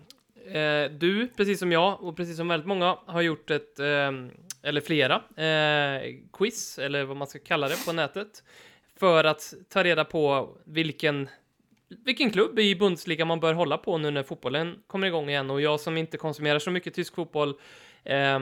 eh, 0.53 0.91
du, 0.91 1.29
precis 1.37 1.59
som 1.59 1.73
jag 1.73 2.03
och 2.03 2.17
precis 2.17 2.37
som 2.37 2.49
väldigt 2.49 2.67
många, 2.67 2.97
har 3.07 3.23
gjort 3.23 3.51
ett, 3.51 3.79
ehm, 3.79 4.31
eller 4.63 4.81
flera, 4.81 5.15
eh, 5.37 6.15
quiz, 6.33 6.79
eller 6.79 7.05
vad 7.05 7.17
man 7.17 7.27
ska 7.27 7.39
kalla 7.39 7.69
det 7.69 7.87
på 7.87 7.93
nätet, 7.93 8.45
för 9.01 9.25
att 9.25 9.55
ta 9.69 9.85
reda 9.85 10.05
på 10.05 10.57
vilken 10.65 11.29
vilken 12.05 12.31
klubb 12.31 12.59
i 12.59 12.77
Bundesliga 12.77 13.25
man 13.25 13.41
bör 13.41 13.55
hålla 13.55 13.79
på 13.79 13.99
nu 13.99 14.11
när 14.11 14.23
fotbollen 14.23 14.79
kommer 14.87 15.07
igång 15.07 15.29
igen 15.29 15.51
och 15.51 15.61
jag 15.61 15.81
som 15.81 15.97
inte 15.97 16.17
konsumerar 16.17 16.59
så 16.59 16.71
mycket 16.71 16.95
tysk 16.95 17.15
fotboll 17.15 17.55
eh, 18.05 18.39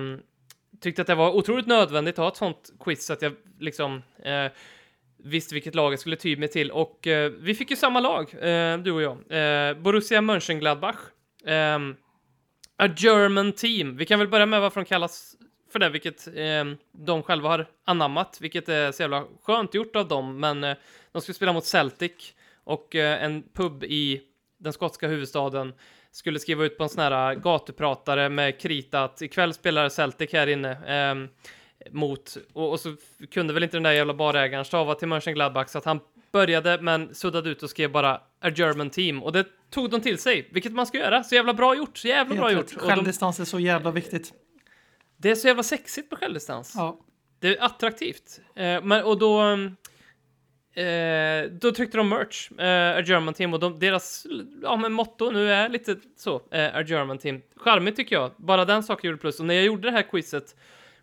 tyckte 0.81 1.03
att 1.03 1.09
det 1.09 1.14
var 1.14 1.33
otroligt 1.33 1.66
nödvändigt 1.66 2.14
att 2.14 2.19
ha 2.19 2.29
ett 2.29 2.37
sånt 2.37 2.73
quiz 2.81 3.07
så 3.07 3.12
att 3.12 3.23
jag 3.23 3.33
liksom 3.59 4.03
eh, 4.25 4.53
visste 5.16 5.55
vilket 5.55 5.75
lag 5.75 5.93
jag 5.93 6.01
skulle 6.01 6.16
ty 6.16 6.37
mig 6.37 6.49
till 6.49 6.71
och 6.71 7.07
eh, 7.07 7.31
vi 7.31 7.55
fick 7.55 7.71
ju 7.71 7.77
samma 7.77 8.01
lag, 8.01 8.35
eh, 8.35 8.79
du 8.79 8.93
och 8.93 9.03
jag. 9.03 9.16
Eh, 9.29 9.75
Borussia 9.75 10.21
Mönchengladbach. 10.21 10.99
Ehm, 11.47 11.97
a 12.77 12.89
German 12.97 13.53
team. 13.53 13.97
Vi 13.97 14.07
kan 14.07 14.19
väl 14.19 14.29
börja 14.29 14.47
med 14.47 14.61
varför 14.61 14.81
de 14.81 14.85
kallas 14.85 15.37
för 15.73 15.79
det, 15.79 15.89
vilket 15.89 16.29
ehm, 16.37 16.77
de 16.93 17.23
själva 17.23 17.49
har 17.49 17.66
anammat, 17.85 18.39
vilket 18.41 18.69
är 18.69 18.93
så 18.93 19.03
jävla 19.03 19.25
skönt 19.43 19.75
gjort 19.75 19.97
av 19.97 20.09
dem, 20.09 20.41
men 20.41 20.64
eh, 20.64 20.77
de 21.12 21.23
ska 21.23 21.33
spela 21.33 21.53
mot 21.53 21.64
Celtic 21.64 22.35
och 22.64 22.95
eh, 22.95 23.25
en 23.25 23.43
pub 23.55 23.85
i 23.85 24.23
den 24.59 24.73
skotska 24.73 25.09
huvudstaden 25.09 25.73
skulle 26.11 26.39
skriva 26.39 26.64
ut 26.64 26.79
på 26.79 26.83
en 26.83 26.89
sån 26.89 27.03
här 27.03 27.35
gatupratare 27.35 28.29
med 28.29 28.61
krita 28.61 29.05
att 29.05 29.23
ikväll 29.23 29.55
spelar 29.55 29.89
Celtic 29.89 30.33
här 30.33 30.47
inne. 30.47 30.77
Ehm, 30.87 31.29
mot, 31.91 32.37
och, 32.53 32.71
och, 32.71 32.81
så 32.81 32.97
kunde 33.31 33.53
väl 33.53 33.62
inte 33.62 33.77
den 33.77 33.83
där 33.83 33.93
jävla 33.93 34.14
barägaren 34.14 34.64
stava 34.64 34.95
till 34.95 35.09
Mönchengladbach 35.09 35.69
så 35.69 35.79
att 35.79 35.85
han 35.85 36.01
började 36.33 36.79
men 36.81 37.14
suddade 37.14 37.51
ut 37.51 37.62
och 37.62 37.71
skrev 37.71 37.91
bara 37.91 38.21
a 38.41 38.51
German 38.57 38.91
team 38.91 39.23
och 39.23 39.33
det 39.33 39.45
tog 39.71 39.91
de 39.91 40.01
till 40.01 40.19
sig, 40.19 40.49
vilket 40.51 40.73
man 40.73 40.87
ska 40.87 40.99
göra. 40.99 41.25
Så 41.25 41.35
jävla 41.35 41.55
bra 41.55 41.77
gjort, 41.77 41.99
så 41.99 42.09
jävla 42.09 42.35
bra 42.35 42.53
gjort. 42.53 42.75
Självdistans 42.77 43.41
är 43.41 43.45
så 43.45 43.61
jävla 43.61 43.91
viktigt. 43.91 44.33
Det 45.21 45.31
är 45.31 45.35
så 45.35 45.47
jävla 45.47 45.62
sexigt 45.62 46.11
på 46.11 46.16
självdistans. 46.16 46.73
Ja. 46.77 46.99
Det 47.41 47.49
är 47.49 47.64
attraktivt. 47.64 48.41
Eh, 48.55 48.83
men, 48.83 49.05
och 49.05 49.19
då... 49.19 49.43
Eh, 50.81 51.45
då 51.51 51.73
tryckte 51.73 51.97
de 51.97 52.09
merch, 52.09 52.51
eh, 52.53 52.97
A 52.97 53.03
German 53.07 53.35
Team, 53.35 53.55
och 53.55 53.61
de, 53.61 53.79
deras 53.79 54.27
ja, 54.62 54.77
men 54.77 54.93
motto 54.93 55.31
nu 55.31 55.53
är 55.53 55.69
lite 55.69 55.97
så, 56.16 56.43
eh, 56.51 56.77
A 56.77 56.83
German 56.83 57.19
Team. 57.19 57.43
Charmigt 57.57 57.97
tycker 57.97 58.16
jag. 58.16 58.31
Bara 58.37 58.64
den 58.64 58.83
saken 58.83 59.09
gjorde 59.09 59.21
plus. 59.21 59.41
Och 59.41 59.47
när 59.47 59.55
jag 59.55 59.64
gjorde 59.64 59.89
det 59.89 59.93
här 59.93 60.03
quizet 60.03 60.57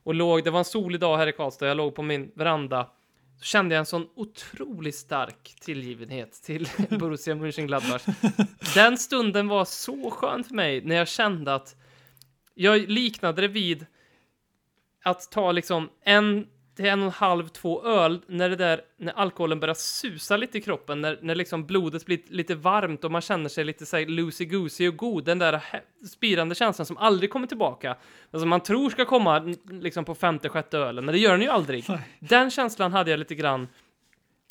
och 0.03 0.15
låg, 0.15 0.43
det 0.43 0.51
var 0.51 0.59
en 0.59 0.65
solig 0.65 0.99
dag 0.99 1.17
här 1.17 1.27
i 1.27 1.31
Karlstad, 1.31 1.67
jag 1.67 1.77
låg 1.77 1.95
på 1.95 2.01
min 2.01 2.31
veranda, 2.35 2.89
så 3.39 3.45
kände 3.45 3.75
jag 3.75 3.79
en 3.79 3.85
sån 3.85 4.07
otroligt 4.15 4.95
stark 4.95 5.55
tillgivenhet 5.61 6.41
till 6.43 6.69
Borussia 6.99 7.35
Mönchengladbach. 7.35 8.05
Den 8.75 8.97
stunden 8.97 9.47
var 9.47 9.65
så 9.65 10.11
skön 10.11 10.43
för 10.43 10.55
mig 10.55 10.81
när 10.81 10.95
jag 10.95 11.07
kände 11.07 11.55
att 11.55 11.75
jag 12.53 12.89
liknade 12.89 13.41
det 13.41 13.47
vid 13.47 13.85
att 15.05 15.31
ta 15.31 15.51
liksom 15.51 15.89
en 16.03 16.47
till 16.75 16.85
en 16.85 16.99
och 16.99 17.05
en 17.05 17.11
halv, 17.11 17.47
två 17.47 17.83
öl, 17.83 18.21
när 18.27 18.49
det 18.49 18.55
där, 18.55 18.81
när 18.97 19.13
alkoholen 19.13 19.59
börjar 19.59 19.75
susa 19.75 20.37
lite 20.37 20.57
i 20.57 20.61
kroppen, 20.61 21.01
när, 21.01 21.19
när 21.21 21.35
liksom 21.35 21.65
blodet 21.65 22.05
blir 22.05 22.19
lite 22.27 22.55
varmt 22.55 23.03
och 23.03 23.11
man 23.11 23.21
känner 23.21 23.49
sig 23.49 23.63
lite 23.63 23.85
såhär 23.85 24.05
loosey-goosey 24.05 24.87
och 24.87 24.97
god, 24.97 25.25
den 25.25 25.39
där 25.39 25.61
spirande 26.11 26.55
känslan 26.55 26.85
som 26.85 26.97
aldrig 26.97 27.29
kommer 27.29 27.47
tillbaka, 27.47 27.95
alltså 28.31 28.47
man 28.47 28.59
tror 28.59 28.89
ska 28.89 29.05
komma 29.05 29.55
liksom 29.69 30.05
på 30.05 30.15
femte, 30.15 30.49
sjätte 30.49 30.77
ölen, 30.77 31.05
men 31.05 31.13
det 31.13 31.19
gör 31.19 31.31
den 31.31 31.41
ju 31.41 31.49
aldrig. 31.49 31.85
Den 32.19 32.51
känslan 32.51 32.93
hade 32.93 33.11
jag 33.11 33.19
lite 33.19 33.35
grann 33.35 33.67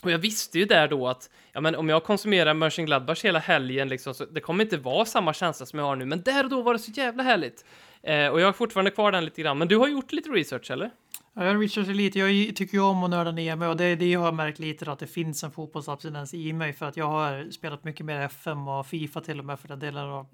och 0.02 0.10
jag 0.10 0.18
visste 0.18 0.58
ju 0.58 0.64
där 0.64 0.88
då 0.88 1.08
att 1.08 1.30
ja, 1.52 1.60
men 1.60 1.74
om 1.74 1.88
jag 1.88 2.04
konsumerar 2.04 2.54
Mönchengladbach 2.54 3.24
hela 3.24 3.38
helgen, 3.38 3.88
liksom, 3.88 4.14
så 4.14 4.24
det 4.24 4.40
kommer 4.40 4.64
inte 4.64 4.76
vara 4.76 5.04
samma 5.04 5.32
känsla 5.32 5.66
som 5.66 5.78
jag 5.78 5.86
har 5.86 5.96
nu. 5.96 6.04
Men 6.04 6.22
där 6.22 6.44
och 6.44 6.50
då 6.50 6.62
var 6.62 6.72
det 6.72 6.78
så 6.78 6.90
jävla 6.90 7.22
härligt. 7.22 7.64
Eh, 8.06 8.28
och 8.28 8.40
jag 8.40 8.46
har 8.46 8.52
fortfarande 8.52 8.90
kvar 8.90 9.12
den 9.12 9.24
lite 9.24 9.42
grann. 9.42 9.58
Men 9.58 9.68
du 9.68 9.76
har 9.76 9.88
gjort 9.88 10.12
lite 10.12 10.28
research, 10.28 10.70
eller? 10.70 10.90
Ja, 11.34 11.44
jag 11.44 11.62
researchar 11.62 11.94
lite. 11.94 12.18
Jag 12.18 12.56
tycker 12.56 12.74
ju 12.74 12.80
om 12.80 13.04
att 13.04 13.10
nörda 13.10 13.30
ner 13.30 13.56
mig 13.56 13.68
och 13.68 13.76
det 13.76 13.84
är 13.84 13.96
det 13.96 14.10
jag 14.10 14.20
har 14.20 14.32
märkt 14.32 14.58
lite 14.58 14.92
att 14.92 14.98
det 14.98 15.06
finns 15.06 15.44
en 15.44 15.50
fotbollsabstinens 15.50 16.34
i 16.34 16.52
mig 16.52 16.72
för 16.72 16.86
att 16.86 16.96
jag 16.96 17.08
har 17.08 17.50
spelat 17.50 17.84
mycket 17.84 18.06
mer 18.06 18.20
FM 18.20 18.68
och 18.68 18.86
Fifa 18.86 19.20
till 19.20 19.38
och 19.38 19.44
med 19.44 19.60
för 19.60 19.68
den 19.68 19.78
delen 19.78 20.10
och 20.10 20.26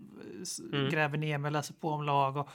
mm. 0.72 0.90
gräver 0.90 1.18
ner 1.18 1.38
mig, 1.38 1.50
läser 1.50 1.74
på 1.74 1.90
om 1.90 2.02
lag 2.02 2.36
och 2.36 2.48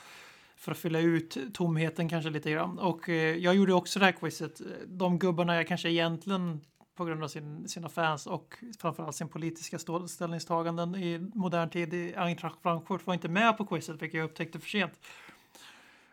för 0.56 0.72
att 0.72 0.78
fylla 0.78 0.98
ut 1.00 1.36
tomheten 1.54 2.08
kanske 2.08 2.30
lite 2.30 2.50
grann. 2.50 2.78
Och 2.78 3.08
eh, 3.08 3.36
jag 3.36 3.54
gjorde 3.54 3.74
också 3.74 3.98
det 3.98 4.04
här 4.04 4.12
quizet. 4.12 4.60
De 4.86 5.18
gubbarna 5.18 5.56
jag 5.56 5.68
kanske 5.68 5.90
egentligen 5.90 6.60
på 6.96 7.04
grund 7.04 7.24
av 7.24 7.28
sin, 7.28 7.68
sina 7.68 7.88
fans 7.88 8.26
och 8.26 8.54
framförallt 8.78 9.16
sin 9.16 9.28
politiska 9.28 9.78
ställningstaganden 10.08 10.94
i 10.94 11.18
modern 11.18 11.70
tid 11.70 11.94
i 11.94 12.14
Eintracht 12.14 12.62
Frankfurt 12.62 13.06
var 13.06 13.14
inte 13.14 13.28
med 13.28 13.58
på 13.58 13.66
quizet, 13.66 14.02
vilket 14.02 14.18
jag 14.18 14.24
upptäckte 14.24 14.58
för 14.58 14.68
sent. 14.68 14.92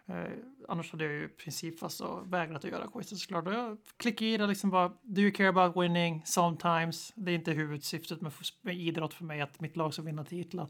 Eh, 0.06 0.32
annars 0.68 0.92
hade 0.92 1.04
jag 1.04 1.14
ju 1.14 1.26
i 1.26 1.28
princip 1.28 1.84
alltså 1.84 2.24
vägrat 2.26 2.66
att 2.66 2.72
göra 2.72 2.88
quizet 2.88 3.18
såklart. 3.18 3.48
Och 3.48 3.54
jag 3.54 3.78
klickade 3.98 4.32
i 4.32 4.38
det 4.38 4.48
liksom 4.48 4.70
bara, 4.70 4.92
do 5.02 5.22
you 5.22 5.32
care 5.32 5.50
about 5.50 5.84
winning 5.84 6.22
sometimes? 6.26 7.14
Det 7.16 7.32
är 7.32 7.36
inte 7.36 7.52
huvudsyftet 7.52 8.22
med, 8.22 8.32
med 8.62 8.76
idrott 8.76 9.14
för 9.14 9.24
mig 9.24 9.42
att 9.42 9.60
mitt 9.60 9.78
lag 9.78 9.94
ska 9.94 10.02
vinna 10.02 10.24
titlar. 10.24 10.68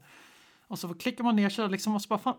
Och 0.68 0.80
så 0.80 0.94
klickar 0.94 1.24
man 1.24 1.36
ner 1.36 1.50
sig 1.50 1.70
liksom 1.70 1.96
och 1.96 2.02
så 2.02 2.08
bara 2.08 2.20
fan, 2.20 2.38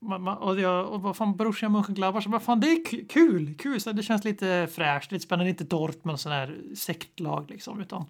man, 0.00 0.22
man, 0.22 0.38
och 0.38 0.60
jag 0.60 0.88
och 0.88 1.02
vad 1.02 1.16
fan 1.16 1.36
Borussia 1.36 1.68
Mönchengladbach, 1.68 2.24
så 2.24 2.30
vad 2.30 2.42
fan 2.42 2.60
det 2.60 2.66
är 2.66 3.08
kul, 3.08 3.54
kul, 3.54 3.80
så 3.80 3.92
det 3.92 4.02
känns 4.02 4.24
lite 4.24 4.68
fräscht, 4.72 5.12
lite 5.12 5.24
spännande, 5.24 5.50
inte 5.50 5.64
Dortmund 5.64 6.20
sån 6.20 6.32
här 6.32 6.58
sektlag 6.74 7.50
liksom, 7.50 7.80
utan 7.80 8.06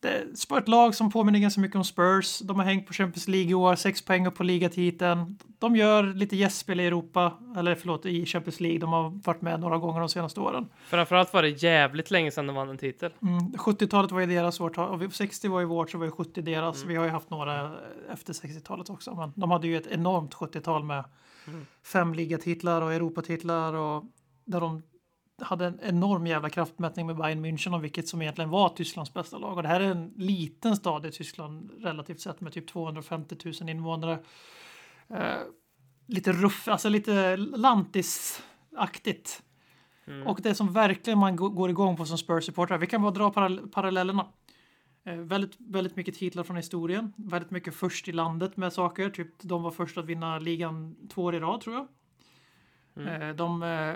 det 0.00 0.08
är 0.08 0.58
ett 0.58 0.68
lag 0.68 0.94
som 0.94 1.10
påminner 1.10 1.38
ganska 1.38 1.60
mycket 1.60 1.76
om 1.76 1.84
Spurs. 1.84 2.38
De 2.38 2.56
har 2.58 2.64
hängt 2.64 2.86
på 2.86 2.92
Champions 2.92 3.28
League 3.28 3.50
i 3.50 3.54
år, 3.54 3.74
sex 3.74 4.02
poäng 4.02 4.26
upp 4.26 4.34
på 4.34 4.42
ligatiteln. 4.42 5.38
De 5.58 5.76
gör 5.76 6.02
lite 6.02 6.36
gästspel 6.36 6.80
i 6.80 6.86
Europa, 6.86 7.32
eller 7.56 7.74
förlåt, 7.74 8.06
i 8.06 8.26
Champions 8.26 8.60
League. 8.60 8.78
De 8.78 8.92
har 8.92 9.10
varit 9.24 9.42
med 9.42 9.60
några 9.60 9.78
gånger 9.78 10.00
de 10.00 10.08
senaste 10.08 10.40
åren. 10.40 10.68
Framförallt 10.88 11.32
var 11.32 11.42
det 11.42 11.48
jävligt 11.48 12.10
länge 12.10 12.30
sedan 12.30 12.46
de 12.46 12.56
vann 12.56 12.68
en 12.68 12.78
titel. 12.78 13.12
Mm, 13.22 13.38
70-talet 13.38 14.10
var 14.10 14.20
ju 14.20 14.26
deras 14.26 14.60
år, 14.60 15.10
60 15.10 15.48
var 15.48 15.60
ju 15.60 15.66
vårt, 15.66 15.90
så 15.90 15.98
var 15.98 16.04
ju 16.04 16.10
70 16.10 16.42
deras. 16.42 16.76
Mm. 16.76 16.88
Vi 16.88 16.96
har 16.96 17.04
ju 17.04 17.10
haft 17.10 17.30
några 17.30 17.72
efter 18.12 18.32
60-talet 18.32 18.90
också, 18.90 19.14
men 19.14 19.32
de 19.36 19.50
hade 19.50 19.66
ju 19.66 19.76
ett 19.76 19.86
enormt 19.86 20.34
70-tal 20.34 20.84
med 20.84 21.04
mm. 21.46 21.66
fem 21.82 22.14
ligatitlar 22.14 22.82
och 22.82 22.92
Europatitlar 22.92 23.74
och 23.74 24.04
där 24.44 24.60
de 24.60 24.82
hade 25.40 25.66
en 25.66 25.80
enorm 25.82 26.26
jävla 26.26 26.50
kraftmätning 26.50 27.06
med 27.06 27.16
Bayern 27.16 27.44
München 27.44 27.74
om 27.74 27.80
vilket 27.80 28.08
som 28.08 28.22
egentligen 28.22 28.50
var 28.50 28.68
Tysklands 28.68 29.14
bästa 29.14 29.38
lag. 29.38 29.56
Och 29.56 29.62
det 29.62 29.68
här 29.68 29.80
är 29.80 29.90
en 29.90 30.12
liten 30.16 30.76
stad 30.76 31.06
i 31.06 31.10
Tyskland 31.10 31.70
relativt 31.80 32.20
sett 32.20 32.40
med 32.40 32.52
typ 32.52 32.68
250 32.68 33.36
000 33.60 33.68
invånare. 33.68 34.18
Eh, 35.08 35.38
lite 36.06 36.32
ruff, 36.32 36.68
alltså 36.68 36.88
lite 36.88 37.36
lantisaktigt. 37.36 39.42
Mm. 40.06 40.26
Och 40.26 40.40
det 40.42 40.54
som 40.54 40.72
verkligen 40.72 41.18
man 41.18 41.36
går 41.36 41.70
igång 41.70 41.96
på 41.96 42.04
som 42.04 42.18
Spurs-supportrar, 42.18 42.78
vi 42.78 42.86
kan 42.86 43.02
bara 43.02 43.10
dra 43.10 43.30
parallellerna. 43.72 44.26
Eh, 45.04 45.16
väldigt, 45.16 45.56
väldigt 45.58 45.96
mycket 45.96 46.14
titlar 46.14 46.44
från 46.44 46.56
historien, 46.56 47.12
väldigt 47.16 47.50
mycket 47.50 47.74
först 47.74 48.08
i 48.08 48.12
landet 48.12 48.56
med 48.56 48.72
saker. 48.72 49.10
Typ 49.10 49.42
de 49.42 49.62
var 49.62 49.70
först 49.70 49.98
att 49.98 50.06
vinna 50.06 50.38
ligan 50.38 50.96
två 51.08 51.22
år 51.22 51.34
i 51.34 51.40
rad 51.40 51.60
tror 51.60 51.74
jag. 51.74 51.88
Mm. 52.96 53.22
Eh, 53.22 53.36
de 53.36 53.62
eh, 53.62 53.94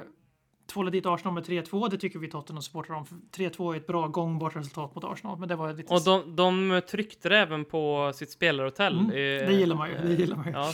tvåla 0.71 0.91
dit 0.91 1.07
Arsenal 1.07 1.35
med 1.35 1.45
3-2. 1.45 1.91
Det 1.91 1.99
tycker 1.99 2.19
vi 2.19 2.29
Tottenham-supportrar 2.29 2.97
om. 2.97 3.07
3-2 3.37 3.73
är 3.73 3.77
ett 3.77 3.87
bra 3.87 4.07
gångbart 4.07 4.57
resultat 4.57 4.95
mot 4.95 5.05
Arsenal. 5.05 5.39
Men 5.39 5.49
det 5.49 5.57
var 5.57 5.73
lite... 5.73 5.95
Och 5.95 6.05
de, 6.05 6.37
de 6.37 6.83
tryckte 6.91 7.29
det 7.29 7.39
även 7.39 7.65
på 7.65 8.13
sitt 8.15 8.31
spelarhotell. 8.31 8.99
Mm, 8.99 9.11
det 9.11 9.53
gillar 9.53 9.77
man 9.77 9.91
ju. 9.91 9.97
Det 9.97 10.15
gillar 10.15 10.37
man 10.37 10.47
ju. 10.47 10.53
Ja. 10.53 10.73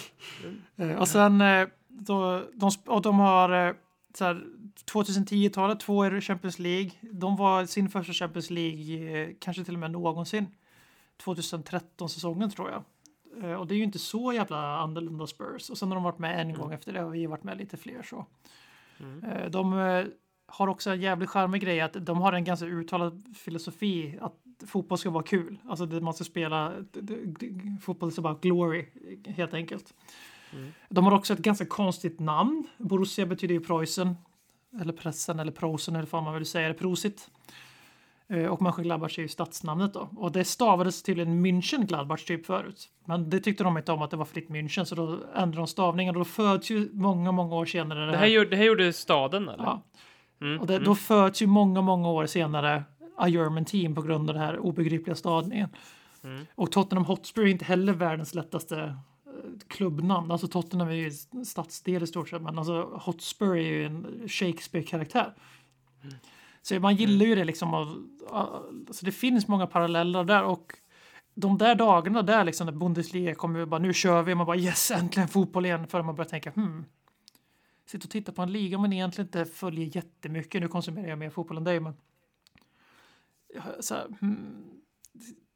Eh, 0.77 0.99
och 0.99 1.09
sen 1.09 1.41
eh, 1.41 1.69
då, 1.89 2.43
de, 2.55 2.71
och 2.87 3.03
de 3.03 3.19
har 3.19 3.69
eh, 3.69 3.75
så 4.15 4.25
här, 4.25 4.45
2010-talet, 4.93 5.81
två 5.81 6.07
i 6.07 6.21
Champions 6.21 6.59
League. 6.59 6.91
De 7.01 7.37
var 7.37 7.67
sin 7.67 7.89
första 7.89 8.13
Champions 8.13 8.51
League, 8.51 9.35
kanske 9.41 9.65
till 9.65 9.75
och 9.75 9.81
med 9.81 9.91
någonsin. 9.91 10.47
2013-säsongen 11.25 12.51
tror 12.51 12.71
jag. 12.71 12.83
Och 13.61 13.67
det 13.67 13.75
är 13.75 13.77
ju 13.77 13.85
inte 13.85 13.99
så 13.99 14.33
jävla 14.33 14.79
annorlunda 14.79 15.27
Spurs. 15.27 15.71
Och 15.71 15.79
sen 15.79 15.89
har 15.89 15.95
de 15.95 16.05
varit 16.05 16.19
med 16.19 16.41
en 16.41 16.51
mm. 16.51 16.61
gång 16.61 16.73
efter 16.73 16.93
det 16.93 17.05
och 17.05 17.15
vi 17.15 17.25
har 17.25 17.31
varit 17.31 17.45
med 17.45 17.59
lite 17.59 17.77
fler 17.77 18.03
så. 18.03 18.27
Mm. 19.01 19.25
Eh, 19.25 19.51
de 19.51 19.79
eh, 19.79 20.05
har 20.47 20.69
också 20.69 20.91
en 20.91 21.01
jävligt 21.01 21.31
charmig 21.31 21.63
grej 21.63 21.81
att 21.81 21.93
de 21.93 22.21
har 22.21 22.33
en 22.33 22.45
ganska 22.45 22.67
uttalad 22.67 23.37
filosofi 23.37 24.19
att 24.21 24.35
fotboll 24.67 24.99
ska 24.99 25.11
vara 25.11 25.25
kul. 25.25 25.59
Alltså 25.69 25.87
man 25.87 26.15
ska 26.15 26.25
spela 26.25 26.73
fotboll 27.81 28.09
is 28.09 28.19
about 28.19 28.43
glory 28.43 28.87
helt 29.27 29.55
enkelt. 29.55 29.95
Mm. 30.53 30.73
De 30.89 31.05
har 31.05 31.13
också 31.13 31.33
ett 31.33 31.39
ganska 31.39 31.67
konstigt 31.67 32.21
namn. 32.21 32.67
Borussia 32.79 33.27
betyder 33.27 33.55
ju 33.55 33.61
Preussen 33.61 34.17
eller 34.81 34.93
pressen 34.93 35.41
eller 35.41 35.53
prosen 35.53 35.97
eller 35.97 36.09
vad 36.11 36.23
man 36.23 36.35
vill 36.35 36.47
säga 36.47 36.69
det, 36.69 36.75
prosit. 36.75 37.31
Eh, 38.29 38.47
och 38.47 38.63
Mönchengladbach 38.63 39.19
är 39.19 39.23
ju 39.23 39.29
stadsnamnet 39.29 39.95
då. 39.95 40.09
Och 40.17 40.33
det 40.33 40.45
stavades 40.45 41.03
tydligen 41.03 41.47
München-Gladbach 41.47 42.27
typ 42.27 42.47
förut. 42.47 42.89
Men 43.05 43.31
det 43.31 43.41
tyckte 43.41 43.65
de 43.65 43.79
inte 43.79 43.93
om 43.93 44.03
att 44.03 44.11
det 44.11 44.17
var 44.17 44.25
fritt 44.25 44.49
München 44.49 44.85
så 44.85 44.95
då 44.95 45.19
ändrade 45.35 45.57
de 45.57 45.67
stavningen 45.67 46.17
och 46.17 46.21
då 46.21 46.25
föds 46.25 46.71
ju 46.71 46.89
många, 46.93 47.33
många 47.33 47.55
år 47.55 47.67
senare 47.67 47.99
det 47.99 48.05
här. 48.05 48.13
Det 48.13 48.19
här, 48.19 48.27
gjorde, 48.27 48.51
det 48.51 48.57
här 48.57 48.65
gjorde 48.65 48.93
staden 48.93 49.49
eller? 49.49 49.65
Ja. 49.65 49.83
Mm. 50.41 50.61
Och 50.61 50.67
det, 50.67 50.75
mm. 50.75 50.85
då 50.85 50.95
föds 50.95 51.43
ju 51.43 51.47
många, 51.47 51.81
många 51.81 52.09
år 52.09 52.27
senare 52.27 52.85
a 53.17 53.29
German 53.29 53.65
team 53.65 53.95
på 53.95 54.03
grund 54.03 54.31
av 54.31 54.35
det 54.35 54.41
här 54.41 54.59
obegripliga 54.59 55.15
stavningen. 55.15 55.69
Mm. 56.25 56.47
Och 56.55 56.73
Tottenham 56.73 57.05
Hotspur 57.05 57.43
är 57.43 57.51
inte 57.51 57.65
heller 57.65 57.93
världens 57.93 58.35
lättaste 58.35 58.81
eh, 58.81 58.93
klubbnamn. 59.69 60.31
Alltså 60.31 60.49
Tottenham 60.49 60.89
är 60.89 60.93
ju 60.93 61.11
stadsdel 61.45 62.03
i 62.03 62.07
stort 62.07 62.29
sett, 62.29 62.43
men 62.43 62.59
alltså 62.59 63.01
Hotspur 63.03 63.57
är 63.57 63.61
ju 63.61 63.87
en 63.87 64.29
Shakespeare-karaktär. 64.29 65.35
Så 66.67 66.81
man 66.81 66.97
gillar 66.97 67.27
ju 67.27 67.35
det 67.35 67.45
liksom. 67.45 67.75
Av, 67.75 68.09
alltså 68.89 69.05
det 69.07 69.13
finns 69.13 69.49
många 69.49 69.67
paralleller 69.67 70.25
där 70.25 70.43
och 70.43 70.73
de 71.35 71.59
där 71.59 71.75
dagarna 71.75 72.23
där 72.23 72.45
liksom 72.45 72.67
när 72.67 72.73
Bundesliga 72.73 73.35
kommer 73.35 73.61
och 73.61 73.69
bara 73.69 73.81
nu 73.81 73.93
kör 73.93 74.23
vi, 74.23 74.35
man 74.35 74.47
bara 74.47 74.57
yes 74.57 74.91
äntligen 74.91 75.29
fotboll 75.29 75.67
igen 75.67 75.87
för 75.87 76.03
man 76.03 76.15
börjar 76.15 76.29
tänka 76.29 76.51
hmm. 76.51 76.85
Sitta 77.87 78.05
och 78.05 78.11
titta 78.11 78.33
på 78.33 78.43
en 78.43 78.53
liga 78.53 78.79
man 78.79 78.93
egentligen 78.93 79.27
inte 79.27 79.45
följer 79.45 79.97
jättemycket. 79.97 80.61
Nu 80.61 80.69
konsumerar 80.69 81.09
jag 81.09 81.19
mer 81.19 81.31
fotboll 81.31 81.57
än 81.57 81.65
dig 81.65 81.81
men. 81.81 81.95
Så 83.81 83.95
här, 83.95 84.07
hmm, 84.21 84.81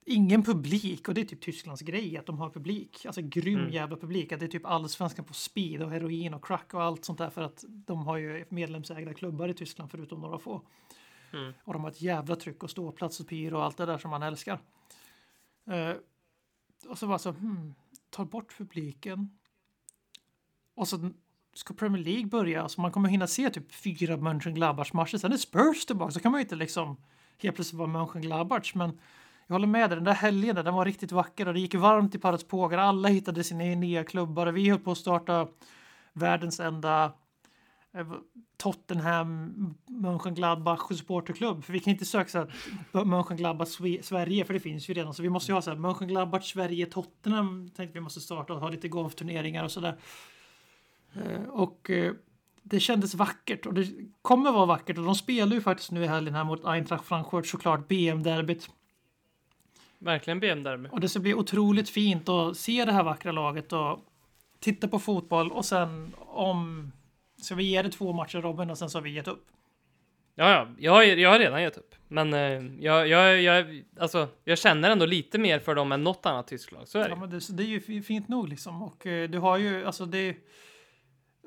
ingen 0.04 0.42
publik 0.42 1.08
och 1.08 1.14
det 1.14 1.20
är 1.20 1.24
typ 1.24 1.40
Tysklands 1.40 1.82
grej 1.82 2.16
att 2.16 2.26
de 2.26 2.38
har 2.38 2.50
publik. 2.50 3.06
Alltså 3.06 3.20
grym 3.22 3.58
Mm. 3.58 3.72
jävla 3.72 3.96
publik. 3.96 4.32
Att 4.32 4.40
det 4.40 4.46
är 4.46 4.50
typ 4.50 4.66
allsvenskan 4.66 5.24
på 5.24 5.34
speed 5.34 5.82
och 5.82 5.90
heroin 5.90 6.34
och 6.34 6.44
crack 6.44 6.74
och 6.74 6.82
allt 6.82 7.04
sånt 7.04 7.18
där 7.18 7.30
för 7.30 7.42
att 7.42 7.64
de 7.68 7.98
har 7.98 8.16
ju 8.16 8.44
medlemsägda 8.48 9.14
klubbar 9.14 9.48
i 9.48 9.54
Tyskland 9.54 9.90
förutom 9.90 10.20
några 10.20 10.38
få. 10.38 10.62
Mm. 11.32 11.52
Och 11.64 11.72
de 11.72 11.82
har 11.82 11.90
ett 11.90 12.02
jävla 12.02 12.36
tryck 12.36 12.62
och 12.62 12.70
ståplats 12.70 13.20
och 13.20 13.28
pir 13.28 13.54
och 13.54 13.64
allt 13.64 13.76
det 13.76 13.86
där 13.86 13.98
som 13.98 14.10
man 14.10 14.22
älskar. 14.22 14.58
Eh, 15.66 15.96
och 16.88 16.98
så 16.98 17.06
var 17.06 17.18
så, 17.18 17.30
hmm, 17.30 17.74
tar 18.10 18.24
bort 18.24 18.58
publiken. 18.58 19.38
Och 20.74 20.88
så 20.88 21.10
ska 21.54 21.74
Premier 21.74 22.04
League 22.04 22.26
börja, 22.26 22.68
så 22.68 22.80
man 22.80 22.92
kommer 22.92 23.08
hinna 23.08 23.26
se 23.26 23.50
typ 23.50 23.72
fyra 23.72 24.16
Mönchengladbach 24.16 24.92
matcher. 24.92 25.16
Sen 25.16 25.32
är 25.32 25.36
Spurs 25.36 25.86
tillbaka, 25.86 26.12
så 26.12 26.20
kan 26.20 26.32
man 26.32 26.40
ju 26.40 26.42
inte 26.42 26.56
liksom 26.56 26.96
helt 27.38 27.54
plötsligt 27.54 27.78
vara 27.78 27.88
Mönchengladbach. 27.88 28.74
Men 28.74 28.98
jag 29.46 29.54
håller 29.54 29.66
med 29.66 29.90
dig, 29.90 29.96
den 29.96 30.04
där 30.04 30.12
helgen 30.12 30.56
där, 30.56 30.62
den 30.62 30.74
var 30.74 30.84
riktigt 30.84 31.12
vacker 31.12 31.48
och 31.48 31.54
det 31.54 31.60
gick 31.60 31.74
varmt 31.74 32.14
i 32.14 32.18
Parets 32.18 32.44
Pågar. 32.44 32.78
Alla 32.78 33.08
hittade 33.08 33.44
sina 33.44 33.64
nya 33.64 34.04
klubbar 34.04 34.46
och 34.46 34.56
vi 34.56 34.70
höll 34.70 34.78
på 34.78 34.92
att 34.92 34.98
starta 34.98 35.48
världens 36.12 36.60
enda 36.60 37.12
Tottenham 38.56 39.54
Mönchengladbach 39.86 40.88
supporterklubb. 40.96 41.64
För 41.64 41.72
vi 41.72 41.80
kan 41.80 41.92
inte 41.92 42.04
söka 42.04 42.30
så 42.30 42.38
här 42.38 43.04
Mönchengladbach 43.04 43.68
Sverige, 44.02 44.44
för 44.44 44.54
det 44.54 44.60
finns 44.60 44.90
ju 44.90 44.94
redan. 44.94 45.14
Så 45.14 45.22
vi 45.22 45.28
måste 45.28 45.52
ju 45.52 45.54
ha 45.54 45.62
så 45.62 45.70
här 45.70 45.78
Mönchengladbach 45.78 46.52
Sverige 46.52 46.86
Tottenham. 46.86 47.70
Tänkte 47.76 47.98
vi 47.98 48.00
måste 48.00 48.20
starta 48.20 48.52
och 48.52 48.60
ha 48.60 48.68
lite 48.68 48.88
golfturneringar 48.88 49.64
och 49.64 49.70
sådär. 49.70 49.98
Eh, 51.14 51.42
Och 51.42 51.90
eh, 51.90 52.12
det 52.62 52.80
kändes 52.80 53.14
vackert 53.14 53.66
och 53.66 53.74
det 53.74 53.88
kommer 54.22 54.52
vara 54.52 54.66
vackert 54.66 54.98
och 54.98 55.04
de 55.04 55.14
spelar 55.14 55.54
ju 55.54 55.60
faktiskt 55.60 55.90
nu 55.90 56.04
i 56.04 56.06
helgen 56.06 56.34
här 56.34 56.44
mot 56.44 56.64
Eintracht 56.64 57.04
Frankfurt 57.04 57.46
såklart 57.46 57.88
BM-derbyt. 57.88 58.70
Verkligen 59.98 60.40
BM-derby. 60.40 60.88
Och 60.92 61.00
det 61.00 61.08
ska 61.08 61.20
bli 61.20 61.34
otroligt 61.34 61.88
fint 61.88 62.28
att 62.28 62.56
se 62.56 62.84
det 62.84 62.92
här 62.92 63.02
vackra 63.02 63.32
laget 63.32 63.72
och 63.72 63.98
titta 64.60 64.88
på 64.88 64.98
fotboll 64.98 65.52
och 65.52 65.64
sen 65.64 66.14
om... 66.18 66.92
Så 67.42 67.54
vi 67.54 67.64
ger 67.64 67.82
det 67.82 67.90
två 67.90 68.12
matcher 68.12 68.38
Robin 68.40 68.70
och 68.70 68.78
sen 68.78 68.90
så 68.90 68.98
har 68.98 69.02
vi 69.02 69.10
gett 69.10 69.28
upp. 69.28 69.46
Ja, 70.34 70.50
ja, 70.50 70.68
jag, 70.78 70.92
har- 70.92 71.02
jag 71.02 71.30
har 71.30 71.38
redan 71.38 71.62
gett 71.62 71.76
upp. 71.78 71.94
Men 72.08 72.34
eh, 72.34 72.40
jag, 72.84 73.08
jag, 73.08 73.42
jag, 73.42 73.82
alltså, 74.00 74.28
jag 74.44 74.58
känner 74.58 74.90
ändå 74.90 75.06
lite 75.06 75.38
mer 75.38 75.58
för 75.58 75.74
dem 75.74 75.92
än 75.92 76.04
något 76.04 76.26
annat 76.26 76.46
tyskt 76.48 76.72
lag. 76.72 76.88
Så 76.88 76.98
är 76.98 77.02
det. 77.04 77.08
Ja, 77.10 77.16
men 77.16 77.30
det, 77.30 77.40
så 77.40 77.52
det 77.52 77.62
är 77.62 77.66
ju 77.66 77.80
fi- 77.80 78.02
fint 78.02 78.28
nog 78.28 78.48
liksom. 78.48 78.82
Och 78.82 79.06
eh, 79.06 79.28
du 79.30 79.38
har 79.38 79.56
ju, 79.56 79.86
alltså 79.86 80.06
det... 80.06 80.36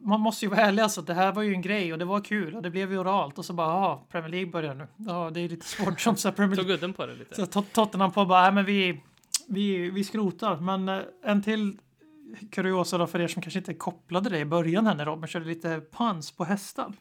Man 0.02 0.20
måste 0.22 0.46
ju 0.46 0.50
vara 0.50 0.62
ärlig 0.62 0.82
alltså, 0.84 1.02
det 1.02 1.14
här 1.14 1.32
var 1.32 1.42
ju 1.44 1.54
en 1.54 1.62
grej 1.62 1.94
och 1.94 2.00
det 2.00 2.06
var 2.06 2.22
kul 2.22 2.56
och 2.56 2.62
det 2.62 2.70
blev 2.70 2.92
ju 2.92 2.98
oralt 3.00 3.38
och 3.38 3.46
så 3.46 3.54
bara, 3.54 3.68
ja, 3.68 4.08
Premier 4.12 4.30
League 4.32 4.52
börjar 4.52 4.74
nu. 4.76 4.88
Ja, 4.98 5.30
det 5.34 5.40
är 5.40 5.50
lite 5.50 5.66
svårt 5.66 6.00
som 6.02 6.16
så 6.16 6.28
här 6.28 6.36
Premier 6.36 6.56
Tog 6.56 6.66
League. 6.66 6.78
udden 6.78 6.94
på 6.94 7.06
det 7.06 7.16
lite. 7.16 7.36
Så 7.36 7.46
Tot- 7.46 7.72
Tottenham 7.74 8.12
på 8.12 8.26
bara, 8.26 8.42
nej 8.42 8.52
men 8.52 8.66
vi, 8.66 9.02
vi, 9.48 9.90
vi 9.90 10.04
skrotar. 10.04 10.58
Men 10.58 10.90
eh, 10.90 11.00
en 11.24 11.44
till 11.44 11.78
kuriosa 12.52 12.98
då 12.98 13.08
för 13.08 13.20
er 13.22 13.28
som 13.28 13.42
kanske 13.42 13.60
inte 13.60 13.74
kopplade 13.74 14.30
det 14.30 14.40
i 14.40 14.46
början 14.46 14.88
här 14.88 14.96
när 14.96 15.06
Robin 15.06 15.28
körde 15.28 15.46
lite 15.46 15.82
pans 15.92 16.32
på 16.32 16.44
hästar. 16.44 16.94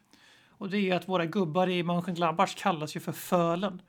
Och 0.48 0.70
det 0.70 0.78
är 0.78 0.96
att 0.96 1.08
våra 1.08 1.26
gubbar 1.26 1.68
i 1.68 1.82
Mönchengladbach 1.82 2.54
kallas 2.54 2.96
ju 2.96 3.00
för 3.00 3.12
Fölen. 3.12 3.82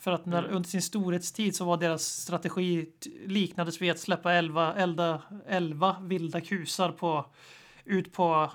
För 0.00 0.12
att 0.12 0.26
när, 0.26 0.38
Mm. 0.42 0.56
under 0.56 0.68
sin 0.68 0.82
storhetstid 0.82 1.56
så 1.56 1.64
var 1.64 1.76
deras 1.76 2.02
strategi 2.02 2.92
liknades 3.26 3.82
vid 3.82 3.90
att 3.90 3.98
släppa 3.98 4.32
11, 4.32 4.74
elda, 4.74 5.22
11 5.46 5.96
vilda 6.00 6.40
kusar 6.40 6.92
på, 6.92 7.26
ut 7.84 8.12
på, 8.12 8.50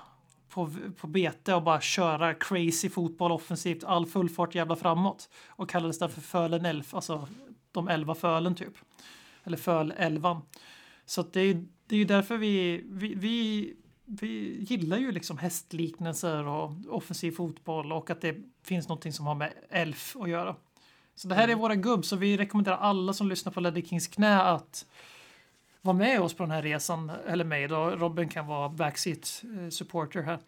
på, 0.48 0.70
på 0.96 1.06
bete 1.06 1.54
och 1.54 1.62
bara 1.62 1.80
köra 1.80 2.34
crazy 2.34 2.90
fotboll 2.90 3.32
offensivt, 3.32 3.84
all 3.84 4.06
full 4.06 4.28
fart 4.30 4.54
jävla 4.54 4.76
framåt. 4.76 5.28
Och 5.48 5.70
kallades 5.70 5.98
den 5.98 6.08
för 6.10 6.20
Fölen 6.20 6.64
Elf, 6.66 6.94
alltså 6.94 7.28
de 7.72 7.88
11 7.88 8.14
fölen 8.14 8.54
typ. 8.54 8.74
Eller 9.44 9.56
föl 9.56 9.94
11. 9.96 10.42
Så 11.06 11.22
det, 11.22 11.40
är, 11.40 11.64
det 11.86 11.94
är 11.94 11.98
ju 11.98 12.04
därför 12.04 12.36
vi, 12.36 12.84
vi, 12.88 13.14
vi, 13.14 13.74
vi 14.04 14.56
gillar 14.60 14.98
ju 14.98 15.12
liksom 15.12 15.38
hästliknelser 15.38 16.46
och 16.46 16.72
offensiv 16.88 17.32
fotboll 17.32 17.92
och 17.92 18.10
att 18.10 18.20
det 18.20 18.36
finns 18.62 18.88
någonting 18.88 19.12
som 19.12 19.26
har 19.26 19.34
med 19.34 19.52
elf 19.70 20.16
att 20.20 20.28
göra. 20.28 20.56
Så 21.14 21.28
det 21.28 21.34
här 21.34 21.42
är 21.42 21.48
Mm. 21.48 21.58
våra 21.58 21.74
gubb, 21.74 22.04
så 22.04 22.16
vi 22.16 22.36
rekommenderar 22.36 22.76
alla 22.76 23.12
som 23.12 23.28
lyssnar 23.28 23.52
på 23.52 23.60
Ledley 23.60 23.84
Kings 23.84 24.06
knä 24.06 24.42
att 24.42 24.86
vara 25.80 25.96
med 25.96 26.20
oss 26.20 26.34
på 26.34 26.42
den 26.42 26.50
här 26.50 26.62
resan, 26.62 27.10
eller 27.26 27.44
mig 27.44 27.68
då. 27.68 27.90
Robin 27.90 28.28
kan 28.28 28.46
vara 28.46 28.68
backseat 28.68 29.42
eh, 29.58 29.68
supporter 29.68 30.22
här. 30.22 30.38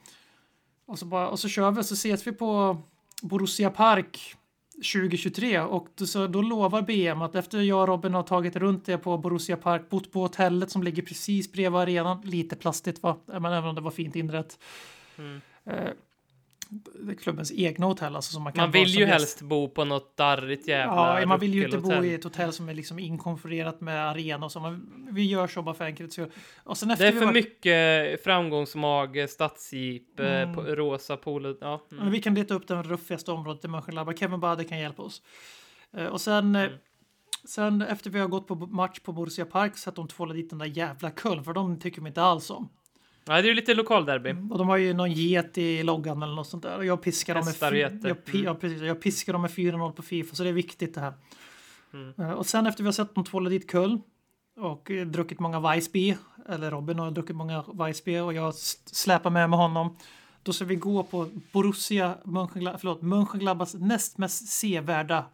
Och 0.86 0.98
så, 0.98 1.06
bara, 1.06 1.28
och 1.28 1.38
så 1.38 1.48
kör 1.48 1.70
vi, 1.70 1.84
så 1.84 1.94
ses 1.94 2.26
vi 2.26 2.32
på 2.32 2.76
Borussia 3.22 3.70
Park 3.70 4.36
2023 4.76 5.60
och 5.60 5.88
så, 6.06 6.26
då 6.26 6.42
lovar 6.42 6.82
BM 6.82 7.22
att 7.22 7.34
efter 7.34 7.60
jag 7.60 7.80
och 7.80 7.88
Robin 7.88 8.14
har 8.14 8.22
tagit 8.22 8.56
runt 8.56 8.86
det 8.86 8.98
på 8.98 9.18
Borussia 9.18 9.56
Park, 9.56 9.88
bott 9.88 10.12
på 10.12 10.20
hotellet 10.20 10.70
som 10.70 10.82
ligger 10.82 11.02
precis 11.02 11.52
bredvid 11.52 11.80
arenan, 11.80 12.20
lite 12.24 12.56
plastigt 12.56 13.02
va, 13.02 13.16
men 13.26 13.44
även 13.44 13.64
om 13.64 13.74
det 13.74 13.80
var 13.80 13.90
fint 13.90 14.16
inrett. 14.16 14.58
Mm. 15.18 15.40
Klubbens 17.22 17.52
egna 17.52 17.86
hotell 17.86 18.16
alltså 18.16 18.32
som 18.32 18.42
man 18.42 18.52
kan 18.52 18.62
Man 18.62 18.70
vill 18.70 18.88
ju 18.88 19.06
helst 19.06 19.42
bo 19.42 19.68
på 19.68 19.84
något 19.84 20.16
darrigt 20.16 20.68
jävla 20.68 21.20
Ja, 21.20 21.26
man 21.26 21.38
vill 21.40 21.54
ju 21.54 21.64
inte 21.64 21.78
bo 21.78 22.04
i 22.04 22.14
ett 22.14 22.24
hotell 22.24 22.52
som 22.52 22.68
är 22.68 22.74
liksom 22.74 22.98
inkonfererat 22.98 23.80
med 23.80 24.08
arena 24.10 24.46
och 24.46 24.52
så. 24.52 24.60
Man, 24.60 25.06
vi 25.10 25.24
gör 25.24 25.46
så 25.46 25.62
bara 25.62 25.74
för 25.74 25.84
enkelhets 25.84 26.14
skull. 26.14 26.30
Det 26.64 27.06
är 27.06 27.12
för 27.12 27.24
var- 27.24 27.32
mycket 27.32 28.24
framgångsmage, 28.24 29.30
stadsjeep, 29.30 30.20
eh, 30.20 30.26
Mm. 30.42 30.54
på- 30.54 30.62
rosa 30.62 31.16
polo. 31.16 31.56
Ja. 31.60 31.86
Men 31.88 31.98
Mm. 32.00 32.12
vi 32.12 32.22
kan 32.22 32.34
leta 32.34 32.54
upp 32.54 32.68
det 32.68 32.82
ruffigaste 32.82 33.30
området 33.32 33.64
i 33.64 33.68
Mönchengladbach. 33.68 34.18
Kevin 34.18 34.40
Bade 34.40 34.64
kan 34.64 34.78
hjälpa 34.78 35.02
oss. 35.02 35.22
Eh, 35.96 36.06
Och 36.06 36.20
sen, 36.20 36.56
eh, 36.56 36.62
Mm. 36.62 36.78
sen 37.48 37.82
efter 37.82 38.10
vi 38.10 38.18
har 38.18 38.28
gått 38.28 38.46
på 38.46 38.54
match 38.54 39.00
på 39.00 39.12
Borussia 39.12 39.44
Park 39.44 39.78
så 39.78 39.90
att 39.90 39.96
de 39.96 40.08
tvålar 40.08 40.34
dit 40.34 40.50
den 40.50 40.58
där 40.58 40.66
jävla 40.66 41.10
Köln, 41.10 41.44
för 41.44 41.52
de 41.52 41.80
tycker 41.80 42.02
vi 42.02 42.08
inte 42.08 42.22
alls 42.22 42.50
om. 42.50 42.68
Nej, 43.28 43.42
det 43.42 43.46
är 43.46 43.50
ju 43.50 43.54
lite 43.54 43.74
lokalderby. 43.74 44.34
Och 44.50 44.58
de 44.58 44.68
har 44.68 44.76
ju 44.76 44.92
någon 44.94 45.12
get 45.12 45.58
i 45.58 45.82
loggan 45.82 46.22
eller 46.22 46.34
något 46.34 46.46
sånt 46.48 46.62
där. 46.62 46.76
Och 46.76 46.84
jag 46.84 47.02
piskar 47.02 47.34
dem 47.34 47.44
med, 47.44 47.54
jag, 48.08 48.16
Mm. 48.34 48.44
ja, 48.44 48.54
precis, 48.54 48.82
jag 48.82 49.00
piskar 49.02 49.32
dem 49.32 49.42
med 49.42 49.50
4-0 49.50 49.92
på 49.92 50.02
Fifa, 50.02 50.34
så 50.36 50.42
det 50.42 50.48
är 50.48 50.52
viktigt 50.52 50.94
det 50.94 51.00
här. 51.00 51.12
Mm. 51.92 52.14
Eh, 52.18 52.30
Och 52.30 52.46
sen 52.46 52.66
efter 52.66 52.82
vi 52.82 52.86
har 52.86 52.92
sett 52.92 53.14
dem 53.14 53.24
tvåla 53.24 53.50
dit 53.50 53.70
Köln 53.72 54.02
och 54.60 54.90
eh, 54.90 55.06
druckit 55.06 55.38
många 55.40 55.60
Weissbier, 55.60 56.16
eller 56.48 56.70
Robin 56.70 56.98
har 56.98 57.10
druckit 57.10 57.36
många 57.36 57.64
Weissbier 57.74 58.22
och 58.22 58.34
jag 58.34 58.54
släpar 58.54 59.30
med 59.30 59.50
med 59.50 59.58
honom. 59.58 59.96
Då 60.42 60.52
ska 60.52 60.64
vi 60.64 60.76
gå 60.76 61.02
på 61.02 61.28
Borussia 61.52 62.14
förlåt, 62.78 63.02
Mönchengladbachs 63.02 63.74
näst 63.74 64.18
mest 64.18 64.48
sevärda 64.48 65.24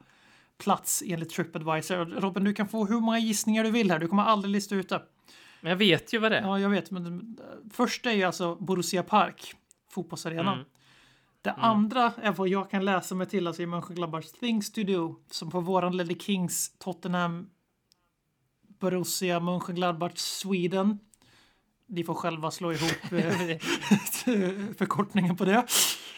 plats 0.59 1.02
enligt 1.06 1.31
Tripadvisor. 1.31 2.20
Robin, 2.20 2.44
du 2.44 2.55
kan 2.55 2.69
få 2.69 2.85
hur 2.86 3.01
många 3.01 3.19
gissningar 3.19 3.64
du 3.64 3.70
vill 3.70 3.90
här. 3.90 3.98
Du 3.98 4.09
kommer 4.09 4.23
aldrig 4.23 4.52
lista 4.52 4.74
ut 4.74 4.89
det. 4.89 5.02
Men 5.62 5.70
jag 5.70 5.76
vet 5.76 6.12
ju 6.14 6.18
vad 6.18 6.32
det 6.32 6.39
är. 6.39 6.43
Ja, 6.43 6.60
jag 6.60 6.68
vet. 6.68 6.90
Men 6.90 7.06
eh, 7.40 7.70
första 7.72 8.10
är 8.10 8.14
ju 8.14 8.22
alltså 8.22 8.55
Borussia 8.55 9.02
Park, 9.02 9.55
fotbollsarenan. 9.90 10.55
Mm. 10.55 10.66
Det 11.43 11.52
andra 11.52 12.12
är 12.22 12.32
vad 12.32 12.48
jag 12.48 12.70
kan 12.70 12.84
läsa 12.84 13.14
mig 13.14 13.26
till, 13.26 13.47
alltså 13.47 13.62
i 13.62 13.66
Mönchengladbachs 13.66 14.32
Things 14.32 14.72
to 14.72 14.82
do, 14.82 15.14
som 15.30 15.51
på 15.51 15.60
våran 15.60 15.97
Ledley 15.97 16.18
Kings 16.18 16.78
Tottenham 16.78 17.51
Borussia 18.80 19.40
Mönchengladbach 19.40 20.16
Sweden. 20.16 20.98
Ni 21.86 22.05
får 22.05 22.14
själva 22.14 22.51
slå 22.51 22.72
ihop 22.72 22.90
eh, 23.12 23.56
förkortningen 24.78 25.36
på 25.36 25.44
det. 25.44 25.66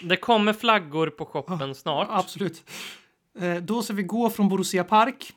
Det 0.02 0.16
kommer 0.16 0.52
flaggor 0.52 1.10
på 1.10 1.24
shoppen 1.24 1.74
snart. 1.74 2.08
Absolut. 2.10 2.70
Eh, 3.38 3.56
Då 3.56 3.82
ska 3.82 3.92
vi 3.92 4.02
gå 4.02 4.30
från 4.30 4.48
Borussia 4.48 4.84
Park 4.84 5.32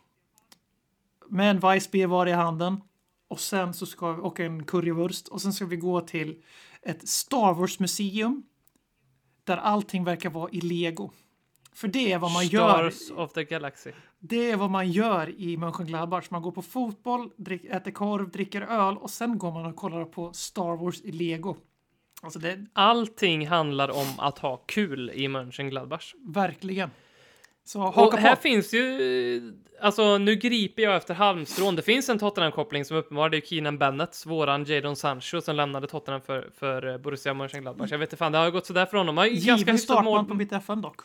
med 1.30 1.50
en 1.50 1.60
Weissbier 1.60 2.08
var 2.08 2.28
i 2.28 2.32
handen 2.32 2.82
och 3.28 3.40
sen 3.40 3.74
så 3.74 3.86
ska 3.86 4.14
vi, 4.14 4.22
och 4.22 4.40
en 4.40 4.66
currywurst 4.66 5.28
och 5.28 5.42
sen 5.42 5.54
ska 5.54 5.66
vi 5.66 5.78
gå 5.78 6.02
till 6.02 6.44
ett 6.82 7.08
Star 7.08 7.54
Wars 7.54 7.80
museum 7.80 8.44
där 9.44 9.58
allting 9.58 10.04
verkar 10.04 10.30
vara 10.30 10.50
i 10.52 10.62
lego. 10.62 11.12
För 11.74 11.88
det 11.88 12.12
är 12.12 12.20
vad 12.20 12.32
man 12.32 12.48
gör. 12.48 12.90
Stars 12.90 13.18
of 13.18 13.34
the 13.34 13.44
Galaxy. 13.44 13.92
Det 14.20 14.52
är 14.52 14.58
vad 14.58 14.70
man 14.70 14.92
gör 14.92 15.40
i 15.40 15.58
Mönchengladbach. 15.58 16.30
Man 16.30 16.42
går 16.42 16.52
på 16.52 16.62
fotboll, 16.62 17.30
drick, 17.38 17.66
äter 17.66 17.92
korv, 17.92 18.30
dricker 18.30 18.62
öl 18.62 18.98
och 18.98 19.10
sen 19.10 19.38
går 19.38 19.52
man 19.52 19.66
och 19.66 19.76
kollar 19.76 20.06
på 20.06 20.34
Star 20.34 20.78
Wars 20.78 21.02
i 21.02 21.12
lego. 21.12 21.56
Alltså 22.22 22.40
det 22.40 22.66
Allting 22.74 23.48
handlar 23.48 23.90
om 23.90 24.08
att 24.18 24.40
ha 24.40 24.58
kul 24.58 25.10
i 25.10 25.28
Mönchengladbach. 25.28 26.14
verkligen. 26.26 26.90
Så 27.68 27.82
Och 27.82 27.94
haka 27.94 28.18
här 28.18 28.36
på. 28.36 28.42
finns 28.42 28.74
ju, 28.74 29.54
alltså 29.82 30.18
nu 30.18 30.36
griper 30.36 30.84
jag 30.84 30.96
efter 30.96 31.14
halmstrån. 31.14 31.76
Det 31.76 31.82
finns 31.82 32.10
en 32.10 32.20
Tottenham-koppling 32.20 32.86
som 32.86 32.98
är 32.98 33.02
uppenbar. 33.02 33.30
Det 33.30 33.38
är 33.38 33.42
Keenan 33.42 33.78
Bennett, 33.78 34.24
våran 34.26 34.64
Jadon 34.64 34.96
Sancho, 34.96 35.42
som 35.42 35.56
lämnade 35.56 35.88
Tottenham 35.88 36.22
för, 36.22 36.50
för 36.60 36.88
eh, 36.88 36.98
Borussia 36.98 37.34
Mönchengladbach. 37.34 37.92
Jag 37.92 37.98
vet 37.98 38.08
inte 38.08 38.18
fan, 38.18 38.32
det 38.32 38.38
har 38.38 38.52
gått 38.52 38.66
sådär 38.66 38.86
för 38.86 38.98
honom. 38.98 39.18
Han 39.18 39.30
ju 39.30 39.36
ganska 39.36 39.78
startman 39.78 40.06
mål. 40.06 40.26
på 40.26 40.34
mitt 40.34 40.52
FN 40.52 40.82
dock. 40.82 41.02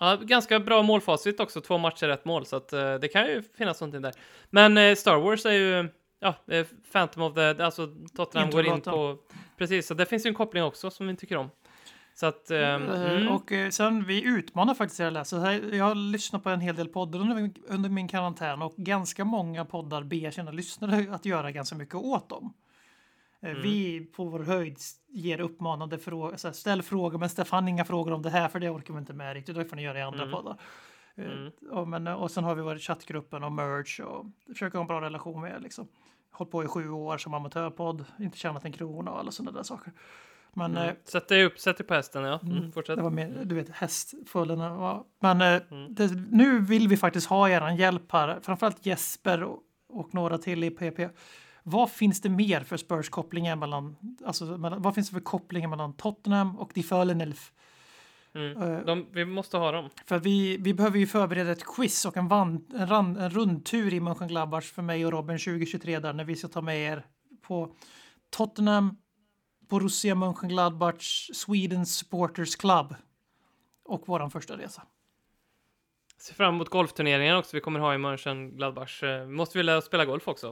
Ja, 0.00 0.16
ganska 0.16 0.60
bra 0.60 0.82
målfacit 0.82 1.40
också, 1.40 1.60
två 1.60 1.78
matcher, 1.78 2.08
ett 2.08 2.24
mål, 2.24 2.46
så 2.46 2.56
att 2.56 2.72
eh, 2.72 2.94
det 2.94 3.08
kan 3.08 3.26
ju 3.26 3.42
finnas 3.58 3.80
någonting 3.80 4.02
där. 4.02 4.12
Men 4.50 4.78
eh, 4.78 4.94
Star 4.94 5.16
Wars 5.16 5.46
är 5.46 5.52
ju, 5.52 5.88
ja, 6.20 6.34
eh, 6.50 6.66
Phantom 6.92 7.22
of 7.22 7.34
the, 7.34 7.62
alltså 7.62 7.88
Tottenham 8.16 8.50
går 8.50 8.66
in 8.66 8.80
på, 8.80 9.16
precis, 9.58 9.86
så 9.86 9.94
det 9.94 10.06
finns 10.06 10.26
ju 10.26 10.28
en 10.28 10.34
koppling 10.34 10.62
också 10.62 10.90
som 10.90 11.06
vi 11.06 11.16
tycker 11.16 11.36
om. 11.36 11.50
Så 12.20 12.26
att, 12.26 12.50
Eh, 12.50 12.74
mm, 12.74 13.28
Och 13.28 13.52
eh, 13.52 13.70
sen 13.70 14.04
vi 14.04 14.22
utmanar 14.24 14.74
faktiskt 14.74 15.00
era 15.00 15.10
läsare. 15.10 15.76
Jag 15.76 15.84
har 15.84 15.94
lyssnat 15.94 16.42
på 16.42 16.50
en 16.50 16.60
hel 16.60 16.76
del 16.76 16.88
poddar 16.88 17.20
under, 17.20 17.34
min- 17.34 17.54
under 17.68 17.90
min 17.90 18.08
karantän 18.08 18.62
och 18.62 18.74
ganska 18.76 19.24
många 19.24 19.64
poddar 19.64 20.02
ber 20.02 20.30
sina 20.30 20.50
lyssnare 20.50 21.14
att 21.14 21.24
göra 21.24 21.50
ganska 21.52 21.76
mycket 21.76 21.94
åt 21.94 22.28
dem. 22.28 22.52
Eh, 23.40 23.50
Mm. 23.50 23.62
Vi 23.62 24.00
på 24.00 24.24
vår 24.24 24.40
höjd 24.40 24.78
ger 25.08 25.40
uppmanande 25.40 25.98
frågor. 25.98 26.36
Så 26.36 26.48
här, 26.48 26.52
ställ 26.52 26.82
frågor, 26.82 27.18
men 27.18 27.28
Stefan 27.28 27.68
inga 27.68 27.84
frågor 27.84 28.12
om 28.12 28.22
det 28.22 28.30
här 28.30 28.48
för 28.48 28.60
det 28.60 28.70
orkar 28.70 28.94
vi 28.94 29.00
inte 29.00 29.12
med 29.12 29.34
riktigt. 29.34 29.54
Det 29.56 29.64
får 29.64 29.76
ni 29.76 29.82
göra 29.82 29.98
i 29.98 30.02
andra 30.02 30.22
Mm. 30.22 30.34
poddar. 30.34 30.56
Mm. 31.16 31.50
Och, 31.70 31.88
men, 31.88 32.06
och 32.06 32.30
sen 32.30 32.44
har 32.44 32.54
vi 32.54 32.62
varit 32.62 32.82
chattgruppen 32.82 33.44
och 33.44 33.52
merch 33.52 34.00
och 34.00 34.26
försöker 34.48 34.78
ha 34.78 34.82
en 34.82 34.86
bra 34.88 35.00
relation 35.00 35.40
med 35.40 35.52
er. 35.52 35.60
Liksom. 35.60 35.88
Hållit 36.32 36.50
på 36.52 36.64
i 36.64 36.66
sju 36.66 36.90
år 36.90 37.18
som 37.18 37.34
amatörpodd, 37.34 38.04
inte 38.20 38.38
tjänat 38.38 38.64
en 38.64 38.72
krona 38.72 39.10
och 39.10 39.18
alla 39.18 39.30
sådana 39.30 39.56
där 39.56 39.62
saker. 39.62 39.92
Men 40.58 40.76
eh, 40.76 40.82
mm. 40.82 40.96
Sätt 41.04 41.28
dig 41.28 41.44
upp, 41.44 41.58
sätt 41.58 41.76
dig 41.78 41.86
på 41.86 41.94
hästen, 41.94 42.22
ja. 42.24 42.38
Mm, 42.42 42.56
Mm, 42.58 42.72
fortsätt. 42.72 42.96
det 42.96 43.02
var 43.02 43.10
mer, 43.10 43.42
du 43.44 43.54
vet, 43.54 43.68
hästföljderna. 43.70 44.74
var- 44.74 45.04
Men 45.20 45.40
eh, 45.40 45.62
Mm. 45.70 45.94
det, 45.94 46.10
nu 46.30 46.60
vill 46.60 46.88
vi 46.88 46.96
faktiskt 46.96 47.26
ha 47.26 47.48
er 47.48 47.70
hjälp 47.78 48.12
här, 48.12 48.40
framförallt 48.42 48.86
Jesper 48.86 49.42
och, 49.42 49.58
och 49.88 50.14
några 50.14 50.38
till 50.38 50.64
i 50.64 50.70
PP. 50.70 51.08
Vad 51.62 51.90
finns 51.90 52.20
det 52.20 52.28
mer 52.28 52.60
för 52.60 52.76
Spurs-kopplingar 52.76 53.56
mellan, 53.56 53.96
alltså 54.26 54.44
mellan, 54.44 54.82
vad 54.82 54.94
finns 54.94 55.08
det 55.10 55.14
för 55.14 55.20
kopplingar 55.20 55.68
mellan 55.68 55.92
Tottenham 55.96 56.58
och 56.58 56.70
Die 56.74 56.82
Föhlenelf? 56.82 57.52
Mm. 58.34 58.62
Eh, 58.62 58.78
De, 58.84 59.06
vi 59.12 59.24
måste 59.24 59.56
ha 59.56 59.72
dem. 59.72 59.88
för 60.06 60.18
vi, 60.18 60.56
vi 60.56 60.74
behöver 60.74 60.98
ju 60.98 61.06
förbereda 61.06 61.50
ett 61.52 61.64
quiz 61.76 62.04
och 62.04 62.16
en, 62.16 62.28
van, 62.28 62.64
en, 62.74 62.86
ran, 62.86 63.16
en 63.16 63.30
rundtur 63.30 63.94
i 63.94 64.00
Mönchengladbach 64.00 64.64
för 64.72 64.82
mig 64.82 65.06
och 65.06 65.12
Robin 65.12 65.38
2023 65.38 65.98
där 65.98 66.12
när 66.12 66.24
vi 66.24 66.36
ska 66.36 66.48
ta 66.48 66.60
med 66.60 66.78
er 66.92 67.06
på 67.42 67.74
Tottenham, 68.30 68.96
Borussia 69.68 70.14
Mönchengladbach, 70.14 71.30
Swedens 71.34 71.96
Supporters 71.98 72.56
Club 72.56 72.94
och 73.84 74.08
våran 74.08 74.30
första 74.30 74.56
resa. 74.58 74.82
Ser 76.20 76.34
fram 76.34 76.54
emot 76.54 76.68
golfturneringen 76.68 77.36
också 77.36 77.56
vi 77.56 77.60
kommer 77.60 77.80
ha 77.80 77.94
i 77.94 77.98
Mönchengladbach. 77.98 79.02
Eh, 79.02 79.26
måste 79.26 79.58
vi 79.58 79.64
lära 79.64 79.78
oss 79.78 79.84
spela 79.84 80.04
golf 80.04 80.28
också. 80.28 80.46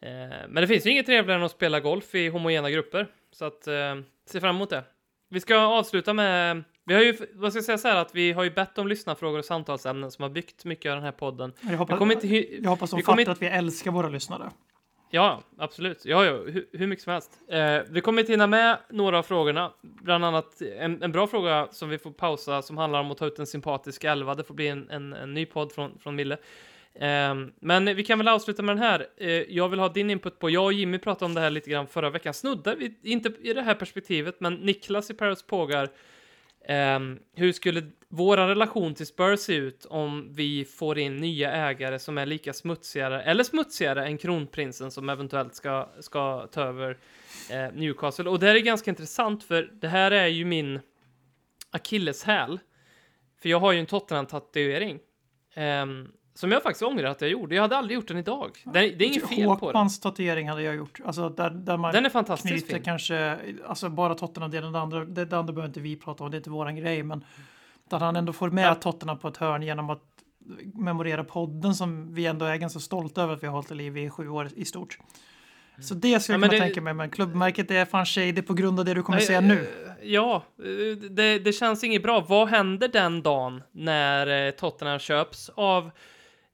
Eh, 0.00 0.08
men 0.48 0.54
det 0.54 0.66
finns 0.66 0.86
ju 0.86 0.90
inget 0.90 1.06
trevligare 1.06 1.38
än 1.40 1.44
att 1.46 1.50
spela 1.52 1.80
golf 1.80 2.14
i 2.14 2.28
homogena 2.28 2.70
grupper. 2.70 3.06
Så 3.32 3.44
att, 3.44 3.66
eh, 3.66 3.94
se 4.26 4.40
fram 4.40 4.56
emot 4.56 4.70
det. 4.70 4.84
Vi 5.28 5.40
ska 5.40 5.56
avsluta 5.56 6.12
med, 6.12 6.64
vi 6.84 6.94
har 6.94 7.00
ju, 7.02 7.16
vad 7.34 7.52
ska 7.52 7.58
jag 7.58 7.64
säga 7.64 7.78
så 7.78 7.88
här, 7.88 7.96
att 7.96 8.14
vi 8.14 8.32
har 8.32 8.44
ju 8.44 8.50
bett 8.50 8.78
om 8.78 8.88
lyssnarfrågor 8.88 9.38
och 9.38 9.44
samtalsämnen 9.44 10.10
som 10.10 10.22
har 10.22 10.30
byggt 10.30 10.64
mycket 10.64 10.90
av 10.90 10.96
den 10.96 11.04
här 11.04 11.12
podden. 11.12 11.52
Jag 11.60 11.78
hoppas, 11.78 11.90
Jag 11.90 11.98
kommer 11.98 12.14
inte, 12.14 12.28
jag 12.62 12.70
hoppas 12.70 12.90
de 12.90 12.96
vi 12.96 13.02
fattar 13.02 13.12
kommer 13.12 13.20
inte- 13.22 13.32
att 13.32 13.42
vi 13.42 13.46
älskar 13.46 13.90
våra 13.90 14.08
lyssnare. 14.08 14.50
Ja, 15.14 15.42
absolut. 15.58 16.04
Ja, 16.04 16.24
ja, 16.24 16.32
hur, 16.32 16.66
hur 16.72 16.86
mycket 16.86 17.04
som 17.04 17.12
helst. 17.12 17.30
Eh, 17.48 17.78
vi 17.90 18.00
kommer 18.00 18.20
inte 18.20 18.32
hinna 18.32 18.46
med 18.46 18.78
några 18.90 19.18
av 19.18 19.22
frågorna. 19.22 19.72
Bland 19.80 20.24
annat 20.24 20.62
en, 20.78 21.02
en 21.02 21.12
bra 21.12 21.26
fråga 21.26 21.68
som 21.70 21.88
vi 21.88 21.98
får 21.98 22.10
pausa 22.10 22.62
som 22.62 22.78
handlar 22.78 23.00
om 23.00 23.10
att 23.10 23.18
ta 23.18 23.26
ut 23.26 23.38
en 23.38 23.46
sympatisk 23.46 24.04
elva. 24.04 24.34
Det 24.34 24.44
får 24.44 24.54
bli 24.54 24.68
en, 24.68 24.90
en, 24.90 25.12
en 25.12 25.34
ny 25.34 25.46
podd 25.46 25.72
från, 25.72 25.98
från 25.98 26.16
Mille. 26.16 26.36
Eh, 26.94 27.34
men 27.60 27.84
vi 27.84 28.04
kan 28.04 28.18
väl 28.18 28.28
avsluta 28.28 28.62
med 28.62 28.76
den 28.76 28.82
här. 28.82 29.06
Eh, 29.16 29.30
jag 29.30 29.68
vill 29.68 29.80
ha 29.80 29.88
din 29.88 30.10
input 30.10 30.38
på, 30.38 30.50
jag 30.50 30.64
och 30.64 30.72
Jimmy 30.72 30.98
pratade 30.98 31.24
om 31.24 31.34
det 31.34 31.40
här 31.40 31.50
lite 31.50 31.70
grann 31.70 31.86
förra 31.86 32.10
veckan. 32.10 32.34
Snuddar 32.34 32.76
vi, 32.76 32.94
inte 33.02 33.32
i 33.42 33.52
det 33.52 33.62
här 33.62 33.74
perspektivet, 33.74 34.40
men 34.40 34.54
Niklas 34.54 35.10
i 35.10 35.14
Paris 35.14 35.42
Pågar 35.42 35.88
Um, 36.68 37.18
hur 37.34 37.52
skulle 37.52 37.82
vår 38.08 38.36
relation 38.36 38.94
till 38.94 39.06
Spurs 39.06 39.40
se 39.40 39.54
ut 39.54 39.84
om 39.84 40.28
vi 40.32 40.64
får 40.64 40.98
in 40.98 41.16
nya 41.16 41.52
ägare 41.52 41.98
som 41.98 42.18
är 42.18 42.26
lika 42.26 42.52
smutsigare 42.52 43.22
eller 43.22 43.44
smutsigare 43.44 44.06
än 44.06 44.18
kronprinsen 44.18 44.90
som 44.90 45.08
eventuellt 45.08 45.54
ska, 45.54 45.88
ska 46.00 46.46
ta 46.46 46.62
över 46.62 46.98
eh, 47.50 47.72
Newcastle? 47.72 48.30
Och 48.30 48.38
det 48.38 48.46
här 48.46 48.54
är 48.54 48.60
ganska 48.60 48.90
intressant 48.90 49.44
för 49.44 49.70
det 49.80 49.88
här 49.88 50.10
är 50.10 50.26
ju 50.26 50.44
min 50.44 50.80
akilleshäl. 51.70 52.58
För 53.42 53.48
jag 53.48 53.60
har 53.60 53.72
ju 53.72 53.78
en 53.78 53.86
Tottenham-tatuering. 53.86 54.98
Um, 55.56 56.12
som 56.34 56.52
jag 56.52 56.62
faktiskt 56.62 56.82
ångrar 56.82 57.04
att 57.10 57.20
jag 57.20 57.30
gjorde. 57.30 57.54
Jag 57.54 57.62
hade 57.62 57.76
aldrig 57.76 57.94
gjort 57.94 58.08
den 58.08 58.16
idag. 58.16 58.50
Det, 58.64 58.72
det 58.72 59.04
är 59.04 59.08
inget 59.08 59.28
fel 59.28 59.36
på 59.36 59.40
den. 59.42 59.48
Håkmans 59.48 60.00
tatuering 60.00 60.48
hade 60.48 60.62
jag 60.62 60.74
gjort. 60.76 61.00
Alltså 61.04 61.28
där, 61.28 61.50
där 61.50 61.76
man 61.76 61.92
Den 61.92 62.06
är 62.06 62.10
fantastiskt 62.10 62.52
knyter 62.52 62.74
fin. 62.74 62.82
kanske, 62.82 63.38
alltså 63.66 63.88
bara 63.88 64.14
Tottenham-delen, 64.14 64.72
det 64.72 64.78
andra, 64.80 65.04
det, 65.04 65.24
det 65.24 65.38
andra 65.38 65.52
behöver 65.52 65.68
inte 65.68 65.80
vi 65.80 65.96
prata 65.96 66.24
om, 66.24 66.30
det 66.30 66.34
är 66.34 66.38
inte 66.38 66.50
våran 66.50 66.76
grej, 66.76 67.02
men 67.02 67.24
där 67.90 67.98
han 67.98 68.16
ändå 68.16 68.32
får 68.32 68.50
med 68.50 68.66
Ja. 68.66 68.74
Tottenham 68.74 69.18
på 69.18 69.28
ett 69.28 69.36
hörn 69.36 69.62
genom 69.62 69.90
att 69.90 70.02
memorera 70.74 71.24
podden 71.24 71.74
som 71.74 72.14
vi 72.14 72.26
ändå 72.26 72.44
är 72.44 72.56
ganska 72.56 72.80
stolta 72.80 73.22
över 73.22 73.34
att 73.34 73.42
vi 73.42 73.46
har 73.46 73.54
hållit 73.54 73.70
i 73.70 73.74
liv 73.74 73.96
i 73.98 74.10
sju 74.10 74.28
år 74.28 74.48
i 74.56 74.64
stort. 74.64 74.98
Så 75.80 75.94
det 75.94 76.20
skulle 76.20 76.34
Ja, 76.34 76.34
jag 76.34 76.40
men 76.40 76.48
kunna 76.50 76.60
det- 76.60 76.66
tänka 76.66 76.80
mig, 76.80 76.94
men 76.94 77.10
klubbmärket 77.10 77.70
är 77.70 77.84
fan 77.84 78.06
shady 78.06 78.42
på 78.42 78.54
grund 78.54 78.78
av 78.78 78.84
det 78.84 78.94
du 78.94 79.02
kommer 79.02 79.18
Nej, 79.18 79.26
säga 79.26 79.40
nu. 79.40 79.66
Ja, 80.02 80.42
det, 81.10 81.38
det 81.38 81.52
känns 81.52 81.84
inget 81.84 82.02
bra. 82.02 82.20
Vad 82.28 82.48
händer 82.48 82.88
den 82.88 83.22
dagen 83.22 83.62
när 83.72 84.46
eh, 84.46 84.50
Tottenham 84.50 84.98
köps 84.98 85.48
av 85.54 85.90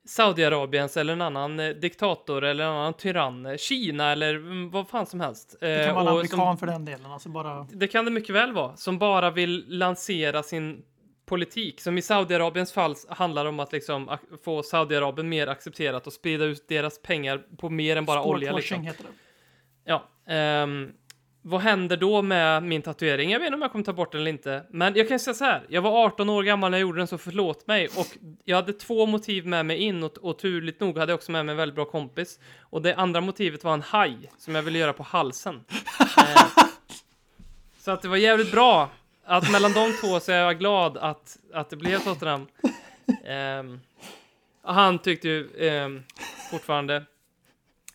Saudiarabiens 0.09 0.97
eller 0.97 1.13
en 1.13 1.23
annan 1.23 1.61
eh, 1.61 1.69
diktator 1.69 2.45
eller 2.45 2.65
en 2.65 2.71
annan 2.71 2.95
tyrann, 2.95 3.47
eh, 3.47 3.57
Kina 3.57 4.13
eller 4.13 4.35
mm, 4.35 4.71
vad 4.71 4.89
fan 4.89 5.07
som 5.07 5.21
helst. 5.21 5.57
Det 5.61 5.85
kan 5.87 5.89
Eh, 5.89 5.95
vara 5.95 6.03
en 6.03 6.09
amerikan 6.09 6.39
som, 6.39 6.59
för 6.59 6.67
den 6.67 6.85
delen, 6.85 7.07
alltså 7.07 7.29
bara 7.29 7.67
det 7.73 7.89
kan 7.89 8.05
det 8.05 8.11
mycket 8.11 8.35
väl 8.35 8.53
vara, 8.53 8.77
som 8.77 8.99
bara 8.99 9.31
vill 9.31 9.65
lansera 9.69 10.43
sin 10.43 10.83
politik. 11.27 11.81
Som 11.81 11.99
i 11.99 12.03
Saudiarabiens 12.03 12.73
fall 12.73 12.95
handlar 13.09 13.47
om 13.47 13.61
att 13.61 13.73
liksom 13.73 14.19
få 14.45 14.63
Saudiarabien 14.63 15.29
mer 15.29 15.47
accepterat 15.47 16.07
och 16.07 16.13
sprida 16.13 16.45
ut 16.45 16.69
deras 16.69 17.03
pengar 17.03 17.43
på 17.59 17.71
mer 17.71 17.97
än 17.97 18.05
bara 18.05 18.23
olja. 18.23 18.53
Liksom. 18.53 18.83
heter 18.83 19.05
det. 19.05 19.11
Ja, 19.85 20.09
ehm, 20.35 20.93
vad 21.49 21.61
händer 21.61 21.97
då 21.97 22.23
med 22.23 22.63
min 22.63 22.83
tatuering? 22.83 23.31
Jag 23.31 23.39
vet 23.39 23.47
inte 23.47 23.55
om 23.55 23.63
jag 23.63 23.73
kommer 23.73 23.85
ta 23.85 23.93
bort 23.93 24.13
den 24.13 24.21
eller 24.21 24.31
inte. 24.31 24.63
Men 24.71 24.95
jag 24.97 25.09
kan 25.09 25.19
säga 25.19 25.35
så 25.35 25.45
här, 25.45 25.67
jag 25.69 25.83
var 25.83 26.05
18 26.05 26.31
år 26.31 26.43
gammal 26.43 26.71
när 26.71 26.79
jag 26.79 26.83
gjorde 26.83 26.99
den, 26.99 27.07
så 27.07 27.19
förlåt 27.19 27.67
mig. 27.67 27.89
Och 27.89 28.07
jag 28.45 28.57
hade 28.57 28.73
två 28.73 29.07
motiv 29.07 29.47
med 29.47 29.67
mig 29.67 29.77
in 29.77 30.03
och, 30.03 30.19
och 30.19 30.39
turligt 30.39 30.81
nog 30.81 30.99
hade 30.99 31.13
jag 31.13 31.17
också 31.17 31.33
med 31.33 31.47
mig 31.47 31.53
en 31.53 31.57
väldigt 31.57 31.75
bra 31.75 31.85
kompis. 31.85 32.39
Och 32.61 32.83
det 32.83 32.95
andra 32.95 33.21
motivet 33.21 33.65
var 33.65 33.75
en 33.75 33.83
haj 33.83 34.31
som 34.39 34.55
jag 34.55 34.63
ville 34.63 34.79
göra 34.79 34.93
på 34.93 35.03
halsen. 35.03 35.65
Eh, 36.19 36.43
så 37.79 37.91
att 37.91 38.03
det 38.03 38.09
var 38.09 38.17
jävligt 38.17 38.53
bra 38.53 38.91
att 39.25 39.53
mellan 39.53 39.73
de 39.73 39.93
två 40.01 40.21
så 40.21 40.33
är 40.33 40.37
jag 40.37 40.59
glad 40.59 40.97
att, 40.97 41.37
att 41.53 41.71
det 41.71 41.77
blev 41.77 41.99
Tottenham. 41.99 42.47
Eh, 43.25 43.79
han 44.63 44.99
tyckte 44.99 45.29
ju 45.29 45.57
eh, 45.57 45.89
fortfarande 46.51 47.05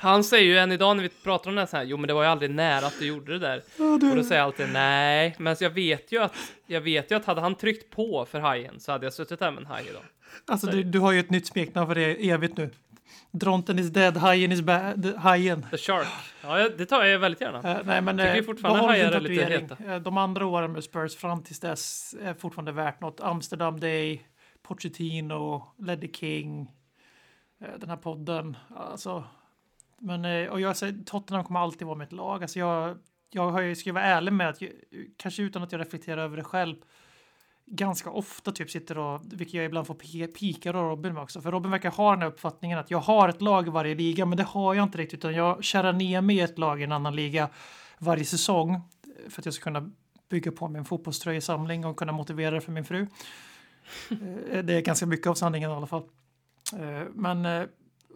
han 0.03 0.23
säger 0.23 0.43
ju 0.43 0.57
än 0.57 0.71
idag 0.71 0.95
när 0.95 1.03
vi 1.03 1.09
pratar 1.09 1.49
om 1.49 1.55
det 1.55 1.61
här, 1.61 1.65
så 1.65 1.77
här 1.77 1.84
jo 1.84 1.97
men 1.97 2.07
det 2.07 2.13
var 2.13 2.23
ju 2.23 2.30
aldrig 2.30 2.51
nära 2.51 2.85
att 2.85 2.99
du 2.99 3.07
gjorde 3.07 3.31
det 3.31 3.39
där. 3.39 3.63
Ja, 3.77 3.93
Och 3.93 3.99
då 3.99 4.23
säger 4.23 4.41
jag 4.41 4.45
alltid 4.45 4.69
nej, 4.69 5.35
men 5.39 5.55
jag 5.59 5.69
vet 5.69 6.11
ju 6.11 6.23
att, 6.23 6.34
jag 6.65 6.81
vet 6.81 7.11
ju 7.11 7.15
att 7.15 7.25
hade 7.25 7.41
han 7.41 7.55
tryckt 7.55 7.95
på 7.95 8.25
för 8.25 8.39
hajen 8.39 8.80
så 8.80 8.91
hade 8.91 9.05
jag 9.05 9.13
suttit 9.13 9.39
där 9.39 9.51
med 9.51 9.61
en 9.61 9.67
haj 9.67 9.85
idag. 9.89 10.01
alltså, 10.47 10.67
du, 10.67 10.84
du 10.84 10.99
har 10.99 11.11
ju 11.11 11.19
ett 11.19 11.30
nytt 11.30 11.47
smeknamn 11.47 11.88
för 11.88 11.95
det 11.95 12.30
evigt 12.30 12.57
nu. 12.57 12.69
Dronten 13.31 13.80
is 13.80 13.89
dead, 13.89 14.17
hajen 14.17 14.51
is 14.51 14.61
bad, 14.61 15.13
hajen. 15.17 15.65
The 15.71 15.77
Shark. 15.77 16.07
Ja, 16.41 16.69
det 16.77 16.85
tar 16.85 17.03
jag 17.03 17.19
väldigt 17.19 17.41
gärna. 17.41 17.71
Eh, 17.71 17.77
nej, 17.85 18.01
men 18.01 18.17
Tycker 18.17 18.35
eh, 18.35 18.43
fortfarande 18.43 18.84
hajar 18.84 19.11
är 19.11 19.19
lite 19.19 19.45
heta. 19.45 19.93
Eh, 19.93 19.99
de 19.99 20.17
andra 20.17 20.45
åren 20.45 20.71
med 20.71 20.84
Spurs 20.84 21.15
fram 21.15 21.43
tills 21.43 21.59
dess 21.59 22.15
är 22.21 22.34
fortfarande 22.34 22.71
värt 22.71 23.01
något. 23.01 23.21
Amsterdam 23.21 23.80
Day, 23.80 24.27
Pochettino, 24.63 25.73
Leddy 25.80 26.11
King, 26.11 26.71
den 27.80 27.89
här 27.89 27.97
podden. 27.97 28.57
Alltså, 28.75 29.23
men, 30.03 30.25
eh, 30.25 30.49
och 30.49 30.59
jag 30.61 30.77
säger, 30.77 31.03
Tottenham 31.05 31.43
kommer 31.43 31.59
alltid 31.59 31.88
vara 31.88 31.97
mitt 31.97 32.11
lag. 32.11 32.41
Alltså 32.41 32.59
jag, 32.59 32.97
jag 33.31 33.51
har 33.51 33.61
ju, 33.61 33.75
ska 33.75 33.89
jag 33.89 33.93
vara 33.93 34.03
ärlig 34.03 34.34
med 34.34 34.49
att, 34.49 34.61
kanske 35.17 35.43
utan 35.43 35.63
att 35.63 35.71
jag 35.71 35.81
reflekterar 35.81 36.23
över 36.23 36.38
det 36.38 36.43
själv, 36.43 36.75
ganska 37.65 38.09
ofta 38.09 38.51
typ 38.51 38.69
sitter 38.69 38.97
och, 38.97 39.21
vilket 39.25 39.53
jag 39.53 39.65
ibland 39.65 39.88
får 39.88 39.95
pi- 39.95 40.27
pika 40.27 40.71
då 40.71 40.80
Robin 40.84 41.13
med 41.13 41.23
också, 41.23 41.41
för 41.41 41.51
Robin 41.51 41.71
verkar 41.71 41.91
ha 41.91 42.11
den 42.11 42.21
här 42.21 42.27
uppfattningen 42.27 42.80
att 42.80 42.91
jag 42.91 42.99
har 42.99 43.30
ett 43.30 43.41
lag 43.41 43.67
i 43.67 43.69
varje 43.69 43.95
liga, 43.95 44.25
men 44.25 44.38
det 44.38 44.43
har 44.43 44.73
jag 44.73 44.84
inte 44.84 44.97
riktigt, 44.97 45.19
utan 45.19 45.34
jag 45.34 45.63
kärar 45.63 45.93
ner 45.93 46.21
mig 46.21 46.35
i 46.35 46.39
ett 46.41 46.57
lag 46.57 46.81
i 46.81 46.84
en 46.84 46.91
annan 46.91 47.15
liga 47.15 47.49
varje 47.99 48.25
säsong 48.25 48.81
för 49.30 49.41
att 49.41 49.45
jag 49.45 49.53
ska 49.53 49.63
kunna 49.63 49.91
bygga 50.30 50.51
på 50.51 50.67
min 50.67 50.85
fotbollströjesamling 50.85 51.85
och 51.85 51.97
kunna 51.97 52.11
motivera 52.11 52.55
det 52.55 52.61
för 52.61 52.71
min 52.71 52.85
fru. 52.85 53.07
Eh, 54.51 54.63
det 54.63 54.73
är 54.73 54.81
ganska 54.81 55.05
mycket 55.05 55.27
av 55.27 55.34
sanningen 55.35 55.71
i 55.71 55.73
alla 55.73 55.88
fall. 55.88 56.03
Eh, 56.73 57.07
Men 57.13 57.45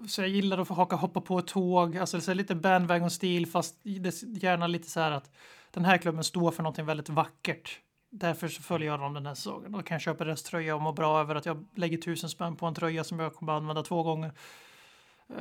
så 0.07 0.21
jag 0.21 0.29
gillar 0.29 0.57
att 0.57 0.67
få 0.67 0.73
haka 0.73 0.95
hoppa 0.95 1.21
på 1.21 1.39
ett 1.39 1.47
tåg, 1.47 1.97
alltså 1.97 2.21
så 2.21 2.33
lite 2.33 2.55
bandwagon-stil 2.55 3.47
fast 3.47 3.75
gärna 4.41 4.67
lite 4.67 4.89
så 4.89 4.99
här 4.99 5.11
att 5.11 5.31
den 5.71 5.85
här 5.85 5.97
klubben 5.97 6.23
står 6.23 6.51
för 6.51 6.63
någonting 6.63 6.85
väldigt 6.85 7.09
vackert. 7.09 7.79
Därför 8.09 8.47
så 8.47 8.61
följer 8.61 8.87
jag 8.87 8.99
dem 8.99 9.13
den 9.13 9.25
här 9.25 9.35
säsongen. 9.35 9.75
Och 9.75 9.85
kan 9.85 9.99
köpa 9.99 10.23
deras 10.23 10.43
tröja 10.43 10.75
och 10.75 10.81
må 10.81 10.91
bra 10.91 11.19
över 11.19 11.35
att 11.35 11.45
jag 11.45 11.65
lägger 11.75 11.97
tusen 11.97 12.29
spänn 12.29 12.55
på 12.55 12.65
en 12.65 12.73
tröja 12.73 13.03
som 13.03 13.19
jag 13.19 13.35
kommer 13.35 13.53
att 13.53 13.61
använda 13.61 13.83
två 13.83 14.03
gånger. 14.03 14.31
Eh, 15.29 15.35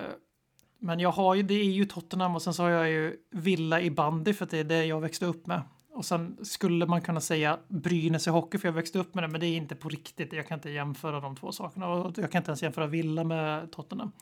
men 0.78 1.00
jag 1.00 1.10
har 1.10 1.34
ju, 1.34 1.42
det 1.42 1.54
är 1.54 1.64
ju 1.64 1.84
Tottenham 1.84 2.34
och 2.34 2.42
sen 2.42 2.54
så 2.54 2.62
har 2.62 2.70
jag 2.70 2.90
ju 2.90 3.16
Villa 3.30 3.80
i 3.80 3.90
bandy 3.90 4.34
för 4.34 4.44
att 4.44 4.50
det 4.50 4.58
är 4.58 4.64
det 4.64 4.84
jag 4.84 5.00
växte 5.00 5.26
upp 5.26 5.46
med. 5.46 5.62
Och 5.96 6.04
sen 6.04 6.36
skulle 6.42 6.86
man 6.86 7.00
kunna 7.00 7.20
säga 7.20 7.58
Brynäs 7.68 8.26
i 8.26 8.30
hockey 8.30 8.58
för 8.58 8.68
jag 8.68 8.72
växte 8.72 8.98
upp 8.98 9.14
med 9.14 9.24
det, 9.24 9.28
men 9.28 9.40
det 9.40 9.46
är 9.46 9.56
inte 9.56 9.74
på 9.74 9.88
riktigt. 9.88 10.32
Jag 10.32 10.48
kan 10.48 10.58
inte 10.58 10.70
jämföra 10.70 11.20
de 11.20 11.36
två 11.36 11.52
sakerna 11.52 11.88
och 11.88 12.18
jag 12.18 12.32
kan 12.32 12.40
inte 12.40 12.50
ens 12.50 12.62
jämföra 12.62 12.86
Villa 12.86 13.24
med 13.24 13.72
Tottenham. 13.72 14.12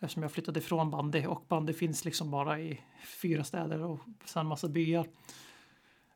Eftersom 0.00 0.22
jag 0.22 0.32
flyttade 0.32 0.58
ifrån 0.60 0.90
bandy 0.90 1.26
och 1.26 1.44
bandy 1.48 1.72
finns 1.72 2.04
liksom 2.04 2.30
bara 2.30 2.60
i 2.60 2.80
fyra 3.22 3.44
städer 3.44 3.82
och 3.82 4.00
sen 4.24 4.46
massa 4.46 4.68
byar. 4.68 5.06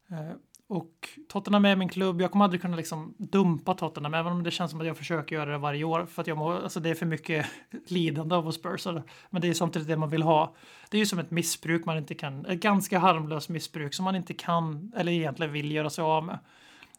Eh, 0.09 0.37
och 0.67 1.09
Tottenham 1.29 1.65
är 1.65 1.77
min 1.77 1.89
klubb. 1.89 2.21
Jag 2.21 2.31
kommer 2.31 2.45
aldrig 2.45 2.63
kunna 2.63 2.77
liksom 2.77 3.15
dumpa 3.19 3.75
Tottenham, 3.75 4.15
även 4.15 4.33
om 4.33 4.43
det 4.43 4.51
känns 4.51 4.71
som 4.71 4.81
att 4.81 4.87
jag 4.87 4.97
försöker 4.97 5.37
göra 5.37 5.53
det 5.53 5.59
varje 5.59 5.85
år. 5.85 6.07
För 6.07 6.23
att 6.23 6.27
jag 6.27 6.39
må, 6.39 6.53
alltså 6.53 6.81
det 6.81 6.91
är 6.91 6.95
för 6.95 7.07
mycket 7.07 7.47
lidande 7.87 8.35
av 8.35 8.49
att 8.49 8.55
Spurs. 8.55 8.87
Men 9.31 9.43
det 9.43 9.49
är 9.49 9.55
samtidigt 9.55 9.89
det 9.89 9.97
man 9.97 10.11
vill 10.11 10.23
ha. 10.23 10.55
Det 10.91 10.97
är 10.97 10.99
ju 10.99 11.07
som 11.07 11.19
ett 11.19 11.31
missbruk 11.31 11.85
man 11.85 11.99
inte 11.99 12.15
kan, 12.15 12.47
ett 12.47 12.61
ganska 12.61 12.99
harmlöst 12.99 13.49
missbruk 13.49 13.95
som 13.95 14.05
man 14.05 14.17
inte 14.17 14.35
kan, 14.35 14.93
eller 14.97 15.13
egentligen 15.13 15.53
vill 15.53 15.73
göra 15.73 15.91
sig 15.91 16.03
av 16.03 16.25
med. 16.25 16.39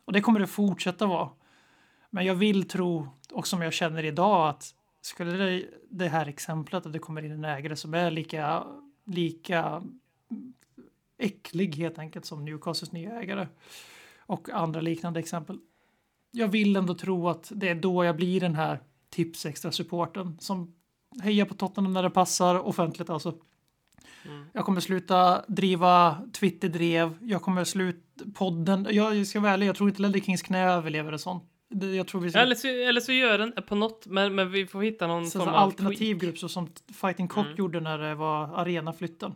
Och 0.06 0.14
det 0.14 0.22
kommer 0.22 0.40
det 0.40 0.48
fortsätta 0.48 1.06
vara. 1.06 1.30
Men 2.10 2.26
jag 2.26 2.36
vill 2.36 2.68
tro, 2.68 3.08
och 3.32 3.48
som 3.48 3.62
jag 3.62 3.74
känner 3.74 4.04
idag, 4.04 4.50
att 4.50 4.74
skulle 5.06 5.32
det, 5.32 5.66
det 5.90 6.08
här 6.08 6.28
exemplet 6.28 6.86
att 6.86 6.94
det 6.94 7.00
kommer 7.00 7.26
in 7.26 7.32
en 7.32 7.46
ägare 7.46 7.76
som 7.76 7.94
är 7.94 8.12
lika, 8.12 8.64
lika 9.06 9.84
äcklig 11.18 11.76
helt 11.76 12.00
enkelt 12.00 12.26
som 12.26 12.46
Newcastles 12.46 12.92
nya 12.92 13.22
ägare 13.22 13.48
och 14.20 14.50
andra 14.50 14.82
liknande 14.82 15.20
exempel. 15.20 15.60
Jag 16.32 16.48
vill 16.48 16.76
ändå 16.76 16.96
tro 16.96 17.30
att 17.30 17.52
det 17.56 17.70
är 17.70 17.76
då 17.76 18.06
jag 18.06 18.16
blir 18.16 18.40
den 18.40 18.56
här 18.56 18.80
tips 19.10 19.46
extra 19.46 19.72
supporten 19.72 20.38
som 20.40 20.76
hejar 21.22 21.46
på 21.46 21.54
Tottenham 21.54 21.94
när 21.94 22.04
det 22.04 22.10
passar 22.10 22.68
offentligt 22.68 23.10
alltså. 23.10 23.36
Mm. 24.26 24.46
Jag 24.54 24.66
kommer 24.66 24.82
sluta 24.82 25.46
driva 25.48 26.18
Twitter-drev. 26.34 27.18
Jag 27.22 27.42
kommer 27.42 27.64
sluta 27.64 28.26
podden. 28.34 28.88
Jag 28.90 29.28
ska 29.28 29.40
vara 29.40 29.52
ärlig, 29.52 29.68
jag 29.68 29.76
tror 29.76 29.90
inte 29.90 30.02
Ledley 30.02 30.22
Kings 30.22 30.42
knä 30.42 30.72
överlever 30.72 31.12
en 31.12 31.20
sån. 31.20 31.40
Jag 31.68 32.08
tror 32.08 32.22
vi 32.22 32.30
ska... 32.30 32.40
eller, 32.40 32.56
så, 32.56 32.68
eller 32.68 33.02
så 33.02 33.12
gör 33.12 33.38
den 33.38 33.52
på 33.68 33.76
något, 33.76 34.06
men, 34.06 34.36
men 34.36 34.52
vi 34.52 34.68
får 34.68 34.82
hitta 34.82 35.08
någon 35.08 35.28
så 35.28 35.40
form 35.40 35.50
av 35.50 35.56
alternativ 35.56 36.18
grupp 36.18 36.38
så 36.38 36.50
som 36.50 36.70
Fighting 37.02 37.28
Cock 37.28 37.46
mm. 37.46 37.58
gjorde 37.58 37.80
när 37.80 37.98
det 37.98 38.16
var 38.16 38.44
arenaflytten. 38.44 39.36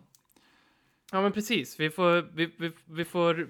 Ja, 1.11 1.21
men 1.21 1.31
precis. 1.31 1.79
Vi 1.79 1.89
får, 1.89 2.35
vi, 2.35 2.53
vi, 2.57 2.71
vi, 2.85 3.05
får, 3.05 3.47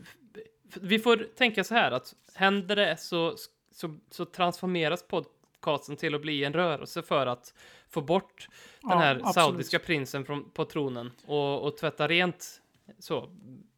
vi 0.81 0.99
får 0.99 1.17
tänka 1.37 1.63
så 1.63 1.75
här 1.75 1.91
att 1.91 2.15
händer 2.35 2.75
det 2.75 2.97
så, 2.99 3.35
så, 3.71 3.97
så 4.11 4.25
transformeras 4.25 5.03
podcasten 5.07 5.95
till 5.95 6.15
att 6.15 6.21
bli 6.21 6.43
en 6.43 6.53
rörelse 6.53 7.01
för 7.01 7.27
att 7.27 7.53
få 7.89 8.01
bort 8.01 8.47
den 8.81 8.97
här 8.97 9.15
absolut. 9.15 9.33
saudiska 9.33 9.79
prinsen 9.79 10.25
från, 10.25 10.49
på 10.49 10.65
tronen 10.65 11.11
och, 11.25 11.63
och 11.63 11.77
tvätta 11.77 12.07
rent 12.07 12.61
så. 12.99 13.29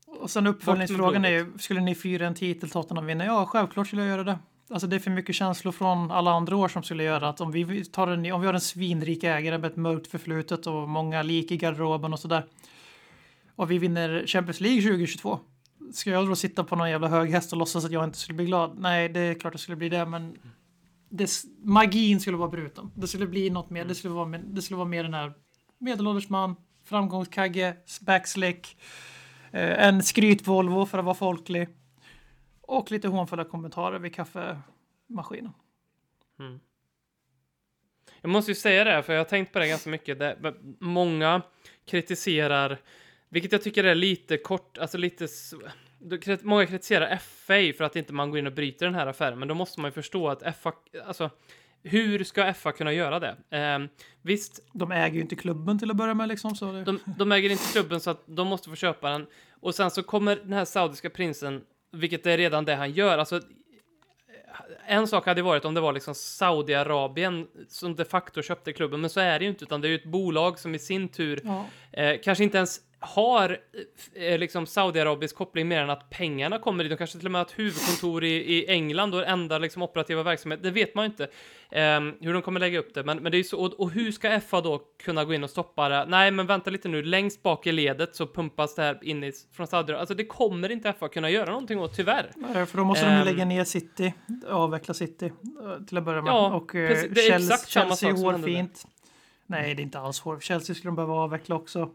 Och 0.07 0.29
sen 0.29 0.47
uppföljningsfrågan 0.47 1.25
är 1.25 1.29
ju, 1.29 1.57
skulle 1.57 1.81
ni 1.81 1.95
fyra 1.95 2.27
en 2.27 2.35
titel 2.35 2.69
Tottenham 2.69 3.05
vinner? 3.05 3.25
Ja, 3.25 3.45
självklart 3.45 3.87
skulle 3.87 4.01
jag 4.01 4.09
göra 4.09 4.23
det. 4.23 4.39
Alltså 4.71 4.87
det 4.87 4.95
är 4.95 4.99
för 4.99 5.11
mycket 5.11 5.35
känslor 5.35 5.71
från 5.71 6.11
alla 6.11 6.31
andra 6.31 6.55
år 6.55 6.67
som 6.67 6.83
skulle 6.83 7.03
göra 7.03 7.29
att 7.29 7.41
om 7.41 7.51
vi, 7.51 7.85
tar 7.85 8.07
en, 8.07 8.31
om 8.31 8.41
vi 8.41 8.47
har 8.47 8.53
en 8.53 8.61
svinrik 8.61 9.23
ägare 9.23 9.57
med 9.57 9.71
ett 9.71 9.77
mörkt 9.77 10.07
förflutet 10.07 10.67
och 10.67 10.89
många 10.89 11.23
lik 11.23 11.51
i 11.51 11.57
garderoben 11.57 12.13
och 12.13 12.19
sådär 12.19 12.45
och 13.55 13.71
vi 13.71 13.77
vinner 13.77 14.23
Champions 14.27 14.59
League 14.59 14.81
2022. 14.81 15.39
Ska 15.93 16.09
jag 16.09 16.27
då 16.27 16.35
sitta 16.35 16.63
på 16.63 16.75
någon 16.75 16.89
jävla 16.89 17.07
hög 17.07 17.31
häst 17.31 17.51
och 17.51 17.57
låtsas 17.57 17.85
att 17.85 17.91
jag 17.91 18.03
inte 18.03 18.17
skulle 18.17 18.35
bli 18.35 18.45
glad? 18.45 18.79
Nej, 18.79 19.09
det 19.09 19.19
är 19.19 19.33
klart 19.33 19.53
det 19.53 19.59
skulle 19.59 19.77
bli 19.77 19.89
det, 19.89 20.05
men 20.05 20.37
det, 21.09 21.29
magin 21.63 22.19
skulle 22.19 22.37
vara 22.37 22.49
bruten. 22.49 22.91
Det 22.95 23.07
skulle 23.07 23.27
bli 23.27 23.49
något 23.49 23.69
mer. 23.69 23.85
Det 23.85 23.95
skulle 23.95 24.13
vara, 24.13 24.37
det 24.37 24.61
skulle 24.61 24.77
vara 24.77 24.87
mer 24.87 25.03
den 25.03 25.13
här 25.13 25.33
medelålders 25.77 26.29
man, 26.29 26.55
framgångskagge, 26.85 27.75
backslick, 28.01 28.77
eh, 29.51 29.87
en 29.87 30.03
skryt-Volvo 30.03 30.85
för 30.85 30.97
att 30.97 31.05
vara 31.05 31.15
folklig 31.15 31.67
och 32.71 32.91
lite 32.91 33.07
hånfulla 33.07 33.43
kommentarer 33.43 33.99
vid 33.99 34.15
kaffemaskinen. 34.15 35.53
Mm. 36.39 36.59
Jag 38.21 38.29
måste 38.29 38.51
ju 38.51 38.55
säga 38.55 38.83
det, 38.83 39.03
för 39.03 39.13
jag 39.13 39.19
har 39.19 39.25
tänkt 39.25 39.53
på 39.53 39.59
det 39.59 39.67
ganska 39.67 39.89
mycket. 39.89 40.19
Det, 40.19 40.53
många 40.79 41.41
kritiserar 41.85 42.77
vilket 43.29 43.51
jag 43.51 43.61
tycker 43.61 43.83
är 43.83 43.95
lite 43.95 44.37
kort, 44.37 44.77
alltså 44.77 44.97
lite... 44.97 45.27
Många 46.41 46.65
kritiserar 46.65 47.17
FA 47.17 47.77
för 47.77 47.83
att 47.83 47.95
inte 47.95 48.13
man 48.13 48.29
går 48.29 48.39
in 48.39 48.47
och 48.47 48.53
bryter 48.53 48.85
den 48.85 48.95
här 48.95 49.07
affären, 49.07 49.39
men 49.39 49.47
då 49.47 49.53
måste 49.53 49.81
man 49.81 49.87
ju 49.89 49.93
förstå 49.93 50.29
att 50.29 50.55
FA, 50.57 50.73
alltså 51.05 51.29
hur 51.83 52.23
ska 52.23 52.53
FA 52.53 52.71
kunna 52.71 52.93
göra 52.93 53.19
det? 53.19 53.57
Eh, 53.57 53.79
visst. 54.21 54.69
De 54.73 54.91
äger 54.91 55.15
ju 55.15 55.21
inte 55.21 55.35
klubben 55.35 55.79
till 55.79 55.91
att 55.91 55.97
börja 55.97 56.13
med 56.13 56.27
liksom. 56.27 56.55
Så 56.55 56.71
det... 56.71 56.83
de, 56.83 56.99
de 57.17 57.31
äger 57.31 57.49
inte 57.49 57.71
klubben 57.71 57.99
så 57.99 58.09
att 58.09 58.23
de 58.25 58.47
måste 58.47 58.69
få 58.69 58.75
köpa 58.75 59.09
den. 59.09 59.27
Och 59.49 59.75
sen 59.75 59.91
så 59.91 60.03
kommer 60.03 60.35
den 60.35 60.53
här 60.53 60.65
saudiska 60.65 61.09
prinsen, 61.09 61.61
vilket 61.91 62.25
är 62.25 62.37
redan 62.37 62.65
det 62.65 62.75
han 62.75 62.91
gör. 62.91 63.17
Alltså, 63.17 63.41
en 64.87 65.07
sak 65.07 65.25
hade 65.25 65.41
varit 65.41 65.65
om 65.65 65.73
det 65.73 65.81
var 65.81 65.93
liksom 65.93 66.15
Saudiarabien 66.15 67.47
som 67.67 67.95
de 67.95 68.05
facto 68.05 68.41
köpte 68.41 68.73
klubben, 68.73 69.01
men 69.01 69.09
så 69.09 69.19
är 69.19 69.39
det 69.39 69.45
ju 69.45 69.51
inte, 69.51 69.63
utan 69.63 69.81
det 69.81 69.87
är 69.87 69.89
ju 69.89 69.95
ett 69.95 70.05
bolag 70.05 70.59
som 70.59 70.75
i 70.75 70.79
sin 70.79 71.09
tur 71.09 71.41
ja. 71.43 71.65
eh, 71.91 72.19
kanske 72.23 72.43
inte 72.43 72.57
ens 72.57 72.79
har 73.01 73.57
eh, 74.13 74.39
liksom 74.39 74.65
Saudiarabisk 74.65 75.35
koppling 75.35 75.67
mer 75.67 75.81
än 75.81 75.89
att 75.89 76.09
pengarna 76.09 76.59
kommer 76.59 76.83
dit. 76.83 76.91
De 76.91 76.97
kanske 76.97 77.17
till 77.17 77.27
och 77.27 77.31
med 77.31 77.39
har 77.39 77.45
ett 77.45 77.59
huvudkontor 77.59 78.23
i, 78.23 78.35
i 78.35 78.67
England 78.69 79.15
och 79.15 79.27
enda 79.27 79.57
liksom, 79.57 79.81
operativa 79.81 80.23
verksamhet. 80.23 80.63
Det 80.63 80.71
vet 80.71 80.95
man 80.95 81.05
ju 81.05 81.09
inte 81.09 81.23
um, 81.97 82.17
hur 82.19 82.33
de 82.33 82.41
kommer 82.41 82.59
lägga 82.59 82.79
upp 82.79 82.93
det. 82.93 83.03
Men, 83.03 83.17
men 83.17 83.31
det 83.31 83.37
är 83.37 83.43
så, 83.43 83.59
och, 83.59 83.73
och, 83.79 83.91
hur 83.91 84.11
ska 84.11 84.39
FA 84.39 84.61
då 84.61 84.81
kunna 85.03 85.25
gå 85.25 85.33
in 85.33 85.43
och 85.43 85.49
stoppa 85.49 85.89
det? 85.89 86.05
Nej, 86.05 86.31
men 86.31 86.47
vänta 86.47 86.69
lite 86.69 86.87
nu. 86.87 87.03
Längst 87.03 87.43
bak 87.43 87.67
i 87.67 87.71
ledet 87.71 88.15
så 88.15 88.27
pumpas 88.27 88.75
det 88.75 88.81
här 88.81 88.99
in 89.01 89.23
i, 89.23 89.31
från 89.53 89.67
Saudiarabien. 89.67 89.99
Alltså 89.99 90.15
det 90.15 90.25
kommer 90.25 90.71
inte 90.71 90.93
FA 90.93 91.07
kunna 91.07 91.29
göra 91.29 91.49
någonting 91.49 91.79
åt, 91.79 91.95
tyvärr. 91.95 92.31
Nej, 92.35 92.65
för 92.65 92.77
då 92.77 92.83
måste 92.83 93.05
um, 93.05 93.11
de 93.11 93.17
ju 93.17 93.25
lägga 93.25 93.45
ner 93.45 93.63
City, 93.63 94.13
avveckla 94.49 94.93
City 94.93 95.25
eh, 95.25 95.85
till 95.85 95.97
att 95.97 96.03
börja 96.03 96.21
med. 96.21 96.31
Ja, 96.31 96.53
och 96.53 96.71
precis, 96.71 97.11
det 97.11 97.21
är 97.21 97.29
Chelsea, 97.29 97.55
exakt 97.55 97.69
Chelsea 97.69 97.95
samma 97.95 98.17
sak 98.17 98.33
hårfint. 98.33 98.87
Nej, 99.51 99.75
det 99.75 99.81
är 99.81 99.83
inte 99.83 99.99
alls 99.99 100.19
hårt. 100.19 100.43
Chelsea 100.43 100.75
skulle 100.75 100.89
de 100.89 100.95
behöva 100.95 101.13
avveckla 101.13 101.55
också. 101.55 101.89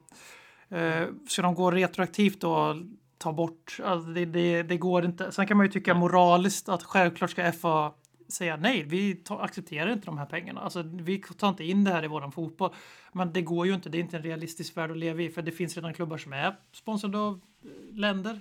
Eh, 0.70 1.06
ska 1.28 1.42
de 1.42 1.54
gå 1.54 1.70
retroaktivt 1.70 2.44
och 2.44 2.76
ta 3.18 3.32
bort? 3.32 3.78
Alltså 3.84 4.10
det, 4.10 4.24
det, 4.24 4.62
det, 4.62 4.76
går 4.76 5.04
inte. 5.04 5.32
Sen 5.32 5.46
kan 5.46 5.56
man 5.56 5.66
ju 5.66 5.72
tycka 5.72 5.94
moraliskt 5.94 6.68
att 6.68 6.82
självklart 6.82 7.30
ska 7.30 7.52
FA 7.52 7.92
säga 8.28 8.56
nej, 8.56 8.82
vi 8.82 9.14
tar, 9.14 9.40
accepterar 9.40 9.92
inte 9.92 10.06
de 10.06 10.18
här 10.18 10.26
pengarna. 10.26 10.60
Alltså, 10.60 10.82
vi 10.82 11.18
tar 11.18 11.48
inte 11.48 11.64
in 11.64 11.84
det 11.84 11.90
här 11.90 12.04
i 12.04 12.08
våran 12.08 12.32
fotboll. 12.32 12.74
Men 13.12 13.32
det 13.32 13.42
går 13.42 13.66
ju 13.66 13.74
inte. 13.74 13.88
Det 13.88 13.98
är 13.98 14.00
inte 14.00 14.16
en 14.16 14.22
realistisk 14.22 14.76
värld 14.76 14.90
att 14.90 14.96
leva 14.96 15.22
i, 15.22 15.30
för 15.30 15.42
det 15.42 15.52
finns 15.52 15.76
redan 15.76 15.94
klubbar 15.94 16.18
som 16.18 16.32
är 16.32 16.56
sponsrade 16.72 17.18
av 17.18 17.40
eh, 17.64 17.96
länder, 17.96 18.40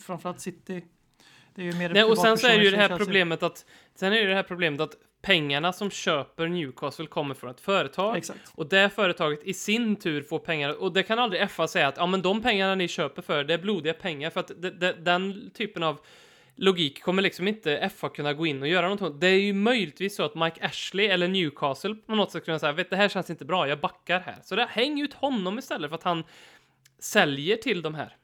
framförallt 0.00 0.40
City. 0.40 0.84
Det 1.54 1.62
är 1.62 1.66
ju 1.66 1.78
mer 1.78 1.90
Nej, 1.90 2.04
och 2.04 2.18
sen 2.18 2.38
så 2.38 2.46
är 2.46 2.58
det 2.58 2.64
ju 2.64 2.70
det 2.70 2.76
här 2.76 2.96
problemet 2.98 3.42
att 3.42 3.64
sen 3.94 4.12
är 4.12 4.16
det 4.16 4.26
det 4.26 4.34
här 4.34 4.42
problemet 4.42 4.80
att 4.80 4.96
pengarna 5.24 5.72
som 5.72 5.90
köper 5.90 6.48
Newcastle 6.48 7.06
kommer 7.06 7.34
från 7.34 7.50
ett 7.50 7.60
företag. 7.60 8.16
Exakt. 8.16 8.52
Och 8.54 8.68
det 8.68 8.90
företaget 8.90 9.44
i 9.44 9.54
sin 9.54 9.96
tur 9.96 10.22
får 10.22 10.38
pengar. 10.38 10.82
Och 10.82 10.92
det 10.92 11.02
kan 11.02 11.18
aldrig 11.18 11.50
FA 11.50 11.68
säga 11.68 11.88
att 11.88 11.96
ja, 11.96 12.06
men 12.06 12.22
de 12.22 12.42
pengarna 12.42 12.74
ni 12.74 12.88
köper 12.88 13.22
för, 13.22 13.44
det 13.44 13.54
är 13.54 13.58
blodiga 13.58 13.94
pengar. 13.94 14.30
För 14.30 14.40
att 14.40 14.50
det, 14.56 14.70
det, 14.70 14.92
den 14.92 15.50
typen 15.54 15.82
av 15.82 15.98
logik 16.56 17.02
kommer 17.02 17.22
liksom 17.22 17.48
inte 17.48 17.90
FA 17.96 18.08
kunna 18.08 18.32
gå 18.32 18.46
in 18.46 18.62
och 18.62 18.68
göra 18.68 18.88
någonting. 18.88 19.20
Det 19.20 19.26
är 19.26 19.40
ju 19.40 19.52
möjligtvis 19.52 20.16
så 20.16 20.22
att 20.22 20.34
Mike 20.34 20.66
Ashley 20.66 21.06
eller 21.06 21.28
Newcastle 21.28 21.94
på 21.94 22.14
något 22.14 22.32
sätt 22.32 22.44
kunna 22.44 22.58
säga, 22.58 22.72
vet 22.72 22.90
det 22.90 22.96
här 22.96 23.08
känns 23.08 23.30
inte 23.30 23.44
bra, 23.44 23.68
jag 23.68 23.80
backar 23.80 24.20
här. 24.20 24.36
Så 24.42 24.56
det 24.56 24.66
häng 24.70 25.00
ut 25.00 25.14
honom 25.14 25.58
istället 25.58 25.90
för 25.90 25.94
att 25.94 26.02
han 26.02 26.24
säljer 26.98 27.56
till 27.56 27.82
de 27.82 27.94
här. 27.94 28.16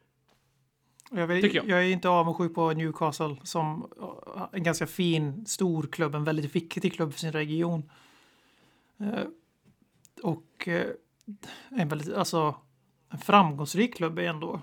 Jag, 1.10 1.44
jag. 1.44 1.54
jag. 1.54 1.70
är 1.70 1.90
inte 1.90 2.08
avundsjuk 2.08 2.54
på 2.54 2.70
Newcastle 2.70 3.36
som 3.42 3.82
uh, 4.00 4.46
en 4.52 4.62
ganska 4.62 4.86
fin, 4.86 5.46
stor 5.46 5.82
klubb, 5.82 6.14
en 6.14 6.24
väldigt 6.24 6.56
viktig 6.56 6.94
klubb 6.94 7.12
för 7.12 7.20
sin 7.20 7.32
region. 7.32 7.90
Uh, 9.00 9.24
och 10.22 10.68
uh, 10.68 10.82
en 11.68 11.88
väldigt, 11.88 12.14
alltså, 12.14 12.54
en 13.08 13.18
framgångsrik 13.18 13.96
klubb 13.96 14.18
är 14.18 14.22
ändå 14.22 14.60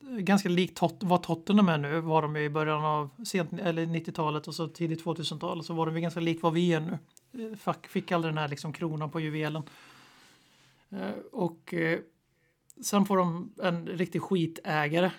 ganska 0.00 0.48
likt 0.48 0.76
tot 0.76 1.02
vad 1.02 1.22
Tottenham 1.22 1.68
är 1.68 1.78
nu, 1.78 2.00
var 2.00 2.22
de 2.22 2.36
i 2.36 2.50
början 2.50 2.84
av 2.84 3.10
sent, 3.24 3.52
eller 3.52 3.86
90-talet 3.86 4.48
och 4.48 4.54
så 4.54 4.68
tidigt 4.68 5.04
2000-tal, 5.04 5.64
så 5.64 5.74
var 5.74 5.86
de 5.86 6.00
ganska 6.00 6.20
likt 6.20 6.42
vad 6.42 6.52
vi 6.52 6.72
är 6.72 6.80
nu. 6.80 6.98
Fick, 7.56 7.86
fick 7.86 8.12
aldrig 8.12 8.34
den 8.34 8.38
här 8.38 8.48
liksom 8.48 8.72
kronan 8.72 9.10
på 9.10 9.20
juvelen. 9.20 9.62
Och 11.32 11.74
sen 12.82 13.06
får 13.06 13.16
de 13.16 13.52
en 13.62 13.86
riktig 13.86 14.22
skitägare 14.22 15.10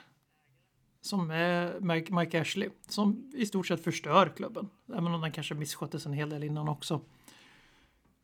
som 1.06 1.32
är 1.32 1.80
Mike 2.20 2.42
Ashley 2.42 2.70
som 2.88 3.32
i 3.34 3.46
stort 3.46 3.68
sett 3.68 3.84
förstör 3.84 4.34
klubben. 4.36 4.70
Även 4.90 5.08
om 5.08 5.22
den 5.22 5.32
kanske 5.32 5.54
missköttes 5.54 6.06
en 6.06 6.14
hel 6.14 6.30
del 6.30 6.44
innan 6.44 6.70
också. 6.70 7.02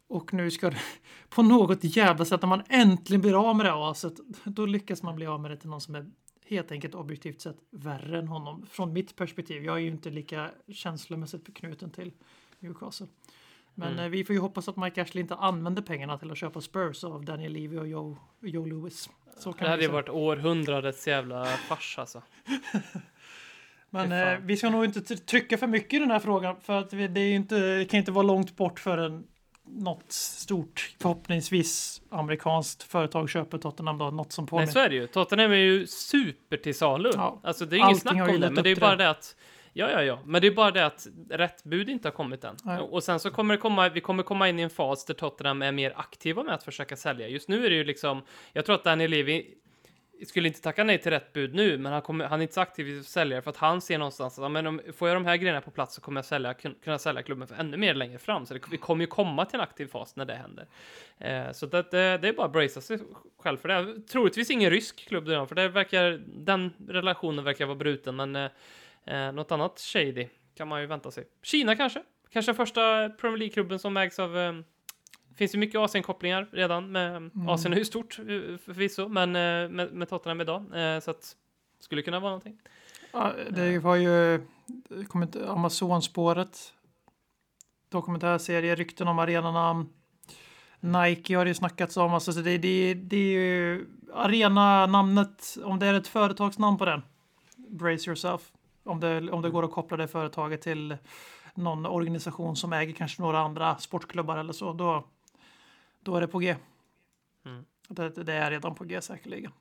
Och 0.07 0.33
nu 0.33 0.51
ska 0.51 0.69
det 0.69 0.77
på 1.29 1.43
något 1.43 1.83
jävla 1.83 2.25
sätt, 2.25 2.41
när 2.41 2.49
man 2.49 2.63
äntligen 2.69 3.21
blir 3.21 3.49
av 3.49 3.55
med 3.55 3.65
det 3.65 3.73
aset, 3.73 4.13
då 4.45 4.65
lyckas 4.65 5.03
man 5.03 5.15
bli 5.15 5.25
av 5.25 5.39
med 5.39 5.51
det 5.51 5.57
till 5.57 5.69
någon 5.69 5.81
som 5.81 5.95
är 5.95 6.11
helt 6.45 6.71
enkelt 6.71 6.95
objektivt 6.95 7.41
sett 7.41 7.57
värre 7.69 8.19
än 8.19 8.27
honom. 8.27 8.65
Från 8.69 8.93
mitt 8.93 9.15
perspektiv. 9.15 9.63
Jag 9.63 9.75
är 9.75 9.79
ju 9.79 9.87
inte 9.87 10.09
lika 10.09 10.51
känslomässigt 10.67 11.53
knuten 11.53 11.91
till 11.91 12.11
Newcastle. 12.59 13.07
Men 13.75 13.91
Mm. 13.93 14.03
eh, 14.05 14.09
vi 14.09 14.23
får 14.23 14.33
ju 14.35 14.39
hoppas 14.39 14.69
att 14.69 14.77
Mike 14.77 15.01
Ashley 15.01 15.21
inte 15.21 15.35
använder 15.35 15.81
pengarna 15.81 16.17
till 16.17 16.31
att 16.31 16.37
köpa 16.37 16.61
Spurs 16.61 17.03
av 17.03 17.25
Daniel 17.25 17.51
Levy 17.53 17.77
och 17.77 17.87
Joe, 17.87 18.17
Joe 18.41 18.65
Lewis. 18.65 19.09
Så 19.37 19.51
Det 19.51 19.57
kan 19.57 19.67
hade 19.67 19.77
vi 19.79 19.83
ju 19.85 19.91
varit 19.91 20.09
århundradets 20.09 21.07
jävla 21.07 21.45
fars 21.45 21.95
alltså. 21.99 22.21
Men 23.89 24.11
eh, 24.11 24.39
vi 24.41 24.57
ska 24.57 24.69
nog 24.69 24.85
inte 24.85 25.01
trycka 25.01 25.57
för 25.57 25.67
mycket 25.67 25.93
i 25.93 25.99
den 25.99 26.11
här 26.11 26.19
frågan 26.19 26.55
för 26.61 26.73
att 26.73 26.93
vi, 26.93 27.07
det, 27.07 27.31
inte, 27.31 27.59
det 27.77 27.85
kan 27.85 27.97
inte 27.97 28.11
vara 28.11 28.23
långt 28.23 28.55
bort 28.57 28.79
förrän 28.79 29.23
något 29.63 30.11
stort, 30.11 30.95
förhoppningsvis 31.01 32.01
amerikanskt 32.09 32.83
företag 32.83 33.29
köper 33.29 33.57
Tottenham 33.57 33.97
då, 33.97 34.11
något 34.11 34.31
som 34.31 34.43
Nej, 34.43 34.49
påminner. 34.49 34.71
så 34.71 34.79
är 34.79 34.89
det 34.89 34.95
ju. 34.95 35.07
Tottenham 35.07 35.51
är 35.51 35.55
ju 35.55 35.87
super 35.87 36.57
till 36.57 36.75
salu. 36.75 37.11
Ja. 37.13 37.39
Alltså 37.43 37.65
det 37.65 37.75
är 37.75 37.77
inget 37.77 37.87
Allting 37.87 38.01
snack 38.01 38.29
om 38.29 38.39
det, 38.41 38.51
men 38.51 38.63
det 38.63 38.69
är 38.69 38.75
bara 38.75 38.95
det 38.95 39.09
att 39.09 39.35
Ja, 39.73 39.91
ja, 39.91 40.03
ja, 40.03 40.19
men 40.25 40.41
det 40.41 40.47
är 40.47 40.51
bara 40.51 40.71
det 40.71 40.85
att 40.85 41.07
rätt 41.29 41.63
bud 41.63 41.89
inte 41.89 42.07
har 42.07 42.13
kommit 42.13 42.43
än. 42.43 42.55
Nej. 42.63 42.79
Och 42.79 43.03
sen 43.03 43.19
så 43.19 43.31
kommer 43.31 43.53
det 43.53 43.61
komma, 43.61 43.89
vi 43.89 44.01
kommer 44.01 44.23
komma 44.23 44.49
in 44.49 44.59
i 44.59 44.61
en 44.61 44.69
fas 44.69 45.05
där 45.05 45.13
Tottenham 45.13 45.61
är 45.61 45.71
mer 45.71 45.93
aktiva 45.95 46.43
med 46.43 46.55
att 46.55 46.63
försöka 46.63 46.95
sälja. 46.95 47.27
Just 47.27 47.49
nu 47.49 47.65
är 47.65 47.69
det 47.69 47.75
ju 47.75 47.83
liksom, 47.83 48.21
jag 48.53 48.65
tror 48.65 48.75
att 48.75 48.83
Daniel 48.83 49.11
Levy 49.11 49.45
skulle 50.27 50.47
inte 50.47 50.61
tacka 50.61 50.83
nej 50.83 50.97
till 50.97 51.11
rätt 51.11 51.33
bud 51.33 51.53
nu, 51.53 51.77
men 51.77 51.91
han, 51.91 52.01
kommer, 52.01 52.25
han 52.25 52.39
är 52.39 52.41
inte 52.41 52.53
så 52.53 52.61
aktiv 52.61 52.87
i 52.87 53.03
säljare 53.03 53.41
för 53.41 53.49
att 53.49 53.57
han 53.57 53.81
ser 53.81 53.97
någonstans 53.97 54.39
att 54.39 54.51
men 54.51 54.67
om, 54.67 54.81
får 54.97 55.07
jag 55.07 55.15
de 55.15 55.25
här 55.25 55.37
grejerna 55.37 55.61
på 55.61 55.71
plats 55.71 55.95
så 55.95 56.01
kommer 56.01 56.17
jag 56.17 56.25
sälja, 56.25 56.53
kun- 56.53 56.75
kunna 56.83 56.99
sälja 56.99 57.23
klubben 57.23 57.47
för 57.47 57.55
ännu 57.55 57.77
mer 57.77 57.93
längre 57.93 58.17
fram. 58.17 58.45
Så 58.45 58.53
det, 58.53 58.59
vi 58.71 58.77
kommer 58.77 59.03
ju 59.03 59.07
komma 59.07 59.45
till 59.45 59.55
en 59.55 59.61
aktiv 59.63 59.87
fas 59.87 60.15
när 60.15 60.25
det 60.25 60.33
händer. 60.33 60.67
Eh, 61.17 61.51
så 61.51 61.65
det, 61.65 61.91
det, 61.91 62.17
det 62.17 62.27
är 62.27 62.33
bara 62.33 62.45
att 62.45 62.53
bracea 62.53 62.81
sig 62.81 62.99
själv 63.39 63.57
för 63.57 63.67
det. 63.69 64.07
Troligtvis 64.07 64.49
ingen 64.49 64.69
rysk 64.69 65.07
klubb 65.07 65.25
för 65.27 65.55
det 65.55 65.67
verkar, 65.67 66.21
den 66.27 66.73
relationen 66.87 67.45
verkar 67.45 67.65
vara 67.65 67.75
bruten, 67.75 68.15
men 68.15 68.35
eh, 68.35 68.51
eh, 69.05 69.31
något 69.31 69.51
annat 69.51 69.79
shady 69.79 70.27
kan 70.55 70.67
man 70.67 70.81
ju 70.81 70.87
vänta 70.87 71.11
sig. 71.11 71.27
Kina 71.43 71.75
kanske? 71.75 72.03
Kanske 72.29 72.53
första 72.53 73.09
Premier 73.09 73.37
League-klubben 73.37 73.79
som 73.79 73.97
ägs 73.97 74.19
av 74.19 74.37
eh, 74.37 74.53
finns 75.35 75.55
ju 75.55 75.59
mycket 75.59 75.79
Asien-kopplingar 75.79 76.47
redan. 76.51 76.91
Med, 76.91 77.11
Mm. 77.11 77.49
Asien 77.49 77.73
är 77.73 77.77
ju 77.77 77.85
stort 77.85 78.19
eh, 78.19 78.25
förvisso, 78.57 79.07
men 79.07 79.35
eh, 79.35 79.69
med, 79.69 79.93
med 79.93 80.09
Tottenham 80.09 80.41
idag. 80.41 80.65
Eh, 80.75 80.99
så 80.99 81.11
att 81.11 81.35
skulle 81.79 82.01
kunna 82.01 82.19
vara 82.19 82.29
någonting. 82.29 82.59
Ja, 83.11 83.33
det 83.49 83.79
var 83.79 83.95
ju 83.95 84.41
Amazon-spåret. 85.47 86.73
Dokumentärserie, 87.89 88.75
rykten 88.75 89.07
om 89.07 89.19
arenanamn. 89.19 89.89
Nike 90.79 91.37
har 91.37 91.45
det 91.45 91.49
ju 91.49 91.55
snackats 91.55 91.97
om. 91.97 92.13
Alltså, 92.13 92.33
så 92.33 92.39
det, 92.41 92.57
det, 92.57 92.93
det 92.93 93.17
är 93.17 93.39
ju 93.39 93.85
arenanamnet, 94.13 95.57
om 95.63 95.79
det 95.79 95.85
är 95.85 95.93
ett 95.93 96.07
företagsnamn 96.07 96.77
på 96.77 96.85
den. 96.85 97.01
Brace 97.55 98.09
yourself. 98.09 98.51
Om 98.83 98.99
det, 98.99 99.31
om 99.31 99.41
det 99.41 99.49
går 99.49 99.63
att 99.65 99.71
koppla 99.71 99.97
det 99.97 100.07
företaget 100.07 100.61
till 100.61 100.97
någon 101.53 101.85
organisation 101.85 102.55
som 102.55 102.73
äger 102.73 102.93
kanske 102.93 103.21
några 103.21 103.39
andra 103.39 103.77
sportklubbar 103.77 104.37
eller 104.37 104.53
så. 104.53 104.73
Då, 104.73 105.07
då 105.99 106.15
är 106.15 106.21
det 106.21 106.27
på 106.27 106.39
G. 106.39 106.55
Mm. 107.45 107.65
Det, 107.87 108.09
det 108.09 108.33
är 108.33 108.51
redan 108.51 108.75
på 108.75 108.83
G 108.83 109.01
säkerligen. 109.01 109.51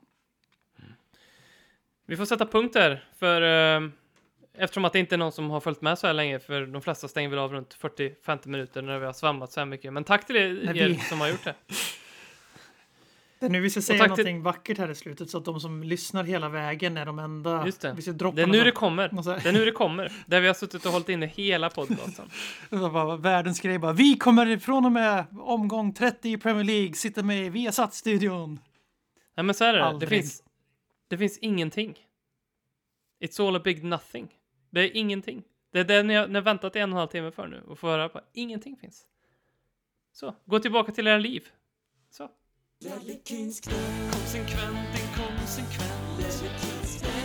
Vi 2.07 2.17
får 2.17 2.25
sätta 2.25 2.47
punkt 2.47 2.73
där, 2.73 3.05
för 3.19 3.43
eh, 3.83 3.89
eftersom 4.55 4.85
att 4.85 4.93
det 4.93 4.99
inte 4.99 5.15
är 5.15 5.19
någon 5.19 5.33
som 5.33 5.51
har 5.51 5.61
följt 5.61 5.81
med 5.83 5.99
så 5.99 6.07
här 6.07 6.15
länge, 6.15 6.39
för 6.39 6.67
de 6.67 6.83
flesta 6.83 7.09
stänger 7.09 7.29
väl 7.29 7.39
av 7.39 7.53
runt 7.53 7.77
40-50 7.81 8.49
minuter 8.49 8.83
när 8.83 8.99
vi 8.99 9.07
har 9.07 9.13
svammat 9.13 9.53
så 9.53 9.61
här 9.61 9.67
mycket. 9.67 9.93
Men 9.93 10.05
tack 10.05 10.27
till 10.27 10.37
er, 10.37 10.61
Nej, 10.65 10.79
er 10.79 10.89
vi- 10.89 10.99
som 10.99 11.21
har 11.21 11.29
gjort 11.29 11.45
det. 11.45 11.55
Det 13.41 13.47
är 13.47 13.51
nu 13.51 13.61
vi 13.61 13.71
ska 13.71 13.83
säga 13.83 13.99
tack 13.99 14.07
till- 14.07 14.25
någonting 14.25 14.43
vackert 14.43 14.79
här 14.79 14.91
i 14.91 14.95
slutet 14.95 15.31
så 15.31 15.39
att 15.39 15.45
de 15.45 15.61
som 15.61 15.83
lyssnar 15.83 16.25
hela 16.25 16.49
vägen 16.49 16.97
är 16.97 17.07
de 17.07 17.19
enda. 17.19 17.67
Just 17.67 17.81
det. 17.81 17.93
Vi 17.93 18.03
ska 18.03 18.13
droppa 18.13 18.37
Det 18.37 18.43
är 18.43 18.47
nu 18.47 18.65
det 18.65 18.73
kommer. 18.73 19.09
Det 19.43 19.49
är 19.49 19.53
nu 19.53 19.65
det 19.65 19.73
kommer. 19.73 20.13
Där 20.27 20.41
vi 20.41 20.47
har 20.47 20.55
suttit 20.55 20.87
och 20.87 20.93
hållit 20.93 21.09
inne 21.09 21.27
hela 21.27 21.71
podcasten. 21.71 22.31
det 22.71 23.17
världens 23.17 23.61
grej 23.61 23.79
bara. 23.79 23.93
Vi 23.93 24.17
kommer 24.17 24.59
från 24.59 24.85
och 24.85 24.93
med 24.93 25.25
omgång 25.41 25.95
30 25.95 26.29
i 26.29 26.39
Premier 26.39 26.65
League 26.65 26.95
sitta 26.95 27.23
med 27.23 27.47
i 27.47 27.49
Viasat-studion. 27.49 28.61
Nej 29.37 29.45
men 29.45 29.55
så 29.55 29.65
är 29.65 29.73
det. 29.73 29.99
Det 30.01 30.07
finns, 30.07 30.43
det 31.09 31.19
finns 31.19 31.39
ingenting. 31.39 31.99
It's 33.25 33.49
all 33.49 33.57
a 33.57 33.61
big 33.65 33.85
nothing. 33.85 34.29
Det 34.71 34.81
är 34.81 34.97
ingenting. 34.97 35.43
Det 35.73 35.81
är 35.81 35.85
det 35.85 36.03
ni 36.03 36.15
har, 36.15 36.29
ni 36.29 36.35
har 36.35 36.43
väntat 36.43 36.77
en 36.77 36.83
och 36.83 36.89
en 36.89 36.99
halv 36.99 37.09
timme 37.09 37.31
för 37.31 37.47
nu 37.47 37.63
och 37.69 37.79
få 37.79 37.87
höra 37.87 38.09
på. 38.09 38.21
Ingenting 38.33 38.77
finns. 38.77 39.07
Så, 40.13 40.35
gå 40.47 40.59
tillbaka 40.59 40.93
till 40.93 41.07
era 41.07 41.19
liv. 41.19 41.49
Så. 42.11 42.31
Konsekvent, 42.83 43.69
inkonsekvent. 45.01 46.19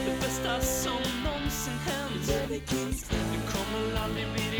Det 0.05 0.19
bästa 0.21 0.61
som 0.61 1.01
någonsin 1.23 1.73
hänt. 1.73 2.27
Du 2.49 3.39
kommer 3.51 4.03
aldrig 4.03 4.25
bli 4.33 4.54